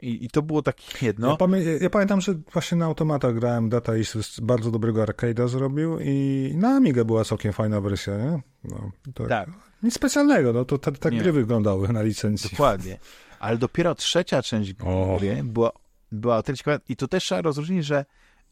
i, 0.00 0.24
i 0.24 0.30
to 0.30 0.42
było 0.42 0.62
takie 0.62 1.06
jedno. 1.06 1.30
Ja, 1.30 1.36
pamię 1.36 1.58
ja, 1.80 1.90
pamiętam, 1.90 2.20
że 2.20 2.34
właśnie 2.52 2.78
na 2.78 2.84
automatach 2.84 3.34
grałem 3.34 3.68
Data 3.68 3.96
East 3.96 4.40
bardzo 4.40 4.70
dobrego 4.70 5.04
arcade'a 5.04 5.48
zrobił 5.48 5.98
i 6.00 6.52
na 6.56 6.76
Amigę 6.76 7.04
była 7.04 7.24
całkiem 7.24 7.52
fajna 7.52 7.80
wersja, 7.80 8.16
nie? 8.16 8.42
No, 8.64 8.90
tak. 9.14 9.28
Tak, 9.28 9.48
Nic 9.82 9.94
specjalnego, 9.94 10.52
no 10.52 10.64
to 10.64 10.78
tak 10.78 11.12
Nie. 11.12 11.18
gry 11.18 11.32
wyglądały 11.32 11.88
na 11.88 12.02
licencji. 12.02 12.50
dokładnie. 12.50 12.98
Ale 13.38 13.58
dopiero 13.58 13.94
trzecia 13.94 14.42
część 14.42 14.74
O. 14.84 15.16
gry 15.18 15.40
była, 15.44 15.72
była 16.12 16.36
o 16.36 16.42
tyle 16.42 16.58
ciekawa 16.58 16.78
i 16.88 16.96
to 16.96 17.08
też 17.08 17.24
trzeba 17.24 17.42
rozróżnić, 17.42 17.84
że 17.84 18.04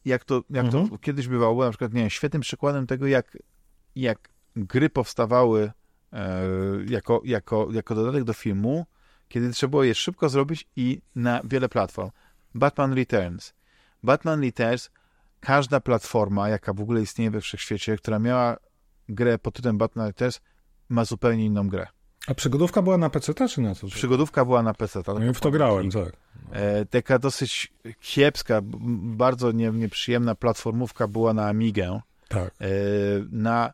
jak 0.05 0.25
to, 0.25 0.43
jak 0.51 0.69
to 0.71 0.79
Mhm. 0.79 0.99
kiedyś 0.99 1.29
bywało, 1.29 1.65
na 1.65 1.71
przykład, 1.71 1.93
nie 1.93 2.01
wiem, 2.01 2.11
świetnym 2.11 2.43
przykładem 2.43 2.87
tego, 2.87 3.07
jak, 3.07 3.39
jak 3.97 4.29
gry 4.57 4.91
powstawały 4.91 5.73
e, 6.13 6.43
jako, 6.89 7.21
jako, 7.25 7.69
jako 7.73 7.95
dodatek 7.95 8.25
do 8.25 8.33
filmu, 8.33 8.87
kiedy 9.29 9.51
trzeba 9.51 9.71
było 9.71 9.85
je 9.85 9.95
szybko 9.95 10.29
zrobić 10.29 10.69
i 10.77 11.01
na 11.15 11.41
wiele 11.45 11.69
platform. 11.69 12.11
Batman 12.55 12.93
Returns. 12.95 13.53
Batman 14.03 14.43
Returns, 14.43 14.91
każda 15.41 15.81
platforma, 15.81 16.49
jaka 16.49 16.73
w 16.73 16.81
ogóle 16.81 17.03
istnieje 17.03 17.31
we 17.31 17.41
wszechświecie, 17.41 17.97
która 17.97 18.19
miała 18.19 18.57
grę 19.09 19.39
pod 19.39 19.55
tytułem 19.55 19.79
Batman 19.79 20.07
Returns, 20.07 20.41
ma 20.89 21.05
zupełnie 21.05 21.45
inną 21.45 21.69
grę. 21.69 21.87
A 22.27 22.35
przygodówka 22.35 22.83
była 22.83 22.99
na 22.99 23.11
PC 23.11 23.49
czy 23.49 23.61
na 23.61 23.75
co? 23.75 23.87
Przygodówka 23.87 24.45
była 24.45 24.63
na 24.63 24.75
PC. 24.75 25.03
No 25.07 25.25
i 25.25 25.35
w 25.35 25.41
to 25.41 25.51
grałem, 25.51 25.91
tak. 25.91 26.13
E, 26.53 26.85
taka 26.87 27.19
dosyć 27.19 27.73
kiepska, 28.01 28.61
bardzo 28.63 29.53
nie, 29.53 29.71
nieprzyjemna 29.71 30.35
platformówka 30.35 31.09
była 31.09 31.35
na 31.35 31.49
Amigę. 31.49 32.01
Tak. 32.29 32.55
E, 32.61 32.67
na 33.31 33.73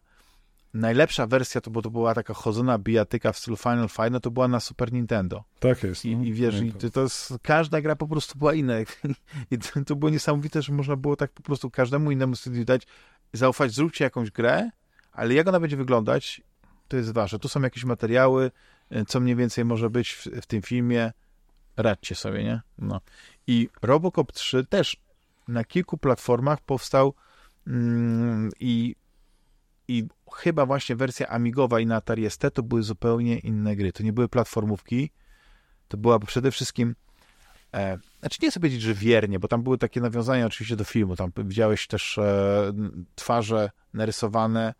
najlepsza 0.75 1.27
wersja 1.27 1.61
to, 1.61 1.71
bo 1.71 1.83
to 1.83 1.91
była 1.91 2.15
taka 2.15 2.35
chodzona 2.35 2.79
bijatyka 2.79 3.33
w 3.33 3.39
stylu 3.39 3.57
Final 3.57 3.89
Fight, 3.89 4.11
no 4.13 4.21
to 4.21 4.31
była 4.31 4.49
na 4.49 4.61
Super 4.61 4.93
Nintendo. 4.93 5.45
Tak 5.61 5.83
jest. 5.83 6.05
I, 6.05 6.17
no. 6.17 6.25
i 6.25 6.33
wiesz, 6.33 6.55
i 6.55 6.59
Pamiętam. 6.59 6.81
to, 6.81 6.91
to 6.91 7.03
jest, 7.03 7.35
każda 7.43 7.81
gra 7.81 7.97
po 7.97 8.09
prostu 8.09 8.39
była 8.39 8.55
inna. 8.55 8.75
I 9.51 9.59
to, 9.59 9.85
to 9.87 9.97
było 9.97 10.11
niesamowite, 10.11 10.63
że 10.63 10.73
można 10.73 10.97
było 10.97 11.17
tak 11.17 11.33
po 11.33 11.43
prostu 11.43 11.71
każdemu 11.71 12.11
innemu 12.11 12.37
studiowi 12.37 12.65
dać, 12.65 12.87
zaufać, 13.33 13.73
zróbcie 13.73 14.05
jakąś 14.05 14.31
grę, 14.31 14.71
ale 15.13 15.35
jak 15.35 15.49
ona 15.49 15.61
będzie 15.61 15.77
wyglądać, 15.77 16.43
to 16.93 16.97
jest 16.97 17.13
wasze. 17.13 17.39
Tu 17.39 17.49
są 17.49 17.63
jakieś 17.63 17.85
materiały, 17.85 18.51
e, 18.91 19.05
co 19.05 19.21
mniej 19.21 19.37
więcej 19.37 19.65
może 19.65 19.91
być 19.91 20.13
w, 20.13 20.27
w 20.27 20.47
tym 20.47 20.63
filmie, 20.63 21.13
radźcie 21.77 22.15
sobie, 22.15 22.45
nie? 22.45 22.61
No. 22.79 23.01
I 23.47 23.69
Robocop 23.83 24.33
3 24.33 24.67
też 24.67 24.97
na 25.49 25.65
kilku 25.65 25.99
platformach 25.99 26.61
powstał 26.61 27.15
mm, 27.67 28.51
i, 28.61 28.97
i 29.89 30.09
chyba 30.33 30.67
właśnie 30.67 30.97
wersja 30.97 31.29
Amigowa 31.29 31.81
i 31.81 31.87
na 31.87 31.97
Atari 31.97 32.31
ST 32.31 32.45
to 32.55 32.63
były 32.63 32.83
zupełnie 32.83 33.39
inne 33.39 33.77
gry. 33.77 33.93
To 33.93 34.03
nie 34.03 34.13
były 34.13 34.29
platformówki, 34.29 35.11
to 35.89 35.97
była 35.97 36.19
przede 36.19 36.51
wszystkim 36.51 36.95
e, 37.75 37.99
znaczy 38.21 38.39
nie 38.43 38.51
chcę 38.51 38.61
powiedzieć, 38.61 38.83
że 38.83 38.95
wiernie, 38.95 39.39
bo 39.39 39.49
tam 39.49 39.63
były 39.63 39.79
takie 39.79 40.01
nawiązania 40.01 40.47
oczywiście 40.47 40.77
do 40.77 40.85
filmu, 40.85 41.17
tam 41.17 41.33
widziałeś 41.37 41.87
też 41.87 42.19
e, 42.19 42.73
twarze 43.15 43.71
narysowane 43.95 44.75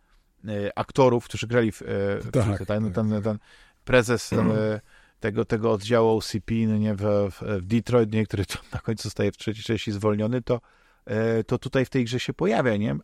aktorów, 0.77 1.25
którzy 1.25 1.47
grali 1.47 1.73
w, 1.73 1.83
e, 1.83 1.85
w 2.21 2.31
Tak, 2.33 2.67
ten, 2.67 2.85
tak. 2.85 2.95
ten, 2.95 3.23
ten 3.23 3.39
prezes 3.85 4.33
e, 4.33 4.81
tego, 5.21 5.45
tego 5.45 5.73
oddziału 5.73 6.17
OCP 6.19 6.55
no 6.69 6.77
nie, 6.77 6.95
w, 6.95 7.03
w, 7.31 7.43
w 7.61 7.67
Detroit, 7.67 8.13
nie, 8.13 8.27
który 8.27 8.47
to 8.47 8.59
na 8.73 8.79
końcu 8.79 9.03
zostaje 9.03 9.33
w 9.33 9.37
trzeciej 9.37 9.65
części 9.65 9.93
zwolniony, 9.93 10.43
to, 10.43 10.61
e, 11.05 11.45
to 11.45 11.59
tutaj 11.59 11.85
w 11.85 11.91
tej 11.91 12.05
grze 12.05 12.21
się 12.21 12.35
pojawia, 12.35 12.77
nie? 12.77 12.97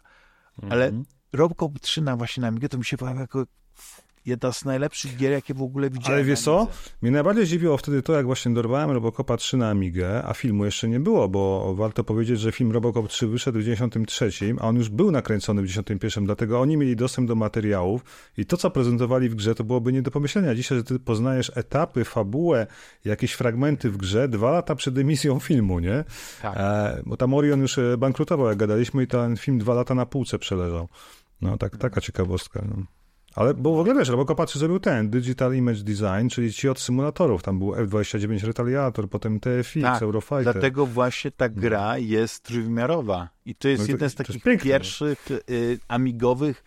Ale 0.71 0.87
Mhm. 0.87 1.05
Robocop 1.33 1.81
3 1.81 2.03
na 2.03 2.17
właśnie 2.17 2.41
na 2.41 2.49
Amigę 2.49 2.69
to 2.69 2.79
mi 2.79 2.85
się 2.85 2.97
pojawia 2.97 3.21
jako 3.21 3.45
jedna 4.29 4.53
z 4.53 4.65
najlepszych 4.65 5.17
gier, 5.17 5.33
jakie 5.33 5.55
w 5.55 5.63
ogóle 5.63 5.91
widziałem. 5.91 6.15
Ale 6.15 6.25
wiesz 6.25 6.41
co? 6.41 6.69
Mnie 7.03 7.11
najbardziej 7.11 7.47
zdziwiło 7.47 7.77
wtedy 7.77 8.03
to, 8.03 8.13
jak 8.13 8.27
właśnie 8.27 8.55
dorwałem 8.55 8.91
Robocopa 8.91 9.37
3 9.37 9.57
na 9.57 9.71
Amigę, 9.71 10.23
a 10.25 10.35
filmu 10.35 10.65
jeszcze 10.65 10.89
nie 10.89 11.01
było, 11.01 11.29
bo 11.29 11.75
warto 11.75 12.05
powiedzieć, 12.05 12.41
że 12.41 12.53
film 12.53 12.73
Robocop 12.73 13.09
3 13.09 13.27
wyszedł 13.27 13.59
w 13.59 13.63
93, 13.63 14.31
a 14.61 14.69
on 14.69 14.77
już 14.77 14.89
był 14.89 15.11
nakręcony 15.11 15.63
w 15.63 15.67
91, 15.67 16.25
dlatego 16.25 16.61
oni 16.61 16.77
mieli 16.77 16.97
dostęp 16.97 17.29
do 17.29 17.35
materiałów 17.35 18.05
i 18.37 18.47
to, 18.47 18.57
co 18.57 18.71
prezentowali 18.71 19.29
w 19.29 19.35
grze, 19.35 19.55
to 19.55 19.65
byłoby 19.65 19.93
nie 19.93 20.03
do 20.03 20.11
pomyślenia 20.11 20.55
dzisiaj, 20.55 20.79
że 20.79 20.85
ty 20.85 20.99
poznajesz 20.99 21.53
etapy, 21.55 22.05
fabułę, 22.05 22.67
jakieś 23.05 23.33
fragmenty 23.33 23.91
w 23.91 23.97
grze 23.97 24.29
dwa 24.29 24.51
lata 24.51 24.75
przed 24.75 24.99
emisją 24.99 25.39
filmu, 25.39 25.79
nie? 25.79 26.05
Tak. 26.43 26.57
E, 26.57 27.03
bo 27.07 27.17
tam 27.17 27.35
Orion 27.35 27.61
już 27.61 27.79
e, 27.79 27.97
bankrutował, 27.99 28.49
jak 28.49 28.59
gadaliśmy, 28.59 29.03
i 29.03 29.07
ten 29.07 29.37
film 29.37 29.59
dwa 29.59 29.75
lata 29.75 29.95
na 29.95 30.07
półce 30.07 30.39
przeleżał. 30.39 30.89
No, 31.41 31.57
tak, 31.57 31.77
taka 31.77 32.01
ciekawostka. 32.01 32.63
No. 32.69 32.98
Ale, 33.39 33.55
bo 33.55 33.75
w 33.75 33.79
ogóle 33.79 33.95
wiesz, 33.95 34.09
Robocopa 34.09 34.47
3 34.47 34.59
zrobił 34.59 34.81
ten, 34.81 35.11
Digital 35.11 35.55
Image 35.55 35.83
Design, 35.83 36.29
czyli 36.31 36.53
ci 36.53 36.69
od 36.69 36.81
symulatorów. 36.81 37.43
Tam 37.43 37.59
był 37.59 37.75
F-29 37.75 38.47
Retaliator, 38.47 39.09
potem 39.09 39.41
TFX, 39.41 39.83
Tak, 39.83 40.03
Eurofighter. 40.03 40.43
Dlatego 40.53 40.87
właśnie 40.87 41.31
ta 41.31 41.49
gra 41.49 41.99
jest 41.99 42.43
trójwymiarowa. 42.43 43.29
I 43.45 43.55
to 43.55 43.69
jest 43.69 43.81
No 43.83 43.87
to- 43.87 43.93
jeden 43.93 44.11
z 44.11 44.15
takich 44.15 44.43
pierwszych 44.63 45.31
y, 45.51 45.79
amigowych 45.89 46.65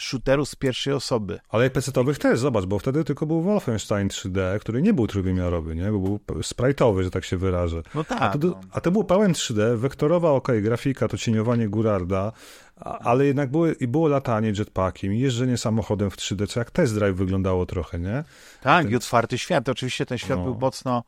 shooterów 0.00 0.48
z 0.48 0.54
pierwszej 0.56 0.92
osoby. 0.92 1.40
Ale 1.48 1.70
PC-owych 1.70 2.18
też, 2.18 2.38
zobacz, 2.38 2.64
bo 2.64 2.78
wtedy 2.78 3.04
tylko 3.04 3.26
był 3.26 3.42
Wolfenstein 3.42 4.08
3D, 4.08 4.58
który 4.58 4.82
nie 4.82 4.92
był 4.94 5.06
trójwymiarowy, 5.06 5.76
nie? 5.76 5.92
Bo 5.92 5.98
był 5.98 6.18
sprite'owy, 6.26 7.02
że 7.02 7.10
tak 7.10 7.24
się 7.24 7.36
wyrażę. 7.36 7.82
No 7.94 8.04
tak. 8.04 8.22
A 8.22 8.38
to, 8.38 8.46
no. 8.46 8.60
a 8.72 8.80
to 8.80 8.90
był 8.90 9.04
pełen 9.04 9.32
3D, 9.32 9.76
wektorowa, 9.76 10.30
ok, 10.30 10.48
grafika, 10.62 11.08
to 11.08 11.16
cieniowanie 11.16 11.68
Gurarda, 11.68 12.32
ale 12.80 13.26
jednak 13.26 13.50
były, 13.50 13.72
i 13.72 13.86
było 13.88 14.08
latanie 14.08 14.52
jetpackiem, 14.58 15.12
jeżdżenie 15.12 15.56
samochodem 15.58 16.10
w 16.10 16.16
3D, 16.16 16.46
co 16.46 16.60
jak 16.60 16.70
test 16.70 16.94
drive 16.94 17.16
wyglądało 17.16 17.66
trochę, 17.66 17.98
nie? 17.98 18.24
Tak, 18.62 18.82
ten- 18.84 18.92
i 18.92 18.96
otwarty 18.96 19.38
świat. 19.38 19.68
Oczywiście 19.68 20.06
ten 20.06 20.18
świat 20.18 20.38
No. 20.38 20.44
był 20.44 20.54
mocno. 20.58 21.04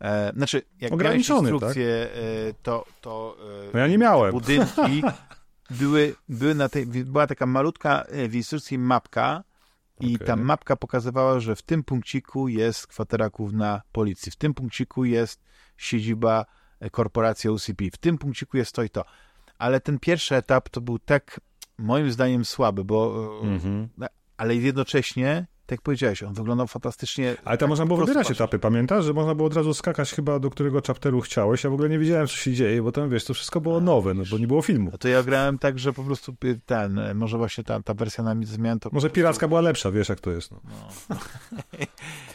E, 0.00 0.32
znaczy, 0.36 0.56
jak 0.56 0.80
miałeś 0.80 0.92
Ograniczony, 0.92 1.50
instrukcje, 1.50 1.86
e, 1.88 2.08
to, 2.62 2.84
to 3.00 3.36
e, 3.68 3.70
No 3.74 3.80
ja 3.80 3.86
nie 3.86 3.98
miałem. 3.98 4.32
budynki 4.32 5.02
były, 5.70 6.14
były 6.28 6.54
na 6.54 6.68
tej, 6.68 6.86
była 6.86 7.26
taka 7.26 7.46
malutka 7.46 8.02
e, 8.02 8.28
w 8.28 8.34
instrukcji 8.34 8.78
mapka 8.78 9.44
i 10.00 10.14
Okej. 10.14 10.26
ta 10.26 10.36
mapka 10.36 10.76
pokazywała, 10.76 11.40
że 11.40 11.56
w 11.56 11.62
tym 11.62 11.84
punkciku 11.84 12.48
jest 12.48 12.86
kwatera 12.86 13.30
główna 13.30 13.82
policji, 13.92 14.32
w 14.32 14.36
tym 14.36 14.54
punkciku 14.54 15.04
jest 15.04 15.40
siedziba 15.76 16.46
e, 16.80 16.90
korporacji 16.90 17.50
OCP, 17.50 17.84
w 17.92 17.96
tym 17.98 18.18
punkciku 18.18 18.56
jest 18.56 18.72
to 18.74 18.82
i 18.82 18.90
to. 18.90 19.04
Ale 19.58 19.80
ten 19.80 19.98
pierwszy 19.98 20.36
etap 20.36 20.68
to 20.68 20.80
był 20.80 20.98
tak 20.98 21.40
moim 21.78 22.12
zdaniem 22.12 22.44
słaby, 22.44 22.84
bo 22.84 23.28
e, 23.42 23.48
Mhm. 23.48 23.88
ale 24.36 24.56
jednocześnie, 24.56 25.46
tak 25.70 25.78
jak 25.78 25.82
powiedziałeś, 25.82 26.22
on 26.22 26.34
wyglądał 26.34 26.66
fantastycznie. 26.66 27.36
Ale 27.44 27.58
tam 27.58 27.58
tak 27.58 27.68
można 27.68 27.86
było 27.86 27.98
wybierać 27.98 28.26
patrzeć. 28.26 28.36
etapy, 28.36 28.58
pamiętasz? 28.58 29.04
Że 29.04 29.12
można 29.12 29.34
było 29.34 29.46
od 29.46 29.54
razu 29.54 29.74
skakać 29.74 30.12
chyba 30.12 30.38
do 30.38 30.50
którego 30.50 30.80
chapteru 30.86 31.20
chciałeś. 31.20 31.64
Ja 31.64 31.70
w 31.70 31.72
ogóle 31.72 31.88
nie 31.88 31.98
wiedziałem, 31.98 32.26
co 32.26 32.36
się 32.36 32.52
dzieje, 32.52 32.82
bo 32.82 32.92
tam, 32.92 33.10
wiesz, 33.10 33.24
to 33.24 33.34
wszystko 33.34 33.60
było 33.60 33.80
nowe, 33.80 34.14
no 34.14 34.22
bo 34.30 34.38
nie 34.38 34.46
było 34.46 34.62
filmu. 34.62 34.88
No 34.92 34.98
to 34.98 35.08
ja 35.08 35.22
grałem 35.22 35.58
tak, 35.58 35.78
że 35.78 35.92
po 35.92 36.04
prostu 36.04 36.34
ten, 36.66 36.98
e, 36.98 37.14
może 37.14 37.38
właśnie 37.38 37.64
ta, 37.64 37.82
ta 37.82 37.94
wersja 37.94 38.24
na 38.24 38.34
zmian 38.42 38.80
to... 38.80 38.90
Może 38.92 39.10
piracka 39.10 39.48
była 39.48 39.60
lepsza, 39.60 39.90
wiesz 39.90 40.08
jak 40.08 40.20
to 40.20 40.30
jest. 40.30 40.50
No. 40.50 40.60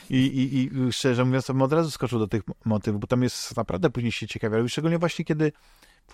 I, 0.09 0.17
i, 0.17 0.55
I 0.57 0.91
szczerze 0.93 1.25
mówiąc, 1.25 1.45
to 1.45 1.53
bym 1.53 1.61
od 1.61 1.73
razu 1.73 1.91
skoczył 1.91 2.19
do 2.19 2.27
tych 2.27 2.41
motywów, 2.65 3.01
bo 3.01 3.07
tam 3.07 3.23
jest 3.23 3.57
naprawdę 3.57 3.89
później 3.89 4.11
się 4.11 4.27
ciekawie. 4.27 4.69
Szczególnie 4.69 4.97
właśnie, 4.97 5.25
kiedy 5.25 5.51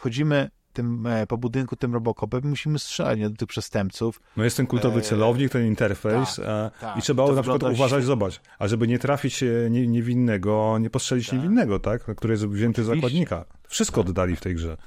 wchodzimy 0.05 0.49
tym, 0.73 1.07
e, 1.07 1.27
po 1.27 1.37
budynku 1.37 1.75
tym 1.75 1.93
Robocopem, 1.93 2.41
musimy 2.49 2.79
strzelać 2.79 3.19
nie, 3.19 3.29
do 3.29 3.35
tych 3.35 3.47
przestępców. 3.47 4.21
no 4.37 4.43
jest 4.43 4.57
ten 4.57 4.67
kultowy 4.67 4.99
Eee, 4.99 5.05
celownik, 5.05 5.51
ten 5.51 5.65
interfejs 5.67 6.35
tak, 6.35 6.45
a, 6.45 6.71
tak. 6.81 6.97
i 6.97 7.01
trzeba 7.01 7.15
było 7.23 7.27
To 7.29 7.35
na 7.35 7.41
przykład 7.41 7.61
wygląda 7.61 7.77
uważać, 7.77 8.03
zobacz, 8.03 8.41
a 8.59 8.67
żeby 8.67 8.87
nie 8.87 8.99
trafić 8.99 9.43
e, 9.43 9.47
nie, 9.69 9.87
niewinnego, 9.87 10.77
nie 10.79 10.89
postrzelić 10.89 11.25
Tak. 11.29 11.35
niewinnego, 11.39 11.79
tak? 11.79 12.15
Który 12.15 12.33
jest 12.33 12.45
wzięty 12.47 12.81
Oczywiście. 12.81 12.95
zakładnika. 13.07 13.45
Wszystko 13.67 14.01
oddali 14.01 14.35
w 14.35 14.41
tej 14.41 14.55
grze. 14.55 14.77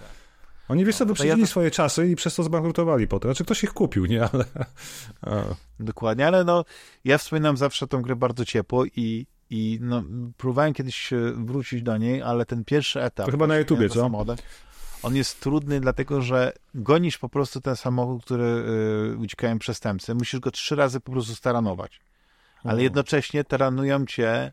Oni, 0.68 0.84
wiesz 0.84 0.96
co, 0.96 1.04
No, 1.04 1.08
wyprzedzili 1.08 1.40
ja 1.40 1.46
to- 1.46 1.50
swoje 1.50 1.70
czasy 1.70 2.08
i 2.08 2.16
przez 2.16 2.34
to 2.34 2.42
zbankrutowali 2.42 3.08
potem. 3.08 3.28
Znaczy 3.30 3.44
ktoś 3.44 3.64
ich 3.64 3.72
kupił, 3.72 4.06
nie? 4.06 4.28
Ale... 4.32 4.44
Dokładnie, 5.80 6.26
ale 6.26 6.44
no, 6.44 6.64
ja 7.04 7.18
wspominam 7.18 7.56
zawsze 7.56 7.86
tą 7.86 8.02
grę 8.02 8.16
bardzo 8.16 8.44
ciepło 8.44 8.84
i, 8.84 9.26
i 9.50 9.78
no, 9.82 10.02
próbowałem 10.36 10.72
kiedyś 10.74 11.12
e, 11.12 11.16
wrócić 11.36 11.82
do 11.82 11.96
niej, 11.96 12.22
ale 12.22 12.46
ten 12.46 12.64
pierwszy 12.64 13.02
etap... 13.02 13.26
To 13.26 13.32
chyba 13.32 13.46
na 13.46 13.56
YouTubie, 13.58 13.88
co? 13.88 14.00
samochodem, 14.00 14.36
On 15.04 15.16
jest 15.16 15.40
trudny, 15.40 15.80
dlatego 15.80 16.22
że 16.22 16.52
gonisz 16.74 17.18
po 17.18 17.28
prostu 17.28 17.60
ten 17.60 17.76
samochód, 17.76 18.24
który 18.24 18.44
y, 18.44 19.16
uciekają 19.18 19.58
przestępcy. 19.58 20.14
Musisz 20.14 20.40
go 20.40 20.50
trzy 20.50 20.76
razy 20.76 21.00
po 21.00 21.12
prostu 21.12 21.34
staranować. 21.34 22.00
Ale 22.64 22.82
jednocześnie 22.82 23.44
taranują 23.44 24.06
cię 24.06 24.52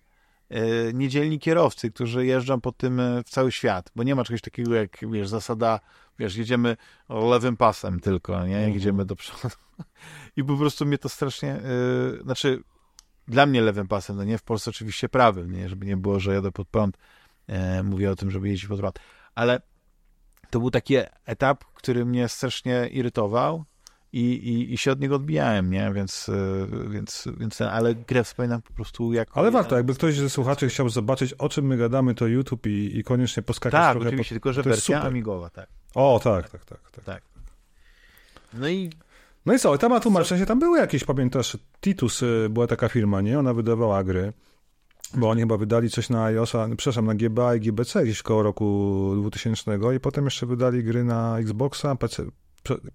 y, 0.51 0.91
niedzielni 0.93 1.39
kierowcy, 1.39 1.91
którzy 1.91 2.25
jeżdżą 2.25 2.61
po 2.61 2.71
tym 2.71 2.99
y, 2.99 3.23
w 3.25 3.29
cały 3.29 3.51
świat, 3.51 3.91
bo 3.95 4.03
nie 4.03 4.15
ma 4.15 4.23
czegoś 4.23 4.41
takiego 4.41 4.75
jak, 4.75 4.97
wiesz, 5.11 5.27
zasada, 5.27 5.79
wiesz, 6.19 6.35
jedziemy 6.35 6.77
lewym 7.09 7.57
pasem 7.57 7.99
tylko, 7.99 8.45
nie? 8.45 8.51
Jak 8.51 8.59
Mhm. 8.59 8.73
jedziemy 8.73 9.05
do 9.05 9.15
przodu. 9.15 9.55
I 10.37 10.43
po 10.43 10.57
prostu 10.57 10.85
mnie 10.85 10.97
to 10.97 11.09
strasznie, 11.09 11.55
y, 12.19 12.23
znaczy 12.23 12.63
dla 13.27 13.45
mnie 13.45 13.61
lewym 13.61 13.87
pasem, 13.87 14.15
no 14.17 14.23
nie, 14.23 14.37
w 14.37 14.43
Polsce 14.43 14.69
oczywiście 14.69 15.09
prawym, 15.09 15.51
nie, 15.51 15.69
żeby 15.69 15.85
nie 15.85 15.97
było, 15.97 16.19
że 16.19 16.33
jadę 16.33 16.51
pod 16.51 16.67
prąd, 16.67 16.97
e, 17.47 17.83
mówię 17.83 18.11
o 18.11 18.15
tym, 18.15 18.31
żeby 18.31 18.49
jeździć 18.49 18.67
pod 18.69 18.79
prąd, 18.79 18.99
ale 19.35 19.61
to 20.51 20.59
był 20.59 20.71
taki 20.71 20.95
etap, 21.25 21.63
który 21.73 22.05
mnie 22.05 22.27
strasznie 22.27 22.87
irytował 22.87 23.63
i, 24.13 24.19
i, 24.33 24.73
i 24.73 24.77
się 24.77 24.91
od 24.91 24.99
niego 24.99 25.15
odbijałem, 25.15 25.71
nie, 25.71 25.91
więc, 25.95 26.29
e, 26.29 26.89
więc, 26.89 27.27
więc 27.37 27.57
ten, 27.57 27.67
ale 27.67 27.95
grę 27.95 28.23
wspominam 28.23 28.61
po 28.61 28.73
prostu 28.73 29.13
jak... 29.13 29.29
Ale 29.33 29.51
warto, 29.51 29.75
jakby 29.75 29.93
ktoś 29.95 30.15
ze 30.15 30.29
słuchaczy 30.29 30.69
chciał 30.69 30.89
zobaczyć, 30.89 31.33
o 31.33 31.49
czym 31.49 31.65
my 31.65 31.77
gadamy, 31.77 32.15
to 32.15 32.27
YouTube 32.27 32.67
i, 32.67 32.97
i 32.97 33.03
koniecznie 33.03 33.43
poskakać 33.43 33.81
Tak, 33.81 33.91
trochę. 33.91 34.07
oczywiście, 34.07 34.35
tylko 34.35 34.53
że 34.53 34.63
wersja 34.63 35.01
amigowa, 35.01 35.49
tak. 35.49 35.69
O, 35.95 36.19
tak, 36.23 36.49
tak, 36.49 36.65
tak. 36.65 36.91
tak. 36.91 37.03
Tak. 37.05 37.23
No 38.53 38.67
i 38.69 38.89
No 39.45 39.53
i 39.53 39.59
co, 39.59 39.77
temat 39.77 40.03
tłumacz, 40.03 40.25
w 40.25 40.29
sensie 40.29 40.45
tam 40.45 40.59
były 40.59 40.79
jakieś, 40.79 41.03
pamiętasz, 41.03 41.57
Titus 41.81 42.23
y, 42.23 42.47
była 42.49 42.67
taka 42.67 42.89
firma, 42.89 43.21
nie? 43.21 43.39
Ona 43.39 43.53
wydawała 43.53 44.03
gry, 44.03 44.33
bo 45.13 45.29
oni 45.29 45.41
chyba 45.41 45.57
wydali 45.57 45.89
coś 45.89 46.09
na 46.09 46.23
iOSa, 46.23 46.67
przepraszam, 46.77 47.05
na 47.05 47.15
GBA 47.15 47.55
i 47.55 47.59
GBC 47.59 48.03
gdzieś 48.03 48.21
koło 48.21 48.43
roku 48.43 49.11
2000 49.17 49.79
i 49.95 49.99
potem 49.99 50.25
jeszcze 50.25 50.45
wydali 50.45 50.83
gry 50.83 51.03
na 51.03 51.39
Xboxa, 51.39 51.95
PC, 51.95 52.23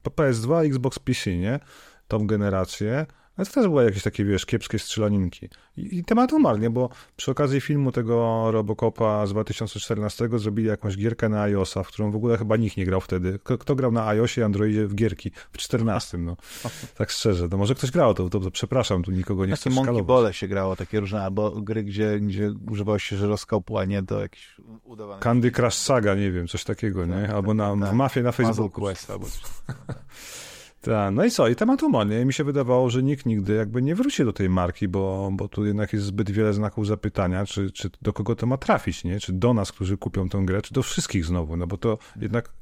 P- 0.03 0.11
PS2 0.11 0.65
i 0.65 0.69
Xbox 0.69 0.99
PC, 0.99 1.37
nie? 1.37 1.61
Tą 2.09 2.27
generację. 2.27 3.07
Ale 3.37 3.47
to 3.47 3.53
też 3.53 3.69
były 3.69 3.85
jakieś 3.85 4.03
takie, 4.03 4.25
wiesz, 4.25 4.47
kiepskie 4.47 4.79
strzelaninki. 4.79 5.49
I, 5.77 5.99
i 5.99 6.05
temat 6.05 6.33
umarł, 6.33 6.59
nie? 6.59 6.71
Bo 6.71 6.89
przy 7.17 7.31
okazji 7.31 7.61
filmu 7.61 7.93
tego 7.93 8.47
Robocopa 8.51 9.27
z 9.27 9.31
2014 9.31 10.29
zrobili 10.35 10.69
jakąś 10.69 10.97
gierkę 10.97 11.29
na 11.29 11.43
iOSa, 11.43 11.83
w 11.83 11.89
którą 11.89 12.11
w 12.11 12.17
ogóle 12.17 12.39
chyba 12.39 12.57
nikt 12.57 12.77
nie 12.77 12.85
grał 12.85 13.01
wtedy. 13.01 13.39
Kto, 13.45 13.59
kto 13.59 13.75
grał 13.75 13.93
na 13.93 14.07
iOSie 14.07 14.41
i 14.41 14.45
Androidzie 14.45 14.87
w 14.87 14.95
gierki 14.95 15.31
w 15.53 15.59
14, 15.59 16.19
no. 16.19 16.37
Tak 16.99 17.11
szczerze, 17.11 17.49
to 17.49 17.57
może 17.57 17.75
ktoś 17.75 17.91
grał, 17.91 18.15
to, 18.15 18.29
to, 18.29 18.41
to 18.41 18.51
przepraszam, 18.51 19.03
tu 19.03 19.11
nikogo 19.11 19.47
nie 19.47 19.57
chcę 19.57 19.71
Monkey 19.71 19.85
szkalować. 19.85 20.07
Ball 20.07 20.33
się 20.33 20.49
grało, 20.49 20.77
takie 20.77 21.01
różne, 21.01 21.23
albo 21.23 21.51
gry, 21.51 21.85
gdzie, 21.85 22.21
gdzie 22.21 22.55
używało 22.71 22.99
się 22.99 23.17
żyroskopu, 23.17 23.79
a 23.79 23.85
nie 23.85 24.03
do 24.03 24.21
jakichś 24.21 24.61
udawanych... 24.85 25.23
Candy 25.23 25.51
Crush 25.51 25.75
Saga, 25.75 26.15
nie 26.15 26.31
wiem, 26.31 26.49
coś 26.49 26.65
takiego, 26.65 27.07
nie? 27.07 27.35
Albo 27.35 27.55
na, 27.55 27.77
tak. 27.77 27.91
w 27.91 27.93
Mafie 27.93 28.23
na 28.23 28.33
Puzzle 28.33 28.47
Facebooku. 28.47 28.81
Quest 28.81 29.11
albo 29.11 29.27
coś. 29.27 29.43
Tak, 30.87 31.15
no 31.15 31.25
i 31.25 31.31
co? 31.31 31.49
I 31.49 31.57
temat 31.57 31.83
umarł, 31.83 32.11
nie? 32.11 32.25
Mi 32.25 32.33
się 32.33 32.45
wydawało, 32.45 32.91
że 32.91 33.03
nikt 33.03 33.27
nigdy 33.27 33.55
jakby 33.55 33.83
nie 33.83 33.95
wróci 33.95 34.25
do 34.25 34.33
tej 34.33 34.49
marki, 34.49 34.89
bo, 34.89 35.31
bo 35.33 35.49
tu 35.49 35.65
jednak 35.67 35.93
jest 35.93 36.05
zbyt 36.05 36.31
wiele 36.31 36.53
znaków 36.53 36.87
zapytania, 36.87 37.47
czy, 37.47 37.71
czy 37.71 37.91
do 38.03 38.13
kogo 38.13 38.37
to 38.37 38.47
ma 38.47 38.57
trafić, 38.57 39.05
nie? 39.05 39.21
Czy 39.21 39.33
do 39.33 39.55
nas, 39.55 39.73
którzy 39.73 39.97
kupią 39.97 40.29
tę 40.29 40.43
grę, 40.45 40.63
czy 40.63 40.75
do 40.75 40.83
wszystkich 40.83 41.25
znowu, 41.25 41.57
no 41.57 41.67
bo 41.67 41.77
to 41.77 41.99
jednak 42.21 42.53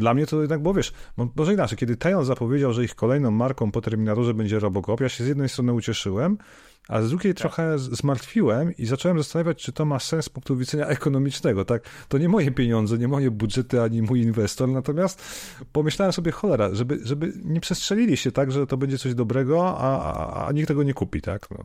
Dla 0.00 0.14
mnie 0.14 0.26
to 0.26 0.40
jednak 0.40 0.62
było, 0.62 0.74
wiesz, 0.74 0.92
może 1.36 1.54
inaczej, 1.54 1.78
kiedy 1.78 1.96
Tejon 1.96 2.24
zapowiedział, 2.24 2.72
że 2.72 2.84
ich 2.84 2.94
kolejną 2.94 3.30
marką 3.30 3.70
po 3.72 3.80
Terminatorze 3.80 4.34
będzie 4.34 4.58
Robocop, 4.58 5.00
ja 5.00 5.08
się 5.08 5.24
z 5.24 5.28
jednej 5.28 5.48
strony 5.48 5.72
ucieszyłem, 5.72 6.38
a 6.88 7.02
z 7.02 7.08
drugiej 7.08 7.34
tak. 7.34 7.40
trochę 7.40 7.78
zmartwiłem 7.78 8.76
i 8.76 8.86
zacząłem 8.86 9.18
zastanawiać, 9.18 9.62
czy 9.62 9.72
to 9.72 9.84
ma 9.84 9.98
sens 9.98 10.24
z 10.24 10.28
punktu 10.28 10.56
widzenia 10.56 10.86
ekonomicznego, 10.86 11.64
tak? 11.64 11.82
To 12.08 12.18
nie 12.18 12.28
moje 12.28 12.50
pieniądze, 12.50 12.98
nie 12.98 13.08
moje 13.08 13.30
budżety, 13.30 13.82
ani 13.82 14.02
mój 14.02 14.22
inwestor, 14.22 14.68
natomiast 14.68 15.22
pomyślałem 15.72 16.12
sobie, 16.12 16.32
cholera, 16.32 16.74
żeby, 16.74 16.98
żeby 17.02 17.32
nie 17.44 17.60
przestrzelili 17.60 18.16
się 18.16 18.32
tak, 18.32 18.52
że 18.52 18.66
to 18.66 18.76
będzie 18.76 18.98
coś 18.98 19.14
dobrego, 19.14 19.78
a, 19.78 20.12
a, 20.14 20.46
a 20.46 20.52
nikt 20.52 20.68
tego 20.68 20.82
nie 20.82 20.94
kupi, 20.94 21.20
tak? 21.20 21.50
No. 21.50 21.64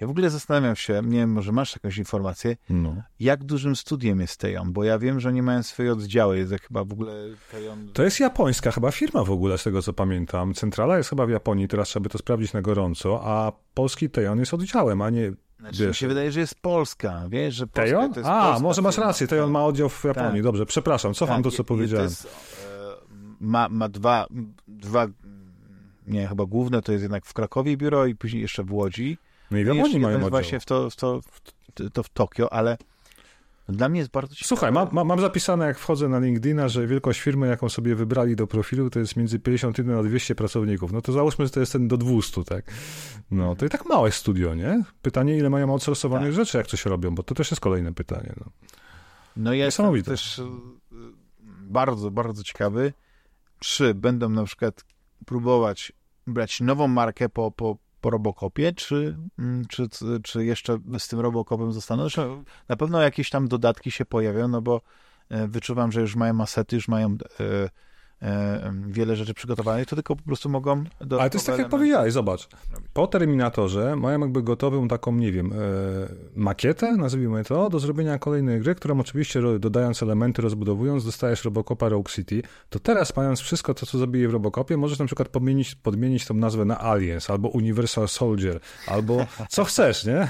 Ja 0.00 0.06
w 0.06 0.10
ogóle 0.10 0.30
zastanawiam 0.30 0.76
się, 0.76 1.02
nie 1.04 1.18
wiem, 1.18 1.32
może 1.32 1.52
masz 1.52 1.74
jakąś 1.76 1.98
informację, 1.98 2.56
no. 2.70 3.02
jak 3.20 3.44
dużym 3.44 3.76
studiem 3.76 4.20
jest 4.20 4.40
Tejon, 4.40 4.72
bo 4.72 4.84
ja 4.84 4.98
wiem, 4.98 5.20
że 5.20 5.32
nie 5.32 5.42
mają 5.42 5.62
swoje 5.62 5.92
oddziały, 5.92 6.38
jest 6.38 6.52
chyba 6.52 6.84
w 6.84 6.92
ogóle 6.92 7.12
Tejon... 7.50 7.88
To 7.92 8.02
jest 8.02 8.20
japońska 8.20 8.70
chyba 8.70 8.90
firma 8.90 9.24
w 9.24 9.30
ogóle, 9.30 9.58
z 9.58 9.62
tego 9.62 9.82
co 9.82 9.92
pamiętam. 9.92 10.54
Centrala 10.54 10.96
jest 10.98 11.10
chyba 11.10 11.26
w 11.26 11.30
Japonii, 11.30 11.68
teraz 11.68 11.88
trzeba 11.88 12.02
by 12.02 12.08
to 12.08 12.18
sprawdzić 12.18 12.52
na 12.52 12.62
gorąco, 12.62 13.20
a 13.24 13.52
polski 13.74 14.10
Tejon 14.10 14.38
jest 14.38 14.54
oddziałem, 14.54 15.02
a 15.02 15.10
nie... 15.10 15.32
Znaczy, 15.60 15.88
mi 15.88 15.94
się 15.94 16.08
wydaje, 16.08 16.32
że 16.32 16.40
jest 16.40 16.54
Polska, 16.54 17.22
wiesz, 17.28 17.54
że 17.54 17.66
Polska 17.66 17.82
Tejon? 17.82 18.12
to 18.12 18.20
jest 18.20 18.30
A, 18.30 18.42
Polska 18.42 18.62
może 18.62 18.82
masz 18.82 18.98
rację, 18.98 19.26
Tejon 19.26 19.50
ma 19.50 19.64
oddział 19.64 19.88
w 19.88 20.04
Japonii, 20.04 20.32
tak. 20.32 20.42
dobrze, 20.42 20.66
przepraszam, 20.66 21.14
cofam 21.14 21.36
tak, 21.36 21.44
to, 21.52 21.56
co 21.56 21.64
powiedziałem. 21.64 22.06
Jest, 22.06 22.24
e, 22.24 22.28
ma, 23.40 23.68
ma 23.68 23.88
dwa, 23.88 24.26
dwa, 24.68 25.06
nie, 26.06 26.28
chyba 26.28 26.46
główne 26.46 26.82
to 26.82 26.92
jest 26.92 27.02
jednak 27.02 27.26
w 27.26 27.34
Krakowie 27.34 27.76
biuro 27.76 28.06
i 28.06 28.14
później 28.14 28.42
jeszcze 28.42 28.64
w 28.64 28.72
Łodzi. 28.72 29.18
No 29.50 29.58
i 29.58 29.64
w 29.64 29.66
Japonii 29.66 30.00
mają 30.00 30.16
oddział. 30.16 30.30
właśnie 30.30 30.60
w 30.60 30.64
to, 30.64 30.90
w 30.90 30.96
to, 30.96 31.20
w 31.20 31.90
to 31.90 32.02
w 32.02 32.08
Tokio, 32.08 32.52
ale 32.52 32.78
dla 33.68 33.88
mnie 33.88 33.98
jest 33.98 34.10
bardzo 34.10 34.34
ciekawe. 34.34 34.48
Słuchaj, 34.48 34.72
mam, 34.72 35.06
mam 35.06 35.20
zapisane, 35.20 35.66
jak 35.66 35.78
wchodzę 35.78 36.08
na 36.08 36.18
LinkedIna, 36.18 36.68
że 36.68 36.86
wielkość 36.86 37.20
firmy, 37.20 37.46
jaką 37.46 37.68
sobie 37.68 37.94
wybrali 37.94 38.36
do 38.36 38.46
profilu, 38.46 38.90
to 38.90 38.98
jest 38.98 39.16
między 39.16 39.38
51 39.38 39.98
a 39.98 40.02
200 40.02 40.34
pracowników. 40.34 40.92
No 40.92 41.02
to 41.02 41.12
załóżmy, 41.12 41.44
że 41.44 41.50
to 41.50 41.60
jest 41.60 41.72
ten 41.72 41.88
do 41.88 41.96
200, 41.96 42.44
tak? 42.44 42.64
No 43.30 43.56
to 43.56 43.66
i 43.66 43.68
tak 43.68 43.86
małe 43.86 44.12
studio, 44.12 44.54
nie? 44.54 44.84
Pytanie, 45.02 45.36
ile 45.36 45.50
mają 45.50 45.70
outsourcowanych 45.70 46.28
tak. 46.28 46.34
rzeczy, 46.34 46.58
jak 46.58 46.66
coś 46.66 46.84
robią, 46.84 47.14
bo 47.14 47.22
to 47.22 47.34
też 47.34 47.50
jest 47.50 47.60
kolejne 47.60 47.94
pytanie. 47.94 48.32
No, 48.36 48.46
no 49.36 49.52
jest 49.52 49.78
też 50.04 50.38
y, 50.38 50.44
bardzo, 51.46 52.10
bardzo 52.10 52.42
ciekawy, 52.42 52.92
czy 53.58 53.94
będą 53.94 54.28
na 54.28 54.44
przykład 54.44 54.84
próbować 55.26 55.92
brać 56.26 56.60
nową 56.60 56.88
markę 56.88 57.28
po, 57.28 57.50
po, 57.50 57.76
po 58.04 58.10
Robocopie, 58.10 58.72
czy, 58.72 59.16
mm, 59.38 59.66
czy, 59.66 59.88
czy 60.22 60.44
jeszcze 60.44 60.78
z 60.98 61.08
tym 61.08 61.20
Robocopem 61.20 61.72
zostaną? 61.72 62.06
Na 62.68 62.76
pewno 62.76 63.02
jakieś 63.02 63.30
tam 63.30 63.48
dodatki 63.48 63.90
się 63.90 64.04
pojawią, 64.04 64.48
no 64.48 64.62
bo 64.62 64.80
e, 65.28 65.48
wyczuwam, 65.48 65.92
że 65.92 66.00
już 66.00 66.16
mają 66.16 66.40
asety, 66.40 66.76
już 66.76 66.88
mają 66.88 67.16
E, 67.40 67.70
wiele 68.86 69.16
rzeczy 69.16 69.34
przygotowanych, 69.34 69.86
to 69.86 69.96
tylko 69.96 70.16
po 70.16 70.22
prostu 70.22 70.48
mogą... 70.48 70.84
Do, 71.00 71.20
Ale 71.20 71.30
to 71.30 71.36
jest 71.36 71.46
tak 71.46 71.58
jak 71.58 71.68
powiedziałeś, 71.68 72.12
zobacz. 72.12 72.48
Po 72.92 73.06
Terminatorze 73.06 73.96
mają 73.96 74.20
jakby 74.20 74.42
gotową 74.42 74.88
taką, 74.88 75.12
nie 75.12 75.32
wiem, 75.32 75.52
e, 75.52 75.56
makietę, 76.36 76.96
nazwijmy 76.96 77.44
to, 77.44 77.70
do 77.70 77.78
zrobienia 77.78 78.18
kolejnej 78.18 78.60
gry, 78.60 78.74
którą 78.74 79.00
oczywiście 79.00 79.58
dodając 79.58 80.02
elementy, 80.02 80.42
rozbudowując, 80.42 81.04
dostajesz 81.04 81.44
Robocopa 81.44 81.88
Rogue 81.88 82.08
City. 82.08 82.42
To 82.70 82.78
teraz, 82.78 83.16
mając 83.16 83.40
wszystko 83.40 83.74
to, 83.74 83.86
co 83.86 83.98
zabije 83.98 84.28
w 84.28 84.32
Robocopie, 84.32 84.76
możesz 84.76 84.98
na 84.98 85.06
przykład 85.06 85.28
podmienić, 85.28 85.74
podmienić 85.74 86.26
tą 86.26 86.34
nazwę 86.34 86.64
na 86.64 86.84
Aliens, 86.84 87.30
albo 87.30 87.48
Universal 87.48 88.08
Soldier, 88.08 88.60
albo 88.86 89.26
co 89.48 89.64
chcesz, 89.70 90.04
nie? 90.04 90.28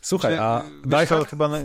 Słuchaj, 0.00 0.38
a 0.38 0.62
daj 0.84 1.06
chyba... 1.06 1.48
Na... 1.48 1.58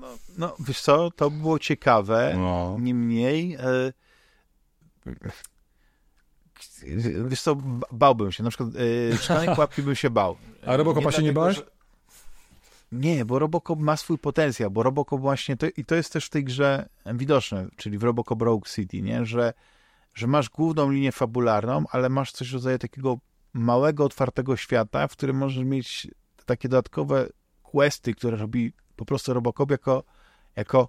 No, 0.00 0.06
no, 0.38 0.56
wiesz 0.58 0.80
co, 0.80 1.10
to 1.10 1.30
było 1.30 1.58
ciekawe, 1.58 2.34
no. 2.36 2.76
niemniej... 2.80 3.54
Y 3.54 4.07
Wiesz 7.28 7.42
co, 7.42 7.56
bałbym 7.92 8.32
się. 8.32 8.42
Na 8.42 8.50
przykład 8.50 8.74
yy, 8.74 9.18
szklanej 9.18 9.48
pułapki 9.54 9.82
bym 9.82 9.94
się 9.94 10.10
bał. 10.10 10.36
A 10.66 10.76
Robocopa 10.76 11.12
się 11.12 11.22
nie 11.22 11.32
bałeś? 11.32 11.56
Że... 11.56 11.62
Nie, 12.92 13.24
bo 13.24 13.38
Robocop 13.38 13.78
ma 13.78 13.96
swój 13.96 14.18
potencjał, 14.18 14.70
bo 14.70 14.82
Robocop 14.82 15.20
właśnie, 15.20 15.56
to, 15.56 15.66
i 15.76 15.84
to 15.84 15.94
jest 15.94 16.12
też 16.12 16.26
w 16.26 16.30
tej 16.30 16.44
grze 16.44 16.88
widoczne, 17.14 17.66
czyli 17.76 17.98
w 17.98 18.02
Robocop 18.02 18.42
Rogue 18.42 18.66
City, 18.66 19.02
nie? 19.02 19.26
Że, 19.26 19.52
że 20.14 20.26
masz 20.26 20.48
główną 20.48 20.90
linię 20.90 21.12
fabularną, 21.12 21.84
ale 21.90 22.08
masz 22.08 22.32
coś 22.32 22.50
w 22.50 22.54
rodzaju 22.54 22.78
takiego 22.78 23.18
małego, 23.52 24.04
otwartego 24.04 24.56
świata, 24.56 25.08
w 25.08 25.12
którym 25.12 25.36
możesz 25.36 25.64
mieć 25.64 26.08
takie 26.46 26.68
dodatkowe 26.68 27.28
questy, 27.62 28.14
które 28.14 28.36
robi 28.36 28.72
po 28.96 29.04
prostu 29.04 29.34
Robocop 29.34 29.70
jako, 29.70 30.04
jako 30.56 30.88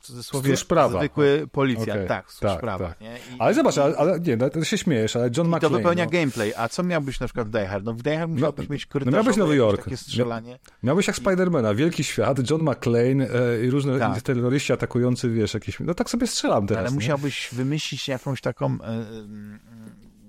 w 0.00 0.06
cudzysłowie 0.06 0.56
prawa. 0.68 0.98
zwykły 0.98 1.46
policjant. 1.52 1.90
Okay. 1.90 2.06
Tak, 2.06 2.32
tak, 2.40 2.60
prawa. 2.60 2.88
Tak. 2.88 3.00
I, 3.00 3.36
ale 3.38 3.54
zobacz, 3.54 3.78
ale, 3.78 3.96
ale 3.96 4.20
nie, 4.20 4.36
no, 4.36 4.50
to 4.50 4.64
się 4.64 4.78
śmiejesz, 4.78 5.16
ale 5.16 5.30
John 5.36 5.46
McClane... 5.46 5.60
to 5.60 5.70
wypełnia 5.70 6.04
no. 6.04 6.10
gameplay. 6.10 6.52
A 6.56 6.68
co 6.68 6.82
miałbyś 6.82 7.20
na 7.20 7.26
przykład 7.26 7.48
w 7.48 7.50
Die 7.50 7.66
Hard? 7.66 7.84
No 7.84 7.92
w 7.94 8.02
Die 8.02 8.18
Hard 8.18 8.30
musiałbyś 8.30 8.68
no, 8.68 8.72
mieć 8.72 8.86
korytarzowe, 8.86 9.16
no 9.16 9.22
miałbyś 9.22 9.36
Nowy 9.36 9.56
Jork. 9.56 9.84
takie 9.84 9.96
strzelanie. 9.96 10.58
Miałbyś 10.82 11.06
jak 11.06 11.16
Spidermana, 11.16 11.74
wielki 11.74 12.04
świat, 12.04 12.50
John 12.50 12.62
McClane 12.62 13.28
e, 13.30 13.64
i 13.64 13.70
różne 13.70 13.98
tak. 13.98 14.22
terroryści 14.22 14.72
atakujący, 14.72 15.30
wiesz, 15.30 15.54
jakieś... 15.54 15.80
No 15.80 15.94
tak 15.94 16.10
sobie 16.10 16.26
strzelam 16.26 16.66
teraz. 16.66 16.80
Ale 16.80 16.90
nie? 16.90 16.94
musiałbyś 16.94 17.48
wymyślić 17.52 18.08
jakąś 18.08 18.40
taką 18.40 18.66
e, 18.66 18.86
e, 18.86 19.02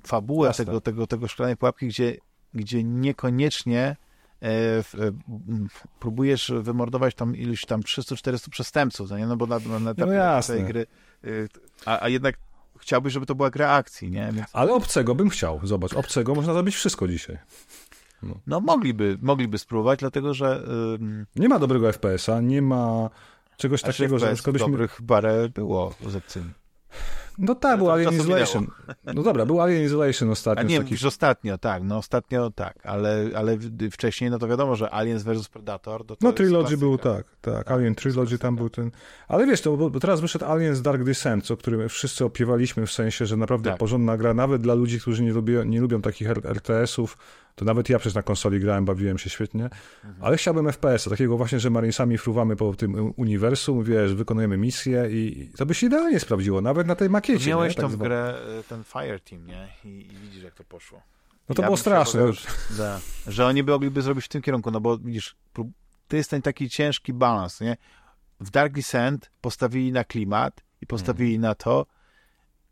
fabułę 0.07 0.51
tego, 0.53 0.81
tego, 0.81 1.07
tego 1.07 1.27
szklanej 1.27 1.57
pułapki, 1.57 1.87
gdzie, 1.87 2.17
gdzie 2.53 2.83
niekoniecznie 2.83 3.95
próbujesz 5.99 6.51
wymordować 6.61 7.15
tam 7.15 7.35
iluś 7.35 7.65
tam 7.65 7.81
300-400 7.81 8.49
przestępców, 8.49 9.09
no 9.09 9.17
nie? 9.17 9.27
No 9.27 9.37
bo 9.37 9.47
na, 9.47 9.59
na, 9.59 9.79
na 9.79 9.93
no 9.97 10.41
tej 10.47 10.63
gry, 10.63 10.87
e, 11.23 11.27
a, 11.85 12.03
a 12.03 12.09
jednak 12.09 12.37
chciałbyś, 12.79 13.13
żeby 13.13 13.25
to 13.25 13.35
była 13.35 13.49
gra 13.49 13.69
akcji, 13.69 14.11
nie? 14.11 14.31
Więc... 14.33 14.47
Ale 14.53 14.73
obcego 14.73 15.15
bym 15.15 15.29
chciał, 15.29 15.59
zobacz, 15.63 15.93
obcego 15.93 16.35
można 16.35 16.53
zrobić 16.53 16.75
wszystko 16.75 17.07
dzisiaj. 17.07 17.37
No, 18.23 18.35
no 18.47 18.59
mogliby, 18.59 19.17
mogliby 19.21 19.57
spróbować, 19.57 19.99
dlatego 19.99 20.33
że... 20.33 20.63
Nie 21.35 21.49
ma 21.49 21.59
dobrego 21.59 21.93
FPS-a, 21.93 22.41
nie 22.41 22.61
ma 22.61 23.09
czegoś 23.57 23.81
takiego, 23.81 24.19
że... 24.19 24.35
FPS 24.35 24.59
dobrych 24.59 24.99
parę 25.07 25.49
było 25.49 25.93
z 26.07 26.15
obcymi. 26.15 26.51
No 27.41 27.55
tak, 27.55 27.77
był 27.77 27.91
Alien 27.91 28.13
Isolation. 28.13 28.67
No 29.15 29.23
dobra, 29.23 29.45
był 29.45 29.61
Alien 29.61 29.85
Isolation 29.85 30.29
ostatnio. 30.29 30.61
A 30.61 30.63
nie, 30.63 30.79
taki... 30.79 31.07
ostatnio, 31.07 31.57
tak, 31.57 31.83
no 31.83 31.97
ostatnio 31.97 32.51
tak, 32.51 32.85
ale, 32.85 33.29
ale 33.35 33.57
wcześniej, 33.91 34.29
no 34.31 34.39
to 34.39 34.47
wiadomo, 34.47 34.75
że 34.75 34.93
Aliens 34.93 35.23
vs 35.23 35.49
Predator, 35.49 36.05
to, 36.05 36.15
to 36.15 36.27
No 36.27 36.33
Trilogy 36.33 36.77
był, 36.77 36.97
tak, 36.97 37.25
tak, 37.41 37.53
tak 37.53 37.71
Alien 37.71 37.95
Trilogy 37.95 38.37
tam 38.37 38.55
był 38.55 38.69
ten, 38.69 38.91
ale 39.27 39.45
wiesz, 39.45 39.61
to, 39.61 39.77
bo 39.77 39.99
teraz 39.99 40.21
wyszedł 40.21 40.45
Aliens 40.45 40.81
Dark 40.81 41.03
Descent, 41.03 41.51
o 41.51 41.57
którym 41.57 41.89
wszyscy 41.89 42.25
opiewaliśmy 42.25 42.85
w 42.85 42.91
sensie, 42.91 43.25
że 43.25 43.37
naprawdę 43.37 43.69
tak. 43.69 43.79
porządna 43.79 44.17
gra, 44.17 44.33
nawet 44.33 44.61
dla 44.61 44.73
ludzi, 44.73 44.99
którzy 44.99 45.23
nie, 45.23 45.33
lubią, 45.33 45.63
nie 45.63 45.81
lubią 45.81 46.01
takich 46.01 46.29
RTS-ów, 46.29 47.17
to 47.55 47.65
nawet 47.65 47.89
ja 47.89 47.99
przecież 47.99 48.15
na 48.15 48.23
konsoli 48.23 48.59
grałem, 48.59 48.85
bawiłem 48.85 49.17
się 49.17 49.29
świetnie, 49.29 49.63
mhm. 49.63 50.15
ale 50.21 50.37
chciałbym 50.37 50.71
FPS-a, 50.71 51.09
takiego 51.09 51.37
właśnie, 51.37 51.59
że 51.59 51.69
Marinesami 51.69 52.17
fruwamy 52.17 52.55
po 52.55 52.73
tym 52.73 53.13
uniwersum, 53.17 53.83
wiesz, 53.83 54.13
wykonujemy 54.13 54.57
misje 54.57 55.07
i 55.11 55.51
to 55.57 55.65
by 55.65 55.73
się 55.73 55.87
idealnie 55.87 56.19
sprawdziło, 56.19 56.61
nawet 56.61 56.87
na 56.87 56.95
tej 56.95 57.09
makiecie. 57.09 57.49
Miałeś 57.49 57.77
nie? 57.77 57.81
tą 57.81 57.89
tak 57.89 57.99
grę, 57.99 58.35
e, 58.59 58.63
ten 58.63 58.83
Fire 58.83 59.19
Team, 59.19 59.45
nie? 59.45 59.67
I, 59.85 59.87
i 59.87 60.17
widzisz, 60.17 60.43
jak 60.43 60.53
to 60.53 60.63
poszło. 60.63 61.01
No 61.49 61.55
to 61.55 61.61
ja 61.61 61.67
było 61.67 61.77
straszne. 61.77 62.21
Już, 62.21 62.45
da, 62.77 62.99
że 63.27 63.45
oni 63.45 63.63
by 63.63 63.71
mogliby 63.71 64.01
zrobić 64.01 64.25
w 64.25 64.27
tym 64.29 64.41
kierunku, 64.41 64.71
no 64.71 64.81
bo 64.81 64.97
widzisz, 64.97 65.35
to 66.07 66.17
jest 66.17 66.29
ten 66.29 66.41
taki 66.41 66.69
ciężki 66.69 67.13
balans, 67.13 67.61
nie? 67.61 67.77
W 68.39 68.49
Dark 68.49 68.73
Descent 68.73 69.31
postawili 69.41 69.91
na 69.91 70.03
klimat 70.03 70.63
i 70.81 70.87
postawili 70.87 71.31
hmm. 71.31 71.41
na 71.41 71.55
to, 71.55 71.85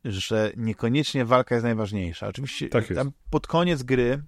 że 0.05 0.51
niekoniecznie 0.57 1.25
walka 1.25 1.55
jest 1.55 1.63
najważniejsza. 1.63 2.27
Oczywiście 2.27 2.69
tak 2.69 2.87
tam 2.95 3.11
pod 3.29 3.47
koniec 3.47 3.83
gry 3.83 4.23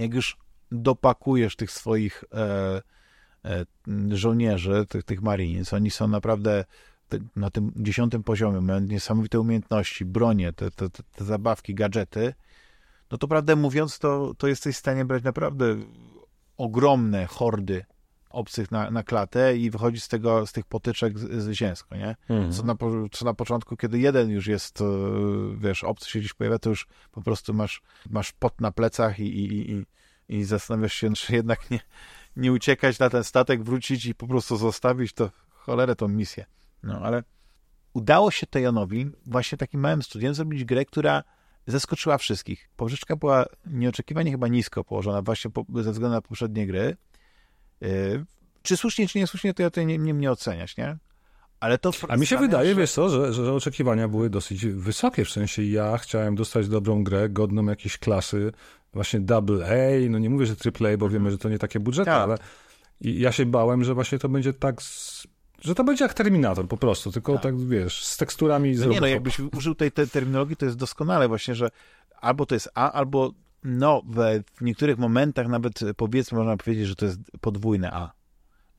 jak 0.00 0.14
już 0.14 0.36
dopakujesz 0.72 1.56
tych 1.56 1.70
swoich 1.70 2.24
e, 2.34 2.82
e, 3.44 3.64
żołnierzy, 4.08 4.86
tych, 4.88 5.04
tych 5.04 5.22
Marines, 5.22 5.72
oni 5.72 5.90
są 5.90 6.08
naprawdę 6.08 6.64
na 7.36 7.50
tym 7.50 7.72
dziesiątym 7.76 8.22
poziomie, 8.22 8.60
mają 8.60 8.80
niesamowite 8.80 9.40
umiejętności, 9.40 10.04
bronie, 10.04 10.52
te, 10.52 10.70
te, 10.70 10.90
te 10.90 11.24
zabawki, 11.24 11.74
gadżety, 11.74 12.34
no 13.10 13.18
to 13.18 13.28
prawdę 13.28 13.56
mówiąc, 13.56 13.98
to, 13.98 14.34
to 14.38 14.48
jesteś 14.48 14.76
w 14.76 14.78
stanie 14.78 15.04
brać 15.04 15.22
naprawdę 15.22 15.76
ogromne 16.56 17.26
hordy 17.26 17.84
obcych 18.30 18.70
na, 18.70 18.90
na 18.90 19.02
klatę 19.02 19.56
i 19.56 19.70
wychodzić 19.70 20.04
z 20.04 20.08
tego, 20.08 20.46
z 20.46 20.52
tych 20.52 20.64
potyczek 20.64 21.18
zwycięsko, 21.18 21.96
nie? 21.96 22.16
Mhm. 22.28 22.52
Co, 22.52 22.62
na, 22.62 22.74
co 23.12 23.24
na 23.24 23.34
początku, 23.34 23.76
kiedy 23.76 23.98
jeden 23.98 24.30
już 24.30 24.46
jest, 24.46 24.80
e, 24.80 24.84
wiesz, 25.56 25.84
obcy 25.84 26.10
się 26.10 26.18
gdzieś 26.18 26.34
pojawia, 26.34 26.58
to 26.58 26.70
już 26.70 26.86
po 27.12 27.22
prostu 27.22 27.54
masz, 27.54 27.82
masz 28.10 28.32
pot 28.32 28.60
na 28.60 28.72
plecach 28.72 29.20
i, 29.20 29.24
i, 29.24 29.72
i, 29.72 29.86
i 30.28 30.44
zastanawiasz 30.44 30.94
się, 30.94 31.12
czy 31.12 31.34
jednak 31.34 31.70
nie, 31.70 31.80
nie 32.36 32.52
uciekać 32.52 32.98
na 32.98 33.10
ten 33.10 33.24
statek, 33.24 33.62
wrócić 33.62 34.06
i 34.06 34.14
po 34.14 34.26
prostu 34.26 34.56
zostawić 34.56 35.12
to 35.12 35.30
cholerę 35.50 35.96
tą 35.96 36.08
misję. 36.08 36.44
No, 36.82 37.00
ale 37.02 37.22
udało 37.92 38.30
się 38.30 38.46
Tejonowi 38.46 39.10
właśnie 39.26 39.58
takim 39.58 39.80
małym 39.80 40.02
studiem 40.02 40.34
zrobić 40.34 40.64
grę, 40.64 40.84
która 40.84 41.22
zaskoczyła 41.66 42.18
wszystkich. 42.18 42.70
Pożyczka 42.76 43.16
była 43.16 43.46
nieoczekiwanie 43.66 44.30
chyba 44.30 44.48
nisko 44.48 44.84
położona 44.84 45.22
właśnie 45.22 45.50
po, 45.50 45.64
ze 45.82 45.92
względu 45.92 46.14
na 46.14 46.22
poprzednie 46.22 46.66
gry, 46.66 46.96
czy 48.62 48.76
słusznie, 48.76 49.08
czy 49.08 49.18
niesłusznie, 49.18 49.54
to 49.54 49.62
ja 49.62 49.70
to 49.70 49.82
nie, 49.82 49.98
nie 49.98 50.14
mnie 50.14 50.30
oceniać, 50.30 50.76
nie? 50.76 50.96
Ale 51.60 51.78
to 51.78 51.90
A 52.08 52.16
mi 52.16 52.26
się 52.26 52.36
wydaje, 52.36 52.70
że- 52.74 52.80
wiesz 52.80 52.92
co, 52.92 53.08
że, 53.10 53.32
że 53.32 53.52
oczekiwania 53.52 54.08
były 54.08 54.30
dosyć 54.30 54.66
wysokie, 54.66 55.24
w 55.24 55.30
sensie 55.30 55.62
ja 55.62 55.98
chciałem 55.98 56.34
dostać 56.34 56.68
dobrą 56.68 57.04
grę, 57.04 57.28
godną 57.28 57.64
jakiejś 57.66 57.98
klasy, 57.98 58.52
właśnie 58.92 59.20
double 59.20 59.66
A, 59.66 60.10
no 60.10 60.18
nie 60.18 60.30
mówię, 60.30 60.46
że 60.46 60.56
triple 60.56 60.94
A, 60.94 60.96
bo 60.96 61.08
wiemy, 61.08 61.30
że 61.30 61.38
to 61.38 61.48
nie 61.48 61.58
takie 61.58 61.80
budżety, 61.80 62.10
Tak. 62.10 62.22
ale 62.22 62.36
i 63.00 63.20
ja 63.20 63.32
się 63.32 63.46
bałem, 63.46 63.84
że 63.84 63.94
właśnie 63.94 64.18
to 64.18 64.28
będzie 64.28 64.52
tak, 64.52 64.80
że 65.60 65.74
to 65.74 65.84
będzie 65.84 66.04
jak 66.04 66.14
Terminator 66.14 66.68
po 66.68 66.76
prostu, 66.76 67.12
tylko 67.12 67.32
tak, 67.32 67.42
Tak. 67.42 67.60
wiesz, 67.68 68.04
z 68.04 68.16
teksturami 68.16 68.74
z 68.74 68.80
No 68.80 68.86
nie, 68.86 69.00
no 69.00 69.06
jakbyś 69.06 69.40
użył 69.40 69.74
tej, 69.74 69.92
tej 69.92 70.08
terminologii, 70.08 70.56
to 70.56 70.64
jest 70.64 70.76
doskonale 70.78 71.28
właśnie, 71.28 71.54
że 71.54 71.70
albo 72.20 72.46
to 72.46 72.54
jest 72.54 72.68
A, 72.74 72.92
albo 72.92 73.32
no, 73.64 74.02
we, 74.06 74.42
w 74.54 74.60
niektórych 74.60 74.98
momentach 74.98 75.48
nawet 75.48 75.82
e, 75.82 75.94
powiedzmy, 75.94 76.38
można 76.38 76.56
powiedzieć, 76.56 76.86
że 76.86 76.96
to 76.96 77.06
jest 77.06 77.18
podwójne 77.40 77.90
A. 77.92 78.12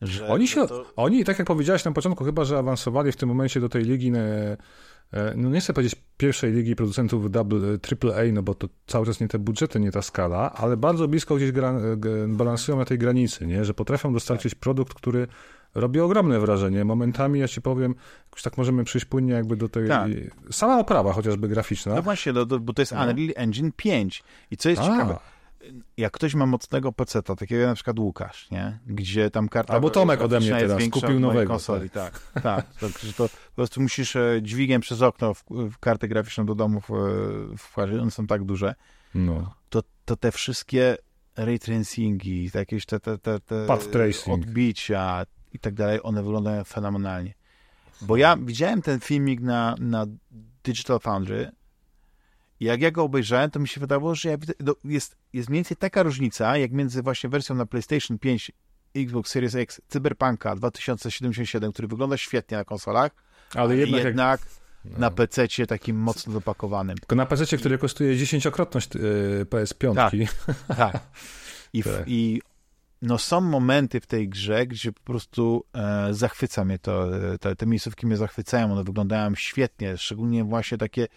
Że, 0.01 0.27
Oni 0.27 0.47
się, 0.47 0.67
to, 0.67 0.85
oni, 0.95 1.23
tak 1.23 1.39
jak 1.39 1.47
powiedziałeś 1.47 1.85
na 1.85 1.91
początku, 1.91 2.23
chyba, 2.23 2.45
że 2.45 2.57
awansowali 2.57 3.11
w 3.11 3.15
tym 3.15 3.29
momencie 3.29 3.59
do 3.59 3.69
tej 3.69 3.83
ligi, 3.83 4.11
e, 4.15 4.57
e, 5.11 5.33
no 5.35 5.49
nie 5.49 5.59
chcę 5.59 5.73
powiedzieć 5.73 5.95
pierwszej 6.17 6.53
ligi 6.53 6.75
producentów 6.75 7.31
double, 7.31 7.77
triple 7.77 8.15
A, 8.15 8.31
no 8.33 8.43
bo 8.43 8.53
to 8.53 8.67
cały 8.87 9.05
czas 9.05 9.19
nie 9.19 9.27
te 9.27 9.39
budżety, 9.39 9.79
nie 9.79 9.91
ta 9.91 10.01
skala, 10.01 10.53
ale 10.53 10.77
bardzo 10.77 11.07
blisko 11.07 11.35
gdzieś 11.35 11.51
balansują 12.27 12.77
na 12.77 12.85
tej 12.85 12.97
granicy, 12.97 13.47
nie? 13.47 13.65
że 13.65 13.73
potrafią 13.73 14.13
dostarczyć 14.13 14.55
produkt, 14.55 14.93
który 14.93 15.27
robi 15.75 15.99
ogromne 15.99 16.39
wrażenie. 16.39 16.85
Momentami, 16.85 17.39
ja 17.39 17.47
ci 17.47 17.61
powiem, 17.61 17.95
jakoś 18.25 18.41
tak 18.41 18.57
możemy 18.57 18.83
przyjść 18.83 19.05
płynnie 19.05 19.33
jakby 19.33 19.55
do 19.55 19.69
tej... 19.69 19.87
Tak. 19.87 20.11
Sama 20.51 20.79
oprawa 20.79 21.13
chociażby 21.13 21.47
graficzna. 21.47 21.95
no 21.95 22.01
właśnie, 22.01 22.33
no, 22.33 22.45
to, 22.45 22.59
bo 22.59 22.73
to 22.73 22.81
jest 22.81 22.91
No. 22.91 23.01
Unreal 23.01 23.33
Engine 23.35 23.71
5. 23.75 24.23
I 24.51 24.57
co 24.57 24.69
jest 24.69 24.81
A, 24.81 24.85
ciekawe, 24.85 25.17
jak 25.97 26.13
ktoś 26.13 26.35
ma 26.35 26.45
mocnego 26.45 26.91
peceta, 26.91 27.35
takiego 27.35 27.61
jak 27.61 27.69
na 27.69 27.75
przykład 27.75 27.99
Łukasz, 27.99 28.51
nie? 28.51 28.79
Gdzie 28.87 29.31
tam 29.31 29.49
karta 29.49 29.73
Albo 29.73 29.89
Tomek 29.89 30.21
ode 30.21 30.39
mnie 30.39 30.49
teraz, 30.49 30.83
kupił 30.91 31.19
nowego, 31.19 31.51
konsoli, 31.51 31.89
tak. 31.89 32.19
Tak, 32.43 32.73
to, 32.79 32.87
że 33.03 33.13
to 33.13 33.29
po 33.29 33.55
prostu 33.55 33.81
musisz 33.81 34.15
e, 34.15 34.39
dźwigiem 34.41 34.81
przez 34.81 35.01
okno 35.01 35.33
w, 35.33 35.43
w 35.49 35.77
kartę 35.79 36.07
graficzną 36.07 36.45
do 36.45 36.55
domów 36.55 36.89
e, 36.91 37.57
wkładać, 37.57 37.95
one 37.95 38.11
są 38.11 38.27
tak 38.27 38.43
duże. 38.43 38.75
No. 39.15 39.53
to, 39.69 39.83
to 40.05 40.15
te 40.15 40.31
wszystkie 40.31 40.97
ray 41.35 41.59
tracingi, 41.59 42.51
te 42.51 42.59
jakieś 42.59 42.85
te, 42.85 42.99
te, 42.99 43.17
te, 43.17 43.39
te 43.39 43.67
odbicia 44.33 45.25
i 45.53 45.59
tak 45.59 45.73
dalej, 45.73 45.99
one 46.03 46.23
wyglądają 46.23 46.63
fenomenalnie. 46.63 47.33
Bo 48.01 48.17
ja 48.17 48.37
widziałem 48.37 48.81
ten 48.81 48.99
filmik 48.99 49.41
na, 49.41 49.75
na 49.79 50.05
Digital 50.63 50.99
Foundry 50.99 51.51
i 52.59 52.65
jak 52.65 52.81
ja 52.81 52.91
go 52.91 53.03
obejrzałem, 53.03 53.51
to 53.51 53.59
mi 53.59 53.67
się 53.67 53.81
wydawało, 53.81 54.15
że 54.15 54.29
ja 54.29 54.37
widzę, 54.37 54.53
no 54.59 54.75
jest, 54.83 55.15
jest 55.33 55.49
mniej 55.49 55.57
więcej 55.57 55.77
taka 55.77 56.03
różnica, 56.03 56.57
jak 56.57 56.71
między 56.71 57.01
właśnie 57.01 57.29
wersją 57.29 57.55
na 57.55 57.65
PlayStation 57.65 58.19
5 58.19 58.51
Xbox 58.95 59.31
Series 59.31 59.55
X 59.55 59.81
Cyberpunka 59.87 60.55
2077, 60.55 61.71
który 61.71 61.87
wygląda 61.87 62.17
świetnie 62.17 62.57
na 62.57 62.63
konsolach, 62.63 63.11
Ale 63.55 63.75
jednak, 63.75 64.03
jednak, 64.03 64.41
jak, 64.85 64.97
na 64.99 65.11
PC 65.11 65.47
takim 65.67 65.97
mocno 65.97 66.33
dopakowanym. 66.33 66.97
tylko 66.97 67.15
na 67.15 67.25
PC, 67.25 67.57
który 67.57 67.77
kosztuje 67.77 68.17
dziesięciokrotność 68.17 68.95
e, 68.95 68.99
PS5. 69.45 69.95
Tak. 69.95 70.13
Tak. 70.77 70.99
I, 71.73 71.83
w, 71.83 71.85
Tak. 71.85 72.03
i 72.07 72.41
no 73.01 73.17
są 73.17 73.41
momenty 73.41 73.99
w 74.01 74.07
tej 74.07 74.29
grze, 74.29 74.67
gdzie 74.67 74.91
po 74.91 75.01
prostu 75.01 75.65
e, 75.73 76.13
zachwyca 76.13 76.65
mnie 76.65 76.79
to, 76.79 77.17
e, 77.33 77.37
te, 77.37 77.55
te 77.55 77.65
miejscówki 77.65 78.07
mnie 78.07 78.17
zachwycają, 78.17 78.71
one 78.71 78.83
wyglądają 78.83 79.35
świetnie, 79.35 79.97
szczególnie 79.97 80.43
właśnie 80.43 80.77
takie, 80.77 81.07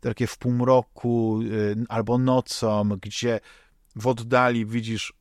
takie 0.00 0.26
w 0.26 0.38
półmroku 0.38 1.40
e, 1.42 1.84
albo 1.88 2.18
nocą, 2.18 2.88
gdzie 2.88 3.40
w 3.96 4.06
oddali 4.06 4.66
widzisz 4.66 5.12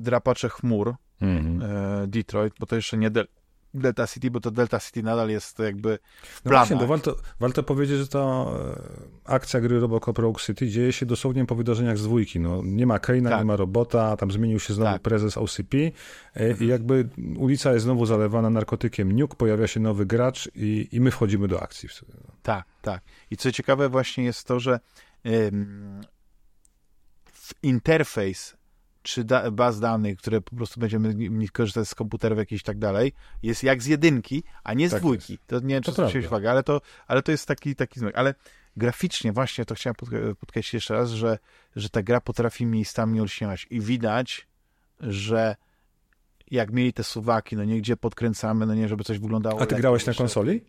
drapacze 0.00 0.48
chmur 0.48 0.94
Mhm. 1.20 1.62
e, 1.62 2.06
Detroit, 2.06 2.54
bo 2.60 2.66
to 2.66 2.76
jeszcze 2.76 2.96
nie 2.96 3.10
Delta 3.74 4.06
City, 4.06 4.30
bo 4.30 4.40
to 4.40 4.50
Delta 4.50 4.80
City 4.80 5.02
nadal 5.02 5.30
jest 5.30 5.58
jakby 5.58 5.98
w 6.22 6.44
No 6.44 6.50
planach. 6.50 6.68
właśnie, 6.68 6.86
bo 6.86 6.86
warto, 6.92 7.16
warto 7.40 7.62
powiedzieć, 7.62 7.98
że 7.98 8.08
ta 8.08 8.18
e, 8.18 8.44
akcja 9.24 9.60
gry 9.60 9.80
Robocop 9.80 10.18
Rogue 10.18 10.38
City 10.38 10.68
dzieje 10.68 10.92
się 10.92 11.06
dosłownie 11.06 11.46
po 11.46 11.54
wydarzeniach 11.54 11.98
z 11.98 12.02
dwójki. 12.02 12.40
No, 12.40 12.62
nie 12.64 12.86
ma 12.86 12.98
Kane'a, 12.98 13.28
Tak. 13.28 13.38
nie 13.38 13.44
ma 13.44 13.56
robota, 13.56 14.16
tam 14.16 14.30
zmienił 14.30 14.60
się 14.60 14.74
znowu 14.74 14.92
Tak. 14.92 15.02
prezes 15.02 15.36
OCP 15.38 15.74
e, 16.34 16.52
i 16.60 16.66
jakby 16.66 17.08
ulica 17.36 17.72
jest 17.72 17.84
znowu 17.84 18.06
zalewana 18.06 18.50
narkotykiem 18.50 19.12
Nuke, 19.12 19.36
pojawia 19.36 19.66
się 19.66 19.80
nowy 19.80 20.06
gracz 20.06 20.48
i, 20.54 20.88
i 20.92 21.00
my 21.00 21.10
wchodzimy 21.10 21.48
do 21.48 21.62
akcji. 21.62 21.88
Tak, 22.42 22.64
tak. 22.82 23.02
I 23.30 23.36
co 23.36 23.52
ciekawe 23.52 23.88
właśnie 23.88 24.24
jest 24.24 24.44
to, 24.46 24.60
że 24.60 24.80
ym, 25.26 26.00
w 27.32 27.54
interfejs 27.62 28.57
czy 29.08 29.24
da, 29.24 29.50
baz 29.50 29.80
danych, 29.80 30.18
które 30.18 30.40
po 30.40 30.56
prostu 30.56 30.80
będziemy 30.80 31.14
mieli 31.14 31.48
korzystać 31.48 31.88
z 31.88 31.94
komputerów 31.94 32.38
jakichś 32.38 32.62
i 32.62 32.64
tak 32.64 32.78
dalej, 32.78 33.12
jest 33.42 33.62
jak 33.62 33.82
z 33.82 33.86
jedynki, 33.86 34.42
a 34.64 34.74
nie 34.74 34.88
z 34.88 34.90
Tak 34.92 35.00
dwójki. 35.00 35.38
To 35.46 35.60
nie 35.60 35.74
wiem, 35.74 35.82
To 35.82 35.92
czy 35.92 35.92
zwróciłeś 35.92 36.26
uwagę, 36.26 36.50
ale 36.50 36.62
to, 36.62 36.80
ale 37.06 37.22
to 37.22 37.30
jest 37.32 37.46
taki, 37.46 37.76
taki 37.76 38.00
znak. 38.00 38.18
Ale 38.18 38.34
graficznie 38.76 39.32
właśnie 39.32 39.64
to 39.64 39.74
chciałem 39.74 39.94
podk- 39.94 40.34
podkreślić 40.34 40.74
jeszcze 40.74 40.94
raz, 40.94 41.10
że, 41.10 41.38
że 41.76 41.88
ta 41.88 42.02
gra 42.02 42.20
potrafi 42.20 42.66
miejscami 42.66 43.20
olśniewać 43.20 43.66
i 43.70 43.80
widać, 43.80 44.46
że 45.00 45.56
jak 46.50 46.72
mieli 46.72 46.92
te 46.92 47.04
suwaki, 47.04 47.56
no 47.56 47.64
nie, 47.64 47.78
gdzie 47.78 47.96
podkręcamy, 47.96 48.66
no 48.66 48.74
nie, 48.74 48.88
żeby 48.88 49.04
coś 49.04 49.18
wyglądało 49.18 49.56
A 49.60 49.66
ty 49.66 49.70
lepiej 49.70 49.80
grałeś 49.80 50.06
na 50.06 50.14
konsoli? 50.14 50.64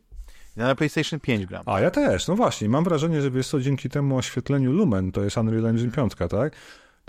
Ja 0.57 0.68
na 0.68 0.76
PlayStation 0.76 1.20
5 1.20 1.45
gram. 1.45 1.64
A 1.66 1.80
ja 1.80 1.91
też, 1.91 2.28
no 2.28 2.36
właśnie. 2.36 2.70
Mam 2.70 2.84
wrażenie, 2.84 3.22
że 3.22 3.32
wiesz 3.32 3.48
co, 3.48 3.60
dzięki 3.60 3.90
temu 3.90 4.18
oświetleniu 4.18 4.72
Lumen, 4.72 5.11
to 5.11 5.24
jest 5.24 5.38
Unreal 5.38 5.66
Engine 5.66 5.91
5, 5.91 6.14
tak? 6.30 6.53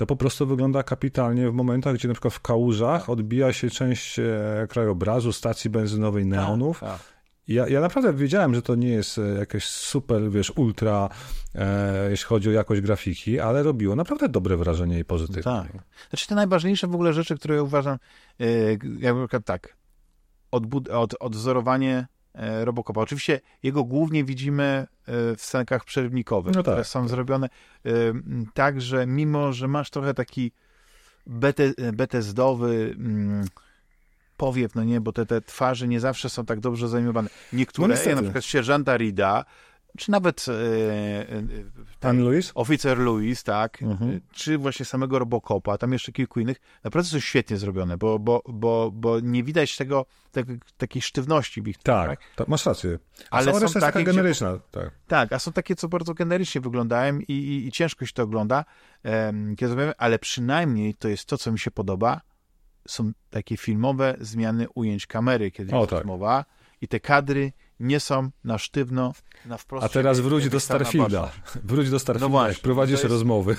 To 0.00 0.06
po 0.06 0.16
prostu 0.16 0.46
wygląda 0.46 0.82
kapitalnie 0.82 1.50
w 1.50 1.54
momentach, 1.54 1.94
gdzie 1.94 2.08
na 2.08 2.14
przykład 2.14 2.34
w 2.34 2.40
kałużach 2.40 3.10
odbija 3.10 3.52
się 3.52 3.70
część 3.70 4.18
e, 4.18 4.66
krajobrazu, 4.68 5.32
stacji 5.32 5.70
benzynowej 5.70 6.26
neonów. 6.26 6.80
Tak. 6.80 7.00
Ja, 7.48 7.68
ja 7.68 7.80
naprawdę 7.80 8.12
wiedziałem, 8.12 8.54
że 8.54 8.62
to 8.62 8.74
nie 8.74 8.88
jest 8.88 9.18
e, 9.18 9.22
jakieś 9.22 9.64
super, 9.64 10.30
wiesz, 10.30 10.52
ultra, 10.56 11.08
e, 11.54 12.10
jeśli 12.10 12.26
chodzi 12.26 12.48
o 12.48 12.52
jakość 12.52 12.80
grafiki, 12.80 13.40
ale 13.40 13.62
robiło 13.62 13.96
naprawdę 13.96 14.28
dobre 14.28 14.56
wrażenie 14.56 14.98
i 14.98 15.04
pozytywne. 15.04 15.42
Tak. 15.42 15.72
Znaczy 16.10 16.26
te 16.26 16.34
najważniejsze 16.34 16.86
w 16.86 16.94
ogóle 16.94 17.12
rzeczy, 17.12 17.36
które 17.36 17.56
ja 17.56 17.62
uważam, 17.62 17.98
e, 18.40 18.46
jak 18.98 19.14
na 19.14 19.20
przykład 19.20 19.44
tak, 19.44 19.76
odbud- 20.52 20.90
od, 20.90 21.14
odwzorowanie 21.20 22.06
Robocopa. 22.34 23.00
Oczywiście 23.00 23.40
jego 23.62 23.84
głównie 23.84 24.24
widzimy 24.24 24.62
e, 24.62 24.86
w 25.36 25.42
scenkach 25.42 25.84
przerywnikowych, 25.84 26.54
No 26.54 26.62
tak, 26.62 26.74
które 26.74 26.84
są 26.84 27.08
zrobione 27.08 27.48
e, 27.86 27.90
tak, 28.54 28.80
że 28.80 29.06
mimo, 29.06 29.52
że 29.52 29.68
masz 29.68 29.90
trochę 29.90 30.14
taki 30.14 30.52
bete, 31.26 31.72
betezdowy 31.92 32.96
powiew, 34.36 34.74
no 34.74 34.84
nie, 34.84 35.00
bo 35.00 35.12
te, 35.12 35.26
te 35.26 35.40
twarze 35.40 35.88
nie 35.88 36.00
zawsze 36.00 36.28
są 36.30 36.46
tak 36.46 36.60
dobrze 36.60 36.88
zajmowane. 36.88 37.30
Niektóre, 37.52 37.88
No 37.88 38.10
jak 38.10 38.16
na 38.16 38.22
przykład 38.22 38.44
sierżanta 38.44 38.96
Rida, 38.96 39.44
czy 39.98 40.10
nawet 40.10 40.46
e, 40.48 40.52
e, 40.52 41.42
Pan 42.00 42.20
Luis? 42.24 42.52
Oficer 42.54 42.98
Louis, 42.98 43.42
tak, 43.44 43.82
Mhm. 43.82 44.20
czy 44.32 44.58
właśnie 44.58 44.84
samego 44.84 45.18
Robocopa, 45.18 45.78
tam 45.78 45.92
jeszcze 45.92 46.12
kilku 46.12 46.40
innych, 46.40 46.56
naprawdę 46.84 47.10
są 47.10 47.20
świetnie 47.20 47.56
zrobione, 47.56 47.96
bo, 47.96 48.18
bo, 48.18 48.42
bo, 48.48 48.90
bo 48.94 49.20
nie 49.20 49.44
widać 49.44 49.76
tego, 49.76 50.06
tego 50.32 50.52
takiej 50.76 51.02
sztywności 51.02 51.62
w 51.62 51.68
ich 51.68 51.78
Tak, 51.78 52.08
tak? 52.10 52.20
tak, 52.36 52.48
masz 52.48 52.66
rację. 52.66 52.98
A 53.30 53.36
Ale 53.36 53.54
są 53.54 53.60
jest 53.60 53.74
taka 53.74 53.86
takie, 53.86 54.02
gdzie- 54.04 54.12
generyczna. 54.12 54.58
Tak. 54.70 54.90
Tak, 55.06 55.32
a 55.32 55.38
są 55.38 55.52
takie, 55.52 55.76
co 55.76 55.88
bardzo 55.88 56.14
generycznie 56.14 56.60
wyglądają 56.60 57.18
i, 57.18 57.32
i, 57.32 57.66
i 57.66 57.72
ciężko 57.72 58.06
się 58.06 58.12
to 58.12 58.22
ogląda, 58.22 58.64
kiedy 59.56 59.68
zrobimy, 59.68 59.92
ale 59.98 60.18
przynajmniej 60.18 60.94
to 60.94 61.08
jest 61.08 61.24
to, 61.26 61.38
co 61.38 61.52
mi 61.52 61.58
się 61.58 61.70
podoba, 61.70 62.20
są 62.88 63.12
takie 63.30 63.56
filmowe 63.56 64.16
zmiany 64.20 64.66
ujęć 64.74 65.06
kamery, 65.06 65.50
kiedy 65.50 65.72
O, 65.72 65.78
jest 65.78 65.90
tak. 65.90 65.98
rozmowa 65.98 66.44
i 66.80 66.88
te 66.88 67.00
kadry 67.00 67.52
nie 67.80 68.00
są 68.00 68.30
na 68.44 68.58
sztywno, 68.58 69.12
na 69.46 69.56
wprost. 69.56 69.86
A 69.86 69.88
teraz 69.88 70.20
wróć 70.20 70.48
do 70.48 70.60
Starfielda. 70.60 71.30
Wróć 71.64 71.90
do 71.90 71.98
Starfielda, 71.98 72.26
No 72.26 72.30
właśnie, 72.30 72.62
prowadzisz 72.62 73.00
jest- 73.00 73.10
rozmowy. 73.12 73.56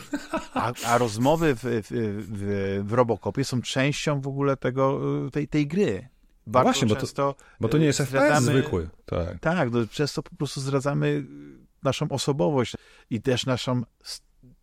A, 0.54 0.74
a 0.86 0.98
rozmowy 0.98 1.56
w, 1.56 1.60
w, 1.60 1.64
w, 1.92 2.84
w 2.90 2.94
Robocopie 2.94 3.44
są 3.44 3.62
częścią 3.62 4.22
w 4.22 4.28
ogóle 4.28 4.58
tego, 4.58 5.02
tej, 5.32 5.48
tej 5.48 5.68
gry. 5.68 6.08
Bardzo 6.48 6.64
właśnie, 6.72 6.88
bo 6.88 6.96
to- 6.96 7.36
Bo 7.60 7.70
to 7.70 7.78
nie 7.78 7.86
jest 7.86 8.02
e, 8.02 8.06
FPS 8.06 8.44
zwykły. 8.44 8.90
Tak. 9.06 9.40
Tak, 9.40 9.72
no, 9.72 9.88
często 9.92 10.24
po 10.24 10.36
prostu 10.36 10.62
zdradzamy 10.62 11.26
naszą 11.84 12.10
osobowość 12.10 12.74
i 13.10 13.22
też 13.22 13.46
naszą, 13.46 13.82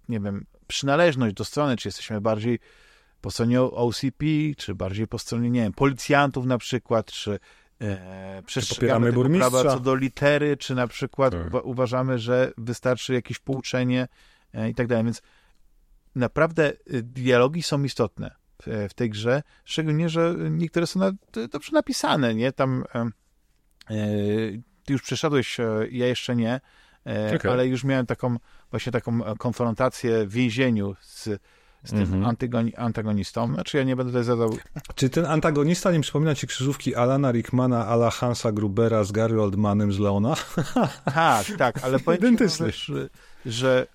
nie 0.09 0.21
wiem, 0.21 0.47
przynależność 0.67 1.35
do 1.35 1.45
strony, 1.45 1.77
czy 1.77 1.89
jesteśmy 1.89 2.21
bardziej 2.21 2.59
po 3.21 3.31
stronie 3.31 3.63
OCP, 3.63 4.25
czy 4.57 4.75
bardziej 4.75 5.07
po 5.07 5.19
stronie, 5.19 5.51
nie 5.51 5.61
wiem, 5.63 5.73
policjantów 5.73 6.47
na 6.47 6.59
przykład, 6.59 7.07
czy 7.13 7.39
e, 7.81 8.43
przestrzegamy 8.47 9.07
tego 9.07 9.21
prawa 9.23 9.29
burmistrza. 9.51 9.75
co 9.75 9.81
do 9.81 9.95
litery, 9.95 10.57
czy 10.57 10.75
na 10.75 10.87
przykład 10.87 11.33
Tak. 11.33 11.47
uwa- 11.51 11.63
uważamy, 11.63 12.19
że 12.19 12.53
wystarczy 12.59 13.15
jakieś 13.15 13.39
pouczenie 13.39 14.09
e, 14.55 14.71
i 14.71 14.75
tak 14.75 14.87
dalej, 14.87 15.05
więc 15.05 15.23
naprawdę 16.15 16.73
y, 16.95 17.03
dialogi 17.03 17.63
są 17.63 17.83
istotne 17.83 18.35
w, 18.63 18.87
w 18.91 18.95
tej 18.95 19.11
grze, 19.11 19.43
szczególnie, 19.65 20.09
że 20.09 20.35
niektóre 20.51 20.87
są 20.87 21.01
na, 21.01 21.13
dobrze 21.51 21.73
napisane, 21.73 22.35
nie? 22.35 22.53
Tam 22.53 22.85
e, 22.95 23.01
e, 23.01 23.09
ty 24.85 24.93
już 24.93 25.03
przeszedłeś, 25.03 25.61
e, 25.61 25.67
ja 25.91 26.07
jeszcze 26.07 26.37
nie, 26.37 26.61
e, 27.07 27.37
Okej. 27.37 27.51
ale 27.51 27.67
już 27.67 27.85
miałem 27.85 28.07
taką 28.07 28.37
właśnie 28.71 28.93
taką 28.93 29.25
e, 29.25 29.37
konfrontację 29.37 30.27
w 30.27 30.33
więzieniu 30.33 30.95
z 31.01 31.29
z 31.85 31.91
tym 31.91 31.99
Mhm. 32.01 32.25
antygoni, 32.25 32.77
antagonistą. 32.77 33.55
Znaczy 33.55 33.77
ja 33.77 33.83
nie 33.85 33.97
będę 33.97 34.13
tutaj 34.13 34.25
zadał... 34.25 34.57
Czy 34.95 35.11
ten 35.11 35.27
antagonista 35.27 35.93
nie 35.93 36.01
przypomina 36.01 36.35
ci 36.35 36.47
krzyżówki 36.47 36.95
Alana 36.95 37.31
Rickmana, 37.33 37.87
Ala 37.87 38.11
Hansa 38.11 38.53
Grubera 38.53 39.05
z 39.05 39.13
Gary 39.13 39.43
Oldmanem 39.43 39.93
z 39.93 39.99
Leona? 39.99 40.35
Tak, 41.15 41.47
tak, 41.59 41.85
ale 41.85 41.99
powiem 41.99 42.39
ci 42.39 42.45
że, 42.49 43.09
że 43.47 43.87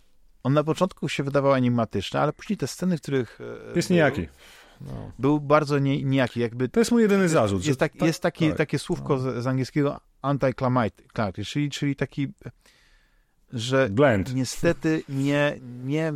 on 0.43 0.53
na 0.53 0.63
początku 0.63 1.09
się 1.09 1.23
wydawał 1.23 1.51
animatyczny, 1.51 2.19
ale 2.19 2.33
później 2.33 2.57
te 2.57 2.67
sceny, 2.67 2.97
w 2.97 3.01
których 3.01 3.39
e, 3.41 3.75
Jest 3.75 3.87
był, 3.87 3.95
nijaki. 3.95 4.27
No. 4.81 5.11
był 5.19 5.39
bardzo 5.39 5.79
nie, 5.79 6.03
nijaki, 6.03 6.39
jakby 6.39 6.69
To 6.69 6.79
jest 6.79 6.91
mój 6.91 7.01
jedyny 7.01 7.29
zarzut. 7.29 7.65
jest, 7.65 7.79
tak, 7.79 8.01
jest 8.01 8.21
taki, 8.21 8.47
tak. 8.49 8.57
takie 8.57 8.79
słówko 8.79 9.19
z, 9.19 9.43
z 9.43 9.47
angielskiego 9.47 9.99
anti-climate, 10.23 11.45
czyli, 11.45 11.69
czyli 11.69 11.95
taki, 11.95 12.27
że 13.53 13.89
Blend. 13.91 14.33
niestety 14.35 15.03
nie, 15.09 15.59
nie, 15.83 16.13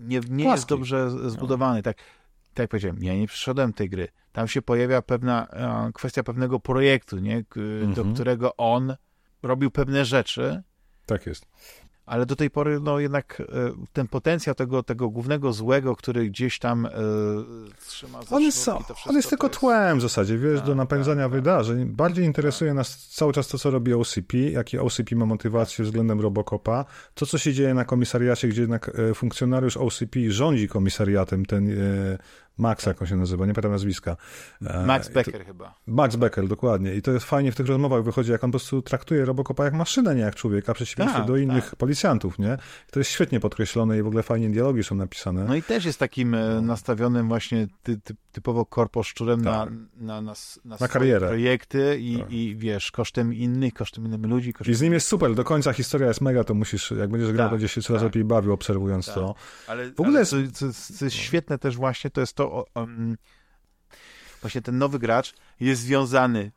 nie, 0.00 0.20
nie 0.30 0.44
jest 0.44 0.68
dobrze 0.68 1.10
z- 1.10 1.32
zbudowany. 1.32 1.82
Tak, 1.82 1.96
tak 2.54 2.58
jak 2.64 2.70
powiedziałem, 2.70 3.02
ja 3.02 3.14
nie 3.14 3.26
przyszedłem 3.26 3.72
tej 3.72 3.90
gry. 3.90 4.08
Tam 4.32 4.48
się 4.48 4.62
pojawia 4.62 5.02
pewna 5.02 5.46
e, 5.46 5.90
kwestia 5.94 6.22
pewnego 6.22 6.60
projektu, 6.60 7.18
nie? 7.18 7.44
Do 7.82 7.86
Mhm. 7.86 8.14
którego 8.14 8.56
on 8.56 8.96
robił 9.42 9.70
pewne 9.70 10.04
rzeczy, 10.04 10.62
Tak 11.06 11.26
jest. 11.26 11.46
Ale 12.10 12.26
do 12.26 12.36
tej 12.36 12.50
pory 12.50 12.80
no 12.80 12.98
jednak 12.98 13.40
e, 13.40 13.44
ten 13.92 14.08
potencjał 14.08 14.54
tego, 14.54 14.82
tego 14.82 15.10
głównego 15.10 15.52
złego, 15.52 15.96
który 15.96 16.30
gdzieś 16.30 16.58
tam 16.58 16.86
e, 16.86 16.90
trzyma 17.86 18.22
za 18.22 18.36
On 18.36 18.42
jest, 18.42 18.64
to 18.64 18.78
wszystko 18.78 19.10
on 19.10 19.16
jest 19.16 19.28
tylko 19.28 19.48
tłem 19.48 19.98
w 19.98 20.02
zasadzie, 20.02 20.38
wiesz, 20.38 20.58
Tak, 20.58 20.66
do 20.66 20.74
napędzania 20.74 21.22
tak, 21.22 21.32
tak. 21.32 21.40
wydarzeń. 21.40 21.84
Bardziej 21.86 22.24
interesuje 22.24 22.74
nas 22.74 23.08
cały 23.08 23.32
czas 23.32 23.48
to, 23.48 23.58
co 23.58 23.70
robi 23.70 23.94
OCP, 23.94 24.38
jaki 24.38 24.78
OCP 24.78 25.16
ma 25.16 25.26
motywację 25.26 25.84
względem 25.84 26.20
Robocopa, 26.20 26.84
to, 27.14 27.26
co 27.26 27.38
się 27.38 27.52
dzieje 27.52 27.74
na 27.74 27.84
komisariacie, 27.84 28.48
gdzie 28.48 28.60
jednak 28.60 28.90
e, 29.10 29.14
funkcjonariusz 29.14 29.76
OCP 29.76 30.20
rządzi 30.28 30.68
komisariatem, 30.68 31.46
ten 31.46 31.68
Max, 32.60 32.86
jak 32.86 33.02
on 33.02 33.08
się 33.08 33.16
nazywa, 33.16 33.46
nie 33.46 33.52
pamiętam 33.54 33.72
nazwiska. 33.72 34.16
E, 34.66 34.86
Max 34.86 35.06
i 35.06 35.08
to- 35.08 35.14
Becker 35.14 35.44
chyba. 35.46 35.74
Max 35.86 36.16
Becker, 36.16 36.48
dokładnie. 36.48 36.94
I 36.94 37.02
to 37.02 37.10
jest 37.12 37.26
fajnie 37.26 37.52
w 37.52 37.56
tych 37.56 37.66
rozmowach 37.66 38.02
wychodzi, 38.04 38.32
jak 38.32 38.44
on 38.44 38.50
po 38.50 38.58
prostu 38.58 38.82
traktuje 38.82 39.24
Robocopa 39.24 39.64
jak 39.64 39.74
maszynę, 39.74 40.14
nie 40.14 40.20
jak 40.20 40.34
człowieka, 40.34 40.74
przeciwieństwie 40.74 41.18
Tak, 41.18 41.26
do 41.28 41.36
innych 41.36 41.64
tak. 41.64 41.76
policjantów, 41.76 42.38
nie? 42.38 42.58
To 42.90 43.00
jest 43.00 43.10
świetnie 43.10 43.40
podkreślone 43.40 43.98
i 43.98 44.02
w 44.02 44.06
ogóle 44.06 44.22
fajnie 44.22 44.50
dialogi 44.50 44.84
są 44.84 44.94
napisane. 44.94 45.44
No 45.44 45.54
i 45.54 45.62
też 45.62 45.84
jest 45.84 45.98
takim 45.98 46.34
e, 46.34 46.60
nastawionym 46.60 47.28
właśnie 47.28 47.66
ty, 47.82 47.98
ty, 48.00 48.14
typowo 48.32 48.66
korposzczurem 48.66 49.42
na, 49.42 49.52
Tak. 49.64 49.70
na, 49.96 50.20
na, 50.20 50.20
na, 50.20 50.32
Na 50.64 50.76
swoje 50.76 50.88
karierę. 50.88 51.28
projekty 51.28 51.96
i, 52.00 52.18
Tak. 52.18 52.32
i 52.32 52.56
wiesz, 52.56 52.90
kosztem 52.90 53.34
innych, 53.34 53.74
kosztem 53.74 54.04
innych 54.06 54.30
ludzi. 54.30 54.52
Kosztem... 54.52 54.72
I 54.72 54.76
z 54.76 54.80
nim 54.82 54.92
jest 54.92 55.06
super, 55.06 55.34
do 55.34 55.44
końca 55.44 55.72
historia 55.72 56.08
jest 56.08 56.20
mega, 56.20 56.44
to 56.44 56.54
musisz, 56.54 56.90
jak 56.90 57.10
będziesz 57.10 57.32
grał, 57.32 57.46
Tak, 57.46 57.50
będziesz 57.52 57.72
się 57.72 57.82
coraz 57.82 58.02
tak. 58.02 58.06
lepiej 58.06 58.24
bawił, 58.24 58.52
obserwując 58.52 59.06
Tak. 59.06 59.14
to. 59.14 59.34
Ale, 59.68 59.90
W 59.92 60.00
ogóle 60.00 60.16
ale 60.18 60.26
co, 60.26 60.36
co, 60.52 60.66
co 60.98 61.04
jest 61.04 61.16
świetne 61.16 61.58
też 61.58 61.76
właśnie, 61.76 62.10
to 62.10 62.20
jest 62.20 62.32
to, 62.34 62.49
o, 62.52 62.64
um, 62.74 63.16
właśnie 64.40 64.62
ten 64.62 64.78
nowy 64.78 64.98
gracz 64.98 65.34
jest 65.60 65.82
związany 65.82 66.52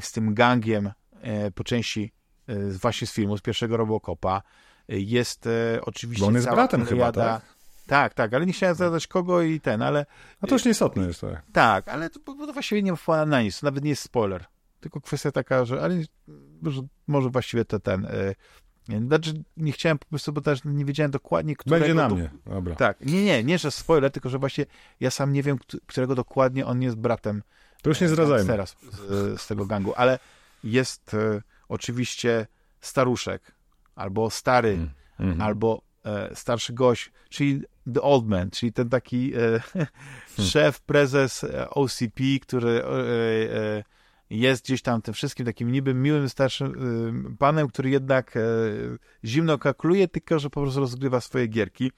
z 0.00 0.12
tym 0.12 0.34
gangiem 0.34 0.90
e, 1.20 1.50
po 1.50 1.64
części 1.64 2.12
e, 2.46 2.70
właśnie 2.70 3.06
z 3.06 3.12
filmu, 3.12 3.38
z 3.38 3.40
pierwszego 3.40 3.76
Robocopa. 3.76 4.42
E, 4.88 4.98
Jest 4.98 5.46
e, 5.46 5.80
oczywiście 5.82 6.20
Bo 6.20 6.28
on 6.28 6.34
jest 6.34 6.50
bratem 6.50 6.84
chyba, 6.84 7.12
tak? 7.12 7.42
Tak, 7.86 8.14
tak, 8.14 8.34
ale 8.34 8.46
nie 8.46 8.52
chciałem 8.52 8.74
zadać 8.74 9.06
kogo 9.06 9.42
i 9.42 9.60
ten, 9.60 9.82
ale 9.82 10.06
A 10.40 10.46
to 10.46 10.54
już 10.54 10.64
nieistotne 10.64 11.06
jest, 11.06 11.20
tak. 11.20 11.42
tak, 11.52 11.88
ale 11.88 12.10
to, 12.10 12.20
to 12.20 12.52
właściwie 12.52 12.82
nie 12.82 12.92
ma 13.06 13.26
na 13.26 13.42
nic, 13.42 13.62
nawet 13.62 13.84
nie 13.84 13.90
jest 13.90 14.02
spoiler. 14.02 14.44
Tylko 14.80 15.00
kwestia 15.00 15.32
taka, 15.32 15.64
że, 15.64 15.82
ale 15.82 16.02
że 16.62 16.82
może 17.06 17.30
właściwie 17.30 17.64
to 17.64 17.80
ten. 17.80 18.06
E, 18.88 18.92
nie, 19.00 19.06
znaczy 19.06 19.42
nie 19.56 19.72
chciałem 19.72 19.98
po 19.98 20.06
prostu, 20.06 20.32
bo 20.32 20.40
też 20.40 20.60
nie 20.64 20.84
wiedziałem 20.84 21.10
dokładnie, 21.10 21.56
którego... 21.56 21.80
Będzie 21.80 21.94
na 21.94 22.08
do- 22.08 22.14
mnie, 22.14 22.30
dobra. 22.46 22.74
Tak, 22.74 23.00
nie, 23.00 23.24
nie, 23.24 23.44
nie, 23.44 23.58
że 23.58 23.70
spoiler, 23.70 24.10
tylko 24.12 24.28
że 24.28 24.38
właśnie 24.38 24.66
ja 25.00 25.10
sam 25.10 25.32
nie 25.32 25.42
wiem, 25.42 25.58
któ- 25.58 25.80
którego 25.86 26.14
dokładnie 26.14 26.66
on 26.66 26.82
jest 26.82 26.96
bratem 26.96 27.42
To 27.82 27.90
już 27.90 28.00
nie 28.00 28.06
e, 28.06 28.10
zdradzajmy. 28.10 28.46
teraz 28.46 28.76
z, 28.92 29.40
z 29.40 29.46
tego 29.46 29.66
gangu, 29.66 29.92
ale 29.96 30.18
jest 30.64 31.14
e, 31.14 31.42
oczywiście 31.68 32.46
staruszek, 32.80 33.52
albo 33.94 34.30
stary, 34.30 34.68
Mm, 34.72 34.90
mhm. 35.20 35.40
albo 35.42 35.82
e, 36.04 36.34
starszy 36.34 36.72
gość, 36.72 37.12
czyli 37.28 37.62
The 37.94 38.02
Old 38.02 38.26
Man, 38.26 38.50
czyli 38.50 38.72
ten 38.72 38.88
taki 38.88 39.32
e, 39.34 39.60
Hmm. 39.72 39.86
szef, 40.50 40.80
prezes 40.80 41.44
e, 41.44 41.70
OCP, 41.70 42.22
który 42.42 42.70
e, 42.84 42.86
e, 43.78 43.84
jest 44.30 44.64
gdzieś 44.64 44.82
tam 44.82 45.02
tym 45.02 45.14
wszystkim 45.14 45.46
takim 45.46 45.72
niby 45.72 45.94
miłym, 45.94 46.28
starszym 46.28 46.72
e, 47.32 47.36
panem, 47.36 47.68
który 47.68 47.90
jednak 47.90 48.36
e, 48.36 48.40
zimno 49.24 49.58
kalkuluje, 49.58 50.08
tylko 50.08 50.38
że 50.38 50.50
po 50.50 50.62
prostu 50.62 50.80
rozgrywa 50.80 51.20
swoje 51.20 51.46
gierki. 51.46 51.92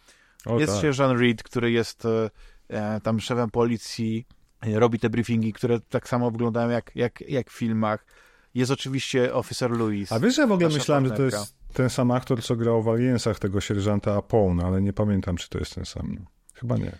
O, 0.46 0.60
jest 0.60 0.72
tak. 0.72 0.82
sierżant 0.82 1.20
Reed, 1.20 1.42
który 1.42 1.70
jest 1.70 2.04
e, 2.04 2.30
e, 2.68 3.00
tam 3.00 3.20
szefem 3.20 3.50
policji, 3.50 4.26
robi 4.62 4.98
te 4.98 5.10
briefingi, 5.10 5.52
które 5.52 5.80
tak 5.80 6.08
samo 6.08 6.30
wyglądają 6.30 6.70
jak, 6.70 6.90
jak, 6.94 7.20
jak 7.20 7.50
w 7.50 7.58
filmach. 7.58 8.06
Jest 8.54 8.70
oczywiście 8.70 9.34
Officer 9.34 9.70
Lewis. 9.70 10.12
A 10.12 10.20
wiesz, 10.20 10.36
że 10.36 10.42
ja 10.42 10.48
w 10.48 10.52
ogóle 10.52 10.68
myślałem, 10.68 11.06
że 11.06 11.14
to 11.14 11.22
jest 11.22 11.54
ten 11.72 11.90
sam 11.90 12.10
aktor, 12.10 12.42
co 12.42 12.56
grał 12.56 12.82
w 12.82 12.88
Aliensach 12.88 13.38
tego 13.38 13.60
sierżanta 13.60 14.16
Apone, 14.16 14.64
ale 14.64 14.82
nie 14.82 14.92
pamiętam, 14.92 15.36
czy 15.36 15.48
to 15.48 15.58
jest 15.58 15.74
ten 15.74 15.84
sam. 15.84 16.26
Chyba 16.54 16.76
nie. 16.76 16.92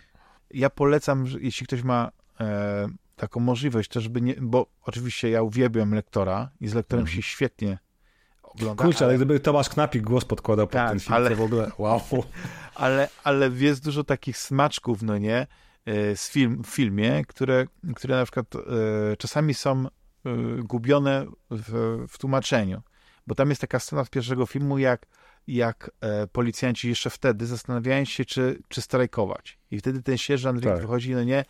ja 0.51 0.69
polecam, 0.69 1.25
jeśli 1.39 1.67
ktoś 1.67 1.83
ma 1.83 2.11
e, 2.39 2.87
taką 3.21 3.39
możliwość, 3.39 3.89
też 3.89 4.09
by 4.09 4.21
nie, 4.21 4.35
bo 4.41 4.65
oczywiście 4.81 5.29
ja 5.29 5.41
uwielbiam 5.41 5.93
lektora 5.93 6.49
i 6.61 6.67
z 6.67 6.73
lektorem 6.73 7.01
Mhm. 7.03 7.15
się 7.15 7.21
świetnie 7.21 7.77
ogląda, 8.43 8.83
Kurczę, 8.83 8.99
ale 9.05 9.07
ale, 9.07 9.15
gdyby 9.17 9.39
Tomasz 9.39 9.69
Knapik 9.69 10.03
głos 10.03 10.25
podkładał 10.25 10.67
pod 10.67 10.73
Tak, 10.73 10.89
ten 10.89 10.99
film, 10.99 11.13
ale- 11.13 11.29
to 11.29 11.35
w 11.35 11.41
ogóle 11.41 11.71
wow. 11.77 12.01
ale, 12.75 13.09
ale 13.23 13.49
jest 13.49 13.83
dużo 13.83 14.03
takich 14.03 14.37
smaczków, 14.37 15.01
no 15.01 15.17
nie, 15.17 15.47
e, 15.85 16.15
z 16.15 16.29
film, 16.29 16.63
w 16.63 16.67
filmie, 16.67 17.25
które, 17.27 17.65
które 17.95 18.15
na 18.15 18.23
przykład 18.23 18.55
e, 18.55 18.59
czasami 19.17 19.53
są 19.53 19.85
e, 19.85 19.89
gubione 20.63 21.25
w, 21.51 21.97
w 22.09 22.17
tłumaczeniu, 22.17 22.81
bo 23.27 23.35
tam 23.35 23.49
jest 23.49 23.61
taka 23.61 23.79
scena 23.79 24.05
z 24.05 24.09
pierwszego 24.09 24.45
filmu, 24.45 24.77
jak 24.77 25.05
jak 25.47 25.91
e, 26.01 26.27
policjanci 26.27 26.89
jeszcze 26.89 27.09
wtedy 27.09 27.45
zastanawiają 27.45 28.05
się, 28.05 28.25
czy, 28.25 28.61
czy 28.67 28.81
strajkować. 28.81 29.57
I 29.71 29.79
wtedy 29.79 30.03
ten 30.03 30.17
sierżant 30.17 30.63
Tak. 30.63 30.81
wychodzi, 30.81 31.11
no 31.15 31.23
nie, 31.23 31.45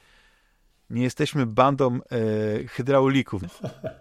nie 0.91 1.03
jesteśmy 1.03 1.45
bandą 1.45 1.95
e, 1.95 1.99
hydraulików, 2.67 3.41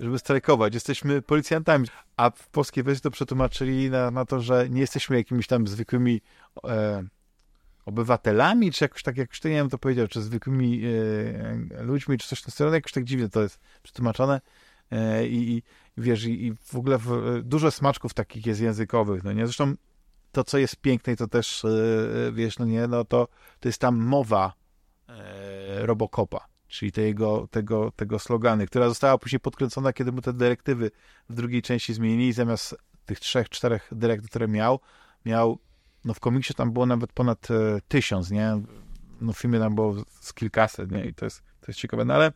żeby 0.00 0.18
strajkować. 0.18 0.74
Jesteśmy 0.74 1.22
policjantami. 1.22 1.86
A 2.16 2.30
w 2.30 2.48
polskiej 2.48 2.84
wersji 2.84 3.02
to 3.02 3.10
przetłumaczyli 3.10 3.90
na, 3.90 4.10
na 4.10 4.24
to, 4.24 4.40
że 4.40 4.68
nie 4.70 4.80
jesteśmy 4.80 5.16
jakimiś 5.16 5.46
tam 5.46 5.66
zwykłymi 5.66 6.20
e, 6.64 7.04
obywatelami, 7.84 8.72
czy 8.72 8.84
jakoś 8.84 9.02
tak, 9.02 9.16
jakoś 9.16 9.40
to 9.40 9.48
nie 9.48 9.54
wiem, 9.54 9.68
to 9.68 9.78
powiedział, 9.78 10.08
czy 10.08 10.22
zwykłymi 10.22 10.82
e, 11.74 11.82
ludźmi, 11.82 12.18
czy 12.18 12.28
coś 12.28 12.40
w 12.40 12.42
tym 12.42 12.52
stylu. 12.52 12.74
Jakoś 12.74 12.92
tak 12.92 13.04
dziwnie 13.04 13.28
to 13.28 13.42
jest 13.42 13.60
przetłumaczone. 13.82 14.40
E, 14.90 15.26
i, 15.26 15.56
I 15.56 15.62
wiesz, 15.96 16.24
i, 16.24 16.46
i 16.46 16.54
w 16.54 16.76
ogóle 16.76 16.98
w, 16.98 17.40
dużo 17.42 17.70
smaczków 17.70 18.14
takich 18.14 18.46
jest 18.46 18.60
językowych, 18.60 19.24
no 19.24 19.32
nie? 19.32 19.46
Zresztą 19.46 19.74
to, 20.32 20.44
co 20.44 20.58
jest 20.58 20.76
piękne 20.76 21.12
i 21.12 21.16
to 21.16 21.28
też, 21.28 21.64
e, 21.64 22.32
wiesz, 22.32 22.58
no 22.58 22.64
nie, 22.64 22.86
no 22.86 23.04
to, 23.04 23.28
to 23.60 23.68
jest 23.68 23.78
tam 23.78 23.96
mowa 23.96 24.52
e, 25.08 25.86
Robocopa, 25.86 26.46
czyli 26.70 26.92
tego, 26.92 27.48
tego, 27.50 27.92
tego 27.96 28.18
slogany, 28.18 28.66
która 28.66 28.88
została 28.88 29.18
później 29.18 29.40
podkręcona, 29.40 29.92
kiedy 29.92 30.12
mu 30.12 30.22
te 30.22 30.32
dyrektywy 30.32 30.90
w 31.28 31.34
drugiej 31.34 31.62
części 31.62 31.94
zmienili 31.94 32.32
zamiast 32.32 32.76
tych 33.06 33.20
trzech, 33.20 33.48
czterech 33.48 33.88
dyrektyw, 33.92 34.30
które 34.30 34.48
miał, 34.48 34.80
miał, 35.24 35.58
no 36.04 36.14
w 36.14 36.20
komiksie 36.20 36.54
tam 36.54 36.72
było 36.72 36.86
nawet 36.86 37.12
ponad 37.12 37.50
e, 37.50 37.80
tysiąc, 37.88 38.30
nie? 38.30 38.60
No 39.20 39.32
w 39.32 39.38
filmie 39.38 39.58
tam 39.58 39.74
było 39.74 39.94
z 40.20 40.34
kilkaset, 40.34 40.90
nie? 40.90 41.04
I 41.04 41.14
to 41.14 41.24
jest, 41.24 41.42
to 41.60 41.64
jest 41.68 41.80
ciekawe, 41.80 42.04
no 42.04 42.14
ale 42.14 42.32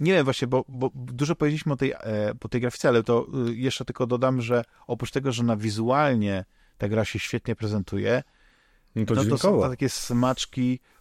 nie 0.00 0.12
wiem 0.12 0.24
właśnie, 0.24 0.48
bo, 0.48 0.64
bo 0.68 0.90
dużo 0.94 1.34
powiedzieliśmy 1.36 1.72
o 1.72 1.76
tej, 1.76 1.92
e, 2.00 2.34
po 2.40 2.48
tej 2.48 2.60
grafice, 2.60 2.88
ale 2.88 3.02
to 3.02 3.26
y, 3.48 3.54
jeszcze 3.54 3.84
tylko 3.84 4.06
dodam, 4.06 4.40
że 4.40 4.64
oprócz 4.86 5.10
tego, 5.10 5.32
że 5.32 5.42
na 5.42 5.56
wizualnie 5.56 6.44
ta 6.78 6.88
gra 6.88 7.04
się 7.04 7.18
świetnie 7.18 7.56
prezentuje, 7.56 8.22
No 8.96 9.04
to 9.06 9.14
no 9.14 9.24
to 9.24 9.38
są 9.38 9.60
takie 9.60 9.88
smaczki, 9.88 10.80
e, 10.82 10.93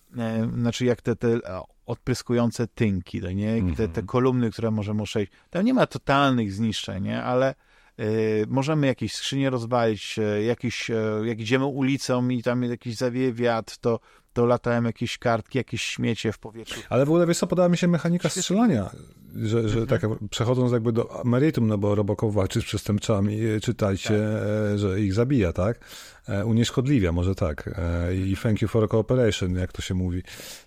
znaczy 0.60 0.85
jak 0.85 1.02
te, 1.02 1.15
te 1.15 1.27
e, 1.27 1.40
odpryskujące 1.85 2.68
tynki, 2.68 3.22
nie? 3.35 3.61
Te, 3.72 3.76
te 3.76 3.84
Mhm. 3.84 4.07
kolumny, 4.07 4.52
które 4.52 4.72
możemy 4.72 5.03
przejść. 5.03 5.31
Tam 5.49 5.65
nie 5.65 5.73
ma 5.73 5.88
totalnych 5.88 6.53
zniszczeń, 6.53 7.03
nie? 7.03 7.23
ale 7.23 7.56
e, 7.99 8.06
możemy 8.48 8.88
jakieś 8.88 9.14
skrzynie 9.15 9.49
rozwalić, 9.49 10.19
e, 10.19 10.44
jakieś, 10.44 10.90
e, 10.90 10.95
jak 11.23 11.40
idziemy 11.40 11.65
ulicą 11.65 12.30
i 12.30 12.44
tam 12.44 12.64
jakiś 12.64 12.95
zawieje 12.95 13.34
wiatr, 13.34 13.77
to, 13.77 13.99
to 14.34 14.45
latają 14.45 14.84
jakieś 14.84 15.18
kartki, 15.18 15.57
jakieś 15.57 15.81
śmiecie 15.81 16.31
w 16.31 16.39
powietrzu. 16.39 16.81
Ale 16.89 17.05
w 17.05 17.10
ogóle, 17.10 17.27
wiesz 17.27 17.38
co, 17.38 17.47
podoba 17.47 17.69
mi 17.69 17.77
się 17.77 17.88
mechanika 17.88 18.30
Świetnie. 18.30 18.41
strzelania, 18.41 18.89
że, 19.35 19.69
że 19.69 19.88
tak 19.88 20.01
przechodząc 20.30 20.72
jakby 20.72 20.91
do 20.91 21.22
meritum, 21.23 21.68
no 21.68 21.77
bo 21.77 21.95
Robocop 21.95 22.34
walczy 22.34 22.61
z 22.61 22.64
przestępcami, 22.64 23.39
czytajcie, 23.61 24.19
tak. 24.69 24.80
że 24.80 25.01
ich 25.01 25.14
zabija, 25.14 25.53
tak? 25.53 25.80
E, 26.30 26.45
unieszkodliwia, 26.45 27.11
może 27.11 27.35
tak. 27.35 27.69
E, 27.77 28.15
I 28.15 28.38
thank 28.38 28.61
you 28.61 28.68
for 28.68 28.89
cooperation, 28.89 29.55
jak 29.55 29.72
to 29.72 29.81
się 29.81 29.93
mówi. 29.93 30.22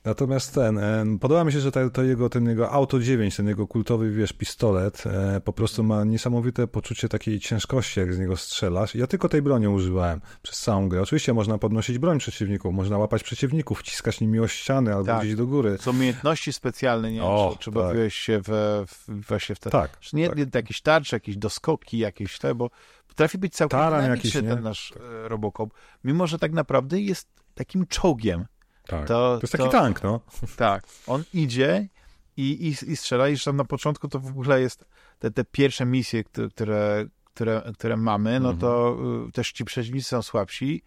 Natomiast 0.05 0.55
ten, 0.55 0.79
e, 0.79 1.05
podoba 1.21 1.45
mi 1.45 1.53
się, 1.53 1.61
że 1.61 1.73
to 1.93 2.03
jego, 2.03 2.29
ten 2.29 2.49
jego 2.49 2.71
Auto 2.71 3.01
9, 3.01 3.37
ten 3.37 3.49
jego 3.49 3.67
kultowy, 3.67 4.11
wiesz, 4.11 4.33
pistolet, 4.33 5.05
po 5.45 5.53
prostu 5.53 5.85
ma 5.85 6.05
niesamowite 6.05 6.67
poczucie 6.67 7.09
takiej 7.09 7.41
ciężkości, 7.41 8.01
jak 8.01 8.15
z 8.15 8.19
niego 8.19 8.37
strzelasz. 8.37 8.95
Ja 8.95 9.07
tylko 9.07 9.29
tej 9.29 9.43
broni 9.43 9.69
używałem 9.69 10.21
przez 10.43 10.61
całą 10.61 10.89
grę. 10.89 11.03
Oczywiście 11.03 11.35
można 11.35 11.59
podnosić 11.59 11.99
broń 11.99 12.19
przeciwników, 12.19 12.75
można 12.75 12.99
łapać 12.99 13.23
przeciwników, 13.23 13.56
wciskać 13.65 14.21
nimi 14.21 14.41
o 14.41 14.49
ściany 14.49 14.95
albo 14.95 15.07
tak. 15.07 15.21
gdzieś 15.21 15.35
do 15.35 15.47
góry. 15.47 15.79
Są 15.81 15.91
umiejętności 15.91 16.53
specjalne, 16.53 17.13
nie 17.13 17.25
o, 17.25 17.49
wiem, 17.51 17.59
czy, 17.59 17.65
tak. 17.65 17.75
bawiłeś 17.75 18.15
się 18.15 18.41
w, 18.45 18.85
w, 18.89 19.27
właśnie 19.29 19.55
w 19.55 19.59
te... 19.59 19.71
Tak. 19.71 19.99
Nie, 20.13 20.29
tak. 20.29 20.55
jakieś 20.55 20.81
tarcze, 20.81 21.17
jakieś 21.17 21.37
doskoki, 21.37 21.99
jakieś 21.99 22.39
te, 22.39 22.55
bo 22.55 22.71
potrafi 23.09 23.39
być 23.39 23.55
całkiem 23.55 23.79
Taran 23.79 24.11
jakiś, 24.11 24.33
ten 24.33 24.63
nasz 24.63 24.91
tak. 24.95 25.03
Robocop, 25.25 25.71
mimo 26.05 26.27
że 26.27 26.39
tak 26.39 26.53
naprawdę 26.53 27.01
jest 27.01 27.29
takim 27.55 27.87
czołgiem. 27.87 28.47
Tak, 28.87 29.09
to, 29.09 29.37
to 29.37 29.41
jest 29.43 29.53
taki 29.53 29.65
to, 29.65 29.71
tank, 29.71 30.03
no. 30.03 30.21
Tak, 30.57 30.85
on 31.07 31.25
idzie 31.35 31.89
i, 32.37 32.43
i, 32.43 32.91
i 32.93 32.97
strzela 32.97 33.29
i 33.29 33.39
tam 33.39 33.57
na 33.57 33.65
początku 33.65 34.09
to 34.09 34.21
w 34.21 34.27
ogóle 34.27 34.61
jest 34.61 34.85
te, 35.19 35.31
te 35.31 35.45
pierwsze 35.45 35.87
misje, 35.87 36.25
które, 36.25 37.07
które, 37.25 37.73
które 37.79 37.97
mamy, 37.97 38.41
no 38.41 38.55
to 38.55 38.89
mhm. 38.89 39.29
y, 39.29 39.33
też 39.33 39.53
ci 39.53 39.65
przeciwnicy 39.65 40.09
są 40.09 40.23
słabsi 40.23 40.83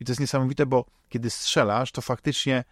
i 0.00 0.04
to 0.04 0.12
jest 0.12 0.20
niesamowite, 0.20 0.66
bo 0.66 0.84
kiedy 1.08 1.30
strzelasz, 1.30 1.92
to 1.92 2.02
faktycznie 2.02 2.64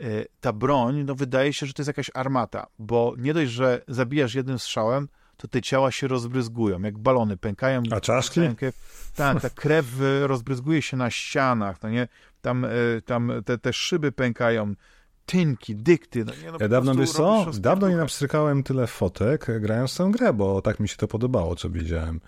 y, 0.00 0.26
ta 0.40 0.52
broń, 0.52 1.04
no 1.04 1.14
wydaje 1.14 1.52
się, 1.52 1.66
że 1.66 1.72
to 1.72 1.82
jest 1.82 1.88
jakaś 1.88 2.10
armata, 2.14 2.66
bo 2.78 3.14
nie 3.18 3.34
dość, 3.34 3.50
że 3.50 3.82
zabijasz 3.88 4.34
jednym 4.34 4.58
strzałem, 4.58 5.08
to 5.36 5.48
te 5.48 5.62
ciała 5.62 5.90
się 5.90 6.08
rozbryzgują, 6.08 6.82
jak 6.82 6.98
balony 6.98 7.36
pękają. 7.36 7.82
A 7.90 8.00
czaszki? 8.00 8.40
Tak, 9.14 9.40
ta 9.40 9.50
krew 9.50 9.86
e, 10.00 10.26
rozbryzguje 10.26 10.82
się 10.82 10.96
na 10.96 11.10
ścianach, 11.10 11.82
no 11.82 11.90
nie? 11.90 12.08
Tam, 12.42 12.64
e, 12.64 12.68
tam 13.04 13.32
te, 13.44 13.58
te 13.58 13.72
szyby 13.72 14.12
pękają, 14.12 14.74
tynki, 15.26 15.76
dykty. 15.76 16.24
No 16.24 16.32
nie, 16.42 16.52
no 16.52 16.58
ja 16.60 16.68
dawno, 16.68 16.94
wiesz 16.94 17.12
co, 17.12 17.46
dawno 17.60 17.88
nie 17.88 17.96
napstrykałem 17.96 18.62
tyle 18.62 18.86
fotek 18.86 19.46
grając 19.60 19.96
tę 19.96 20.10
grę, 20.10 20.32
bo 20.32 20.62
tak 20.62 20.80
mi 20.80 20.88
się 20.88 20.96
to 20.96 21.08
podobało, 21.08 21.56
co 21.56 21.70
widziałem. 21.70 22.20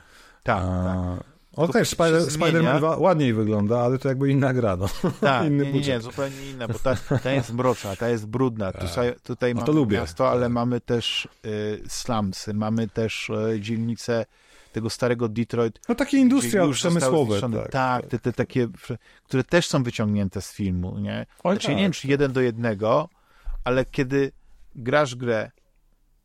Tak, 0.43 0.63
A... 0.63 1.17
tak. 1.19 1.36
O 1.57 1.69
też, 1.69 1.89
Spider, 1.89 2.23
Spider-Man 2.23 3.01
ładniej 3.01 3.35
wygląda, 3.35 3.81
ale 3.81 3.99
to 3.99 4.09
jakby 4.09 4.31
inna 4.31 4.55
gra, 4.55 4.77
no. 4.77 4.87
Tak, 5.21 5.45
Inny 5.47 5.65
nie, 5.65 5.73
nie, 5.73 5.81
nie, 5.81 6.01
zupełnie 6.01 6.51
inna, 6.51 6.69
bo 6.69 6.79
ta, 6.79 6.97
ta 7.23 7.33
jest 7.33 7.53
mroczna, 7.53 7.97
ta 7.97 8.09
jest 8.09 8.27
brudna. 8.27 8.73
Tak. 8.73 8.89
Tutaj, 8.89 9.15
tutaj 9.23 9.55
no 9.55 9.61
mamy 9.61 9.73
lubię. 9.73 9.97
miasto, 9.97 10.31
ale 10.31 10.49
mamy 10.49 10.81
też 10.81 11.29
y, 11.47 11.83
slumsy, 11.89 12.55
mamy 12.55 12.89
też 12.89 13.31
y, 13.31 13.61
dzielnice 13.61 14.27
tego 14.73 14.91
starego 14.91 15.29
Detroit. 15.29 15.81
No 15.89 15.95
takie 15.95 16.19
industria 16.19 16.69
przemysłowe. 16.69 17.41
Tak, 17.41 17.71
tak, 17.71 18.07
te, 18.07 18.19
te 18.19 18.33
takie, 18.33 18.69
które 19.25 19.45
też 19.45 19.67
są 19.67 19.83
wyciągnięte 19.83 20.43
z 20.43 20.53
filmu, 20.53 20.99
nie? 20.99 21.27
Oj, 21.45 21.55
znaczy, 21.55 21.67
tak. 21.67 21.77
nie 21.77 21.83
wiem, 21.83 21.93
czy 21.93 22.09
jeden 22.09 22.33
do 22.33 22.41
jednego, 22.41 23.09
ale 23.65 23.85
kiedy 23.85 24.33
grasz 24.75 25.15
grę 25.15 25.51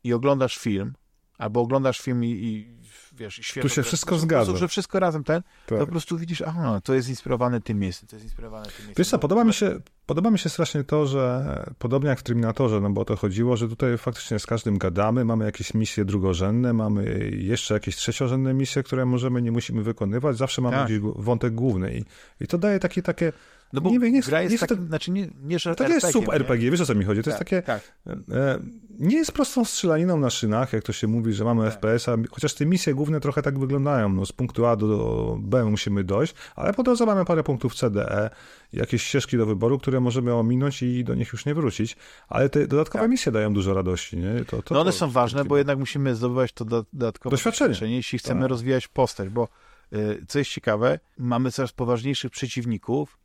i 0.04 0.12
oglądasz 0.12 0.58
film, 0.58 0.92
albo 1.38 1.60
oglądasz 1.60 2.00
film 2.00 2.24
i, 2.24 2.28
i 2.28 2.81
wiesz, 3.14 3.34
świetnie. 3.42 3.62
Tu 3.62 3.74
się 3.74 3.82
wszystko 3.82 4.18
zgadza. 4.18 4.56
że 4.56 4.68
wszystko 4.68 5.00
razem 5.00 5.24
ten, 5.24 5.42
tak. 5.42 5.78
to 5.78 5.86
po 5.86 5.92
prostu 5.92 6.18
widzisz, 6.18 6.42
aha, 6.42 6.80
to 6.84 6.94
jest 6.94 7.08
inspirowane 7.08 7.60
tym 7.60 7.78
miejscem, 7.78 8.08
to 8.08 8.16
jest 8.16 8.24
inspirowane 8.24 8.64
tym 8.64 8.72
miejscem. 8.74 8.94
Wiesz 8.98 9.08
co, 9.08 9.18
podoba 9.18 9.44
mi 9.44 9.54
się, 9.54 9.80
podoba 10.06 10.30
mi 10.30 10.38
się 10.38 10.48
strasznie 10.48 10.84
to, 10.84 11.06
że 11.06 11.44
podobnie 11.78 12.08
jak 12.08 12.20
w 12.20 12.22
Terminatorze, 12.22 12.80
no 12.80 12.90
bo 12.90 13.00
o 13.00 13.04
to 13.04 13.16
chodziło, 13.16 13.56
że 13.56 13.68
tutaj 13.68 13.98
faktycznie 13.98 14.38
z 14.38 14.46
każdym 14.46 14.78
gadamy, 14.78 15.24
mamy 15.24 15.44
jakieś 15.44 15.74
misje 15.74 16.04
drugorzędne, 16.04 16.72
mamy 16.72 17.30
jeszcze 17.36 17.74
jakieś 17.74 17.96
trzeciorzędne 17.96 18.54
misje, 18.54 18.82
które 18.82 19.06
możemy, 19.06 19.42
nie 19.42 19.52
musimy 19.52 19.82
wykonywać, 19.82 20.36
zawsze 20.36 20.62
mamy 20.62 20.76
tak. 20.76 20.86
gdzieś 20.86 21.00
wątek 21.16 21.54
główny 21.54 21.98
i, 21.98 22.04
i 22.44 22.46
to 22.46 22.58
daje 22.58 22.78
takie, 22.78 23.02
takie 23.02 23.32
no 23.72 23.80
bo 23.80 23.90
nie, 23.90 24.10
nie, 24.10 24.20
gra 24.20 24.42
jest, 24.42 24.52
jest 24.52 24.60
tak, 24.60 24.78
to, 24.78 24.86
znaczy 24.86 25.10
nie, 25.10 25.28
nie 25.42 25.58
że 25.58 25.74
To 25.74 25.88
jest 25.88 26.12
sub 26.12 26.28
RPG, 26.28 26.70
wiesz 26.70 26.80
o 26.80 26.86
co 26.86 26.94
mi 26.94 27.04
chodzi? 27.04 27.22
To 27.22 27.30
tak, 27.30 27.52
jest 27.52 27.62
takie, 27.62 27.62
tak. 27.62 27.82
e, 28.30 28.58
nie 28.98 29.16
jest 29.16 29.32
prostą 29.32 29.64
strzelaniną 29.64 30.16
na 30.16 30.30
szynach, 30.30 30.72
jak 30.72 30.84
to 30.84 30.92
się 30.92 31.06
mówi, 31.06 31.32
że 31.32 31.44
mamy 31.44 31.64
tak. 31.64 31.72
FPS-a, 31.72 32.16
chociaż 32.30 32.54
te 32.54 32.66
misje 32.66 32.94
główne 32.94 33.20
trochę 33.20 33.42
tak 33.42 33.58
wyglądają, 33.58 34.08
no 34.08 34.26
z 34.26 34.32
punktu 34.32 34.66
A 34.66 34.76
do 34.76 35.36
B 35.40 35.64
musimy 35.64 36.04
dojść, 36.04 36.34
ale 36.56 36.72
po 36.72 36.82
drodze 36.82 37.06
mamy 37.06 37.24
parę 37.24 37.42
punktów 37.42 37.74
CDE, 37.74 38.30
jakieś 38.72 39.02
ścieżki 39.02 39.36
do 39.36 39.46
wyboru, 39.46 39.78
które 39.78 40.00
możemy 40.00 40.34
ominąć 40.34 40.82
i 40.82 41.04
do 41.04 41.14
nich 41.14 41.32
już 41.32 41.46
nie 41.46 41.54
wrócić, 41.54 41.96
ale 42.28 42.48
te 42.48 42.66
dodatkowe 42.66 43.04
tak. 43.04 43.10
misje 43.10 43.32
dają 43.32 43.54
dużo 43.54 43.74
radości, 43.74 44.16
nie? 44.16 44.44
To, 44.44 44.62
to, 44.62 44.74
no 44.74 44.80
one 44.80 44.92
są 44.92 45.10
ważne, 45.10 45.44
bo 45.44 45.58
jednak 45.58 45.78
musimy 45.78 46.14
zdobywać 46.14 46.52
to 46.52 46.64
dodatkowe 46.64 47.34
doświadczenie, 47.34 47.68
doświadczenie 47.68 47.96
jeśli 47.96 48.18
chcemy 48.18 48.40
tak. 48.40 48.50
rozwijać 48.50 48.88
postać, 48.88 49.28
bo 49.28 49.48
y, 49.92 50.24
co 50.28 50.38
jest 50.38 50.50
ciekawe, 50.50 51.00
mamy 51.18 51.50
coraz 51.50 51.72
poważniejszych 51.72 52.30
przeciwników, 52.30 53.21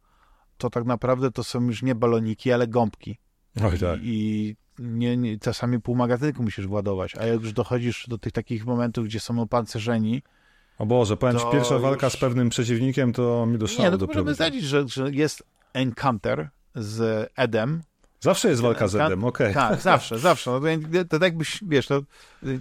to 0.57 0.69
tak 0.69 0.85
naprawdę 0.85 1.31
to 1.31 1.43
są 1.43 1.63
już 1.65 1.83
nie 1.83 1.95
baloniki, 1.95 2.51
ale 2.51 2.67
gąbki. 2.67 3.17
Oj, 3.63 3.79
tak. 3.79 3.99
I, 4.03 4.03
i 4.03 4.55
nie, 4.79 5.17
nie, 5.17 5.39
czasami 5.39 5.81
pół 5.81 5.95
magazynku 5.95 6.43
musisz 6.43 6.67
władować, 6.67 7.15
a 7.15 7.25
jak 7.25 7.41
już 7.41 7.53
dochodzisz 7.53 8.05
do 8.07 8.17
tych 8.17 8.33
takich 8.33 8.65
momentów, 8.65 9.05
gdzie 9.05 9.19
są 9.19 9.41
opancerzeni, 9.41 10.21
o 10.77 10.85
Boże, 10.85 11.17
powiem 11.17 11.39
ci, 11.39 11.45
pierwsza 11.51 11.79
walka 11.79 12.09
z 12.09 12.17
pewnym 12.17 12.49
przeciwnikiem 12.49 13.13
to 13.13 13.45
mi 13.45 13.57
do 13.57 13.65
Nie, 13.79 13.91
no 13.91 13.97
to 13.97 14.07
możemy 14.07 14.33
zdradzić, 14.33 14.63
że, 14.63 14.87
że 14.87 15.11
jest 15.11 15.43
encounter 15.73 16.49
z 16.75 17.29
Edem. 17.35 17.81
Zawsze 18.19 18.49
jest 18.49 18.61
walka 18.61 18.87
z 18.87 18.95
Edem, 18.95 19.23
okej. 19.23 19.51
Okay. 19.51 19.69
Tak, 19.69 19.81
zawsze, 19.81 20.19
zawsze. 20.19 20.51
No 20.51 20.59
to, 20.59 20.99
to 21.03 21.09
tak 21.09 21.21
jakbyś, 21.21 21.59
wiesz, 21.67 21.87
to 21.87 22.01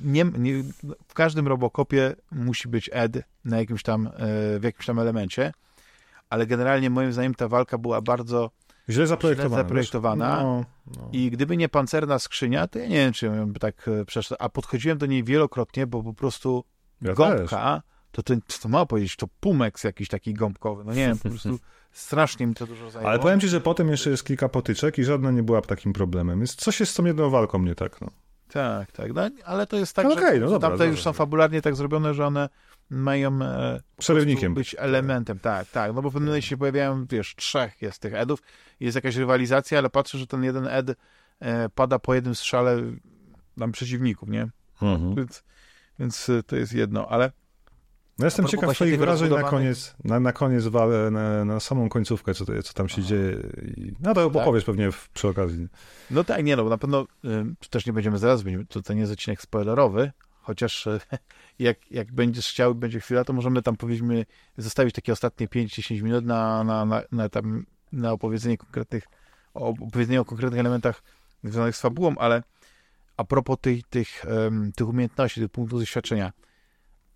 nie, 0.04 0.24
nie, 0.38 0.62
w 1.08 1.14
każdym 1.14 1.48
Robocopie 1.48 2.16
musi 2.32 2.68
być 2.68 2.90
Ed 2.92 3.18
na 3.44 3.58
jakimś 3.58 3.82
tam, 3.82 4.06
e, 4.06 4.10
w 4.58 4.62
jakimś 4.62 4.86
tam 4.86 4.98
elemencie 4.98 5.52
ale 6.30 6.46
generalnie 6.46 6.90
moim 6.90 7.12
zdaniem 7.12 7.34
ta 7.34 7.48
walka 7.48 7.78
była 7.78 8.00
bardzo 8.00 8.50
źle 8.88 9.06
zaprojektowana. 9.06 9.56
Źle 9.56 9.64
zaprojektowana. 9.64 10.42
No, 10.42 10.64
no. 10.96 11.08
I 11.12 11.30
gdyby 11.30 11.56
nie 11.56 11.68
pancerna 11.68 12.18
skrzynia, 12.18 12.68
to 12.68 12.78
ja 12.78 12.86
nie 12.86 12.96
wiem, 12.96 13.12
czy 13.12 13.30
bym 13.30 13.54
tak 13.54 13.88
e, 13.88 14.04
przeszedł. 14.04 14.36
A 14.38 14.48
podchodziłem 14.48 14.98
do 14.98 15.06
niej 15.06 15.24
wielokrotnie, 15.24 15.86
bo 15.86 16.02
po 16.02 16.14
prostu 16.14 16.64
ja 17.02 17.14
gąbka, 17.14 17.82
to, 18.12 18.22
to, 18.22 18.34
to 18.62 18.68
ma 18.68 18.86
powiedzieć, 18.86 19.16
to 19.16 19.26
pumeks 19.40 19.84
jakiś 19.84 20.08
taki 20.08 20.34
gąbkowy. 20.34 20.84
No 20.84 20.92
nie 20.92 21.06
wiem, 21.06 21.18
po 21.18 21.28
prostu 21.28 21.58
strasznie 21.92 22.46
mi 22.46 22.54
to 22.54 22.66
dużo 22.66 22.90
zajęło. 22.90 23.10
Ale 23.10 23.18
powiem 23.18 23.40
ci, 23.40 23.48
że 23.48 23.60
potem 23.60 23.88
jeszcze 23.88 24.10
jest 24.10 24.24
kilka 24.24 24.48
potyczek 24.48 24.98
i 24.98 25.04
żadna 25.04 25.30
nie 25.30 25.42
była 25.42 25.62
takim 25.62 25.92
problemem. 25.92 26.40
Jest 26.40 26.60
coś 26.60 26.80
jest 26.80 26.92
z 26.92 26.94
tą 26.94 27.04
jedną 27.04 27.30
walką 27.30 27.62
nie 27.62 27.74
tak, 27.74 28.00
no. 28.00 28.10
Tak, 28.48 28.92
tak. 28.92 29.12
No, 29.14 29.22
ale 29.44 29.66
to 29.66 29.76
jest 29.76 29.96
tak, 29.96 30.06
no, 30.06 30.12
okay, 30.12 30.40
no 30.40 30.46
dobra, 30.46 30.68
tamte 30.68 30.78
dobra, 30.78 30.86
już 30.86 31.02
są 31.02 31.12
fabularnie 31.12 31.62
tak 31.62 31.76
zrobione, 31.76 32.14
że 32.14 32.26
one 32.26 32.48
mają 32.90 33.42
e, 33.42 33.80
przerywnikiem 33.98 34.54
być 34.54 34.76
elementem, 34.78 35.38
tak, 35.38 35.68
tak, 35.68 35.94
no 35.94 36.02
bo 36.02 36.10
w 36.10 36.12
pewnym 36.12 36.28
momencie 36.28 36.48
się 36.48 36.56
pojawiają, 36.56 37.06
wiesz, 37.06 37.34
trzech 37.36 37.82
jest 37.82 37.98
tych 37.98 38.14
edów, 38.14 38.42
jest 38.80 38.94
jakaś 38.94 39.16
rywalizacja, 39.16 39.78
ale 39.78 39.90
patrzę, 39.90 40.18
że 40.18 40.26
ten 40.26 40.44
jeden 40.44 40.66
ed 40.66 40.90
e, 41.40 41.68
pada 41.68 41.98
po 41.98 42.14
jednym 42.14 42.34
strzale 42.34 42.82
tam 43.58 43.72
przeciwników, 43.72 44.28
nie? 44.28 44.48
Mhm. 44.82 45.14
Więc, 45.14 45.42
więc 45.98 46.28
e, 46.28 46.42
to 46.42 46.56
jest 46.56 46.72
jedno, 46.72 47.08
ale 47.08 47.32
no 48.18 48.24
jestem 48.24 48.46
ciekaw 48.46 48.74
twoich 48.74 48.98
wrażeń 48.98 49.30
na 49.30 49.42
koniec, 49.42 49.96
na, 50.04 50.20
na 50.20 50.32
koniec 50.32 50.64
na, 51.10 51.44
na 51.44 51.60
samą 51.60 51.88
końcówkę, 51.88 52.34
co, 52.34 52.44
to, 52.44 52.62
co 52.62 52.72
tam 52.72 52.88
się 52.88 52.96
Aha. 52.98 53.08
dzieje. 53.08 53.36
No 54.00 54.14
to 54.14 54.30
tak? 54.30 54.42
opowiesz 54.42 54.64
pewnie 54.64 54.92
w, 54.92 55.08
przy 55.08 55.28
okazji. 55.28 55.68
No 56.10 56.24
tak, 56.24 56.44
nie 56.44 56.56
no, 56.56 56.64
bo 56.64 56.70
na 56.70 56.78
pewno 56.78 57.06
y, 57.24 57.68
też 57.70 57.86
nie 57.86 57.92
będziemy 57.92 58.18
zaraz, 58.18 58.44
to, 58.68 58.82
to 58.82 58.92
nie 58.92 59.00
jest 59.00 59.12
odcinek 59.12 59.42
spoilerowy, 59.42 60.12
chociaż 60.46 60.86
y, 60.86 61.00
jak, 61.58 61.90
jak 61.90 62.12
będziesz 62.12 62.48
chciał, 62.48 62.74
będzie 62.74 63.00
chwila, 63.00 63.24
to 63.24 63.32
możemy 63.32 63.62
tam 63.62 63.76
powiedzmy 63.76 64.26
zostawić 64.58 64.94
takie 64.94 65.12
ostatnie 65.12 65.48
5-10 65.48 66.02
minut 66.02 66.24
na, 66.24 66.64
na, 66.64 66.84
na, 66.84 67.02
na, 67.12 67.28
tam, 67.28 67.66
na 67.92 68.12
opowiedzenie 68.12 68.58
konkretnych 68.58 69.04
opowiedzenie 69.54 70.20
o 70.20 70.24
konkretnych 70.24 70.60
elementach 70.60 71.02
związanych 71.44 71.76
z 71.76 71.80
fabułą, 71.80 72.14
ale 72.18 72.42
a 73.16 73.24
propos 73.24 73.56
tych, 73.60 73.86
tych, 73.86 74.24
tych 74.76 74.88
umiejętności, 74.88 75.40
tych 75.40 75.50
punktów 75.50 75.80
doświadczenia, 75.80 76.32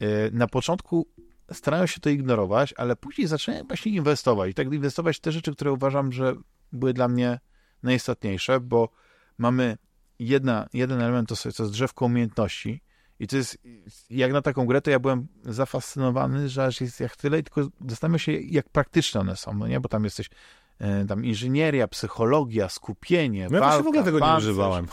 Y, 0.03 0.31
na 0.33 0.47
początku 0.47 1.07
starają 1.53 1.87
się 1.87 2.01
to 2.01 2.11
ignorować, 2.11 2.75
ale 2.77 2.97
później 2.97 3.27
zaczynają 3.27 3.65
właśnie 3.65 3.93
inwestować. 3.93 4.51
I 4.51 4.55
tak 4.55 4.73
inwestować 4.73 5.17
w 5.17 5.21
te 5.21 5.33
rzeczy, 5.33 5.53
które 5.53 5.73
uważam, 5.73 6.13
że 6.13 6.37
były 6.73 6.93
dla 6.93 7.09
mnie 7.09 7.41
najistotniejsze, 7.83 8.61
bo 8.61 8.89
mamy 9.39 9.79
jedna, 10.19 10.67
jeden 10.73 11.01
element, 11.01 11.29
to, 11.29 11.35
to 11.37 11.63
jest 11.63 11.73
drzewko 11.73 12.07
umiejętności 12.07 12.83
i 13.21 13.27
to 13.27 13.37
jest, 13.37 13.59
jak 14.11 14.33
na 14.33 14.43
taką 14.43 14.67
grę, 14.67 14.81
to 14.81 14.91
ja 14.91 14.99
byłem 14.99 15.27
zafascynowany, 15.45 16.49
że 16.49 16.65
aż 16.65 16.81
jest 16.81 17.01
jak 17.01 17.17
tyle, 17.17 17.43
tylko 17.43 17.71
zastanawiam 17.89 18.19
się, 18.19 18.33
jak 18.33 18.69
praktyczne 18.69 19.21
one 19.21 19.37
są, 19.37 19.55
no 19.55 19.69
nie? 19.69 19.81
Bo 19.81 19.89
tam 19.89 20.05
jesteś, 20.05 20.31
y, 20.81 21.07
tam 21.09 21.25
inżynieria, 21.25 21.89
psychologia, 21.89 22.69
skupienie, 22.69 23.49
no 23.51 23.61
walka, 23.61 23.77
ja 23.77 23.83
w 23.83 23.87
ogóle 23.87 24.05
tego 24.05 24.19
pancerz. 24.19 24.45
nie 24.45 24.51
używałem. 24.51 24.87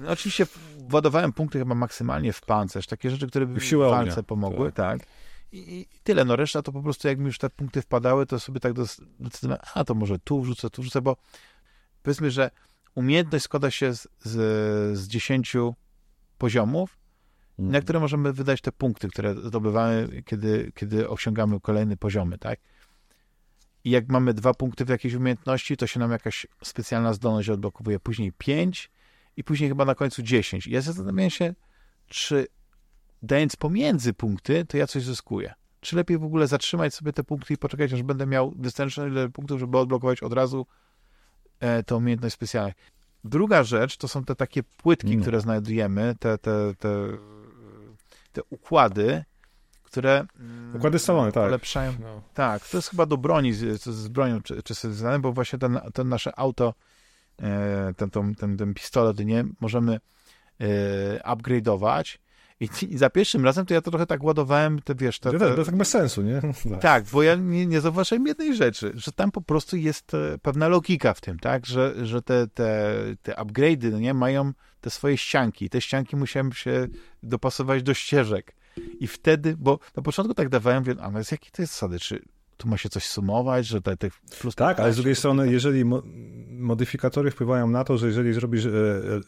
No, 0.00 0.10
oczywiście 0.10 0.46
władowałem 0.88 1.32
punkty 1.32 1.58
chyba 1.58 1.74
maksymalnie 1.74 2.32
w 2.32 2.40
pancerz, 2.40 2.86
takie 2.86 3.10
rzeczy, 3.10 3.26
które 3.26 3.46
by 3.46 3.60
w, 3.60 3.64
w 3.64 3.76
walce 3.76 4.22
pomogły, 4.22 4.72
tak. 4.72 5.00
tak. 5.00 5.08
I, 5.52 5.58
I, 5.80 5.86
tyle, 6.02 6.24
no 6.24 6.36
reszta 6.36 6.62
to 6.62 6.72
po 6.72 6.82
prostu 6.82 7.08
jak 7.08 7.18
mi 7.18 7.26
już 7.26 7.38
te 7.38 7.50
punkty 7.50 7.82
wpadały, 7.82 8.26
to 8.26 8.40
sobie 8.40 8.60
tak 8.60 8.72
decydowałem, 9.20 9.62
a 9.74 9.84
to 9.84 9.94
może 9.94 10.18
tu 10.18 10.42
wrzucę, 10.42 10.70
tu 10.70 10.82
wrzucę, 10.82 11.02
bo 11.02 11.16
powiedzmy, 12.02 12.30
że 12.30 12.50
umiejętność 12.94 13.44
składa 13.44 13.70
się 13.70 13.94
z, 13.94 14.08
z, 14.22 14.98
z 14.98 15.08
10 15.08 15.56
poziomów. 16.38 16.99
Na 17.60 17.80
które 17.80 18.00
możemy 18.00 18.32
wydać 18.32 18.60
te 18.60 18.72
punkty, 18.72 19.08
które 19.08 19.34
zdobywamy, 19.34 20.22
kiedy, 20.26 20.72
kiedy 20.74 21.08
osiągamy 21.08 21.60
kolejne 21.60 21.96
poziomy, 21.96 22.38
tak? 22.38 22.60
I 23.84 23.90
jak 23.90 24.08
mamy 24.08 24.34
dwa 24.34 24.54
punkty 24.54 24.84
w 24.84 24.88
jakiejś 24.88 25.14
umiejętności, 25.14 25.76
to 25.76 25.86
się 25.86 26.00
nam 26.00 26.10
jakaś 26.10 26.46
specjalna 26.64 27.12
zdolność 27.12 27.48
odblokowuje. 27.48 28.00
Później 28.00 28.32
5 28.38 28.90
i 29.36 29.44
później 29.44 29.70
chyba 29.70 29.84
na 29.84 29.94
końcu 29.94 30.22
10. 30.22 30.66
I 30.66 30.70
ja 30.70 30.80
zastanawiam 30.80 31.30
się, 31.30 31.54
czy 32.06 32.46
dając 33.22 33.56
pomiędzy 33.56 34.12
punkty, 34.12 34.64
to 34.64 34.76
ja 34.76 34.86
coś 34.86 35.02
zyskuję. 35.02 35.54
Czy 35.80 35.96
lepiej 35.96 36.18
w 36.18 36.24
ogóle 36.24 36.46
zatrzymać 36.46 36.94
sobie 36.94 37.12
te 37.12 37.24
punkty 37.24 37.54
i 37.54 37.56
poczekać, 37.56 37.92
aż 37.92 38.02
będę 38.02 38.26
miał 38.26 38.54
wystarczająco 38.56 39.12
ile 39.12 39.28
punktów, 39.28 39.60
żeby 39.60 39.78
odblokować 39.78 40.22
od 40.22 40.32
razu 40.32 40.66
e, 41.60 41.82
tę 41.82 41.96
umiejętność 41.96 42.34
specjalną. 42.34 42.72
Druga 43.24 43.64
rzecz 43.64 43.96
to 43.96 44.08
są 44.08 44.24
te 44.24 44.34
takie 44.34 44.62
płytki, 44.62 45.16
No. 45.16 45.22
które 45.22 45.40
znajdujemy, 45.40 46.14
te, 46.20 46.38
te, 46.38 46.74
te, 46.78 46.88
te 48.32 48.42
układy, 48.50 49.24
które 49.82 50.26
mm, 50.40 50.76
Układy 50.76 50.98
scalone, 50.98 51.32
tak. 51.32 51.44
polepszają. 51.44 51.92
No. 52.00 52.22
Tak, 52.34 52.68
to 52.68 52.78
jest 52.78 52.90
chyba 52.90 53.06
do 53.06 53.16
broni, 53.16 53.52
z, 53.52 53.82
z 53.82 54.08
bronią 54.08 54.42
czy, 54.42 54.62
czy 54.62 54.74
związane, 54.74 55.18
bo 55.18 55.32
właśnie 55.32 55.58
ten, 55.58 55.80
ten 55.94 56.08
nasze 56.08 56.38
auto, 56.38 56.74
e, 57.42 57.94
ten, 57.96 58.10
ten, 58.10 58.34
ten, 58.34 58.56
ten 58.56 58.74
pistolet, 58.74 59.18
nie, 59.18 59.44
możemy 59.60 60.00
e, 60.60 60.68
upgrade'ować 61.18 62.18
i, 62.60 62.68
i 62.88 62.98
za 62.98 63.10
pierwszym 63.10 63.44
razem 63.44 63.66
to 63.66 63.74
ja 63.74 63.80
to 63.80 63.90
trochę 63.90 64.06
tak 64.06 64.22
ładowałem, 64.22 64.82
te 64.82 64.94
wiesz, 64.94 65.18
te, 65.18 65.30
te, 65.38 65.54
to 65.56 65.64
tak 65.64 65.76
bez 65.76 65.88
sensu, 65.88 66.22
nie? 66.22 66.40
Tak. 66.70 66.80
tak, 66.80 67.04
bo 67.12 67.22
ja 67.22 67.34
nie, 67.34 67.66
nie 67.66 67.80
zauważyłem 67.80 68.26
jednej 68.26 68.56
rzeczy, 68.56 68.92
że 68.94 69.12
tam 69.12 69.30
po 69.30 69.40
prostu 69.40 69.76
jest 69.76 70.14
e, 70.14 70.38
pewna 70.42 70.68
logika 70.68 71.14
w 71.14 71.20
tym, 71.20 71.38
tak, 71.38 71.66
że, 71.66 72.06
że 72.06 72.22
te, 72.22 72.46
te, 72.46 72.94
te 73.22 73.32
upgrade'y, 73.32 73.92
no 73.92 73.98
nie, 73.98 74.14
mają 74.14 74.52
te 74.80 74.90
swoje 74.90 75.18
ścianki. 75.18 75.70
Te 75.70 75.80
ścianki 75.80 76.16
musiałem 76.16 76.52
się 76.52 76.88
dopasować 77.22 77.82
do 77.82 77.94
ścieżek. 77.94 78.56
I 79.00 79.06
wtedy, 79.06 79.56
bo 79.58 79.78
na 79.96 80.02
początku 80.02 80.34
tak 80.34 80.48
dawałem, 80.48 80.84
wiem, 80.84 80.98
a 81.00 81.10
no 81.10 81.18
jest, 81.18 81.32
jakie 81.32 81.50
to 81.50 81.62
jest 81.62 81.72
zasady, 81.72 81.98
czy 81.98 82.22
tu 82.60 82.68
ma 82.68 82.76
się 82.76 82.88
coś 82.88 83.04
sumować, 83.06 83.66
że 83.66 83.80
te, 83.82 83.96
te 83.96 84.08
plus 84.40 84.54
Tak, 84.54 84.80
ale 84.80 84.92
z 84.92 84.96
15, 84.96 84.96
drugiej 85.02 85.16
strony, 85.16 85.52
jeżeli 85.52 85.84
mo 85.84 86.02
modyfikatory 86.50 87.30
wpływają 87.30 87.68
na 87.68 87.84
to, 87.84 87.98
że 87.98 88.06
jeżeli 88.06 88.32
zrobisz 88.32 88.66
e, 88.66 88.70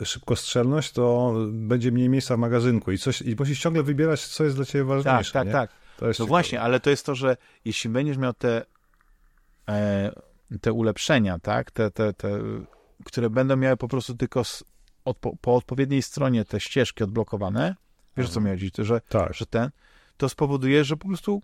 e, 0.00 0.04
szybkostrzelność, 0.06 0.92
to 0.92 1.34
będzie 1.52 1.92
mniej 1.92 2.09
miejsca 2.09 2.36
w 2.36 2.38
magazynku 2.38 2.92
i, 2.92 2.98
coś, 2.98 3.22
i 3.22 3.36
musisz 3.38 3.60
ciągle 3.60 3.82
wybierać, 3.82 4.26
co 4.26 4.44
jest 4.44 4.56
dla 4.56 4.64
ciebie 4.64 4.84
Tak, 4.84 4.88
ważniejsze. 5.04 5.32
tak, 5.32 5.46
nie? 5.46 5.52
tak. 5.52 5.70
To 5.96 6.06
No 6.06 6.12
ciekawe. 6.12 6.28
właśnie, 6.28 6.60
ale 6.60 6.80
to 6.80 6.90
jest 6.90 7.06
to, 7.06 7.14
że 7.14 7.36
jeśli 7.64 7.90
będziesz 7.90 8.18
miał 8.18 8.32
te, 8.32 8.64
e, 9.68 10.12
te 10.60 10.72
ulepszenia, 10.72 11.38
tak, 11.38 11.70
te, 11.70 11.90
te, 11.90 12.12
te, 12.12 12.38
które 13.04 13.30
będą 13.30 13.56
miały 13.56 13.76
po 13.76 13.88
prostu 13.88 14.14
tylko 14.14 14.40
s- 14.40 14.64
odpo, 15.04 15.36
po 15.40 15.56
odpowiedniej 15.56 16.02
stronie 16.02 16.44
te 16.44 16.60
ścieżki 16.60 17.04
odblokowane, 17.04 17.76
wiesz 18.16 18.26
o 18.26 18.30
co 18.30 18.40
mi 18.40 18.50
chodzi, 18.50 18.70
że, 18.78 19.00
Tak. 19.09 19.34
że 19.34 19.46
ten, 19.46 19.70
to 20.16 20.28
spowoduje, 20.28 20.84
że 20.84 20.96
po 20.96 21.09
prostu 21.09 21.42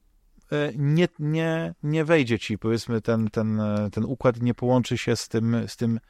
nie, 0.77 1.09
nie, 1.19 1.75
nie 1.83 2.05
wejdzie 2.05 2.39
ci, 2.39 2.59
powiedzmy, 2.59 3.01
ten, 3.01 3.31
ten, 3.31 3.61
e, 3.61 3.91
ten 3.93 4.05
układ 4.05 4.43
nie 4.43 4.55
połączy 4.55 4.99
się 4.99 5.16
z 5.16 5.29
tym, 5.29 5.57
z 5.66 5.77
tym 5.77 6.01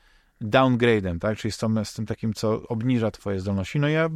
downgrade'em, 0.43 1.19
tak, 1.19 1.39
czyli 1.39 1.52
z 1.52 1.59
tym, 1.59 1.85
z 1.85 1.94
tym 1.94 2.06
takim, 2.06 2.35
co 2.35 2.62
obniża 2.69 3.10
twoje 3.10 3.40
zdolności. 3.40 3.81
No 3.81 3.89
ja 3.89 4.09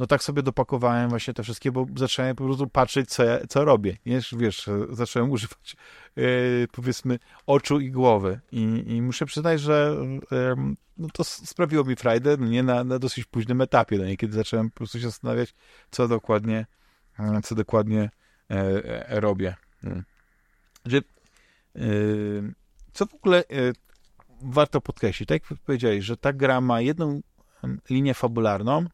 no 0.00 0.06
tak 0.06 0.22
sobie 0.22 0.42
dopakowałem 0.42 1.10
właśnie 1.10 1.34
te 1.34 1.42
wszystkie, 1.42 1.72
bo 1.72 1.86
zacząłem 1.96 2.36
po 2.36 2.44
prostu 2.44 2.66
patrzeć, 2.66 3.10
co, 3.10 3.24
ja, 3.24 3.38
co 3.48 3.64
robię. 3.64 3.96
Wiesz, 4.06 4.34
wiesz, 4.38 4.70
zacząłem 4.90 5.30
używać 5.36 5.76
e, 6.16 6.22
powiedzmy 6.72 7.18
oczu 7.46 7.80
i 7.80 7.90
głowy. 7.90 8.40
I, 8.52 8.84
i 8.86 9.02
muszę 9.02 9.26
przyznać, 9.26 9.60
że 9.60 9.96
em, 10.30 10.76
no 10.98 11.08
to 11.12 11.24
sprawiło 11.24 11.84
mi 11.84 11.96
frajdę, 11.96 12.36
no 12.36 12.46
nie 12.46 12.62
na, 12.62 12.84
na 12.84 12.98
dosyć 12.98 13.24
późnym 13.24 13.60
etapie, 13.60 13.98
no 13.98 14.04
kiedy 14.18 14.32
zacząłem 14.32 14.70
po 14.70 14.76
prostu 14.76 14.98
się 14.98 15.04
zastanawiać, 15.04 15.54
co 15.90 16.08
dokładnie, 16.08 16.66
e, 17.18 17.40
co 17.44 17.54
dokładnie 17.54 18.00
e, 18.00 18.04
e, 18.04 18.19
robię. 19.08 19.54
Mm. 19.84 20.04
Że, 20.86 20.98
e, 20.98 21.02
co 22.92 23.06
w 23.06 23.14
ogóle 23.14 23.38
e, 23.38 23.72
warto 24.42 24.80
podkreślić, 24.80 25.28
tak 25.28 25.50
jak 25.50 25.60
powiedziałeś, 25.60 26.04
że 26.04 26.16
ta 26.16 26.32
gra 26.32 26.60
ma 26.60 26.80
jedną 26.80 27.20
linię 27.90 28.14
fabularną, 28.14 28.86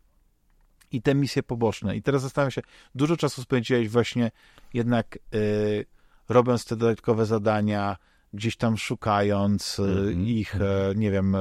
i 0.92 1.02
te 1.02 1.14
misje 1.14 1.42
poboczne. 1.42 1.96
I 1.96 2.02
teraz 2.02 2.22
zastanawiam 2.22 2.50
się, 2.50 2.62
dużo 2.94 3.16
czasu 3.16 3.42
spędziłeś 3.42 3.88
właśnie 3.88 4.30
jednak 4.74 5.18
y, 5.34 5.86
robiąc 6.28 6.64
te 6.64 6.76
dodatkowe 6.76 7.26
zadania, 7.26 7.96
gdzieś 8.32 8.56
tam 8.56 8.76
szukając 8.76 9.78
y, 9.78 9.82
Mhm. 9.82 10.26
ich, 10.26 10.56
e, 10.56 10.92
nie 10.96 11.10
wiem, 11.10 11.34
e, 11.34 11.38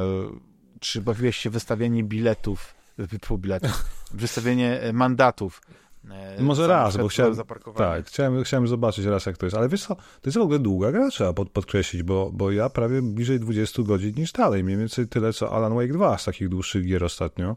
czy 0.80 1.02
bawiłeś 1.02 1.38
się 1.38 1.50
wystawianie 1.50 2.04
biletów, 2.04 2.76
biletów, 3.38 3.86
wystawienie 4.12 4.82
e, 4.82 4.94
mandatów. 4.94 5.62
E, 6.12 6.42
Może 6.42 6.68
raz, 6.68 6.98
bo 6.98 7.08
chciałem-. 7.08 7.36
Tak, 7.76 8.06
chciałem, 8.06 8.44
chciałem 8.44 8.68
zobaczyć 8.68 9.06
raz, 9.06 9.26
jak 9.26 9.38
to 9.38 9.46
jest. 9.46 9.58
Ale 9.58 9.70
wiesz 9.70 9.86
co, 9.86 9.96
to 9.96 10.22
jest 10.26 10.38
w 10.38 10.42
ogóle 10.42 10.60
długa 10.60 10.92
gra, 10.92 11.10
trzeba 11.10 11.34
pod, 11.34 11.50
podkreślić, 11.50 12.04
bo, 12.04 12.32
bo 12.34 12.52
ja 12.52 12.70
prawie 12.70 13.02
bliżej 13.02 13.40
20 13.40 13.84
godzin 13.84 14.14
niż 14.18 14.32
dalej. 14.32 14.64
Mniej 14.64 14.78
więcej 14.78 15.08
tyle, 15.08 15.34
co 15.34 15.52
Alan 15.52 15.76
Wake 15.76 15.94
2 15.94 16.18
z 16.18 16.26
takich 16.26 16.50
dłuższych 16.50 16.86
gier 16.86 17.04
ostatnio. 17.04 17.56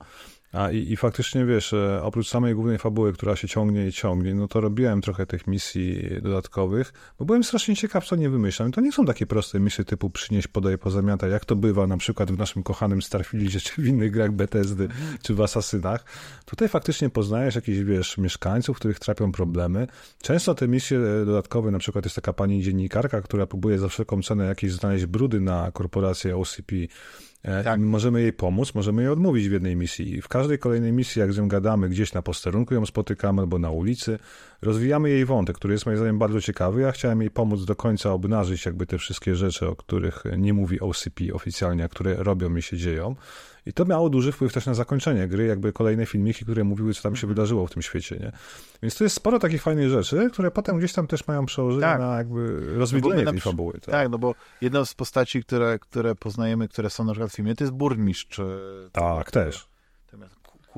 A 0.52 0.70
i, 0.70 0.92
i 0.92 0.96
faktycznie, 0.96 1.44
wiesz, 1.44 1.72
e, 1.72 2.02
oprócz 2.02 2.28
samej 2.28 2.54
głównej 2.54 2.78
fabuły, 2.78 3.12
która 3.12 3.36
się 3.36 3.48
ciągnie 3.48 3.86
i 3.86 3.92
ciągnie, 3.92 4.34
no 4.34 4.48
to 4.48 4.60
robiłem 4.60 5.00
trochę 5.00 5.26
tych 5.26 5.46
misji 5.46 6.08
dodatkowych, 6.22 6.92
bo 7.18 7.24
byłem 7.24 7.44
strasznie 7.44 7.76
ciekaw, 7.76 8.06
co 8.06 8.16
nie 8.16 8.30
wymyślam. 8.30 8.72
To 8.72 8.80
nie 8.80 8.92
są 8.92 9.04
takie 9.04 9.26
proste 9.26 9.60
misje 9.60 9.84
typu 9.84 10.10
przynieść, 10.10 10.48
podaj, 10.48 10.78
pozamiata, 10.78 11.28
jak 11.28 11.44
to 11.44 11.56
bywa 11.56 11.86
na 11.86 11.96
przykład 11.96 12.32
w 12.32 12.38
naszym 12.38 12.62
kochanym 12.62 13.02
Starfieldzie, 13.02 13.60
czy 13.60 13.82
w 13.82 13.86
innych 13.86 14.10
grach 14.10 14.32
Bethesdy, 14.32 14.88
czy 15.22 15.34
w 15.34 15.40
Asasynach. 15.40 16.04
Tutaj 16.44 16.68
faktycznie 16.68 17.10
poznajesz 17.10 17.54
jakichś, 17.54 17.78
wiesz, 17.78 18.18
mieszkańców, 18.18 18.76
których 18.76 18.98
trapią 18.98 19.32
problemy. 19.32 19.86
Często 20.22 20.54
te 20.54 20.68
misje 20.68 20.98
e, 20.98 21.24
dodatkowe, 21.26 21.70
na 21.70 21.78
przykład 21.78 22.04
jest 22.04 22.16
taka 22.16 22.32
pani 22.32 22.62
dziennikarka, 22.62 23.20
która 23.20 23.46
próbuje 23.46 23.78
za 23.78 23.88
wszelką 23.88 24.22
cenę 24.22 24.44
jakieś 24.44 24.72
znaleźć 24.72 25.06
brudy 25.06 25.40
na 25.40 25.70
korporację 25.72 26.36
OCP. 26.36 26.72
E, 27.42 27.64
Tak. 27.64 27.80
Możemy 27.80 28.22
jej 28.22 28.32
pomóc, 28.32 28.74
możemy 28.74 29.02
jej 29.02 29.10
odmówić 29.10 29.48
w 29.48 29.52
jednej 29.52 29.76
misji. 29.76 30.14
I 30.16 30.22
w 30.22 30.28
każdej 30.28 30.58
kolejnej 30.58 30.92
misji, 30.92 31.20
jak 31.20 31.32
z 31.32 31.38
nią 31.38 31.48
gadamy, 31.48 31.88
gdzieś 31.88 32.12
na 32.12 32.22
posterunku 32.22 32.74
ją 32.74 32.86
spotykamy 32.86 33.40
albo 33.40 33.58
na 33.58 33.70
ulicy, 33.70 34.18
rozwijamy 34.62 35.10
jej 35.10 35.24
wątek, 35.24 35.56
który 35.56 35.74
jest 35.74 35.86
moim 35.86 35.98
zdaniem 35.98 36.18
bardzo 36.18 36.40
ciekawy. 36.40 36.80
Ja 36.80 36.92
chciałem 36.92 37.20
jej 37.20 37.30
pomóc 37.30 37.64
do 37.64 37.76
końca 37.76 38.12
obnażyć 38.12 38.66
jakby 38.66 38.86
te 38.86 38.98
wszystkie 38.98 39.34
rzeczy, 39.34 39.68
o 39.68 39.76
których 39.76 40.24
nie 40.38 40.52
mówi 40.54 40.80
OCP 40.80 41.24
oficjalnie, 41.34 41.84
a 41.84 41.88
które 41.88 42.14
robią 42.14 42.56
i 42.56 42.62
się 42.62 42.76
dzieją. 42.76 43.16
I 43.66 43.72
to 43.72 43.84
miało 43.84 44.10
duży 44.10 44.32
wpływ 44.32 44.52
też 44.52 44.66
na 44.66 44.74
zakończenie 44.74 45.28
gry, 45.28 45.46
jakby 45.46 45.72
kolejne 45.72 46.06
filmiki, 46.06 46.44
które 46.44 46.64
mówiły, 46.64 46.94
co 46.94 47.02
tam 47.02 47.16
się 47.16 47.26
wydarzyło 47.26 47.66
w 47.66 47.70
tym 47.70 47.82
świecie, 47.82 48.16
nie? 48.20 48.32
Więc 48.82 48.96
to 48.96 49.04
jest 49.04 49.16
sporo 49.16 49.38
takich 49.38 49.62
fajnych 49.62 49.88
rzeczy, 49.88 50.28
które 50.32 50.50
potem 50.50 50.78
gdzieś 50.78 50.92
tam 50.92 51.06
też 51.06 51.26
mają 51.26 51.46
przełożenie 51.46 51.82
Tak. 51.82 52.00
na 52.00 52.16
jakby 52.16 52.60
No 52.72 52.78
rozwidlenie 52.78 53.24
na 53.24 53.30
tej 53.30 53.40
fabuły. 53.40 53.72
Tak. 53.72 53.82
Tak, 53.82 54.08
no 54.10 54.18
bo 54.18 54.34
jedną 54.60 54.84
z 54.84 54.94
postaci, 54.94 55.42
które, 55.44 55.78
które 55.78 56.14
poznajemy, 56.14 56.68
które 56.68 56.90
są 56.90 57.04
na 57.04 57.12
przykład 57.12 57.30
w 57.32 57.34
filmie, 57.36 57.54
to 57.54 57.64
jest 57.64 57.74
burmistrz. 57.74 58.38
e, 58.38 58.44
tak 58.92 59.30
też. 59.30 59.67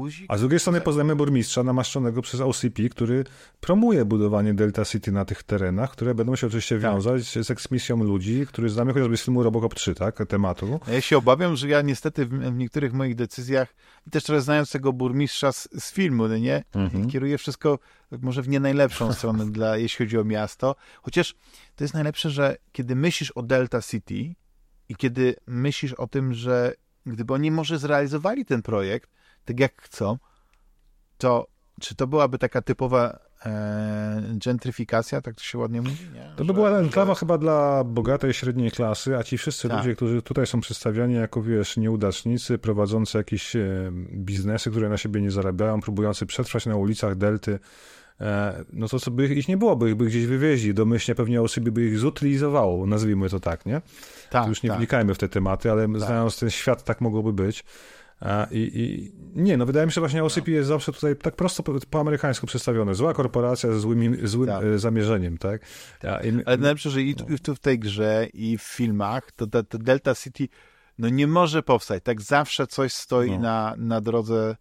Kuzik? 0.01 0.25
A 0.29 0.37
z 0.37 0.41
drugiej 0.41 0.61
strony 0.61 0.81
poznajemy 0.81 1.17
burmistrza 1.17 1.63
namaszczonego 1.63 2.23
przez 2.23 2.41
OCP, 2.41 2.89
który 2.91 3.25
promuje 3.61 4.05
budowanie 4.05 4.55
Delta 4.55 4.85
City 4.85 5.13
na 5.13 5.25
tych 5.25 5.43
terenach, 5.43 5.91
które 5.93 6.15
będą 6.15 6.37
się 6.37 6.47
oczywiście 6.47 6.81
Tak. 6.81 6.83
wiązać 6.93 7.23
z 7.45 7.51
eksmisją 7.51 8.05
ludzi, 8.05 8.47
który 8.47 8.69
znamy 8.71 8.93
chociażby 8.93 9.17
z 9.17 9.25
filmu 9.25 9.43
Robocop 9.43 9.75
3, 9.75 9.95
tak, 9.95 10.19
tematu. 10.29 10.81
Ja 10.93 11.01
się 11.01 11.19
obawiam, 11.19 11.57
że 11.57 11.69
ja 11.69 11.83
niestety 11.83 12.27
w, 12.27 12.29
w 12.29 12.57
niektórych 12.57 12.93
moich 12.93 13.15
decyzjach, 13.15 13.75
i 14.07 14.11
też 14.11 14.25
trochę 14.25 14.41
znając 14.41 14.71
tego 14.71 14.93
burmistrza 14.93 15.53
z, 15.53 15.69
z 15.79 15.93
filmu, 15.93 16.29
no 16.29 16.39
nie, 16.39 16.65
Mhm. 16.75 17.09
kieruję 17.11 17.39
wszystko 17.39 17.79
może 18.23 18.43
w 18.43 18.49
nie 18.49 18.61
najlepszą 18.61 19.13
stronę, 19.13 19.47
dla, 19.53 19.77
jeśli 19.77 20.07
chodzi 20.07 20.19
o 20.19 20.25
miasto. 20.25 20.77
Chociaż 21.03 21.35
to 21.77 21.85
jest 21.85 21.95
najlepsze, 21.95 22.31
że 22.31 22.57
kiedy 22.73 22.97
myślisz 22.97 23.31
o 23.31 23.43
Delta 23.43 23.83
City 23.83 24.35
i 24.89 24.97
kiedy 24.97 25.35
myślisz 25.47 25.93
o 25.93 26.07
tym, 26.07 26.35
że 26.35 26.75
gdyby 27.07 27.35
oni 27.35 27.51
może 27.51 27.79
zrealizowali 27.79 28.45
ten 28.45 28.63
projekt 28.63 29.11
tak 29.45 29.61
jak 29.61 29.83
chcą, 29.83 30.17
to 31.19 31.47
czy 31.81 31.95
to 31.95 32.07
byłaby 32.07 32.39
taka 32.39 32.63
typowa 32.63 33.19
e, 33.47 34.23
gentryfikacja, 34.45 35.21
tak 35.21 35.35
to 35.35 35.43
się 35.43 35.59
ładnie 35.59 35.83
mówi? 35.83 35.97
Nie? 36.15 36.33
To 36.37 36.45
by 36.45 36.49
Że- 36.49 36.55
była 36.55 36.71
że- 36.71 36.77
enklawa 36.79 37.15
chyba 37.15 37.39
dla 37.39 37.85
bogatej 37.85 38.33
średniej 38.35 38.71
klasy, 38.71 39.17
a 39.17 39.23
ci 39.23 39.39
wszyscy 39.39 39.69
Tak. 39.69 39.79
ludzie, 39.79 39.95
którzy 39.97 40.23
tutaj 40.23 40.47
są 40.47 40.61
przedstawiani 40.61 41.15
jako, 41.15 41.43
wiesz, 41.43 41.77
nieudacznicy, 41.77 42.59
prowadzący 42.59 43.19
jakieś 43.19 43.57
e, 43.57 43.91
biznesy, 44.15 44.71
które 44.71 44.89
na 44.89 44.97
siebie 44.97 45.21
nie 45.21 45.31
zarabiają, 45.31 45.81
próbujący 45.81 46.27
przetrwać 46.27 46.67
na 46.67 46.77
ulicach 46.77 47.15
Delty, 47.17 47.59
e, 48.21 48.65
no 48.73 48.89
to 48.89 48.99
co 49.01 49.11
by 49.11 49.27
ich 49.27 49.49
nie 49.49 49.57
było, 49.57 49.77
by 49.77 49.89
ich 49.91 49.95
by 49.97 50.07
gdzieś 50.07 50.27
wywieźli, 50.27 50.75
domyślnie 50.75 51.15
pewnie 51.15 51.43
osoby 51.43 51.73
by 51.73 51.87
ich 51.87 51.99
zutylizowało, 51.99 52.87
nazwijmy 52.87 53.29
to 53.31 53.41
tak, 53.41 53.67
nie? 53.67 53.81
tak, 54.31 54.43
Tu 54.45 54.49
już 54.49 54.63
nie 54.63 54.69
tak. 54.71 54.79
wnikajmy 54.79 55.15
w 55.15 55.19
te 55.19 55.29
tematy, 55.29 55.71
ale 55.71 55.89
znając 55.97 56.39
ten 56.39 56.51
świat, 56.51 56.85
tak 56.85 57.01
mogłoby 57.01 57.33
być. 57.33 57.65
I, 58.51 58.71
I 58.75 59.13
nie, 59.43 59.57
no 59.57 59.67
wydaje 59.67 59.87
mi 59.87 59.93
się, 59.93 59.95
że 59.95 60.01
właśnie 60.01 60.25
OCP 60.25 60.51
jest 60.51 60.69
zawsze 60.69 60.93
tutaj 60.93 61.17
tak 61.17 61.37
prosto 61.37 61.63
po, 61.63 61.73
po 61.91 62.01
amerykańsku 62.01 62.47
przedstawione. 62.47 62.95
Zła 62.95 63.15
korporacja 63.15 63.73
ze 63.73 63.81
złym, 63.81 64.29
złym 64.29 64.49
Tak. 64.49 64.65
e, 64.65 64.79
zamierzeniem, 64.79 65.39
tak? 65.39 65.63
A, 66.03 66.21
i, 66.21 66.29
Ale 66.47 66.57
najlepsze, 66.57 66.91
że 66.91 67.03
i 67.03 67.15
tu, 67.15 67.25
tu 67.43 67.55
w 67.55 67.59
tej 67.59 67.79
grze, 67.79 68.27
i 68.35 68.59
w 68.59 68.63
filmach, 68.63 69.33
to, 69.33 69.47
to, 69.47 69.63
to 69.63 69.79
Delta 69.79 70.15
City 70.15 70.49
No 70.99 71.09
nie 71.09 71.27
może 71.27 71.63
powstać. 71.63 72.03
Tak 72.05 72.21
zawsze 72.23 72.67
coś 72.67 72.93
stoi 72.93 73.31
No. 73.31 73.39
na, 73.39 73.75
na 73.79 74.01
drodze 74.01 74.57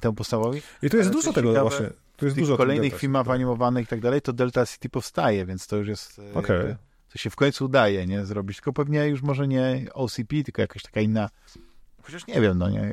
temu 0.00 0.14
podstawowi. 0.14 0.62
I 0.82 0.90
tu 0.90 0.96
jest 0.96 1.08
Ale 1.08 1.16
dużo 1.16 1.32
tego 1.32 1.48
ciekawe, 1.52 1.70
właśnie. 1.70 1.90
Tu 2.16 2.24
jest 2.24 2.38
dużo 2.38 2.56
kolejnych 2.56 2.98
filmach 2.98 3.22
detal. 3.22 3.34
animowanych 3.34 3.84
i 3.84 3.88
tak 3.88 4.00
dalej, 4.00 4.22
to 4.22 4.32
Delta 4.32 4.66
City 4.66 4.88
powstaje, 4.88 5.46
więc 5.46 5.66
to 5.66 5.76
już 5.76 5.88
jest... 5.88 6.18
e, 6.18 6.34
Okej. 6.38 6.56
jakby- 6.56 6.76
To 7.12 7.18
się 7.18 7.30
w 7.30 7.36
końcu 7.36 7.64
udaje, 7.64 8.06
nie? 8.06 8.26
Zrobić. 8.26 8.56
Tylko 8.56 8.72
pewnie 8.72 9.06
już 9.08 9.22
może 9.22 9.48
nie 9.48 9.86
OCP, 9.94 10.42
tylko 10.44 10.62
jakaś 10.62 10.82
taka 10.82 11.00
inna... 11.00 11.30
Chociaż 12.02 12.26
nie 12.26 12.40
wiem, 12.40 12.58
no 12.58 12.70
nie? 12.70 12.80
e, 12.80 12.92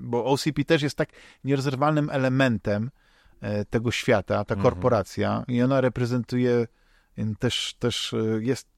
Bo 0.00 0.24
OCP 0.24 0.64
też 0.66 0.82
jest 0.82 0.96
tak 0.96 1.08
nierozerwalnym 1.44 2.10
elementem 2.10 2.90
e, 3.40 3.64
tego 3.64 3.90
świata, 3.90 4.44
ta 4.44 4.54
Mhm. 4.54 4.62
korporacja 4.62 5.44
i 5.48 5.62
ona 5.62 5.80
reprezentuje 5.80 6.66
e, 7.18 7.34
też, 7.38 7.74
też 7.78 8.14
jest 8.40 8.68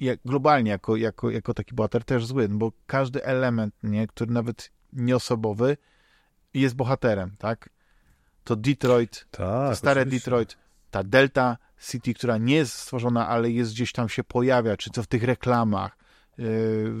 jak, 0.00 0.18
globalnie 0.24 0.70
jako, 0.70 0.96
jako, 0.96 1.30
jako 1.30 1.54
taki 1.54 1.74
bohater 1.74 2.04
też 2.04 2.26
zły, 2.26 2.48
no 2.48 2.56
bo 2.56 2.72
każdy 2.86 3.24
element, 3.24 3.74
nie, 3.82 4.06
który 4.06 4.32
nawet 4.32 4.70
nieosobowy 4.92 5.76
jest 6.54 6.74
bohaterem, 6.76 7.36
tak? 7.38 7.68
To 8.44 8.56
Detroit, 8.56 9.26
Tak, 9.30 9.70
to 9.70 9.76
stare 9.76 10.00
oczywiście. 10.02 10.24
Detroit, 10.30 10.56
ta 10.90 11.02
Delta 11.04 11.56
City, 11.90 12.14
która 12.14 12.38
nie 12.38 12.54
jest 12.56 12.72
stworzona, 12.74 13.28
ale 13.28 13.50
jest 13.50 13.72
gdzieś 13.72 13.92
tam 13.92 14.08
się 14.08 14.24
pojawia, 14.24 14.76
czy 14.76 14.90
co 14.90 15.02
w 15.02 15.06
tych 15.06 15.22
reklamach 15.22 15.96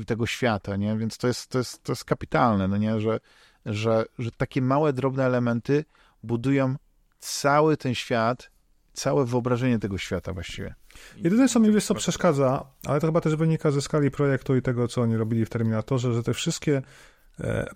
tego 0.06 0.26
świata, 0.26 0.76
nie? 0.76 0.96
Więc 0.96 1.18
to 1.18 1.26
jest, 1.26 1.48
to 1.48 1.58
jest, 1.58 1.82
to 1.82 1.92
jest 1.92 2.04
kapitalne, 2.04 2.68
no 2.68 2.76
nie? 2.76 3.00
Że, 3.00 3.20
że, 3.66 4.04
że 4.18 4.30
takie 4.30 4.62
małe, 4.62 4.92
drobne 4.92 5.24
elementy 5.24 5.84
budują 6.22 6.76
cały 7.18 7.76
ten 7.76 7.94
świat, 7.94 8.50
całe 8.92 9.24
wyobrażenie 9.24 9.78
tego 9.78 9.98
świata 9.98 10.32
właściwie. 10.32 10.74
Jedyne, 11.16 11.48
co 11.48 11.60
mi 11.60 11.72
wiesz, 11.72 11.84
co 11.84 11.94
przeszkadza, 11.94 12.64
ale 12.86 13.00
to 13.00 13.06
chyba 13.06 13.20
też 13.20 13.36
wynika 13.36 13.70
ze 13.70 13.82
skali 13.82 14.10
projektu 14.10 14.56
i 14.56 14.62
tego, 14.62 14.88
co 14.88 15.02
oni 15.02 15.16
robili 15.16 15.44
w 15.44 15.50
Terminatorze, 15.50 16.14
że 16.14 16.22
te 16.22 16.34
wszystkie 16.34 16.82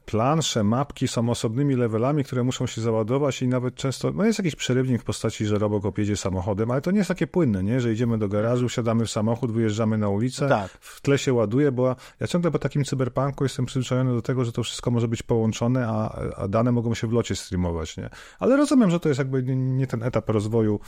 plansze, 0.05 0.65
mapki 0.65 1.09
są 1.09 1.31
osobnymi 1.31 1.77
levelami, 1.77 2.25
które 2.25 2.45
muszą 2.45 2.67
się 2.67 2.81
załadować 2.81 3.43
i 3.43 3.49
nawet 3.49 3.75
często, 3.75 4.13
no 4.13 4.25
jest 4.25 4.39
jakiś 4.39 4.55
przerywnik 4.57 5.03
w 5.03 5.05
postaci, 5.05 5.47
że 5.47 5.59
Robocop 5.59 5.99
jedzie 5.99 6.17
samochodem, 6.17 6.71
ale 6.71 6.81
to 6.81 6.91
nie 6.91 6.99
jest 6.99 7.09
takie 7.09 7.27
płynne, 7.27 7.63
nie? 7.65 7.81
Że 7.81 7.93
idziemy 7.93 8.19
do 8.19 8.29
garażu, 8.29 8.69
siadamy 8.69 9.05
w 9.07 9.11
samochód, 9.11 9.53
wyjeżdżamy 9.53 9.99
na 9.99 10.09
ulicę, 10.09 10.49
Tak. 10.49 10.71
w 10.81 11.01
tle 11.01 11.19
się 11.19 11.33
ładuje, 11.33 11.73
bo 11.73 11.97
ja 12.21 12.27
ciągle 12.27 12.51
po 12.51 12.59
takim 12.59 12.85
cyberpunku 12.85 13.45
jestem 13.45 13.67
przyzwyczajony 13.67 14.15
do 14.15 14.23
tego, 14.23 14.45
że 14.45 14.53
to 14.53 14.63
wszystko 14.63 14.91
może 14.91 15.09
być 15.09 15.23
połączone, 15.23 15.89
a, 15.89 16.19
a 16.37 16.49
dane 16.49 16.73
mogą 16.73 16.95
się 16.95 17.07
w 17.07 17.13
locie 17.13 17.37
streamować, 17.37 17.97
nie? 17.97 18.11
Ale 18.39 18.57
rozumiem, 18.57 18.91
że 18.91 19.01
to 19.01 19.09
jest 19.09 19.19
jakby 19.19 19.43
nie, 19.43 19.57
nie 19.57 19.87
ten 19.87 20.03
etap 20.03 20.29
rozwoju 20.29 20.81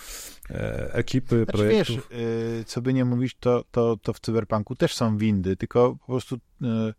e, 0.50 0.94
ekipy, 0.94 1.36
Znaczy, 1.36 1.52
projektów. 1.52 1.96
wiesz, 2.10 2.20
yy, 2.58 2.64
co 2.64 2.82
by 2.82 2.94
nie 2.94 3.04
mówić, 3.04 3.36
to, 3.40 3.64
to, 3.70 3.96
to 4.02 4.12
w 4.12 4.20
Cyberpunku 4.20 4.74
też 4.76 4.94
są 4.94 5.16
windy, 5.16 5.56
tylko 5.56 5.96
po 6.00 6.06
prostu... 6.06 6.38
Yy, 6.60 6.94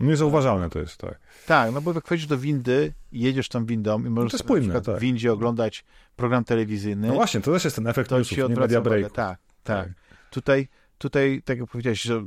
Niezauważalne 0.00 0.70
to 0.70 0.78
jest, 0.78 0.96
tak. 0.96 1.18
Tak, 1.46 1.72
no 1.72 1.80
bo 1.80 1.92
jak 1.92 2.04
wchodzisz 2.04 2.26
do 2.26 2.38
windy 2.38 2.92
jedziesz 3.12 3.48
tą 3.48 3.66
windą 3.66 4.04
i 4.04 4.10
możesz 4.10 4.40
sobie 4.40 4.60
na 4.60 4.80
tak. 4.80 4.96
w 4.96 5.00
windzie 5.00 5.32
oglądać 5.32 5.84
program 6.16 6.44
telewizyjny, 6.44 7.08
No 7.08 7.14
właśnie, 7.14 7.40
to 7.40 7.52
też 7.52 7.64
jest 7.64 7.76
ten 7.76 7.86
efekt 7.86 8.10
to 8.10 8.18
newsów, 8.18 8.38
nie 8.38 8.48
media 8.48 8.80
break. 8.80 9.12
Tak, 9.12 9.38
tak. 9.62 9.86
Tak. 9.86 9.88
Tutaj, 10.30 10.68
tutaj, 10.98 11.42
tak 11.44 11.58
jak 11.58 11.68
powiedziałeś, 11.70 12.02
że 12.02 12.22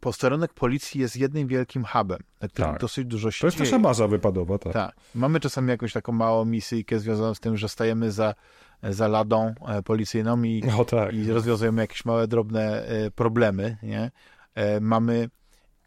posterunek 0.00 0.54
policji 0.54 1.00
jest 1.00 1.16
jednym 1.16 1.48
wielkim 1.48 1.84
hubem, 1.84 2.18
na 2.40 2.48
którym 2.48 2.70
Tak. 2.70 2.80
dosyć 2.80 3.06
dużo 3.06 3.30
się 3.30 3.40
To 3.40 3.46
jest 3.46 3.56
dzieje. 3.56 3.70
nasza 3.70 3.82
baza 3.82 4.08
wypadowa, 4.08 4.58
tak. 4.58 4.72
Tak. 4.72 4.94
Mamy 5.14 5.40
czasami 5.40 5.68
jakąś 5.68 5.92
taką 5.92 6.12
małą 6.12 6.44
misyjkę 6.44 6.98
związaną 6.98 7.34
z 7.34 7.40
tym, 7.40 7.56
że 7.56 7.68
stajemy 7.68 8.12
za, 8.12 8.34
za 8.82 9.08
ladą 9.08 9.54
e, 9.68 9.82
policyjną 9.82 10.42
i, 10.42 10.62
O 10.78 10.84
tak. 10.84 11.14
i 11.14 11.32
rozwiązujemy 11.32 11.82
jakieś 11.82 12.04
małe, 12.04 12.28
drobne 12.28 12.86
e, 12.86 13.10
problemy, 13.10 13.76
nie? 13.82 14.10
E, 14.54 14.80
mamy, 14.80 15.28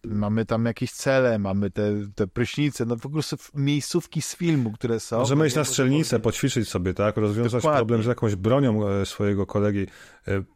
mamy 0.07 0.45
tam 0.45 0.65
jakieś 0.65 0.91
cele, 0.91 1.39
mamy 1.39 1.71
te, 1.71 1.93
te 2.15 2.27
prysznice, 2.27 2.85
no 2.85 2.97
po 2.97 3.09
prostu 3.09 3.35
miejscówki 3.53 4.21
z 4.21 4.35
filmu, 4.35 4.71
które 4.71 4.99
są. 4.99 5.17
Możemy 5.17 5.47
iść 5.47 5.55
Nie 5.55 5.59
na 5.59 5.65
strzelnicę, 5.65 6.19
poćwiczyć 6.19 6.69
sobie, 6.69 6.93
tak? 6.93 7.17
Rozwiązać 7.17 7.63
Dokładnie. 7.63 7.77
problem 7.77 8.03
z 8.03 8.05
jakąś 8.05 8.35
bronią 8.35 8.87
e, 8.87 9.05
swojego 9.05 9.45
kolegi, 9.45 9.87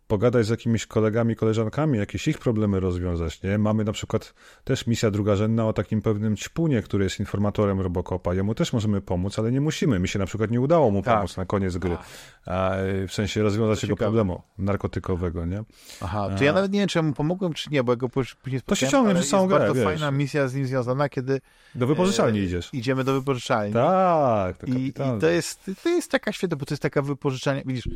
pogadać 0.08 0.46
z 0.46 0.50
jakimiś 0.50 0.86
kolegami, 0.86 1.36
koleżankami, 1.36 1.98
jakieś 1.98 2.28
ich 2.28 2.38
problemy 2.38 2.80
rozwiązać, 2.80 3.44
nie? 3.44 3.58
Mamy 3.58 3.84
na 3.84 3.91
przykład 3.91 4.34
też 4.64 4.88
misja 4.88 5.12
drugorzędna 5.12 5.68
o 5.68 5.74
takim 5.74 6.02
pewnym 6.02 6.36
ćpunie, 6.38 6.82
który 6.82 7.04
jest 7.04 7.20
informatorem 7.20 7.82
Robocopa. 7.82 8.34
Jemu 8.34 8.56
też 8.56 8.74
możemy 8.74 9.02
pomóc, 9.02 9.40
ale 9.40 9.52
nie 9.52 9.62
musimy. 9.62 10.00
Mi 10.00 10.08
się 10.08 10.20
na 10.20 10.26
przykład 10.26 10.52
nie 10.52 10.62
udało 10.62 10.91
mu 10.91 11.04
Tak. 11.04 11.16
pomóc 11.18 11.38
na 11.38 11.46
koniec 11.46 11.78
gry. 11.78 11.98
A, 12.46 12.72
e, 12.76 13.08
w 13.08 13.14
sensie 13.14 13.44
rozwiązać 13.44 13.84
jego 13.84 13.96
problemu 13.96 14.41
narkotykowego, 14.58 15.46
nie? 15.46 15.64
Aha, 16.02 16.30
to 16.38 16.44
ja 16.44 16.54
nawet 16.54 16.72
nie 16.72 16.80
wiem, 16.80 16.88
czy 16.90 16.98
ja 17.00 17.04
mu 17.04 17.14
pomogłem, 17.14 17.54
czy 17.54 17.70
nie, 17.72 17.84
bo 17.84 17.91
ja 17.91 17.96
go 17.96 18.10
później 18.10 18.62
To 18.66 18.76
się 18.76 18.88
ciągnie 18.88 19.16
przez 19.16 19.30
całą 19.30 19.48
grę, 19.48 19.58
bardzo 19.60 19.74
wiesz. 19.74 19.84
fajna 19.84 20.12
misja 20.12 20.48
z 20.48 20.56
nim 20.56 20.66
związana, 20.66 21.10
kiedy 21.10 21.41
Do 21.76 21.88
wypożyczalni 21.88 22.40
e, 22.40 22.44
idziesz. 22.44 22.70
idziemy 22.74 23.04
do 23.04 23.14
wypożyczalni. 23.14 23.74
Tak, 23.74 24.58
to 24.58 24.66
I, 24.68 24.86
I 24.88 24.94
to 25.22 25.30
jest, 25.30 25.72
to 25.84 25.90
jest 25.90 26.12
taka 26.12 26.32
świetna, 26.32 26.58
bo 26.58 26.66
to 26.66 26.74
jest 26.74 26.82
taka 26.82 27.02
wypożyczalnia, 27.02 27.62
widzisz, 27.66 27.90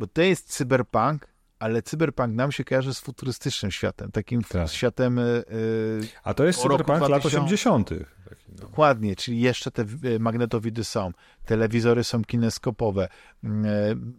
bo 0.00 0.06
to 0.06 0.22
jest 0.22 0.48
cyberpunk, 0.52 1.26
ale 1.58 1.82
cyberpunk 1.82 2.34
nam 2.34 2.52
się 2.52 2.64
kojarzy 2.64 2.94
z 2.94 3.00
futurystycznym 3.00 3.70
światem, 3.70 4.10
takim 4.12 4.42
Tak. 4.42 4.68
światem 4.68 5.18
y, 5.18 5.22
y, 5.52 6.08
A 6.24 6.34
to 6.34 6.44
jest 6.44 6.62
cyberpunk 6.62 7.00
lat 7.00 7.08
2000. 7.20 7.38
80. 7.38 7.88
Taki, 7.88 8.42
no. 8.48 8.54
dokładnie, 8.56 9.16
czyli 9.16 9.40
jeszcze 9.40 9.70
te 9.70 9.84
y, 10.04 10.18
magnetowidy 10.20 10.84
są, 10.84 11.10
telewizory 11.44 12.04
są 12.04 12.24
kineskopowe, 12.24 13.08
y, 13.44 13.48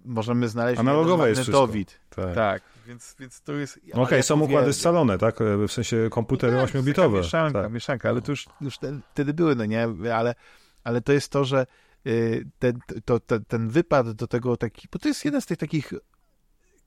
możemy 0.06 0.50
znaleźć 0.50 0.80
Analogowe 0.80 1.30
jest 1.30 1.42
magnetowid. 1.42 2.00
Tak. 2.10 2.36
Tak, 2.36 2.62
więc, 2.88 3.16
więc 3.20 3.42
to 3.42 3.54
jest... 3.54 3.80
Okej, 3.94 4.14
ale 4.16 4.24
są 4.24 4.40
układy 4.40 4.74
scalone, 4.74 5.18
tak? 5.18 5.40
W 5.68 5.72
sensie 5.72 6.08
komputery 6.12 6.54
No 6.58 6.68
tak, 6.68 6.76
8-bitowe. 6.76 6.96
taka 6.96 7.18
Mieszanka, 7.18 7.62
tak. 7.64 7.72
mieszanka, 7.72 8.10
ale 8.10 8.22
to 8.22 8.32
już, 8.32 8.46
już 8.62 8.78
te, 8.78 9.00
wtedy 9.14 9.34
były, 9.34 9.56
no 9.56 9.66
nie, 9.66 9.88
ale, 10.16 10.36
ale 10.84 11.02
to 11.02 11.14
jest 11.14 11.32
to, 11.32 11.46
że 11.46 11.62
y, 11.62 11.66
ten, 12.60 12.80
to, 13.06 13.20
to, 13.20 13.40
ten 13.40 13.70
wypad 13.70 14.12
do 14.12 14.28
tego 14.28 14.58
taki, 14.58 14.88
bo 14.92 15.00
to 15.00 15.08
jest 15.08 15.26
jeden 15.26 15.42
z 15.42 15.46
tych 15.46 15.58
takich 15.58 15.94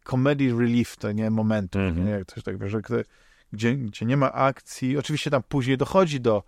comedy 0.04 0.52
relief, 0.58 0.96
to 0.96 1.12
nie, 1.12 1.30
momentów, 1.30 1.80
Mhm. 1.82 2.06
nie, 2.06 2.12
jak 2.12 2.26
coś 2.26 2.42
tak, 2.42 2.68
że 2.68 2.80
gdy- 2.82 3.04
gdzie, 3.52 3.74
gdzie 3.76 4.06
nie 4.06 4.16
ma 4.16 4.32
akcji, 4.32 4.98
oczywiście 4.98 5.30
tam 5.30 5.42
później 5.48 5.76
dochodzi 5.78 6.20
do, 6.20 6.42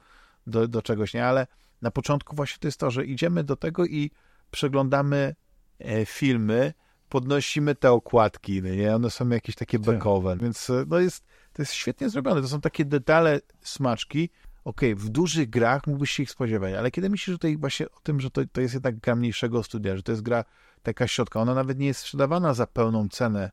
do, 0.46 0.68
do 0.68 0.82
czegoś, 0.82 1.14
nie, 1.14 1.26
ale 1.26 1.46
na 1.82 1.90
początku 1.90 2.36
właśnie 2.36 2.58
to 2.60 2.68
jest 2.68 2.80
to, 2.80 2.90
że 2.90 3.04
idziemy 3.06 3.44
do 3.44 3.56
tego 3.56 3.84
i 3.86 4.10
przeglądamy 4.50 5.34
e, 5.78 6.06
filmy, 6.06 6.72
podnosimy 7.08 7.74
te 7.74 7.92
okładki, 7.92 8.62
no 8.62 8.68
nie, 8.68 8.94
one 8.94 9.10
są 9.10 9.28
jakieś 9.28 9.54
takie 9.54 9.78
Tak. 9.78 9.86
bekowe, 9.86 10.36
więc 10.40 10.70
e, 10.70 10.84
no 10.88 10.98
jest, 10.98 11.24
to 11.52 11.62
jest 11.62 11.72
świetnie 11.72 12.08
zrobione, 12.10 12.42
to 12.42 12.48
są 12.48 12.60
takie 12.60 12.84
detale, 12.84 13.40
smaczki, 13.62 14.30
okej, 14.66 14.94
w 14.94 15.08
dużych 15.08 15.50
grach 15.50 15.86
mógłbyś 15.86 16.10
się 16.10 16.22
ich 16.22 16.30
spodziewać, 16.30 16.74
ale 16.74 16.90
kiedy 16.90 17.10
myślisz 17.10 17.36
tutaj 17.36 17.56
właśnie 17.56 17.86
o 17.90 18.00
tym, 18.02 18.20
że 18.20 18.30
to, 18.30 18.42
to 18.52 18.60
jest 18.60 18.74
jednak 18.74 18.96
gra 18.96 19.16
mniejszego 19.16 19.62
studia, 19.62 19.96
że 19.96 20.02
to 20.02 20.12
jest 20.12 20.22
gra 20.22 20.44
taka 20.82 21.06
środka, 21.06 21.40
ona 21.40 21.54
nawet 21.54 21.78
nie 21.78 21.86
jest 21.86 22.00
sprzedawana 22.00 22.54
za 22.54 22.66
pełną 22.66 23.08
cenę 23.08 23.50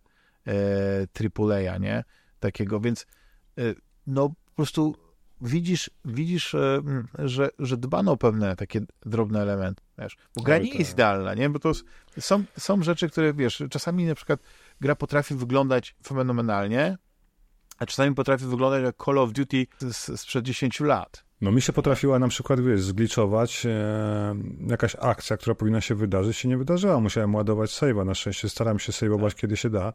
e, 0.47 1.07
AAA, 1.39 1.77
nie? 1.77 2.03
Takiego, 2.39 2.79
więc 2.79 3.05
e, 3.57 3.61
no 4.07 4.29
po 4.29 4.55
prostu 4.55 4.95
widzisz, 5.41 5.89
widzisz 6.05 6.55
e, 6.55 6.75
mm, 6.75 7.07
że, 7.19 7.49
że 7.59 7.77
dbano 7.77 8.11
o 8.11 8.17
pewne 8.17 8.55
takie 8.55 8.81
drobne 9.05 9.41
elementy, 9.41 9.81
wiesz, 9.97 10.17
bo 10.35 10.43
gra 10.43 10.55
Oj, 10.55 10.61
nie 10.61 10.69
tak. 10.69 10.79
jest 10.79 10.93
idealna, 10.93 11.33
nie? 11.33 11.49
Bo 11.49 11.59
to 11.59 11.71
są, 12.19 12.43
są 12.57 12.83
rzeczy, 12.83 13.09
które, 13.09 13.33
wiesz, 13.33 13.63
czasami 13.69 14.05
na 14.05 14.15
przykład 14.15 14.39
gra 14.81 14.95
potrafi 14.95 15.35
wyglądać 15.35 15.95
fenomenalnie, 16.03 16.97
a 17.79 17.85
czasami 17.85 18.15
potrafi 18.15 18.45
wyglądać 18.45 18.83
jak 18.83 18.95
Call 19.05 19.17
of 19.17 19.31
Duty 19.31 19.67
z, 19.79 20.21
sprzed 20.21 20.45
10 20.45 20.79
lat. 20.79 21.23
No 21.41 21.51
mi 21.51 21.61
się 21.61 21.73
potrafiła 21.73 22.19
na 22.19 22.27
przykład, 22.27 22.61
wiesz, 22.61 22.81
zgliczować 22.81 23.65
e, 23.65 24.35
jakaś 24.67 24.95
akcja, 24.99 25.37
która 25.37 25.55
powinna 25.55 25.81
się 25.81 25.95
wydarzyć, 25.95 26.37
się 26.37 26.49
nie 26.49 26.57
wydarzyła. 26.57 26.99
Musiałem 26.99 27.35
ładować 27.35 27.69
save'a. 27.69 28.05
Na 28.05 28.13
szczęście 28.15 28.49
staram 28.49 28.79
się 28.79 28.91
save'ować, 28.91 29.29
Tak. 29.29 29.35
kiedy 29.35 29.57
się 29.57 29.69
da. 29.69 29.93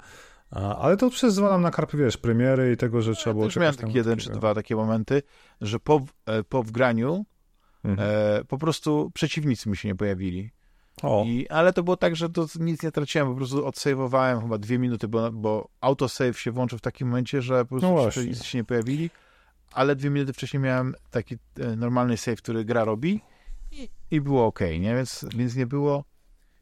A, 0.51 0.77
ale 0.79 0.97
to 0.97 1.11
przezwalam 1.11 1.63
na 1.63 1.71
karpy, 1.71 1.97
wiesz, 1.97 2.17
premiery 2.17 2.73
i 2.73 2.77
tego, 2.77 3.03
że 3.03 3.15
trzeba 3.15 3.31
Ja 3.31 3.35
było 3.35 3.47
też 3.47 3.57
miałem 3.57 3.75
taki 3.75 3.93
jeden 3.93 4.19
czy 4.19 4.31
dwa 4.31 4.55
takie 4.55 4.77
momenty, 4.77 5.23
że 5.61 5.79
po, 5.81 6.01
e, 6.27 6.45
po 6.45 6.63
wgraniu 6.63 7.25
Mhm. 7.85 8.09
e, 8.13 8.45
po 8.45 8.59
prostu 8.59 9.11
przeciwnicy 9.15 9.69
mi 9.71 9.77
się 9.77 9.89
nie 9.89 9.95
pojawili. 9.95 10.51
O, 11.03 11.25
I, 11.27 11.49
ale 11.49 11.73
to 11.73 11.83
było 11.83 11.97
tak, 11.97 12.17
że 12.17 12.29
to 12.29 12.47
nic 12.61 12.83
nie 12.83 12.93
traciłem, 12.93 13.29
po 13.29 13.35
prostu 13.35 13.67
odsejwowałem 13.67 14.41
chyba 14.41 14.59
dwie 14.59 14.79
minuty, 14.79 15.09
bo, 15.09 15.33
bo 15.33 15.69
autosave 15.81 16.41
się 16.41 16.51
włączył 16.51 16.79
w 16.79 16.83
takim 16.83 17.09
momencie, 17.09 17.43
że 17.43 17.65
po 17.65 17.69
prostu 17.69 17.95
No 17.95 18.09
przeciwnicy 18.09 18.45
się 18.45 18.59
nie 18.59 18.65
pojawili, 18.65 19.11
ale 19.73 19.97
dwie 19.97 20.11
minuty 20.11 20.33
wcześniej 20.33 20.63
miałem 20.63 20.95
taki 21.11 21.37
e, 21.61 21.77
normalny 21.77 22.17
save, 22.17 22.37
który 22.37 22.65
gra 22.65 22.85
robi 22.85 23.21
i, 23.73 23.89
i 24.11 24.21
było 24.21 24.47
ok, 24.47 24.61
nie? 24.81 24.95
Więc, 24.95 25.27
więc 25.37 25.57
nie 25.57 25.67
było 25.67 26.05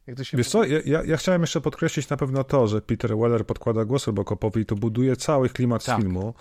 jak 0.06 0.16
to 0.16 0.24
się 0.24 0.36
Wiesz 0.36 0.48
co, 0.48 0.64
ja, 0.64 1.02
ja, 1.04 1.16
chciałem 1.16 1.40
jeszcze 1.40 1.60
podkreślić 1.60 2.08
na 2.08 2.16
pewno 2.16 2.44
to, 2.44 2.66
że 2.66 2.82
Peter 2.82 3.16
Weller 3.18 3.46
podkłada 3.46 3.84
głos 3.84 4.06
Robocopowi 4.06 4.60
i 4.60 4.66
to 4.66 4.74
buduje 4.74 5.16
cały 5.16 5.48
klimat 5.48 5.84
Tak. 5.84 6.00
filmu. 6.00 6.34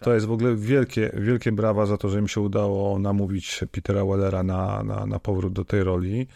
To 0.00 0.14
jest 0.14 0.26
w 0.26 0.32
ogóle 0.32 0.56
wielkie, 0.56 1.10
wielkie 1.14 1.52
brawa 1.52 1.86
za 1.86 1.96
to, 1.96 2.08
że 2.08 2.18
im 2.18 2.28
się 2.28 2.40
udało 2.40 2.98
namówić 2.98 3.60
Petera 3.72 4.04
Wellera 4.04 4.42
na, 4.42 4.82
na, 4.82 5.06
na 5.06 5.18
powrót 5.18 5.52
do 5.52 5.64
tej 5.64 5.82
roli. 5.82 6.26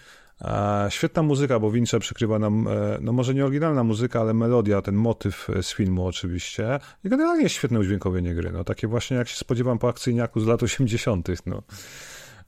E, 0.40 0.86
świetna 0.90 1.22
muzyka, 1.22 1.60
bo 1.60 1.70
Wincze 1.70 2.00
przykrywa 2.00 2.38
nam, 2.38 2.68
e, 2.68 2.98
no 3.00 3.12
może 3.12 3.34
nie 3.34 3.44
oryginalna 3.44 3.84
muzyka, 3.84 4.20
ale 4.20 4.34
melodia, 4.34 4.82
ten 4.82 4.94
motyw 4.94 5.50
e, 5.50 5.62
z 5.62 5.74
filmu 5.74 6.06
oczywiście. 6.06 6.78
I 7.04 7.08
generalnie 7.08 7.42
jest 7.42 7.54
świetne 7.54 7.78
udźwiękowienie 7.78 8.34
gry, 8.34 8.52
no 8.52 8.64
takie 8.64 8.88
właśnie 8.88 9.16
jak 9.16 9.28
się 9.28 9.36
spodziewam 9.36 9.78
po 9.78 9.88
akcyjniaku 9.88 10.40
z 10.40 10.46
lat 10.46 10.62
80., 10.62 11.28
no. 11.46 11.62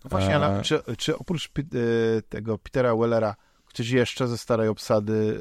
No 0.04 0.10
właśnie, 0.10 0.36
ale 0.36 0.62
czy, 0.62 0.80
czy 0.98 1.18
oprócz 1.18 1.52
tego 2.28 2.58
Petera 2.58 2.96
Wellera 2.96 3.36
ktoś 3.66 3.90
jeszcze 3.90 4.28
ze 4.28 4.38
starej 4.38 4.68
obsady... 4.68 5.38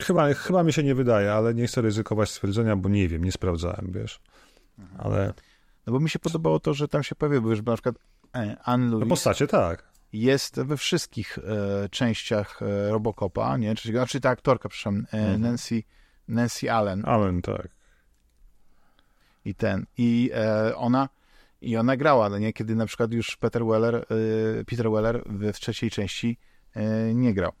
Chyba, 0.00 0.34
chyba 0.34 0.62
mi 0.62 0.72
się 0.72 0.82
nie 0.82 0.94
wydaje, 0.94 1.32
ale 1.32 1.54
nie 1.54 1.66
chcę 1.66 1.80
ryzykować 1.80 2.30
stwierdzenia, 2.30 2.76
bo 2.76 2.88
nie 2.88 3.08
wiem, 3.08 3.24
nie 3.24 3.32
sprawdzałem, 3.32 3.92
wiesz. 3.92 4.20
Mhm. 4.78 5.00
Ale... 5.00 5.34
No 5.86 5.92
bo 5.92 6.00
mi 6.00 6.10
się 6.10 6.18
podobało 6.18 6.60
to, 6.60 6.74
że 6.74 6.88
tam 6.88 7.02
się 7.02 7.14
pojawiły, 7.14 7.56
że 7.56 7.62
na 7.62 7.74
przykład 7.74 7.94
Anne 8.64 8.90
Louis... 8.90 9.00
No 9.00 9.08
postacie, 9.08 9.46
tak 9.46 9.89
jest 10.12 10.60
we 10.60 10.76
wszystkich 10.76 11.38
e, 11.38 11.88
częściach 11.88 12.62
e, 12.62 12.90
Robocopa, 12.90 13.56
nie? 13.56 13.74
Czyli, 13.74 13.94
znaczy 13.94 14.20
ta 14.20 14.30
aktorka, 14.30 14.68
przepraszam, 14.68 15.06
e, 15.12 15.18
mhm. 15.18 15.40
Nancy, 15.40 15.82
Nancy 16.28 16.72
Allen. 16.72 17.02
Allen, 17.06 17.42
tak. 17.42 17.68
I 19.44 19.54
ten, 19.54 19.86
i 19.98 20.30
e, 20.34 20.76
ona 20.76 21.08
i 21.60 21.76
ona 21.76 21.96
grała, 21.96 22.28
no 22.28 22.38
nie? 22.38 22.52
Kiedy 22.52 22.74
na 22.74 22.86
przykład 22.86 23.12
już 23.12 23.36
Peter 23.36 23.64
Weller, 23.66 23.94
e, 23.94 24.04
Peter 24.64 24.90
Weller 24.90 25.22
w, 25.26 25.52
w 25.52 25.60
trzeciej 25.60 25.90
części 25.90 26.38
e, 26.74 27.14
nie 27.14 27.34
grał. 27.34 27.52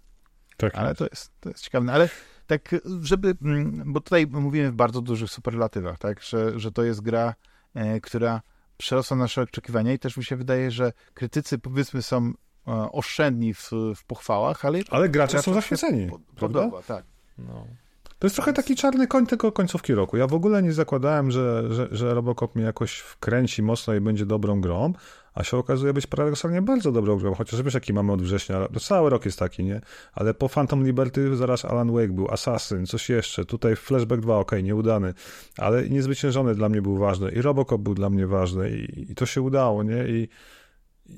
Tak. 0.56 0.74
Ale 0.74 0.94
to 0.94 1.04
jest, 1.04 1.32
to 1.40 1.48
jest 1.48 1.64
ciekawe. 1.64 1.92
Ale 1.92 2.08
tak, 2.46 2.74
żeby, 3.02 3.34
mm, 3.42 3.92
bo 3.92 4.00
tutaj 4.00 4.26
mówimy 4.26 4.70
w 4.70 4.74
bardzo 4.74 5.00
dużych 5.00 5.30
superlatywach, 5.30 5.98
tak? 5.98 6.22
Że, 6.22 6.58
że 6.60 6.72
to 6.72 6.82
jest 6.82 7.00
gra, 7.00 7.34
która 8.02 8.42
przerosła 8.80 9.16
nasze 9.16 9.42
oczekiwania 9.42 9.92
i 9.92 9.98
też 9.98 10.16
mi 10.16 10.24
się 10.24 10.36
wydaje, 10.36 10.70
że 10.70 10.92
krytycy 11.14 11.58
powiedzmy 11.58 12.02
są 12.02 12.32
e, 12.68 12.72
oszczędni 12.92 13.54
w, 13.54 13.70
w 13.96 14.04
pochwałach, 14.04 14.64
ale... 14.64 14.78
Ale 14.90 15.08
gracze 15.08 15.42
są 15.42 15.54
zachwyceni, 15.54 16.10
Podoba, 16.36 16.82
tak. 16.82 17.04
No. 17.38 17.66
To 18.18 18.26
jest 18.26 18.36
trochę 18.36 18.52
taki 18.52 18.76
czarny 18.76 19.06
koń 19.06 19.26
tego 19.26 19.52
końcówki 19.52 19.94
roku. 19.94 20.16
Ja 20.16 20.26
w 20.26 20.34
ogóle 20.34 20.62
nie 20.62 20.72
zakładałem, 20.72 21.30
że, 21.30 21.74
że, 21.74 21.88
że 21.90 22.14
Robocop 22.14 22.54
mnie 22.54 22.64
jakoś 22.64 22.98
wkręci 22.98 23.62
mocno 23.62 23.94
i 23.94 24.00
będzie 24.00 24.26
dobrą 24.26 24.60
grą, 24.60 24.92
a 25.34 25.44
się 25.44 25.56
okazuje 25.56 25.92
być 25.92 26.06
paradoksalnie 26.06 26.62
bardzo 26.62 26.92
dobrą 26.92 27.18
grą, 27.18 27.34
chociaż 27.34 27.62
wiesz, 27.62 27.74
jaki 27.74 27.92
mamy 27.92 28.12
od 28.12 28.22
września, 28.22 28.68
to 28.68 28.80
cały 28.80 29.10
rok 29.10 29.24
jest 29.24 29.38
taki, 29.38 29.64
nie? 29.64 29.80
Ale 30.12 30.34
po 30.34 30.48
Phantom 30.48 30.84
Liberty 30.84 31.36
zaraz 31.36 31.64
Alan 31.64 31.92
Wake 31.92 32.12
był, 32.12 32.30
Assassin, 32.30 32.86
coś 32.86 33.08
jeszcze, 33.08 33.44
tutaj 33.44 33.76
Flashback 33.76 34.22
2, 34.22 34.38
ok, 34.38 34.52
nieudany, 34.62 35.14
ale 35.58 35.88
niezwyciężony 35.88 36.54
dla 36.54 36.68
mnie 36.68 36.82
był 36.82 36.96
ważny. 36.96 37.30
I 37.30 37.42
Robocop 37.42 37.80
był 37.80 37.94
dla 37.94 38.10
mnie 38.10 38.26
ważny. 38.26 38.70
I, 38.70 39.12
i 39.12 39.14
to 39.14 39.26
się 39.26 39.42
udało, 39.42 39.82
nie? 39.82 40.08
I 40.08 40.28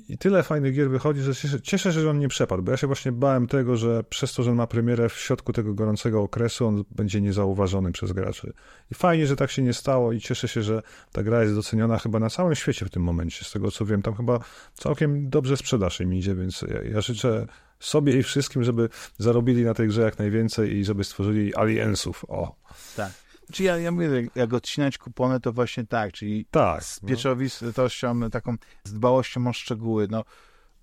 i 0.09 0.19
tyle 0.19 0.43
fajnych 0.43 0.74
gier 0.74 0.90
wychodzi, 0.90 1.20
że 1.20 1.35
cieszę, 1.62 1.93
się, 1.93 2.01
że 2.01 2.10
on 2.10 2.19
nie 2.19 2.28
przepadł, 2.28 2.62
bo 2.62 2.70
ja 2.70 2.77
się 2.77 2.86
właśnie 2.86 3.12
bałem 3.12 3.47
tego, 3.47 3.77
że 3.77 4.05
przez 4.05 4.35
to, 4.35 4.43
że 4.43 4.51
on 4.51 4.56
ma 4.56 4.66
premierę 4.66 5.09
w 5.09 5.12
środku 5.12 5.52
tego 5.52 5.74
gorącego 5.74 6.23
okresu, 6.23 6.66
on 6.66 6.85
będzie 6.90 7.20
niezauważony 7.20 7.93
przez 7.93 8.12
graczy. 8.12 8.52
I 8.90 8.94
fajnie, 8.94 9.27
że 9.27 9.36
tak 9.36 9.51
się 9.51 9.62
nie 9.62 9.73
stało 9.73 10.12
i 10.12 10.20
cieszę 10.20 10.48
się, 10.48 10.62
że 10.62 10.82
ta 11.12 11.23
gra 11.23 11.43
jest 11.43 11.55
doceniona 11.55 11.98
chyba 11.98 12.19
na 12.19 12.31
całym 12.31 12.55
świecie 12.55 12.86
w 12.86 12.90
tym 12.90 13.02
momencie. 13.02 13.44
Z 13.44 13.52
tego 13.52 13.70
co 13.70 13.85
wiem, 13.85 14.02
tam 14.02 14.14
chyba 14.14 14.39
całkiem 14.74 15.31
dobrze 15.31 15.56
sprzedaż 15.56 16.01
im 16.01 16.14
idzie, 16.14 16.35
więc 16.35 16.62
ja, 16.62 16.82
ja 16.82 17.01
życzę 17.01 17.47
sobie 17.81 18.19
i 18.19 18.23
wszystkim, 18.23 18.64
żeby 18.64 18.89
zarobili 19.19 19.64
na 19.64 19.74
tej 19.74 19.89
grze 19.89 20.02
jak 20.02 20.19
najwięcej 20.19 20.77
i 20.77 20.85
żeby 20.85 21.05
stworzyli 21.05 21.55
aliensów. 21.55 22.24
O. 22.28 22.56
Tak. 22.97 23.22
Czy 23.53 23.62
ja, 23.62 23.79
ja 23.79 23.91
mówię, 23.91 24.29
jak 24.35 24.53
odcinać 24.55 24.99
kupony, 24.99 25.41
to 25.41 25.53
właśnie 25.53 25.87
tak, 25.87 26.12
czyli 26.12 26.47
tak, 26.51 26.85
z 26.85 27.03
no. 27.03 27.09
pieczołowitością, 27.09 28.15
no. 28.15 28.31
taką 28.31 28.57
z 28.85 28.93
dbałością 28.93 29.47
o 29.47 29.53
szczegóły, 29.53 30.09
no 30.11 30.24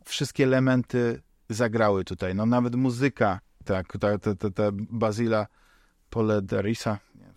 wszystkie 0.05 0.43
elementy 0.43 1.21
zagrały 1.49 2.03
tutaj, 2.03 2.35
no 2.35 2.45
nawet 2.45 2.75
muzyka, 2.75 3.39
tak, 3.65 3.97
ta, 3.99 4.17
ta, 4.17 4.35
ta, 4.35 4.49
ta 4.51 4.63
Bazila 4.73 5.47
nie 6.15 7.25
wiem, 7.25 7.33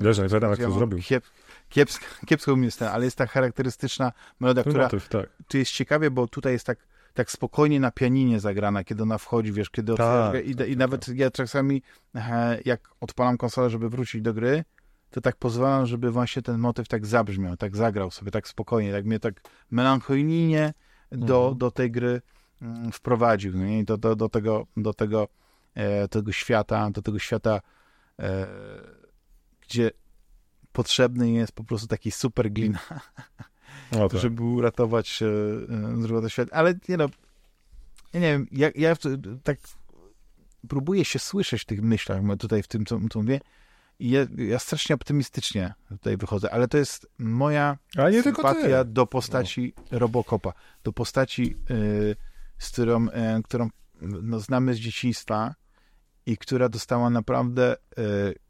Leży, 0.00 0.22
nie 0.22 0.48
jak 0.48 0.58
to 0.58 0.70
zrobił. 0.70 0.98
Kiep, 0.98 1.24
kiepsko, 1.68 2.06
kiepsko 2.26 2.56
mi 2.56 2.64
jest 2.64 2.78
ten, 2.78 2.88
ale 2.88 3.04
jest 3.04 3.16
ta 3.16 3.26
charakterystyczna 3.26 4.12
melodia, 4.40 4.62
która 4.62 4.84
motyw, 4.84 5.08
tak. 5.08 5.28
tu 5.48 5.58
jest 5.58 5.70
ciekawie, 5.72 6.10
bo 6.10 6.26
tutaj 6.26 6.52
jest 6.52 6.66
tak 6.66 6.78
tak 7.18 7.30
spokojnie 7.30 7.80
na 7.80 7.90
pianinie 7.90 8.40
zagrana, 8.40 8.84
kiedy 8.84 9.02
ona 9.02 9.18
wchodzi, 9.18 9.52
wiesz, 9.52 9.70
kiedy 9.70 9.94
tak, 9.94 10.46
i, 10.46 10.50
i 10.50 10.54
tak, 10.54 10.76
nawet 10.76 11.06
tak. 11.06 11.16
ja 11.18 11.30
czasami 11.30 11.82
e, 12.14 12.58
jak 12.64 12.90
odpalam 13.00 13.36
konsolę, 13.36 13.70
żeby 13.70 13.88
wrócić 13.88 14.22
do 14.22 14.34
gry, 14.34 14.64
to 15.10 15.20
tak 15.20 15.36
pozwalam, 15.36 15.86
żeby 15.86 16.10
właśnie 16.10 16.42
ten 16.42 16.58
motyw 16.58 16.88
tak 16.88 17.06
zabrzmiał, 17.06 17.56
tak 17.56 17.76
zagrał 17.76 18.10
sobie, 18.10 18.30
tak 18.30 18.48
spokojnie, 18.48 18.92
tak 18.92 19.04
mnie 19.04 19.20
tak 19.20 19.40
melancholijnie 19.70 20.74
do, 21.10 21.40
mhm. 21.42 21.58
do 21.58 21.70
tej 21.70 21.90
gry 21.90 22.20
mm, 22.62 22.92
wprowadził, 22.92 23.52
no 23.56 23.66
i 23.66 23.84
do, 23.84 23.96
do, 23.96 24.16
do 24.16 24.28
tego, 24.28 24.66
do 24.76 24.94
tego, 24.94 25.28
e, 25.74 26.08
tego 26.08 26.32
świata, 26.32 26.90
do 26.90 27.02
tego 27.02 27.18
świata, 27.18 27.60
e, 28.18 28.46
gdzie 29.60 29.90
potrzebny 30.72 31.30
jest 31.30 31.52
po 31.52 31.64
prostu 31.64 31.86
taki 31.86 32.10
super 32.10 32.52
glina, 32.52 32.80
no 33.92 34.08
tak. 34.08 34.20
żeby 34.20 34.42
uratować 34.42 35.22
e, 35.22 35.26
e 36.24 36.30
świat. 36.30 36.48
Ale 36.52 36.74
nie 36.88 36.96
no, 36.96 37.08
ja 38.12 38.20
nie 38.20 38.32
wiem, 38.32 38.46
ja, 38.52 38.70
ja 38.74 38.96
tak 39.42 39.58
próbuję 40.68 41.04
się 41.04 41.18
słyszeć 41.18 41.62
w 41.62 41.64
tych 41.64 41.82
myślach 41.82 42.22
tutaj 42.38 42.62
w 42.62 42.68
tym, 42.68 42.86
co, 42.86 42.98
co 43.10 43.22
mówię, 43.22 43.40
i 43.98 44.10
ja, 44.10 44.26
ja, 44.36 44.58
strasznie 44.58 44.94
optymistycznie 44.94 45.74
tutaj 45.88 46.16
wychodzę, 46.16 46.50
ale 46.50 46.68
to 46.68 46.78
jest 46.78 47.06
moja 47.18 47.78
ale 47.96 48.22
sympatia 48.22 48.84
do 48.84 49.06
postaci 49.06 49.74
no. 49.92 49.98
Robocopa, 49.98 50.52
do 50.84 50.92
postaci, 50.92 51.56
y, 51.70 52.16
z 52.58 52.70
którą, 52.70 53.06
którą 53.44 53.68
no, 54.00 54.40
znamy 54.40 54.74
z 54.74 54.78
dzieciństwa 54.78 55.54
i 56.26 56.36
która 56.36 56.68
dostała 56.68 57.10
naprawdę 57.10 57.76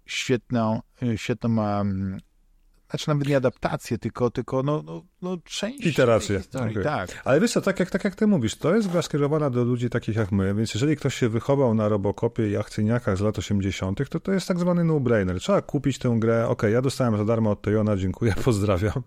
świetną, 0.06 0.80
świetną 1.16 1.78
um, 1.78 2.18
znaczy 2.90 3.08
nawet 3.08 3.28
nie 3.28 3.36
adaptację, 3.36 3.98
tylko, 3.98 4.30
tylko 4.30 4.62
no, 4.62 4.82
no, 4.86 5.02
no 5.22 5.36
część 5.44 5.86
Iterację. 5.86 6.40
Okay. 6.54 6.82
Tak. 6.84 7.22
Ale 7.24 7.40
wiesz 7.40 7.52
co, 7.52 7.60
tak 7.60 7.80
jak, 7.80 7.90
tak 7.90 8.04
jak 8.04 8.14
ty 8.14 8.26
mówisz, 8.26 8.54
to 8.54 8.74
jest 8.74 8.90
gra 8.90 9.02
skierowana 9.02 9.50
do 9.50 9.64
ludzi 9.64 9.90
takich 9.90 10.16
jak 10.16 10.32
my, 10.32 10.54
więc 10.54 10.74
jeżeli 10.74 10.96
ktoś 10.96 11.14
się 11.14 11.28
wychował 11.28 11.74
na 11.74 11.88
Robocopie 11.88 12.50
i 12.50 12.56
akcyjniakach 12.56 13.16
z 13.16 13.20
lat 13.20 13.38
80., 13.38 14.08
to 14.10 14.20
to 14.20 14.32
jest 14.32 14.48
tak 14.48 14.58
zwany 14.58 14.84
no-brainer. 14.84 15.40
Trzeba 15.40 15.62
kupić 15.62 15.98
tę 15.98 16.16
grę, 16.18 16.48
ok, 16.48 16.62
ja 16.62 16.82
dostałem 16.82 17.16
za 17.16 17.24
darmo 17.24 17.50
od 17.50 17.62
Tejona, 17.62 17.96
dziękuję, 17.96 18.34
pozdrawiam, 18.44 19.02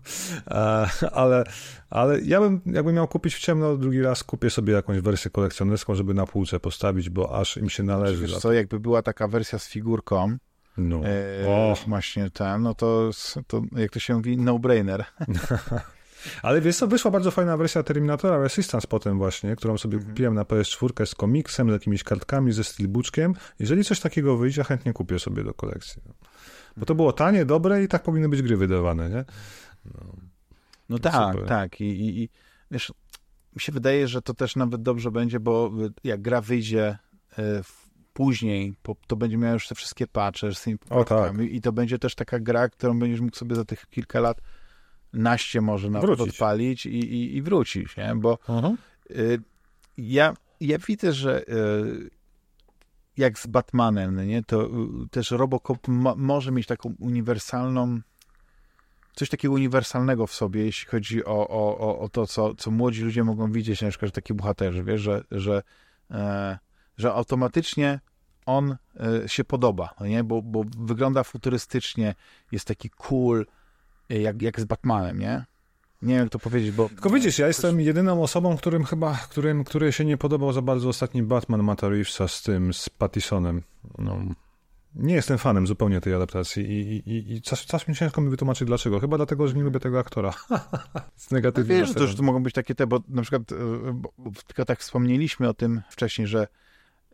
e, 0.46 0.88
ale, 1.12 1.44
ale 1.90 2.20
ja 2.20 2.40
bym, 2.40 2.60
jakbym 2.66 2.94
miał 2.94 3.08
kupić 3.08 3.34
w 3.34 3.40
ciemno 3.40 3.76
drugi 3.76 4.02
raz, 4.02 4.24
kupię 4.24 4.50
sobie 4.50 4.72
jakąś 4.72 5.00
wersję 5.00 5.30
kolekcjonerską, 5.30 5.94
żeby 5.94 6.14
na 6.14 6.26
półce 6.26 6.60
postawić, 6.60 7.10
bo 7.10 7.38
aż 7.38 7.56
im 7.56 7.70
się 7.70 7.82
należy. 7.82 8.22
Wiesz 8.22 8.38
co, 8.38 8.52
jakby 8.52 8.80
była 8.80 9.02
taka 9.02 9.28
wersja 9.28 9.58
z 9.58 9.68
figurką, 9.68 10.36
no. 10.76 11.00
E, 11.04 11.74
właśnie 11.86 12.30
ten, 12.30 12.62
no 12.62 12.74
to, 12.74 13.10
to 13.46 13.62
jak 13.76 13.90
to 13.90 14.00
się 14.00 14.14
mówi, 14.14 14.36
no-brainer. 14.36 15.04
Ale 16.42 16.60
wiesz 16.60 16.76
co, 16.76 16.86
wyszła 16.86 17.10
bardzo 17.10 17.30
fajna 17.30 17.56
wersja 17.56 17.82
Terminatora 17.82 18.38
Resistance 18.38 18.88
potem 18.88 19.18
właśnie, 19.18 19.56
którą 19.56 19.78
sobie 19.78 19.94
mhm. 19.94 20.12
kupiłem 20.12 20.34
na 20.34 20.42
PS4 20.42 21.06
z 21.06 21.14
komiksem, 21.14 21.70
z 21.70 21.72
jakimiś 21.72 22.04
kartkami, 22.04 22.52
ze 22.52 22.64
steelbookiem. 22.64 23.34
Jeżeli 23.58 23.84
coś 23.84 24.00
takiego 24.00 24.36
wyjdzie, 24.36 24.64
chętnie 24.64 24.92
kupię 24.92 25.18
sobie 25.18 25.44
do 25.44 25.54
kolekcji. 25.54 26.02
Bo 26.76 26.86
to 26.86 26.94
było 26.94 27.12
tanie, 27.12 27.44
dobre 27.44 27.84
i 27.84 27.88
tak 27.88 28.02
powinny 28.02 28.28
być 28.28 28.42
gry 28.42 28.56
wydawane, 28.56 29.10
nie? 29.10 29.24
No, 29.84 30.16
no 30.88 30.98
tak, 30.98 31.32
super. 31.34 31.48
tak. 31.48 31.80
I, 31.80 31.84
i, 31.84 32.22
I 32.22 32.28
wiesz, 32.70 32.92
mi 33.54 33.60
się 33.60 33.72
wydaje, 33.72 34.08
że 34.08 34.22
to 34.22 34.34
też 34.34 34.56
nawet 34.56 34.82
dobrze 34.82 35.10
będzie, 35.10 35.40
bo 35.40 35.70
jak 36.04 36.22
gra 36.22 36.40
wyjdzie 36.40 36.98
e, 37.36 37.62
w 37.62 37.91
później 38.12 38.74
to 39.06 39.16
będzie 39.16 39.38
miał 39.38 39.54
już 39.54 39.68
te 39.68 39.74
wszystkie 39.74 40.06
patche 40.06 40.54
z 40.54 40.62
tymi 40.62 40.78
poprawkami 40.78 41.46
tak. 41.46 41.54
i 41.56 41.60
to 41.60 41.72
będzie 41.72 41.98
też 41.98 42.14
taka 42.14 42.38
gra, 42.38 42.68
którą 42.68 42.98
będziesz 42.98 43.20
mógł 43.20 43.36
sobie 43.36 43.56
za 43.56 43.64
tych 43.64 43.86
kilka 43.86 44.20
lat 44.20 44.40
naście 45.12 45.60
może 45.60 45.90
nawet 45.90 46.20
odpalić 46.20 46.86
i, 46.86 46.98
i, 46.98 47.36
i 47.36 47.42
wrócić, 47.42 47.96
nie? 47.96 48.14
Bo 48.16 48.38
mhm. 48.48 48.76
y, 49.10 49.40
ja, 49.98 50.34
ja 50.60 50.78
widzę, 50.78 51.12
że 51.12 51.42
y, 51.48 52.10
jak 53.16 53.38
z 53.38 53.46
Batmanem, 53.46 54.28
nie? 54.28 54.42
To 54.42 54.66
y, 54.66 54.68
też 55.10 55.30
Robocop 55.30 55.88
ma, 55.88 56.14
może 56.16 56.52
mieć 56.52 56.66
taką 56.66 56.94
uniwersalną 56.98 58.00
coś 59.14 59.28
takiego 59.28 59.54
uniwersalnego 59.54 60.26
w 60.26 60.34
sobie, 60.34 60.64
jeśli 60.64 60.88
chodzi 60.88 61.24
o, 61.24 61.48
o, 61.48 61.78
o, 61.78 61.98
o 61.98 62.08
to, 62.08 62.26
co, 62.26 62.54
co 62.54 62.70
młodzi 62.70 63.02
ludzie 63.02 63.24
mogą 63.24 63.52
widzieć, 63.52 63.82
na 63.82 63.88
przykład, 63.88 64.08
że 64.08 64.12
taki 64.12 64.34
bohaterzy, 64.34 64.84
wiesz, 64.84 65.00
że, 65.00 65.24
że 65.30 65.62
e, 66.10 66.58
że 66.96 67.12
automatycznie 67.12 68.00
on 68.46 68.76
e, 69.00 69.28
się 69.28 69.44
podoba, 69.44 69.94
no 70.00 70.06
nie? 70.06 70.24
Bo, 70.24 70.42
bo 70.42 70.64
wygląda 70.78 71.22
futurystycznie, 71.24 72.14
jest 72.52 72.68
taki 72.68 72.90
cool, 72.90 73.46
e, 74.10 74.18
jak, 74.18 74.42
jak 74.42 74.60
z 74.60 74.64
Batmanem, 74.64 75.18
nie? 75.18 75.44
Nie 76.02 76.14
wiem, 76.14 76.22
jak 76.22 76.32
to 76.32 76.38
powiedzieć, 76.38 76.70
bo... 76.70 76.88
Tylko 76.88 77.10
widzisz, 77.10 77.38
ja 77.38 77.46
jestem 77.46 77.80
jedyną 77.80 78.22
osobą, 78.22 78.56
którym 78.56 78.84
chyba, 78.84 79.14
którym, 79.14 79.64
który 79.64 79.92
się 79.92 80.04
nie 80.04 80.16
podobał 80.16 80.52
za 80.52 80.62
bardzo 80.62 80.88
ostatni 80.88 81.22
Batman 81.22 81.62
Mata 81.62 81.88
Reevesa 81.88 82.28
z 82.28 82.42
tym, 82.42 82.74
z 82.74 82.88
Pattisonem. 82.88 83.62
No. 83.98 84.18
nie 84.94 85.14
jestem 85.14 85.38
fanem 85.38 85.66
zupełnie 85.66 86.00
tej 86.00 86.14
adaptacji 86.14 86.64
i, 86.70 87.10
i, 87.10 87.32
i 87.32 87.42
czas, 87.42 87.60
czasem 87.60 87.94
ciężko 87.94 88.20
mi 88.20 88.30
wytłumaczyć 88.30 88.68
dlaczego. 88.68 89.00
Chyba 89.00 89.16
dlatego, 89.16 89.48
że 89.48 89.54
nie 89.54 89.62
lubię 89.62 89.80
tego 89.80 89.98
aktora. 89.98 90.32
Z 91.16 91.30
negatywnie. 91.30 91.74
No 91.74 91.86
wiesz, 91.86 91.94
to, 91.94 92.06
że 92.06 92.16
to 92.16 92.22
mogą 92.22 92.42
być 92.42 92.54
takie 92.54 92.74
te, 92.74 92.86
bo 92.86 93.00
na 93.08 93.22
przykład, 93.22 93.52
e, 93.52 93.56
bo, 93.92 94.12
tylko 94.46 94.64
tak 94.64 94.78
wspomnieliśmy 94.78 95.48
o 95.48 95.54
tym 95.54 95.82
wcześniej, 95.90 96.26
że 96.26 96.48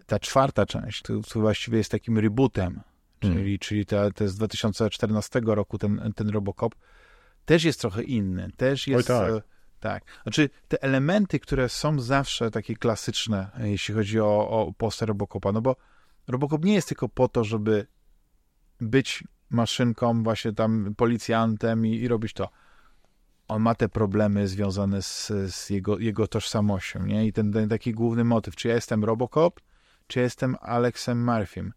ta 0.09 0.19
czwarta 0.19 0.67
część 0.67 1.03
to, 1.03 1.21
to 1.21 1.41
właściwie 1.41 1.79
jest 1.79 1.91
takim 1.91 2.19
rebootem, 2.19 2.81
czyli, 3.21 3.35
hmm. 3.35 3.59
czyli 3.59 3.87
ta, 3.87 4.11
to 4.11 4.29
z 4.29 4.37
2014 4.37 5.41
roku 5.45 5.79
ten, 5.79 6.13
ten 6.17 6.29
Robocop, 6.29 6.75
też 7.45 7.65
jest 7.65 7.81
trochę 7.81 8.03
inny, 8.03 8.51
też 8.57 8.87
jest... 8.87 9.11
Oj, 9.11 9.19
tak. 9.19 9.33
E, 9.33 9.43
tak. 9.81 10.05
Znaczy, 10.23 10.51
te 10.69 10.83
elementy, 10.83 11.41
które 11.41 11.69
są 11.69 12.01
zawsze 12.01 12.51
takie 12.51 12.77
klasyczne, 12.77 13.51
jeśli 13.59 13.95
chodzi 13.95 14.21
o, 14.21 14.49
o 14.51 14.73
postę 14.73 15.07
Robocopa, 15.07 15.53
no 15.53 15.61
bo 15.61 15.77
Robocop 16.29 16.65
nie 16.65 16.75
jest 16.75 16.89
tylko 16.89 17.09
po 17.09 17.29
to, 17.29 17.45
żeby 17.45 17.87
być 18.81 19.25
maszynką, 19.51 20.23
właśnie 20.23 20.53
tam 20.53 20.95
policjantem 20.97 21.87
i, 21.87 21.95
i 21.95 22.09
robić 22.09 22.33
to. 22.33 22.49
On 23.49 23.63
ma 23.63 23.75
te 23.75 23.89
problemy 23.89 24.49
związane 24.49 25.03
z, 25.03 25.33
z 25.49 25.71
jego, 25.71 25.99
jego 25.99 26.27
tożsamością, 26.27 27.07
nie? 27.07 27.27
I 27.27 27.33
ten, 27.33 27.53
ten, 27.53 27.69
taki 27.69 27.93
główny 27.93 28.25
motyw, 28.25 28.57
czy 28.57 28.69
ja 28.69 28.75
jestem 28.75 29.05
Robocop, 29.05 29.61
czy 30.09 30.21
jestem 30.21 30.57
Alexem 30.61 31.25
Murphym. 31.25 31.73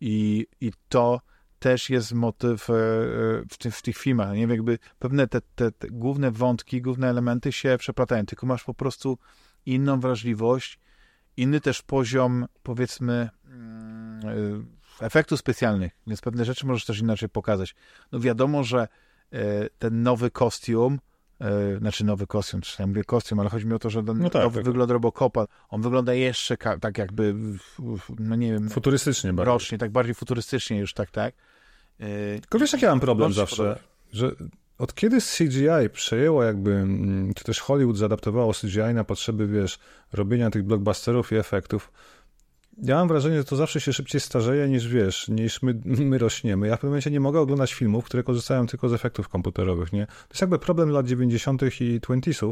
I, 0.00 0.46
i 0.60 0.72
to 0.88 1.20
też 1.58 1.90
jest 1.90 2.12
motyw 2.12 2.70
e, 2.70 2.72
e, 2.72 2.76
w, 3.50 3.58
ty, 3.58 3.70
w 3.70 3.82
tych 3.82 3.96
filmach. 3.98 4.32
Nie 4.32 4.40
wiem, 4.40 4.50
jakby 4.50 4.78
pewne 4.98 5.26
te, 5.26 5.40
te, 5.40 5.72
te 5.72 5.88
główne 5.90 6.30
wątki, 6.30 6.82
główne 6.82 7.08
elementy 7.08 7.52
się 7.52 7.76
przeplatają, 7.78 8.26
tylko 8.26 8.46
masz 8.46 8.64
po 8.64 8.74
prostu 8.74 9.18
inną 9.66 10.00
wrażliwość, 10.00 10.78
inny 11.36 11.60
też 11.60 11.82
poziom, 11.82 12.46
powiedzmy, 12.62 13.30
mm, 13.44 14.20
e, 15.00 15.04
efektów 15.06 15.38
specjalnych, 15.38 15.92
więc 16.06 16.20
pewne 16.20 16.44
rzeczy 16.44 16.66
możesz 16.66 16.84
też 16.84 17.00
inaczej 17.00 17.28
pokazać. 17.28 17.74
No 18.12 18.20
wiadomo, 18.20 18.64
że 18.64 18.88
ten 19.78 20.02
nowy 20.02 20.30
kostium, 20.30 20.98
znaczy 21.78 22.04
nowy 22.04 22.26
kostium, 22.26 22.60
czy 22.60 22.82
ja 22.82 22.86
mówię 22.86 23.04
kostium, 23.04 23.40
ale 23.40 23.50
chodzi 23.50 23.66
mi 23.66 23.74
o 23.74 23.78
to, 23.78 23.90
że 23.90 24.02
ten 24.02 24.18
no 24.18 24.30
tak, 24.30 24.42
nowy 24.42 24.56
tak. 24.56 24.64
wygląd 24.64 24.90
Robocopa, 24.90 25.46
on 25.68 25.82
wygląda 25.82 26.14
jeszcze 26.14 26.56
tak 26.56 26.98
jakby, 26.98 27.34
no 28.18 28.36
nie 28.36 28.52
wiem... 28.52 28.70
Futurystycznie 28.70 29.32
bardziej. 29.32 29.52
Rocznie, 29.52 29.78
tak 29.78 29.90
bardziej 29.90 30.14
futurystycznie 30.14 30.78
już, 30.78 30.94
tak, 30.94 31.10
tak. 31.10 31.34
Yy, 31.98 32.06
Tylko 32.40 32.58
wiesz, 32.58 32.72
jaki 32.72 32.84
ja 32.84 32.90
mam 32.90 33.00
problem 33.00 33.32
zawsze, 33.32 33.78
że 34.12 34.30
od 34.78 34.94
kiedy 34.94 35.18
CGI 35.20 35.90
przejęło 35.92 36.42
jakby, 36.42 36.70
mm, 36.70 37.34
czy 37.34 37.44
też 37.44 37.60
Hollywood 37.60 37.96
zaadaptowało 37.96 38.52
CGI 38.52 38.94
na 38.94 39.04
potrzeby, 39.04 39.46
wiesz, 39.46 39.78
robienia 40.12 40.50
tych 40.50 40.62
blockbusterów 40.62 41.32
i 41.32 41.36
efektów, 41.36 41.92
ja 42.82 42.96
mam 42.96 43.08
wrażenie, 43.08 43.36
że 43.36 43.44
to 43.44 43.56
zawsze 43.56 43.80
się 43.80 43.92
szybciej 43.92 44.20
starzeje 44.20 44.68
niż 44.68 44.88
wiesz, 44.88 45.28
niż 45.28 45.62
my, 45.62 45.80
my 45.84 46.18
rośniemy. 46.18 46.68
Ja 46.68 46.76
w 46.76 46.78
pewnym 46.78 46.90
momencie 46.90 47.10
nie 47.10 47.20
mogę 47.20 47.40
oglądać 47.40 47.74
filmów, 47.74 48.04
które 48.04 48.22
korzystają 48.22 48.66
tylko 48.66 48.88
z 48.88 48.92
efektów 48.92 49.28
komputerowych, 49.28 49.92
nie? 49.92 50.06
To 50.06 50.28
jest 50.30 50.40
jakby 50.40 50.58
problem 50.58 50.90
lat 50.90 51.06
90. 51.06 51.62
i 51.80 52.00
20 52.00 52.46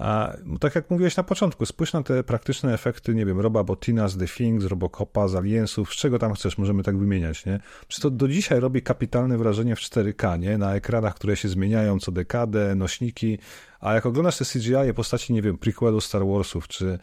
a 0.00 0.32
tak 0.60 0.74
jak 0.74 0.90
mówiłeś 0.90 1.16
na 1.16 1.22
początku, 1.22 1.66
spójrz 1.66 1.92
na 1.92 2.02
te 2.02 2.24
praktyczne 2.24 2.74
efekty, 2.74 3.14
nie 3.14 3.26
wiem, 3.26 3.40
Roba 3.40 3.64
Botina 3.64 4.08
z 4.08 4.16
The 4.16 4.26
Thing, 4.26 4.62
z 4.62 4.64
Robocopa, 4.64 5.28
z 5.28 5.34
Aliensów, 5.34 5.94
z 5.94 5.96
czego 5.96 6.18
tam 6.18 6.34
chcesz, 6.34 6.58
możemy 6.58 6.82
tak 6.82 6.98
wymieniać, 6.98 7.46
nie? 7.46 7.60
Czy 7.88 8.00
to 8.00 8.10
do 8.10 8.28
dzisiaj 8.28 8.60
robi 8.60 8.82
kapitalne 8.82 9.38
wrażenie 9.38 9.76
w 9.76 9.78
4K, 9.78 10.38
nie? 10.38 10.58
Na 10.58 10.74
ekranach, 10.74 11.14
które 11.14 11.36
się 11.36 11.48
zmieniają 11.48 11.98
co 11.98 12.12
dekadę, 12.12 12.74
nośniki, 12.74 13.38
a 13.80 13.94
jak 13.94 14.06
oglądasz 14.06 14.38
te 14.38 14.44
CGI 14.44 14.94
postaci, 14.94 15.32
nie 15.32 15.42
wiem, 15.42 15.58
prequelu 15.58 16.00
Star 16.00 16.26
Warsów, 16.26 16.68
czy 16.68 16.98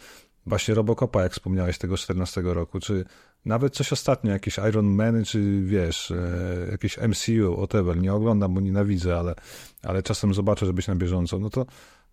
właśnie 0.48 0.74
Robocopa, 0.74 1.24
jak 1.24 1.32
wspomniałeś, 1.32 1.78
tego 1.78 1.98
14 1.98 2.42
roku, 2.42 2.80
czy 2.80 3.06
nawet 3.46 3.74
coś 3.74 3.94
ostatnio, 3.94 4.32
jakieś 4.32 4.58
Iron 4.70 4.86
Man, 4.86 5.24
czy 5.24 5.62
wiesz, 5.62 6.12
e, 6.12 6.72
jakieś 6.72 6.98
MCU, 6.98 7.54
whatever, 7.58 7.98
nie 7.98 8.14
oglądam, 8.14 8.54
bo 8.54 8.62
nienawidzę, 8.62 9.20
ale, 9.20 9.36
ale 9.84 10.04
czasem 10.04 10.34
zobaczę, 10.34 10.66
żebyś 10.66 10.88
na 10.88 10.96
bieżąco, 10.96 11.40
no 11.40 11.50
to 11.50 11.66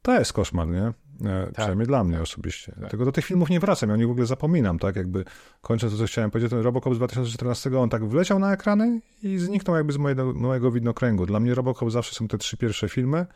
to 0.05 0.19
jest 0.19 0.32
koszmar, 0.32 0.69
nie? 0.69 0.82
E, 0.82 1.44
tak. 1.44 1.52
Przynajmniej 1.52 1.86
dla 1.86 2.05
mnie 2.05 2.20
osobiście. 2.20 2.73
Tak. 2.81 3.05
Do 3.05 3.12
tych 3.12 3.24
filmów 3.24 3.51
nie 3.51 3.61
wracam, 3.61 3.89
ja 3.89 3.94
o 3.94 3.97
nich 3.97 4.06
w 4.06 4.11
ogóle 4.11 4.27
zapominam, 4.27 4.78
tak? 4.78 4.97
Jakby 4.97 5.24
kończę 5.61 5.90
to, 5.90 5.97
co 5.97 6.06
chciałem 6.06 6.31
powiedzieć, 6.31 6.51
ten 6.51 6.61
Robocop 6.61 6.94
z 6.94 6.97
2014, 6.97 7.78
on 7.78 7.89
tak 7.89 8.05
wleciał 8.09 8.39
na 8.39 8.52
ekrany 8.52 9.01
i 9.23 9.39
zniknął 9.39 9.77
jakby 9.77 9.93
z 9.93 9.97
mojego, 9.97 10.32
mojego 10.32 10.70
widnokręgu. 10.70 11.27
Dla 11.27 11.40
mnie 11.40 11.55
Robocop 11.55 11.90
zawsze 11.90 12.15
są 12.15 12.28
te 12.28 12.39
trzy 12.39 12.56
pierwsze 12.56 12.89
filmy, 12.89 13.27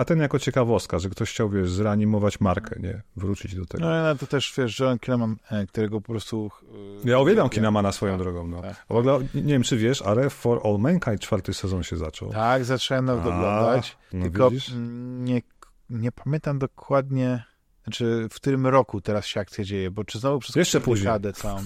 a 0.00 0.04
ten 0.04 0.18
jako 0.18 0.38
ciekawostka, 0.38 0.98
że 0.98 1.08
ktoś 1.08 1.30
chciał, 1.30 1.50
wiesz, 1.50 1.70
zreanimować 1.70 2.40
markę, 2.40 2.80
nie? 2.80 3.02
Wrócić 3.16 3.54
do 3.54 3.66
tego. 3.66 3.84
No, 3.84 4.02
no 4.02 4.14
to 4.14 4.26
też, 4.26 4.54
wiesz, 4.58 4.78
John 4.78 4.98
Kinnaman, 4.98 5.36
e, 5.50 5.66
którego 5.66 6.00
po 6.00 6.12
prostu... 6.12 6.50
Ja 7.04 7.18
uwielbiam 7.18 7.44
ja, 7.46 7.50
Kinnamana 7.50 7.92
swoją 7.92 8.12
tak, 8.12 8.22
drogą, 8.22 8.46
no. 8.46 8.62
Tak. 8.62 8.86
W 8.88 8.92
ogóle, 8.92 9.18
nie 9.34 9.52
wiem, 9.52 9.62
czy 9.62 9.76
wiesz, 9.76 10.02
ale 10.02 10.30
For 10.30 10.60
All 10.64 10.78
Mankind 10.78 11.20
czwarty 11.20 11.54
sezon 11.54 11.82
się 11.82 11.96
zaczął. 11.96 12.32
Tak, 12.32 12.64
zacząłem 12.64 13.08
oglądać, 13.10 13.96
no 14.12 14.22
tylko 14.22 14.50
widzisz? 14.50 14.72
nie 15.18 15.42
nie 15.90 16.12
pamiętam 16.12 16.58
dokładnie, 16.58 17.44
znaczy 17.84 18.28
w 18.30 18.34
którym 18.34 18.66
roku 18.66 19.00
teraz 19.00 19.26
się 19.26 19.40
akcja 19.40 19.64
dzieje, 19.64 19.90
bo 19.90 20.04
czy 20.04 20.18
znowu 20.18 20.38
przez 20.38 20.56
Jeszcze 20.56 20.80
później. 20.80 21.12
całą. 21.34 21.60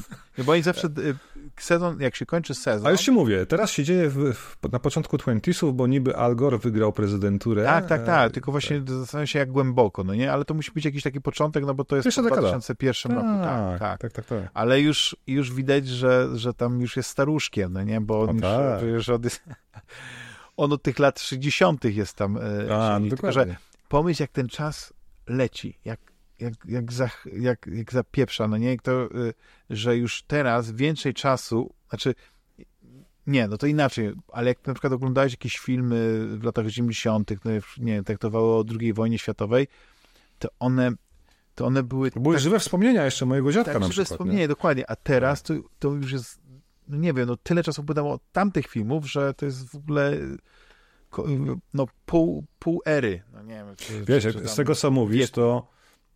Bo 0.45 0.53
oni 0.53 0.63
zawsze, 0.63 0.89
y, 0.89 1.15
sezon, 1.63 2.01
jak 2.01 2.17
się 2.17 2.27
kończy 2.27 2.55
sezon... 2.55 2.87
A 2.87 2.91
już 2.91 3.01
ci 3.01 3.11
mówię, 3.11 3.47
teraz 3.47 3.71
się 3.71 3.85
dzieje 3.85 4.09
w, 4.09 4.35
w, 4.35 4.73
na 4.73 4.79
początku 4.79 5.19
Twentisów, 5.19 5.77
bo 5.77 5.87
niby 5.87 6.17
Al 6.17 6.37
Gore 6.37 6.59
wygrał 6.59 6.93
prezydenturę. 6.93 7.65
Tak, 7.65 7.87
tak, 7.87 8.05
tak, 8.05 8.33
tylko 8.33 8.51
właśnie 8.53 8.79
tak. 8.79 8.91
zastanawiam 8.91 9.27
się 9.27 9.39
jak 9.39 9.51
głęboko, 9.51 10.05
no 10.05 10.15
nie? 10.15 10.33
Ale 10.33 10.45
to 10.45 10.55
musi 10.55 10.73
być 10.73 10.85
jakiś 10.85 11.03
taki 11.03 11.21
początek, 11.21 11.65
no 11.67 11.75
bo 11.75 11.85
to 11.85 11.97
jest 11.97 12.05
Pierwsza 12.05 12.23
w 12.23 12.27
2001 12.27 13.13
roku. 13.13 13.27
Tak, 13.27 13.79
tak, 13.79 14.01
tak, 14.01 14.13
tak, 14.13 14.27
tak. 14.27 14.51
Ale 14.55 14.81
już, 14.81 15.17
już 15.27 15.53
widać, 15.53 15.89
że, 15.89 16.29
że 16.35 16.55
tam 16.55 16.81
już 16.81 16.97
jest 16.97 17.11
staruszkiem, 17.11 17.73
no 17.73 17.83
nie? 17.83 18.01
Bo 18.01 18.21
on 18.21 18.41
tak. 18.41 18.83
już, 18.83 19.09
od, 19.09 19.23
on 20.57 20.73
od 20.73 20.83
tych 20.83 20.99
lat 20.99 21.21
60. 21.21 21.85
jest 21.85 22.17
tam. 22.17 22.37
E, 22.37 22.77
A, 22.77 22.99
no 22.99 23.09
tylko, 23.09 23.33
że 23.33 23.57
pomyśl, 23.89 24.23
jak 24.23 24.31
ten 24.31 24.49
czas 24.49 24.93
leci, 25.27 25.79
jak, 25.85 26.01
jak, 26.45 26.55
jak, 26.69 26.93
za, 26.93 27.11
jak, 27.33 27.67
jak 27.67 27.93
zapieprza, 27.93 28.49
no 28.49 28.57
nie? 28.57 28.77
To, 28.79 29.05
y, 29.05 29.35
że 29.71 29.97
już 29.97 30.23
teraz 30.23 30.73
więcej 30.73 31.15
czasu, 31.15 31.75
znaczy 31.89 32.15
nie, 33.27 33.49
no 33.49 33.59
to 33.59 33.67
inaczej, 33.67 34.13
ale 34.33 34.49
jak 34.49 34.67
na 34.67 34.75
przykład 34.75 34.93
oglądałeś 34.93 35.33
jakieś 35.33 35.59
filmy 35.59 36.27
w 36.39 36.45
latach 36.45 36.67
80., 36.67 37.31
no 37.45 37.51
nie 37.79 38.03
traktowało 38.03 38.59
o 38.59 38.65
II 38.81 38.93
wojnie 38.93 39.19
światowej, 39.19 39.67
to 40.39 40.49
one 40.59 40.93
to 41.55 41.67
one 41.67 41.83
były... 41.83 42.11
To 42.11 42.21
były 42.21 42.35
tak, 42.35 42.43
żywe 42.43 42.59
wspomnienia 42.59 43.05
jeszcze 43.05 43.27
mojego 43.27 43.53
dziadka 43.53 43.73
tak, 43.73 43.81
na 43.81 43.87
żywe 43.87 43.93
przykład. 43.93 44.09
wspomnienia, 44.09 44.41
nie? 44.41 44.49
dokładnie. 44.49 44.91
A 44.91 44.97
teraz 44.97 45.43
to, 45.43 45.55
to 45.79 45.89
już 45.89 46.13
jest, 46.13 46.41
no 46.89 46.97
nie 46.97 47.13
wiem, 47.13 47.29
no 47.29 47.37
tyle 47.37 47.63
czasu 47.63 47.83
upłynęło 47.83 48.13
od 48.13 48.33
tamtych 48.33 48.67
filmów, 48.67 49.11
że 49.11 49.35
to 49.35 49.47
jest 49.47 49.71
w 49.71 49.75
ogóle 49.75 50.19
no, 51.75 51.87
pół, 52.07 52.45
pół 52.59 52.83
ery. 52.87 53.23
No, 53.33 53.43
nie 53.43 53.55
wiem, 53.55 53.77
czy, 53.77 54.05
Wiesz, 54.05 54.23
czy 54.23 54.49
z 54.49 54.55
tego 54.55 54.75
co 54.75 54.91
mówisz, 54.91 55.31
to 55.31 55.67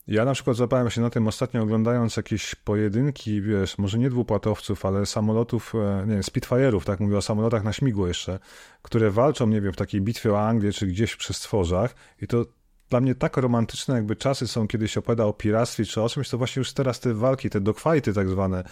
ja 0.08 0.24
na 0.24 0.34
przykład 0.34 0.56
zapałem 0.56 0.90
się 0.90 1.00
na 1.00 1.10
tym 1.10 1.26
ostatnio 1.26 1.62
oglądając 1.62 2.16
jakieś 2.16 2.54
pojedynki, 2.54 3.42
wiesz, 3.42 3.78
może 3.78 3.98
nie 3.98 4.10
dwupłatowców, 4.10 4.86
ale 4.86 5.06
samolotów, 5.06 5.74
e, 5.74 6.04
nie 6.06 6.12
wiem, 6.12 6.22
Spitfire'ów, 6.22 6.84
tak 6.84 7.00
mówię 7.00 7.16
o 7.16 7.22
samolotach 7.22 7.64
na 7.64 7.72
śmigło 7.72 8.08
jeszcze, 8.08 8.38
które 8.82 9.10
walczą, 9.10 9.46
nie 9.46 9.60
wiem, 9.60 9.72
w 9.72 9.76
takiej 9.76 10.00
bitwie 10.00 10.32
o 10.32 10.40
Anglię, 10.40 10.72
czy 10.72 10.86
gdzieś 10.86 11.16
przy 11.16 11.32
stworzach 11.32 11.94
i 12.22 12.26
to 12.26 12.44
dla 12.90 13.00
mnie 13.00 13.14
tak 13.14 13.36
romantyczne 13.36 13.94
jakby 13.94 14.16
czasy 14.16 14.48
są, 14.48 14.68
kiedy 14.68 14.88
się 14.88 15.00
opowiada 15.00 15.24
o 15.24 15.32
piractwie 15.32 15.84
czy 15.84 16.02
o 16.02 16.08
czymś, 16.08 16.28
to 16.28 16.38
właśnie 16.38 16.60
już 16.60 16.72
teraz 16.72 17.00
te 17.00 17.14
walki, 17.14 17.50
te 17.50 17.60
dogfighty 17.60 18.12
tak 18.12 18.28
zwane 18.28 18.64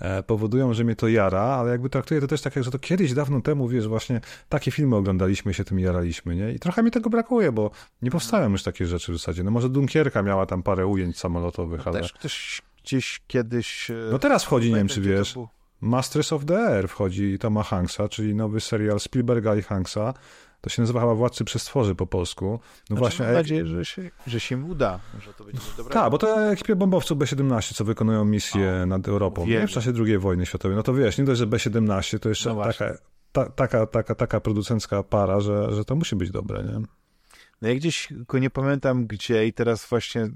e, 0.00 0.22
powodują, 0.22 0.74
że 0.74 0.84
mnie 0.84 0.96
to 0.96 1.08
jara, 1.08 1.40
ale 1.40 1.70
jakby 1.70 1.90
traktuję 1.90 2.20
to 2.20 2.26
też 2.26 2.42
tak, 2.42 2.64
że 2.64 2.70
to 2.70 2.78
kiedyś 2.78 3.14
dawno 3.14 3.40
temu, 3.40 3.68
wiesz, 3.68 3.88
właśnie 3.88 4.20
takie 4.48 4.70
filmy 4.70 4.96
oglądaliśmy 4.96 5.54
się 5.54 5.64
tym 5.64 5.78
jaraliśmy, 5.78 6.36
nie? 6.36 6.52
I 6.52 6.58
trochę 6.58 6.82
mi 6.82 6.90
tego 6.90 7.10
brakuje, 7.10 7.52
bo 7.52 7.70
nie 8.02 8.10
powstają 8.10 8.50
już 8.50 8.62
takie 8.62 8.86
rzeczy 8.86 9.12
w 9.12 9.16
zasadzie. 9.16 9.42
No 9.42 9.50
może 9.50 9.68
Dunkierka 9.68 10.22
miała 10.22 10.46
tam 10.46 10.62
parę 10.62 10.86
ujęć 10.86 11.18
samolotowych, 11.18 11.86
no 11.86 11.92
ale... 11.92 12.00
Też 12.00 12.12
ktoś 12.12 12.62
gdzieś 12.84 13.22
kiedyś... 13.26 13.90
E, 13.90 13.94
no 14.12 14.18
teraz 14.18 14.44
wchodzi, 14.44 14.70
nie 14.70 14.76
wiem 14.76 14.88
czy 14.88 15.00
wiesz... 15.00 15.34
Masters 15.80 16.32
of 16.32 16.44
the 16.44 16.58
Air 16.58 16.88
wchodzi 16.88 17.38
Toma 17.38 17.62
Hanksa, 17.62 18.08
czyli 18.08 18.34
nowy 18.34 18.60
serial 18.60 19.00
Spielberga 19.00 19.56
i 19.56 19.62
Hanksa, 19.62 20.14
to 20.64 20.70
się 20.70 20.82
nazywa 20.82 21.00
chyba 21.00 21.14
Władcy 21.14 21.44
Przestworzy 21.44 21.94
po 21.94 22.06
polsku. 22.06 22.44
No 22.44 22.58
znaczy, 22.86 23.00
właśnie, 23.00 23.24
mam 23.24 23.34
nadzieję, 23.34 23.66
że 23.66 23.84
się, 23.84 24.10
że 24.26 24.40
się 24.40 24.56
uda, 24.56 25.00
że 25.20 25.34
to 25.34 25.44
będzie 25.44 25.60
dobre. 25.76 25.94
Tak, 25.94 26.10
bo 26.10 26.18
to 26.18 26.50
ekipie 26.52 26.76
bombowców 26.76 27.18
B-17, 27.18 27.74
co 27.74 27.84
wykonują 27.84 28.24
misję 28.24 28.80
o, 28.82 28.86
nad 28.86 29.08
Europą 29.08 29.46
nie? 29.46 29.66
w 29.66 29.70
czasie 29.70 29.92
II 30.06 30.18
wojny 30.18 30.46
światowej. 30.46 30.76
No 30.76 30.82
to 30.82 30.94
wiesz, 30.94 31.18
nie 31.18 31.24
dość, 31.24 31.38
że 31.38 31.46
B-17 31.46 32.18
to 32.18 32.28
jeszcze 32.28 32.54
no 32.54 32.64
taka, 32.64 32.94
ta, 33.32 33.50
taka, 33.50 33.86
taka, 33.86 34.14
taka 34.14 34.40
producencka 34.40 35.02
para, 35.02 35.40
że, 35.40 35.74
że 35.74 35.84
to 35.84 35.96
musi 35.96 36.16
być 36.16 36.30
dobre, 36.30 36.62
nie? 36.62 36.86
No 37.62 37.68
ja 37.68 37.74
gdzieś 37.74 38.06
tylko 38.06 38.38
nie 38.38 38.50
pamiętam 38.50 39.06
gdzie 39.06 39.46
i 39.46 39.52
teraz 39.52 39.86
właśnie 39.86 40.22
y, 40.22 40.30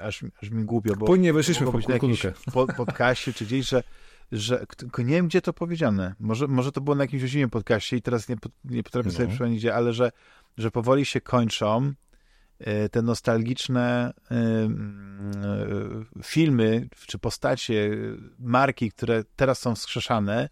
aż, 0.00 0.24
aż 0.42 0.50
mi 0.50 0.64
głupio, 0.64 0.96
bo... 0.96 1.06
Płynnie 1.06 1.32
weszliśmy 1.32 1.66
w 1.66 1.70
podcaście 1.70 2.32
pod, 2.52 2.72
podcaście 2.72 3.32
czy 3.32 3.44
gdzieś, 3.44 3.68
że 3.68 3.82
że 4.32 4.66
tylko 4.76 5.02
nie 5.02 5.14
wiem, 5.14 5.28
gdzie 5.28 5.42
to 5.42 5.52
powiedziane. 5.52 6.14
Może, 6.20 6.48
może 6.48 6.72
to 6.72 6.80
było 6.80 6.96
na 6.96 7.04
jakimś 7.04 7.34
innym 7.34 7.50
podcaście 7.50 7.96
i 7.96 8.02
teraz 8.02 8.28
nie, 8.28 8.36
nie 8.64 8.82
potrafię 8.82 9.08
no. 9.08 9.14
sobie 9.14 9.28
przypomnieć 9.28 9.58
gdzie, 9.58 9.74
ale 9.74 9.92
że, 9.92 10.12
że 10.58 10.70
powoli 10.70 11.04
się 11.04 11.20
kończą 11.20 11.92
e, 12.58 12.88
te 12.88 13.02
nostalgiczne 13.02 14.12
y, 14.30 14.34
y, 14.34 16.22
filmy 16.24 16.88
czy 17.06 17.18
postacie, 17.18 17.90
marki, 18.38 18.90
które 18.90 19.24
teraz 19.36 19.58
są 19.58 19.74
wskrzeszane, 19.74 20.48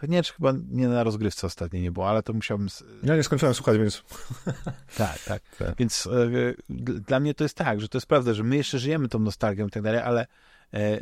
To 0.00 0.06
nie, 0.06 0.22
czy 0.22 0.32
chyba 0.32 0.52
nie 0.68 0.88
na 0.88 1.04
rozgrywce 1.04 1.46
ostatniej 1.46 1.82
nie 1.82 1.92
było, 1.92 2.08
ale 2.08 2.22
to 2.22 2.32
musiałbym... 2.32 2.68
Ja 3.02 3.16
nie 3.16 3.22
skończyłem 3.22 3.54
słuchać, 3.54 3.78
więc... 3.78 4.02
tak, 4.96 5.18
tak, 5.18 5.42
tak. 5.58 5.76
Więc 5.78 6.06
e, 6.06 6.54
dla 7.00 7.20
mnie 7.20 7.34
to 7.34 7.44
jest 7.44 7.56
tak, 7.56 7.80
że 7.80 7.88
to 7.88 7.98
jest 7.98 8.06
prawda, 8.06 8.34
że 8.34 8.42
my 8.42 8.56
jeszcze 8.56 8.78
żyjemy 8.78 9.08
tą 9.08 9.18
nostalgią 9.18 9.66
i 9.66 9.70
tak 9.70 9.82
dalej, 9.82 10.00
ale 10.00 10.26
e, 10.74 11.00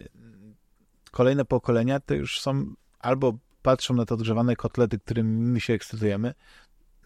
kolejne 1.19 1.45
pokolenia 1.45 2.01
to 2.01 2.15
już 2.15 2.41
są 2.41 2.65
albo 2.99 3.33
patrzą 3.63 3.95
na 3.95 4.05
te 4.05 4.15
odgrzewane 4.15 4.57
kotlety, 4.57 4.99
którymi 4.99 5.31
my 5.31 5.61
się 5.61 5.73
ekscytujemy, 5.73 6.35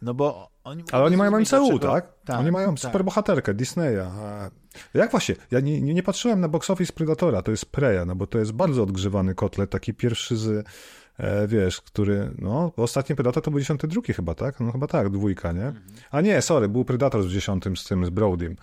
no 0.03 0.15
bo 0.15 0.51
oni... 0.65 0.85
Ale 0.93 1.05
oni 1.05 1.17
mają 1.17 1.41
MCU, 1.41 1.79
tak? 1.79 2.13
tak? 2.25 2.39
Oni 2.39 2.51
mają 2.51 2.75
tak. 2.75 2.79
superbohaterkę 2.79 3.55
Disneya. 3.55 4.11
Jak 4.95 5.11
właśnie? 5.11 5.35
Ja 5.51 5.61
nie, 5.61 5.81
nie, 5.81 5.95
nie, 5.95 6.03
patrzyłem 6.03 6.41
na 6.41 6.49
box 6.49 6.71
office 6.71 6.93
Predatora, 6.93 7.43
to 7.43 7.51
jest 7.51 7.67
Preya, 7.67 8.07
no 8.07 8.15
bo 8.15 8.27
to 8.27 8.39
jest 8.39 8.53
bardzo 8.53 8.83
odgrzewany 8.83 9.35
kotlet, 9.35 9.71
taki 9.71 9.95
pierwszy 9.95 10.37
z, 10.37 10.67
e, 11.19 11.49
wiesz, 11.49 11.81
który, 11.81 12.31
no, 12.39 12.73
ostatni 12.77 13.17
Predator 13.17 13.43
to 13.43 13.51
był 13.51 13.61
92 13.61 14.03
chyba, 14.17 14.35
tak? 14.35 14.61
No 14.61 14.73
chyba 14.73 14.87
tak, 14.87 15.11
dwójka, 15.11 15.53
nie? 15.53 15.67
Mhm. 15.67 15.85
A 16.11 16.21
nie, 16.21 16.43
sorry, 16.43 16.69
był 16.69 16.85
Predator 16.85 17.23
z 17.23 17.29
10 17.29 17.65
z 17.81 17.85
tym, 17.85 18.07
z 18.07 18.11
Broadym. 18.11 18.57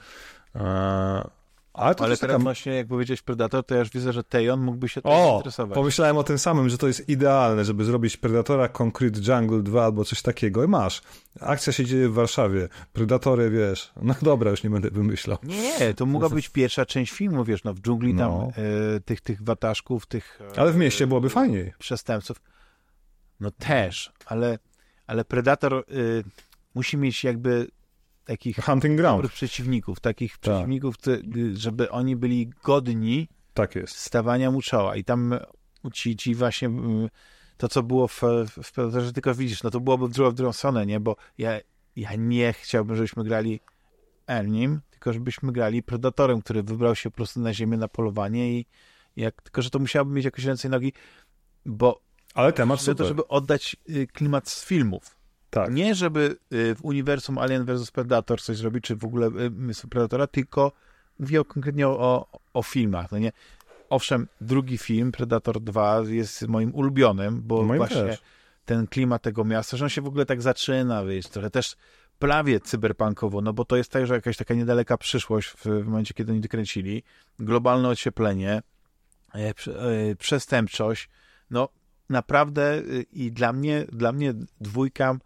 E, 0.55 1.38
ale, 1.79 1.87
ale 1.87 1.95
teraz 1.97 2.19
taka... 2.19 2.39
właśnie, 2.39 2.73
jak 2.73 2.87
powiedziałeś 2.87 3.21
Predator, 3.21 3.65
to 3.65 3.73
ja 3.75 3.79
już 3.79 3.89
widzę, 3.89 4.13
że 4.13 4.23
Tejon 4.23 4.61
mógłby 4.61 4.89
się 4.89 5.01
tym 5.01 5.11
o, 5.11 5.35
interesować. 5.37 5.75
pomyślałem 5.75 6.17
o 6.17 6.23
tym 6.23 6.39
samym, 6.39 6.69
że 6.69 6.77
to 6.77 6.87
jest 6.87 7.09
idealne, 7.09 7.65
żeby 7.65 7.85
zrobić 7.85 8.17
Predatora 8.17 8.69
Concrete 8.69 9.19
Jungle 9.19 9.61
2 9.61 9.85
albo 9.85 10.05
coś 10.05 10.21
takiego 10.21 10.63
i 10.63 10.67
masz. 10.67 11.01
Akcja 11.39 11.73
się 11.73 11.85
dzieje 11.85 12.09
w 12.09 12.13
Warszawie, 12.13 12.69
Predatory, 12.93 13.49
wiesz, 13.49 13.91
no 14.01 14.15
dobra, 14.21 14.51
już 14.51 14.63
nie 14.63 14.69
będę 14.69 14.91
wymyślał. 14.91 15.37
Nie, 15.43 15.93
to 15.93 16.05
mogła 16.05 16.29
być 16.29 16.49
pierwsza 16.49 16.85
część 16.85 17.11
filmu, 17.11 17.43
wiesz, 17.43 17.63
no 17.63 17.73
w 17.73 17.79
dżungli 17.79 18.15
tam 18.15 18.31
no. 18.31 18.51
e, 18.95 18.99
tych, 18.99 19.21
tych 19.21 19.43
wataszków, 19.43 20.05
tych... 20.05 20.39
E, 20.55 20.59
ale 20.59 20.71
w 20.71 20.75
mieście 20.75 21.07
byłoby 21.07 21.29
fajniej. 21.29 21.73
Przestępców. 21.79 22.41
No 23.39 23.51
też, 23.51 24.11
ale, 24.25 24.59
ale 25.07 25.25
Predator 25.25 25.73
e, 25.73 25.83
musi 26.75 26.97
mieć 26.97 27.23
jakby 27.23 27.67
takich 28.29 28.57
Hunting 28.57 28.97
ground. 28.97 29.17
dobrych 29.17 29.31
przeciwników, 29.31 29.99
takich 29.99 30.31
tak. 30.31 30.41
przeciwników, 30.41 30.95
żeby 31.53 31.91
oni 31.91 32.15
byli 32.15 32.49
godni 32.63 33.27
tak 33.53 33.75
jest. 33.75 33.95
stawania 33.97 34.51
mu 34.51 34.61
czoła. 34.61 34.95
I 34.95 35.03
tam 35.03 35.39
ci, 35.93 36.15
ci 36.15 36.35
właśnie 36.35 36.69
to, 37.57 37.67
co 37.67 37.83
było 37.83 38.07
w, 38.07 38.21
w 38.63 38.71
Predatorze, 38.71 39.13
tylko 39.13 39.35
widzisz, 39.35 39.63
no 39.63 39.69
to 39.69 39.79
byłoby 39.79 40.07
w 40.07 40.11
drugą, 40.11 40.31
w 40.31 40.33
drugą 40.33 40.53
stronę, 40.53 40.85
nie? 40.85 40.99
Bo 40.99 41.15
ja, 41.37 41.59
ja 41.95 42.15
nie 42.15 42.53
chciałbym, 42.53 42.95
żebyśmy 42.95 43.23
grali 43.23 43.59
Ernim, 44.27 44.81
tylko 44.89 45.13
żebyśmy 45.13 45.51
grali 45.51 45.83
Predatorem, 45.83 46.41
który 46.41 46.63
wybrał 46.63 46.95
się 46.95 47.09
po 47.09 47.15
prostu 47.15 47.39
na 47.39 47.53
ziemię, 47.53 47.77
na 47.77 47.87
polowanie 47.87 48.53
i 48.53 48.65
jak, 49.15 49.41
tylko, 49.41 49.61
że 49.61 49.69
to 49.69 49.79
musiałoby 49.79 50.11
mieć 50.11 50.25
jakieś 50.25 50.45
ręce 50.45 50.67
i 50.67 50.71
nogi, 50.71 50.93
bo 51.65 52.01
ale 52.33 52.53
temat 52.53 52.79
super. 52.79 52.95
to, 52.95 53.05
żeby 53.05 53.27
oddać 53.27 53.75
y, 53.89 54.07
klimat 54.07 54.49
z 54.49 54.65
filmów. 54.65 55.18
Tak. 55.49 55.73
Nie, 55.73 55.95
żeby 55.95 56.37
y, 56.53 56.75
w 56.75 56.85
uniwersum 56.85 57.37
Alien 57.37 57.65
vs 57.65 57.91
Predator 57.91 58.41
coś 58.41 58.57
zrobić, 58.57 58.83
czy 58.83 58.95
w 58.95 59.05
ogóle 59.05 59.27
y, 59.27 59.87
Predatora, 59.89 60.27
tylko 60.27 60.71
mówię 61.19 61.43
konkretnie 61.47 61.87
o, 61.87 62.27
o 62.53 62.63
filmach. 62.63 63.11
No 63.11 63.17
nie? 63.17 63.31
Owszem, 63.89 64.27
drugi 64.41 64.77
film, 64.77 65.11
Predator 65.11 65.61
2, 65.61 66.01
jest 66.07 66.47
moim 66.47 66.75
ulubionym, 66.75 67.41
bo 67.41 67.63
moim 67.63 67.77
właśnie 67.77 68.01
też. 68.01 68.21
ten 68.65 68.87
klimat 68.87 69.21
tego 69.21 69.45
miasta, 69.45 69.77
że 69.77 69.85
on 69.85 69.89
się 69.89 70.01
w 70.01 70.07
ogóle 70.07 70.25
tak 70.25 70.41
zaczyna, 70.41 71.05
wiesz, 71.05 71.27
trochę 71.27 71.49
też 71.49 71.75
prawie 72.19 72.59
cyberpunkowo, 72.59 73.41
no 73.41 73.53
bo 73.53 73.65
to 73.65 73.77
jest 73.77 73.91
także 73.91 74.13
jakaś 74.13 74.37
taka 74.37 74.53
niedaleka 74.53 74.97
przyszłość 74.97 75.49
w, 75.49 75.65
w 75.65 75.85
momencie, 75.85 76.13
kiedy 76.13 76.31
oni 76.31 76.41
dokręcili. 76.41 77.03
Globalne 77.39 77.89
ocieplenie, 77.89 78.61
e, 79.35 79.39
e, 79.39 79.53
przestępczość, 80.15 81.09
no 81.51 81.69
naprawdę 82.09 82.77
y, 82.77 83.05
i 83.11 83.31
dla 83.31 83.53
mnie, 83.53 83.85
dla 83.91 84.11
mnie 84.11 84.33
dwójka 84.61 85.17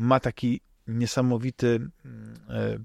ma 0.00 0.20
taki 0.20 0.60
niesamowity 0.86 1.90
mm, 2.04 2.34
e, 2.48 2.78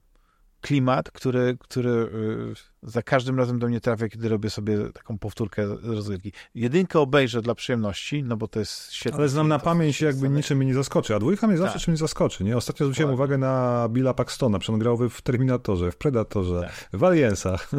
klimat, 0.61 1.11
który, 1.11 1.57
który 1.59 1.89
e, 1.91 2.89
za 2.89 3.01
każdym 3.01 3.37
razem 3.37 3.59
do 3.59 3.67
mnie 3.67 3.81
trafia, 3.81 4.09
kiedy 4.09 4.29
robię 4.29 4.49
sobie 4.49 4.91
taką 4.93 5.17
powtórkę 5.17 5.67
rozgrywki. 5.83 6.31
Jedynkę 6.55 6.99
obejrzę 6.99 7.41
dla 7.41 7.55
przyjemności, 7.55 8.23
no 8.23 8.37
bo 8.37 8.47
to 8.47 8.59
jest 8.59 8.91
świetne. 8.93 9.19
Ale 9.19 9.29
znam 9.29 9.47
na 9.47 9.59
pamięć, 9.59 10.01
jakby 10.01 10.29
niczym 10.29 10.57
mnie 10.57 10.67
nie 10.67 10.73
zaskoczy, 10.73 11.15
a 11.15 11.19
dwójka 11.19 11.47
mnie 11.47 11.57
zawsze 11.57 11.73
tak. 11.73 11.81
czymś 11.81 11.99
zaskoczy, 11.99 12.43
nie? 12.43 12.57
Ostatnio 12.57 12.85
zwróciłem 12.85 13.09
tak. 13.09 13.15
uwagę 13.15 13.37
na 13.37 13.87
Billa 13.89 14.13
Paxtona, 14.13 14.59
przecież 14.59 14.73
on 14.73 14.79
grał 14.79 15.09
w 15.09 15.21
Terminatorze, 15.21 15.91
w 15.91 15.97
Predatorze, 15.97 16.61
tak. 16.61 16.99
w 16.99 17.03
Aliensach. 17.03 17.71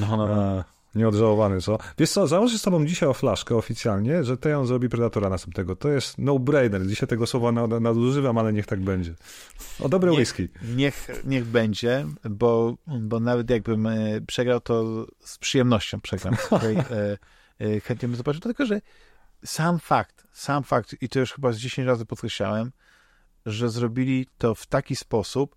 No, 0.00 0.16
no, 0.16 0.26
no. 0.26 0.64
Nieodżałowany, 0.94 1.60
co? 1.60 1.78
Wiesz 1.98 2.10
co, 2.10 2.26
założę 2.26 2.58
z 2.58 2.62
tobą 2.62 2.86
dzisiaj 2.86 3.08
o 3.08 3.14
flaszkę 3.14 3.56
oficjalnie, 3.56 4.24
że 4.24 4.36
Teon 4.36 4.66
zrobi 4.66 4.88
Predatora 4.88 5.28
następnego. 5.28 5.76
To 5.76 5.88
jest 5.88 6.18
no-brainer. 6.18 6.86
Dzisiaj 6.86 7.08
tego 7.08 7.26
słowa 7.26 7.52
nadużywam, 7.80 8.38
ale 8.38 8.52
niech 8.52 8.66
tak 8.66 8.80
będzie. 8.80 9.14
O 9.80 9.88
dobre 9.88 10.10
niech, 10.10 10.18
whisky. 10.18 10.48
Niech, 10.76 11.08
niech 11.24 11.44
będzie, 11.44 12.06
bo, 12.30 12.76
bo 12.86 13.20
nawet 13.20 13.50
jakbym 13.50 13.86
e, 13.86 14.20
przegrał, 14.26 14.60
to 14.60 15.06
z 15.20 15.38
przyjemnością 15.38 16.00
przegram. 16.00 16.36
Tutaj, 16.50 16.76
e, 16.76 17.18
e, 17.60 17.80
chętnie 17.80 18.08
bym 18.08 18.16
zobaczył, 18.16 18.40
tylko 18.40 18.66
że 18.66 18.80
sam 19.44 19.78
fakt, 19.78 20.26
sam 20.32 20.62
fakt, 20.62 21.02
i 21.02 21.08
to 21.08 21.18
już 21.18 21.32
chyba 21.32 21.52
z 21.52 21.58
10 21.58 21.88
razy 21.88 22.06
podkreślałem, 22.06 22.72
że 23.46 23.68
zrobili 23.68 24.26
to 24.38 24.54
w 24.54 24.66
taki 24.66 24.96
sposób, 24.96 25.56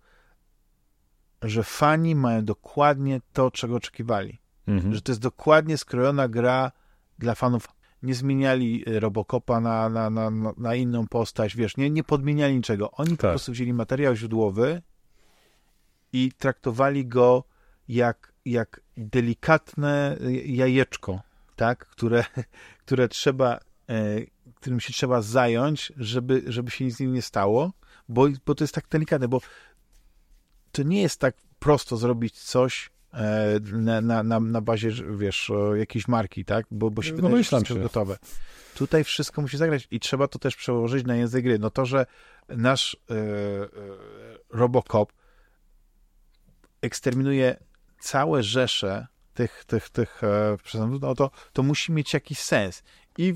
że 1.42 1.64
fani 1.64 2.14
mają 2.14 2.44
dokładnie 2.44 3.20
to, 3.32 3.50
czego 3.50 3.76
oczekiwali 3.76 4.38
Mhm. 4.68 4.94
Że 4.94 5.02
to 5.02 5.12
jest 5.12 5.20
dokładnie 5.20 5.78
skrojona 5.78 6.28
gra 6.28 6.72
dla 7.18 7.34
fanów. 7.34 7.68
Nie 8.02 8.14
zmieniali 8.14 8.84
e, 8.86 9.00
Robocopa 9.00 9.60
na, 9.60 9.88
na, 9.88 10.10
na, 10.10 10.30
na 10.56 10.74
inną 10.74 11.06
postać, 11.06 11.56
wiesz, 11.56 11.76
nie, 11.76 11.90
nie 11.90 12.04
podmieniali 12.04 12.56
niczego. 12.56 12.90
Oni 12.90 13.10
tak. 13.10 13.16
po 13.18 13.28
prostu 13.28 13.52
wzięli 13.52 13.72
materiał 13.72 14.16
źródłowy 14.16 14.82
i 16.12 16.32
traktowali 16.38 17.06
go 17.06 17.44
jak, 17.88 18.32
jak 18.44 18.80
delikatne 18.96 20.16
jajeczko, 20.44 21.20
tak? 21.56 21.86
które, 21.86 22.24
które 22.84 23.08
trzeba, 23.08 23.58
e, 23.88 24.20
którym 24.54 24.80
się 24.80 24.92
trzeba 24.92 25.22
zająć, 25.22 25.92
żeby, 25.96 26.42
żeby 26.46 26.70
się 26.70 26.84
nic 26.84 26.96
z 26.96 27.00
nim 27.00 27.12
nie 27.12 27.22
stało, 27.22 27.72
bo, 28.08 28.26
bo 28.46 28.54
to 28.54 28.64
jest 28.64 28.74
tak 28.74 28.88
delikatne, 28.88 29.28
bo 29.28 29.40
to 30.72 30.82
nie 30.82 31.02
jest 31.02 31.20
tak 31.20 31.36
prosto 31.58 31.96
zrobić 31.96 32.38
coś, 32.38 32.90
E, 32.90 32.97
na, 33.72 34.00
na, 34.00 34.22
na, 34.22 34.40
na 34.40 34.60
bazie, 34.60 34.90
wiesz, 35.16 35.52
jakiejś 35.76 36.08
marki, 36.08 36.44
tak? 36.44 36.66
Bo, 36.70 36.90
bo 36.90 37.02
się 37.02 37.12
no, 37.12 37.28
wydaje, 37.28 37.44
że 37.44 37.60
się. 37.60 37.74
gotowe. 37.74 38.18
Tutaj 38.74 39.04
wszystko 39.04 39.42
musi 39.42 39.56
zagrać 39.56 39.88
i 39.90 40.00
trzeba 40.00 40.28
to 40.28 40.38
też 40.38 40.56
przełożyć 40.56 41.06
na 41.06 41.16
język 41.16 41.44
gry. 41.44 41.58
No 41.58 41.70
to, 41.70 41.86
że 41.86 42.06
nasz 42.48 42.96
e, 43.10 43.14
e, 43.14 43.18
Robocop 44.50 45.12
eksterminuje 46.82 47.56
całe 48.00 48.42
rzesze 48.42 49.06
tych, 49.34 49.64
tych, 49.64 49.90
tych 49.90 50.24
e, 50.24 50.56
no 51.00 51.14
to, 51.14 51.30
to 51.52 51.62
musi 51.62 51.92
mieć 51.92 52.14
jakiś 52.14 52.38
sens. 52.38 52.82
I 53.18 53.34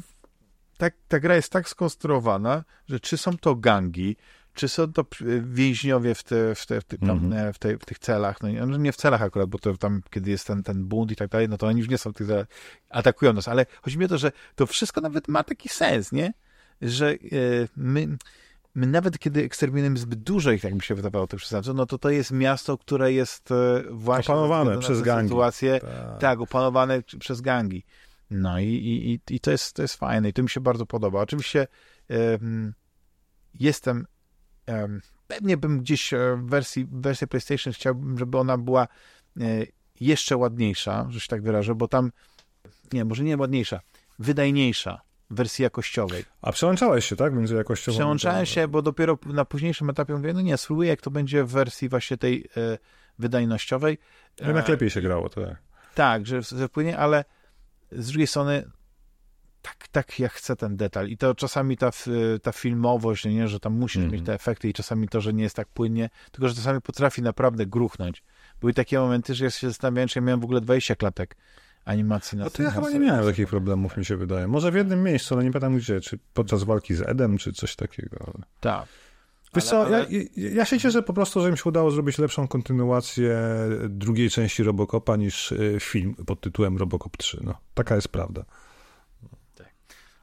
tak, 0.76 0.94
ta 1.08 1.20
gra 1.20 1.36
jest 1.36 1.52
tak 1.52 1.68
skonstruowana, 1.68 2.64
że 2.88 3.00
czy 3.00 3.16
są 3.16 3.38
to 3.38 3.54
gangi, 3.54 4.16
czy 4.54 4.68
są 4.68 4.92
to 4.92 5.04
więźniowie 5.42 6.14
w, 6.14 6.22
te, 6.22 6.54
w, 6.54 6.66
te, 6.66 6.82
tam, 6.82 7.10
mm 7.10 7.30
-hmm. 7.30 7.52
w, 7.52 7.58
te, 7.58 7.78
w 7.78 7.84
tych 7.84 7.98
celach, 7.98 8.36
no 8.42 8.78
nie 8.78 8.92
w 8.92 8.96
celach 8.96 9.22
akurat, 9.22 9.48
bo 9.48 9.58
to 9.58 9.76
tam, 9.76 10.02
kiedy 10.10 10.30
jest 10.30 10.46
ten, 10.46 10.62
ten 10.62 10.84
bunt 10.84 11.12
i 11.12 11.16
tak 11.16 11.30
dalej, 11.30 11.48
no 11.48 11.58
to 11.58 11.66
oni 11.66 11.80
już 11.80 11.88
nie 11.88 11.98
są 11.98 12.12
w 12.12 12.16
tych 12.16 12.26
celach, 12.26 12.46
atakują 12.90 13.32
nas, 13.32 13.48
ale 13.48 13.66
chodzi 13.82 13.98
mi 13.98 14.04
o 14.04 14.08
to, 14.08 14.18
że 14.18 14.32
to 14.54 14.66
wszystko 14.66 15.00
nawet 15.00 15.28
ma 15.28 15.44
taki 15.44 15.68
sens, 15.68 16.12
nie? 16.12 16.32
Że 16.82 17.10
e, 17.10 17.16
my, 17.76 18.16
my 18.74 18.86
nawet 18.86 19.18
kiedy 19.18 19.44
eksterminujemy 19.44 19.98
zbyt 19.98 20.22
dużo 20.22 20.52
ich, 20.52 20.62
tak 20.62 20.74
mi 20.74 20.82
się 20.82 20.94
wydawało, 20.94 21.26
tych 21.26 21.38
przestępców, 21.38 21.74
no 21.76 21.86
to 21.86 21.98
to 21.98 22.10
jest 22.10 22.30
miasto, 22.30 22.78
które 22.78 23.12
jest 23.12 23.50
e, 23.50 23.82
właśnie... 23.90 24.34
Opanowane 24.34 24.78
przez 24.78 25.02
gangi. 25.02 25.28
Sytuację, 25.28 25.80
tak. 25.80 26.20
tak, 26.20 26.40
opanowane 26.40 27.02
przez 27.02 27.40
gangi. 27.40 27.84
No 28.30 28.60
i, 28.60 28.66
i, 28.66 29.34
i 29.34 29.40
to, 29.40 29.50
jest, 29.50 29.72
to 29.72 29.82
jest 29.82 29.96
fajne 29.96 30.28
i 30.28 30.32
to 30.32 30.42
mi 30.42 30.48
się 30.48 30.60
bardzo 30.60 30.86
podoba. 30.86 31.20
Oczywiście 31.20 31.66
um, 32.08 32.74
jestem 33.54 34.06
Pewnie 35.26 35.56
bym 35.56 35.80
gdzieś 35.80 36.12
e, 36.12 36.36
w 36.36 36.50
wersji, 36.50 36.84
w 36.84 37.02
wersji 37.02 37.26
PlayStation 37.28 37.72
chciałbym, 37.72 38.18
żeby 38.18 38.38
ona 38.38 38.58
była 38.58 38.88
e, 39.40 39.44
jeszcze 40.00 40.36
ładniejsza, 40.36 41.06
że 41.10 41.20
się 41.20 41.28
tak 41.28 41.42
wyrażę, 41.42 41.74
bo 41.74 41.88
tam, 41.88 42.12
nie, 42.92 43.04
może 43.04 43.24
nie 43.24 43.36
ładniejsza, 43.36 43.80
wydajniejsza 44.18 45.00
w 45.30 45.34
wersji 45.34 45.62
jakościowej. 45.62 46.24
A 46.42 46.52
przełączałeś 46.52 47.04
się, 47.04 47.16
tak? 47.16 47.34
Między 47.34 47.54
jakościową 47.54 47.96
Przełączałem 47.96 48.46
się, 48.46 48.68
bo 48.68 48.82
dopiero 48.82 49.18
na 49.26 49.44
późniejszym 49.44 49.90
etapie 49.90 50.14
mówię, 50.14 50.32
no 50.32 50.40
nie, 50.40 50.56
spróbuję, 50.56 50.88
jak 50.88 51.00
to 51.00 51.10
będzie 51.10 51.44
w 51.44 51.50
wersji 51.50 51.88
właśnie 51.88 52.16
tej 52.16 52.48
e, 52.56 52.78
wydajnościowej. 53.18 53.98
Jednak 54.40 54.68
lepiej 54.68 54.90
się 54.90 55.02
grało, 55.02 55.28
to 55.28 55.46
tak. 55.46 55.56
Tak, 55.94 56.26
że, 56.26 56.42
że 56.42 56.68
wpłynie, 56.68 56.98
ale 56.98 57.24
z 57.92 58.08
drugiej 58.08 58.26
strony 58.26 58.70
tak, 59.62 59.88
tak 59.88 60.18
ja 60.18 60.28
chcę 60.28 60.56
ten 60.56 60.76
detal. 60.76 61.08
I 61.08 61.16
to 61.16 61.34
czasami 61.34 61.76
ta, 61.76 61.90
ta 62.42 62.52
filmowość, 62.52 63.24
nie, 63.24 63.48
że 63.48 63.60
tam 63.60 63.72
musisz 63.72 63.96
mm 63.96 64.12
mieć 64.12 64.26
te 64.26 64.34
efekty 64.34 64.68
i 64.68 64.72
czasami 64.72 65.08
to, 65.08 65.20
że 65.20 65.32
nie 65.32 65.42
jest 65.42 65.56
tak 65.56 65.68
płynnie, 65.68 66.10
tylko 66.32 66.48
że 66.48 66.54
czasami 66.54 66.80
potrafi 66.80 67.22
naprawdę 67.22 67.66
gruchnąć. 67.66 68.22
Były 68.60 68.74
takie 68.74 68.98
momenty, 68.98 69.34
że 69.34 69.44
ja 69.44 69.50
się 69.50 69.68
zastanawiałem, 69.68 70.08
czy 70.08 70.18
ja 70.18 70.24
miałem 70.24 70.40
w 70.40 70.44
ogóle 70.44 70.60
20 70.60 70.94
klatek, 70.96 71.36
animacji 71.84 72.38
na 72.38 72.44
No 72.44 72.50
to 72.50 72.62
ja 72.62 72.70
chyba 72.70 72.90
nie 72.90 72.98
miałem 72.98 73.24
takich 73.24 73.48
problemów, 73.48 73.96
mi 73.96 74.04
się 74.04 74.16
wydaje. 74.16 74.48
Może 74.48 74.70
w 74.72 74.74
jednym 74.74 75.02
miejscu, 75.02 75.34
ale 75.34 75.44
nie 75.44 75.50
pamiętam 75.50 75.76
gdzie, 75.76 76.00
czy 76.00 76.18
podczas 76.34 76.62
walki 76.62 76.94
z 76.94 77.02
Edem, 77.02 77.38
czy 77.38 77.52
coś 77.52 77.76
takiego. 77.76 78.16
Ale... 78.20 78.44
Tak. 78.60 78.88
Wiesz 79.54 79.64
co, 79.64 79.86
ale... 79.86 80.06
ja, 80.10 80.50
ja, 80.50 80.64
się 80.64 80.80
cieszę 80.80 81.02
po 81.02 81.12
prostu, 81.12 81.42
że 81.42 81.48
im 81.48 81.56
się 81.56 81.62
udało 81.64 81.90
zrobić 81.90 82.18
lepszą 82.18 82.48
kontynuację 82.48 83.38
drugiej 83.88 84.30
części 84.30 84.62
Robocopa 84.62 85.16
niż 85.16 85.52
y, 85.52 85.76
film 85.80 86.14
pod 86.14 86.40
tytułem 86.40 86.76
Robocop 86.76 87.16
3. 87.16 87.40
No, 87.44 87.54
taka 87.74 87.94
jest 87.94 88.08
prawda. 88.08 88.44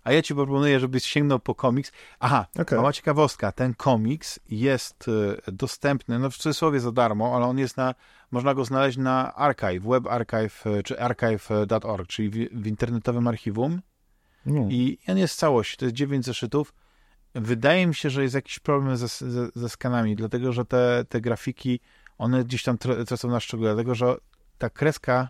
A 0.10 0.14
ja 0.14 0.22
ci 0.22 0.36
proponuję, 0.36 0.80
żebyś 0.80 1.06
sięgnął 1.06 1.40
po 1.40 1.56
komiks. 1.56 1.92
Aha, 2.20 2.46
okay. 2.60 2.78
mała 2.78 2.94
ciekawostka. 2.94 3.52
Ten 3.52 3.74
komiks 3.74 4.40
jest 4.50 5.08
y, 5.08 5.52
dostępny, 5.52 6.20
no 6.20 6.30
w 6.30 6.38
cudzysłowie 6.38 6.80
za 6.80 6.92
darmo, 6.92 7.36
ale 7.36 7.46
on 7.46 7.58
jest 7.58 7.78
na, 7.78 7.96
można 8.32 8.54
go 8.54 8.66
znaleźć 8.66 8.98
na 8.98 9.36
Archive, 9.36 9.84
Web 9.84 10.08
Archive 10.08 10.66
y, 10.66 10.84
czy 10.84 11.00
archive.org, 11.00 12.08
czyli 12.08 12.30
w, 12.30 12.62
w 12.62 12.68
internetowym 12.68 13.28
archiwum. 13.28 13.82
I 14.70 14.98
on 15.08 15.18
jest 15.18 15.40
całość, 15.40 15.78
to 15.78 15.86
jest 15.86 15.96
9 15.96 16.26
zeszytów 16.26 16.74
Wydaje 17.36 17.88
mi 17.88 17.96
się, 17.96 18.10
że 18.10 18.24
jest 18.24 18.36
jakiś 18.36 18.60
problem 18.60 18.98
ze, 18.98 19.08
ze, 19.08 19.50
ze 19.56 19.70
skanami, 19.70 20.16
dlatego 20.16 20.54
że 20.54 20.66
te, 20.66 21.06
te 21.10 21.22
grafiki, 21.22 21.80
one 22.18 22.44
gdzieś 22.44 22.64
tam 22.64 22.78
tracą 22.78 23.30
na 23.30 23.40
szczególe, 23.40 23.70
dlatego 23.70 23.96
że 23.96 24.16
ta 24.58 24.70
kreska, 24.70 25.30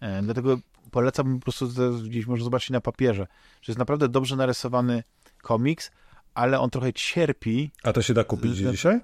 e, 0.00 0.22
dlatego 0.22 0.58
polecam 0.90 1.38
po 1.38 1.42
prostu 1.42 1.68
gdzieś 2.04 2.26
może 2.26 2.44
zobaczyć 2.44 2.70
na 2.70 2.80
papierze, 2.80 3.26
że 3.62 3.70
jest 3.70 3.78
naprawdę 3.78 4.08
dobrze 4.08 4.36
narysowany 4.36 5.02
komiks, 5.42 5.90
ale 6.34 6.60
on 6.60 6.70
trochę 6.70 6.92
cierpi. 6.92 7.70
A 7.82 7.92
to 7.92 8.02
się 8.02 8.14
da 8.14 8.24
kupić 8.24 8.56
z, 8.56 8.70
dzisiaj? 8.70 9.00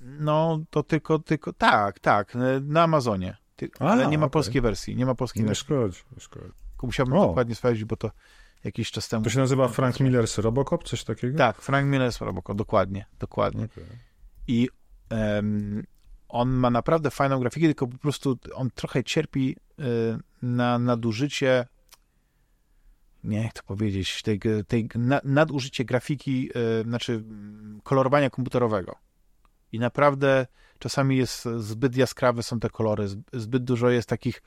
No, 0.00 0.60
to 0.70 0.82
tylko, 0.82 1.18
tylko, 1.18 1.52
tak, 1.52 1.98
tak, 1.98 2.36
na 2.62 2.82
Amazonie. 2.82 3.36
A, 3.80 3.84
ale 3.84 4.06
nie 4.06 4.18
ma 4.18 4.24
okay. 4.24 4.32
polskiej 4.32 4.62
wersji, 4.62 4.96
nie 4.96 5.06
ma 5.06 5.14
polskiej 5.14 5.42
nie 5.42 5.48
wersji. 5.48 5.64
Szkodzi, 5.64 6.02
nie 6.14 6.20
szkodzi. 6.20 6.52
Musiałbym 6.82 7.16
o. 7.16 7.26
dokładnie 7.26 7.54
sprawdzić, 7.54 7.84
bo 7.84 7.96
to 7.96 8.10
jakiś 8.64 8.90
czas 8.90 9.08
temu. 9.08 9.24
To 9.24 9.30
się 9.30 9.38
nazywa 9.38 9.68
Frank 9.68 9.96
Miller's 9.96 10.42
Robocop, 10.42 10.84
coś 10.84 11.04
takiego? 11.04 11.38
Tak, 11.38 11.62
Frank 11.62 11.90
Miller's 11.90 12.24
Robocop, 12.24 12.56
dokładnie, 12.56 13.06
dokładnie. 13.18 13.64
Okay. 13.64 13.84
I 14.46 14.68
um, 15.10 15.82
on 16.28 16.50
ma 16.50 16.70
naprawdę 16.70 17.10
fajną 17.10 17.40
grafikę, 17.40 17.66
tylko 17.66 17.86
po 17.86 17.98
prostu 17.98 18.38
on 18.54 18.70
trochę 18.74 19.04
cierpi 19.04 19.56
na 20.42 20.78
nadużycie 20.78 21.66
nie 23.24 23.42
jak 23.42 23.52
to 23.52 23.62
powiedzieć, 23.62 24.22
tej, 24.22 24.40
tej 24.68 24.88
na, 24.94 25.20
nadużycie 25.24 25.84
grafiki, 25.84 26.50
y, 26.80 26.82
znaczy 26.82 27.24
kolorowania 27.82 28.30
komputerowego. 28.30 28.96
I 29.72 29.78
naprawdę 29.78 30.46
czasami 30.78 31.16
jest 31.16 31.48
zbyt 31.58 31.96
jaskrawe 31.96 32.42
są 32.42 32.60
te 32.60 32.70
kolory, 32.70 33.08
zbyt 33.32 33.64
dużo 33.64 33.90
jest 33.90 34.08
takich 34.08 34.42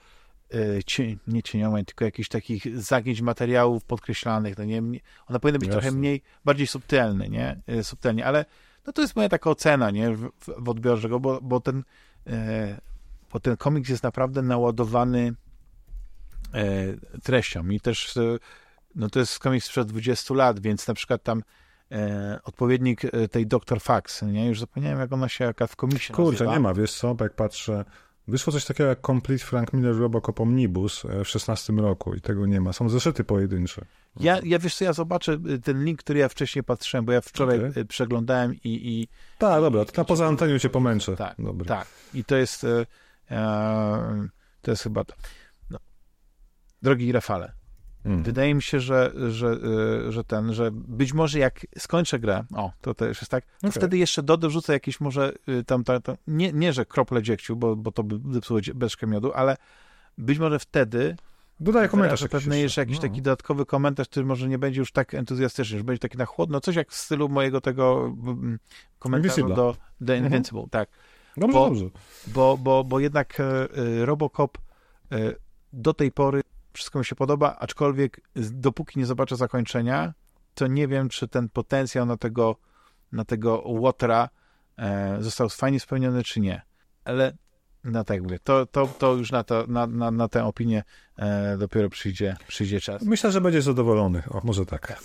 E, 0.53 1.19
nie 1.27 1.43
cieniowań, 1.43 1.85
tylko 1.85 2.05
jakichś 2.05 2.29
takich 2.29 2.79
zagięć 2.79 3.21
materiałów 3.21 3.83
podkreślanych, 3.83 4.57
no 4.57 4.63
nie, 4.63 4.81
one 5.27 5.39
powinny 5.39 5.59
być 5.59 5.67
Jasne. 5.67 5.81
trochę 5.81 5.97
mniej, 5.97 6.21
bardziej 6.45 6.67
subtelne, 6.67 7.29
nie, 7.29 7.61
subtelnie, 7.83 8.25
ale 8.25 8.45
no 8.87 8.93
to 8.93 9.01
jest 9.01 9.15
moja 9.15 9.29
taka 9.29 9.49
ocena, 9.49 9.91
nie, 9.91 10.11
w, 10.11 10.31
w 10.57 10.69
odbiorze 10.69 11.09
go, 11.09 11.19
bo, 11.19 11.41
bo 11.41 11.59
ten 11.59 11.83
bo 13.33 13.39
ten 13.39 13.57
komiks 13.57 13.89
jest 13.89 14.03
naprawdę 14.03 14.41
naładowany 14.41 15.33
e, 16.53 16.63
treścią 17.23 17.69
i 17.69 17.79
też 17.79 18.17
e, 18.17 18.37
no 18.95 19.09
to 19.09 19.19
jest 19.19 19.39
komiks 19.39 19.65
sprzed 19.65 19.87
20 19.87 20.33
lat, 20.33 20.59
więc 20.59 20.87
na 20.87 20.93
przykład 20.93 21.23
tam 21.23 21.43
e, 21.91 22.39
odpowiednik 22.43 23.01
tej 23.31 23.47
Dr. 23.47 23.81
Fax, 23.81 24.21
nie, 24.21 24.47
już 24.47 24.59
zapomniałem 24.59 24.99
jak 24.99 25.13
ona 25.13 25.29
się, 25.29 25.45
jaka 25.45 25.67
w 25.67 25.75
komiksie 25.75 26.13
Kurczę, 26.13 26.31
nazywa. 26.31 26.53
nie 26.53 26.59
ma, 26.59 26.73
wiesz 26.73 26.93
co, 26.93 27.15
jak 27.19 27.33
patrzę 27.33 27.85
Wyszło 28.29 28.53
coś 28.53 28.65
takiego 28.65 28.89
jak 28.89 29.01
Complete 29.01 29.43
Frank 29.43 29.73
Miller 29.73 29.95
Robocop 29.95 30.39
Omnibus 30.39 31.05
e, 31.05 31.23
w 31.23 31.27
16 31.27 31.73
roku 31.73 32.15
i 32.15 32.21
tego 32.21 32.45
nie 32.45 32.61
ma. 32.61 32.73
Są 32.73 32.89
zeszyty 32.89 33.23
pojedyncze. 33.23 33.85
Ja, 34.19 34.39
ja 34.43 34.59
wiesz 34.59 34.75
co, 34.75 34.85
ja 34.85 34.93
zobaczę 34.93 35.37
ten 35.63 35.83
link, 35.83 35.99
który 35.99 36.19
ja 36.19 36.29
wcześniej 36.29 36.63
patrzyłem, 36.63 37.05
bo 37.05 37.11
ja 37.11 37.21
wczoraj 37.21 37.69
okay. 37.69 37.85
przeglądałem 37.85 38.53
i... 38.53 38.59
i 38.63 39.07
tak, 39.37 39.61
dobra, 39.61 39.85
to 39.85 40.01
na 40.01 40.05
poza 40.05 40.27
anteniu 40.27 40.59
cię 40.59 40.69
pomęczę. 40.69 41.15
Tak, 41.15 41.35
dobra. 41.39 41.65
tak. 41.65 41.87
I 42.13 42.23
to 42.23 42.35
jest 42.35 42.63
e, 42.63 42.67
e, 42.79 42.85
to 44.61 44.71
jest 44.71 44.83
chyba 44.83 45.03
to. 45.03 45.13
No. 45.69 45.79
Drogi 46.81 47.11
Rafale, 47.11 47.53
Mm. 48.05 48.23
Wydaje 48.23 48.55
mi 48.55 48.61
się, 48.61 48.79
że, 48.79 49.11
że, 49.29 49.47
y, 50.07 50.11
że 50.11 50.23
ten, 50.23 50.53
że 50.53 50.69
być 50.71 51.13
może 51.13 51.39
jak 51.39 51.65
skończę 51.77 52.19
grę, 52.19 52.43
o, 52.55 52.71
to 52.81 52.93
też 52.93 53.21
jest 53.21 53.31
tak, 53.31 53.43
okay. 53.57 53.71
wtedy 53.71 53.97
jeszcze 53.97 54.23
dorzucę 54.23 54.73
jakieś 54.73 55.01
może 55.01 55.33
y, 55.49 55.63
tam, 55.63 55.83
tam, 55.83 56.01
tam 56.01 56.15
nie, 56.27 56.53
nie, 56.53 56.73
że 56.73 56.85
krople 56.85 57.23
dziegciu, 57.23 57.55
bo, 57.55 57.75
bo 57.75 57.91
to 57.91 58.03
by 58.03 58.33
zepsuło 58.33 58.59
beczkę 58.75 59.07
miodu, 59.07 59.33
ale 59.33 59.57
być 60.17 60.39
może 60.39 60.59
wtedy 60.59 61.15
Dodaj 61.59 61.89
komentarz. 61.89 62.27
Pewnie 62.31 62.59
jeszcze 62.59 62.81
jakiś 62.81 62.95
no. 62.95 63.01
taki 63.01 63.21
dodatkowy 63.21 63.65
komentarz, 63.65 64.07
który 64.07 64.25
może 64.25 64.47
nie 64.47 64.59
będzie 64.59 64.79
już 64.79 64.91
tak 64.91 65.13
entuzjastyczny, 65.13 65.77
że 65.77 65.83
będzie 65.83 65.99
taki 65.99 66.17
na 66.17 66.25
chłodno, 66.25 66.61
coś 66.61 66.75
jak 66.75 66.91
w 66.91 66.95
stylu 66.95 67.29
mojego 67.29 67.61
tego 67.61 68.15
komentarza 68.99 69.47
do 69.47 69.75
The. 70.05 70.17
Invincible, 70.17 70.61
mhm. 70.61 70.69
tak. 70.69 70.89
Dobrze, 71.39 71.57
bo, 71.57 71.65
dobrze. 71.69 71.85
Bo, 72.27 72.57
bo, 72.57 72.83
bo 72.83 72.99
jednak 72.99 73.39
y, 73.39 74.05
Robocop 74.05 74.57
y, 75.13 75.35
do 75.73 75.93
tej 75.93 76.11
pory 76.11 76.41
wszystko 76.73 76.99
mi 76.99 77.05
się 77.05 77.15
podoba, 77.15 77.55
aczkolwiek 77.59 78.21
dopóki 78.35 78.99
nie 78.99 79.05
zobaczę 79.05 79.35
zakończenia, 79.35 80.13
to 80.53 80.67
nie 80.67 80.87
wiem, 80.87 81.09
czy 81.09 81.27
ten 81.27 81.49
potencjał 81.49 82.05
na 82.05 82.17
tego, 82.17 82.55
na 83.11 83.25
tego 83.25 83.63
Łotra 83.65 84.29
e, 84.77 85.17
został 85.19 85.49
fajnie 85.49 85.79
spełniony, 85.79 86.23
czy 86.23 86.39
nie. 86.39 86.61
Ale 87.03 87.37
no 87.83 88.03
tak 88.03 88.21
mówię, 88.21 88.39
to, 88.43 88.65
to, 88.65 88.87
to 88.87 89.13
już 89.13 89.31
na, 89.31 89.43
to, 89.43 89.65
na, 89.67 89.87
na, 89.87 90.11
na 90.11 90.27
tę 90.27 90.45
opinię 90.45 90.83
e, 91.17 91.57
dopiero 91.57 91.89
przyjdzie, 91.89 92.37
przyjdzie 92.47 92.81
czas. 92.81 93.01
Myślę, 93.03 93.31
że 93.31 93.41
będzie 93.41 93.61
zadowolony. 93.61 94.23
O, 94.29 94.41
może 94.43 94.65
tak. 94.65 95.01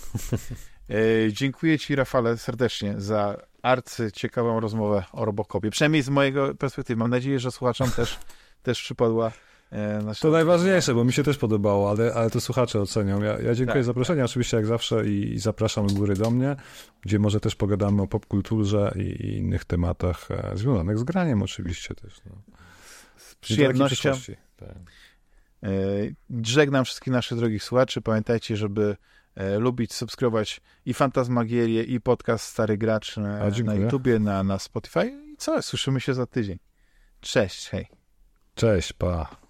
e, 0.91 1.33
dziękuję 1.33 1.79
Ci, 1.79 1.95
Rafale, 1.95 2.39
serdecznie 2.39 2.95
za 3.01 3.37
arcy 3.65 4.13
ciekawą 4.13 4.61
rozmowę 4.61 5.05
o 5.13 5.25
Robocopie. 5.25 5.71
Przynajmniej 5.71 6.03
z 6.03 6.09
mojego 6.09 6.55
perspektywy. 6.55 6.99
Mam 6.99 7.11
nadzieję, 7.11 7.39
że 7.39 7.51
słuchaczom 7.51 7.91
też, 7.91 8.19
też 8.63 8.83
przypadła 8.83 9.33
E, 9.75 10.15
to 10.21 10.31
najważniejsze, 10.31 10.95
bo 10.95 11.05
mi 11.05 11.13
się 11.13 11.23
też 11.23 11.39
podobało, 11.39 11.91
ale, 11.91 12.15
ale 12.15 12.31
to 12.31 12.41
słuchacze 12.41 12.81
ocenią. 12.81 13.23
Ja, 13.23 13.41
ja 13.41 13.55
dziękuję 13.55 13.67
tak, 13.67 13.85
za 13.85 13.87
zaproszenie, 13.87 14.21
tak. 14.21 14.31
oczywiście 14.31 14.57
jak 14.57 14.67
zawsze 14.67 15.07
i, 15.09 15.33
i 15.33 15.39
zapraszam 15.39 15.87
góry 15.87 16.15
do 16.15 16.31
mnie, 16.31 16.57
gdzie 17.03 17.19
może 17.19 17.41
też 17.41 17.55
pogadamy 17.55 18.03
o 18.03 18.07
popkulturze 18.07 18.93
i, 18.97 19.01
i 19.01 19.37
innych 19.37 19.65
tematach 19.65 20.31
e, 20.31 20.57
związanych 20.57 20.99
z 20.99 21.05
graniem 21.05 21.43
oczywiście 21.43 21.95
też. 21.95 22.21
No. 22.27 22.33
Z 23.17 23.35
przyjemnością. 23.35 24.13
Tak. 24.57 24.69
E, 25.63 25.69
żegnam 26.43 26.85
wszystkich 26.85 27.13
naszych 27.13 27.39
drogich 27.39 27.65
słuchaczy. 27.65 28.01
Pamiętajcie, 28.01 28.57
żeby 28.57 28.97
lubić, 29.59 29.95
subskrybować 29.95 30.61
i 30.87 30.95
Fantasmagierię, 30.95 31.83
i 31.83 32.01
podcast 32.01 32.45
Stary 32.45 32.79
Gracz 32.79 33.17
na, 33.17 33.51
na 33.65 33.75
YouTubie, 33.75 34.19
na, 34.19 34.43
na 34.43 34.59
Spotify. 34.59 35.07
I 35.33 35.37
co? 35.37 35.63
Słyszymy 35.63 36.01
się 36.01 36.15
za 36.15 36.27
tydzień. 36.27 36.59
Cześć, 37.21 37.69
hej. 37.69 37.87
Cześć, 38.55 38.93
pa. 38.93 39.44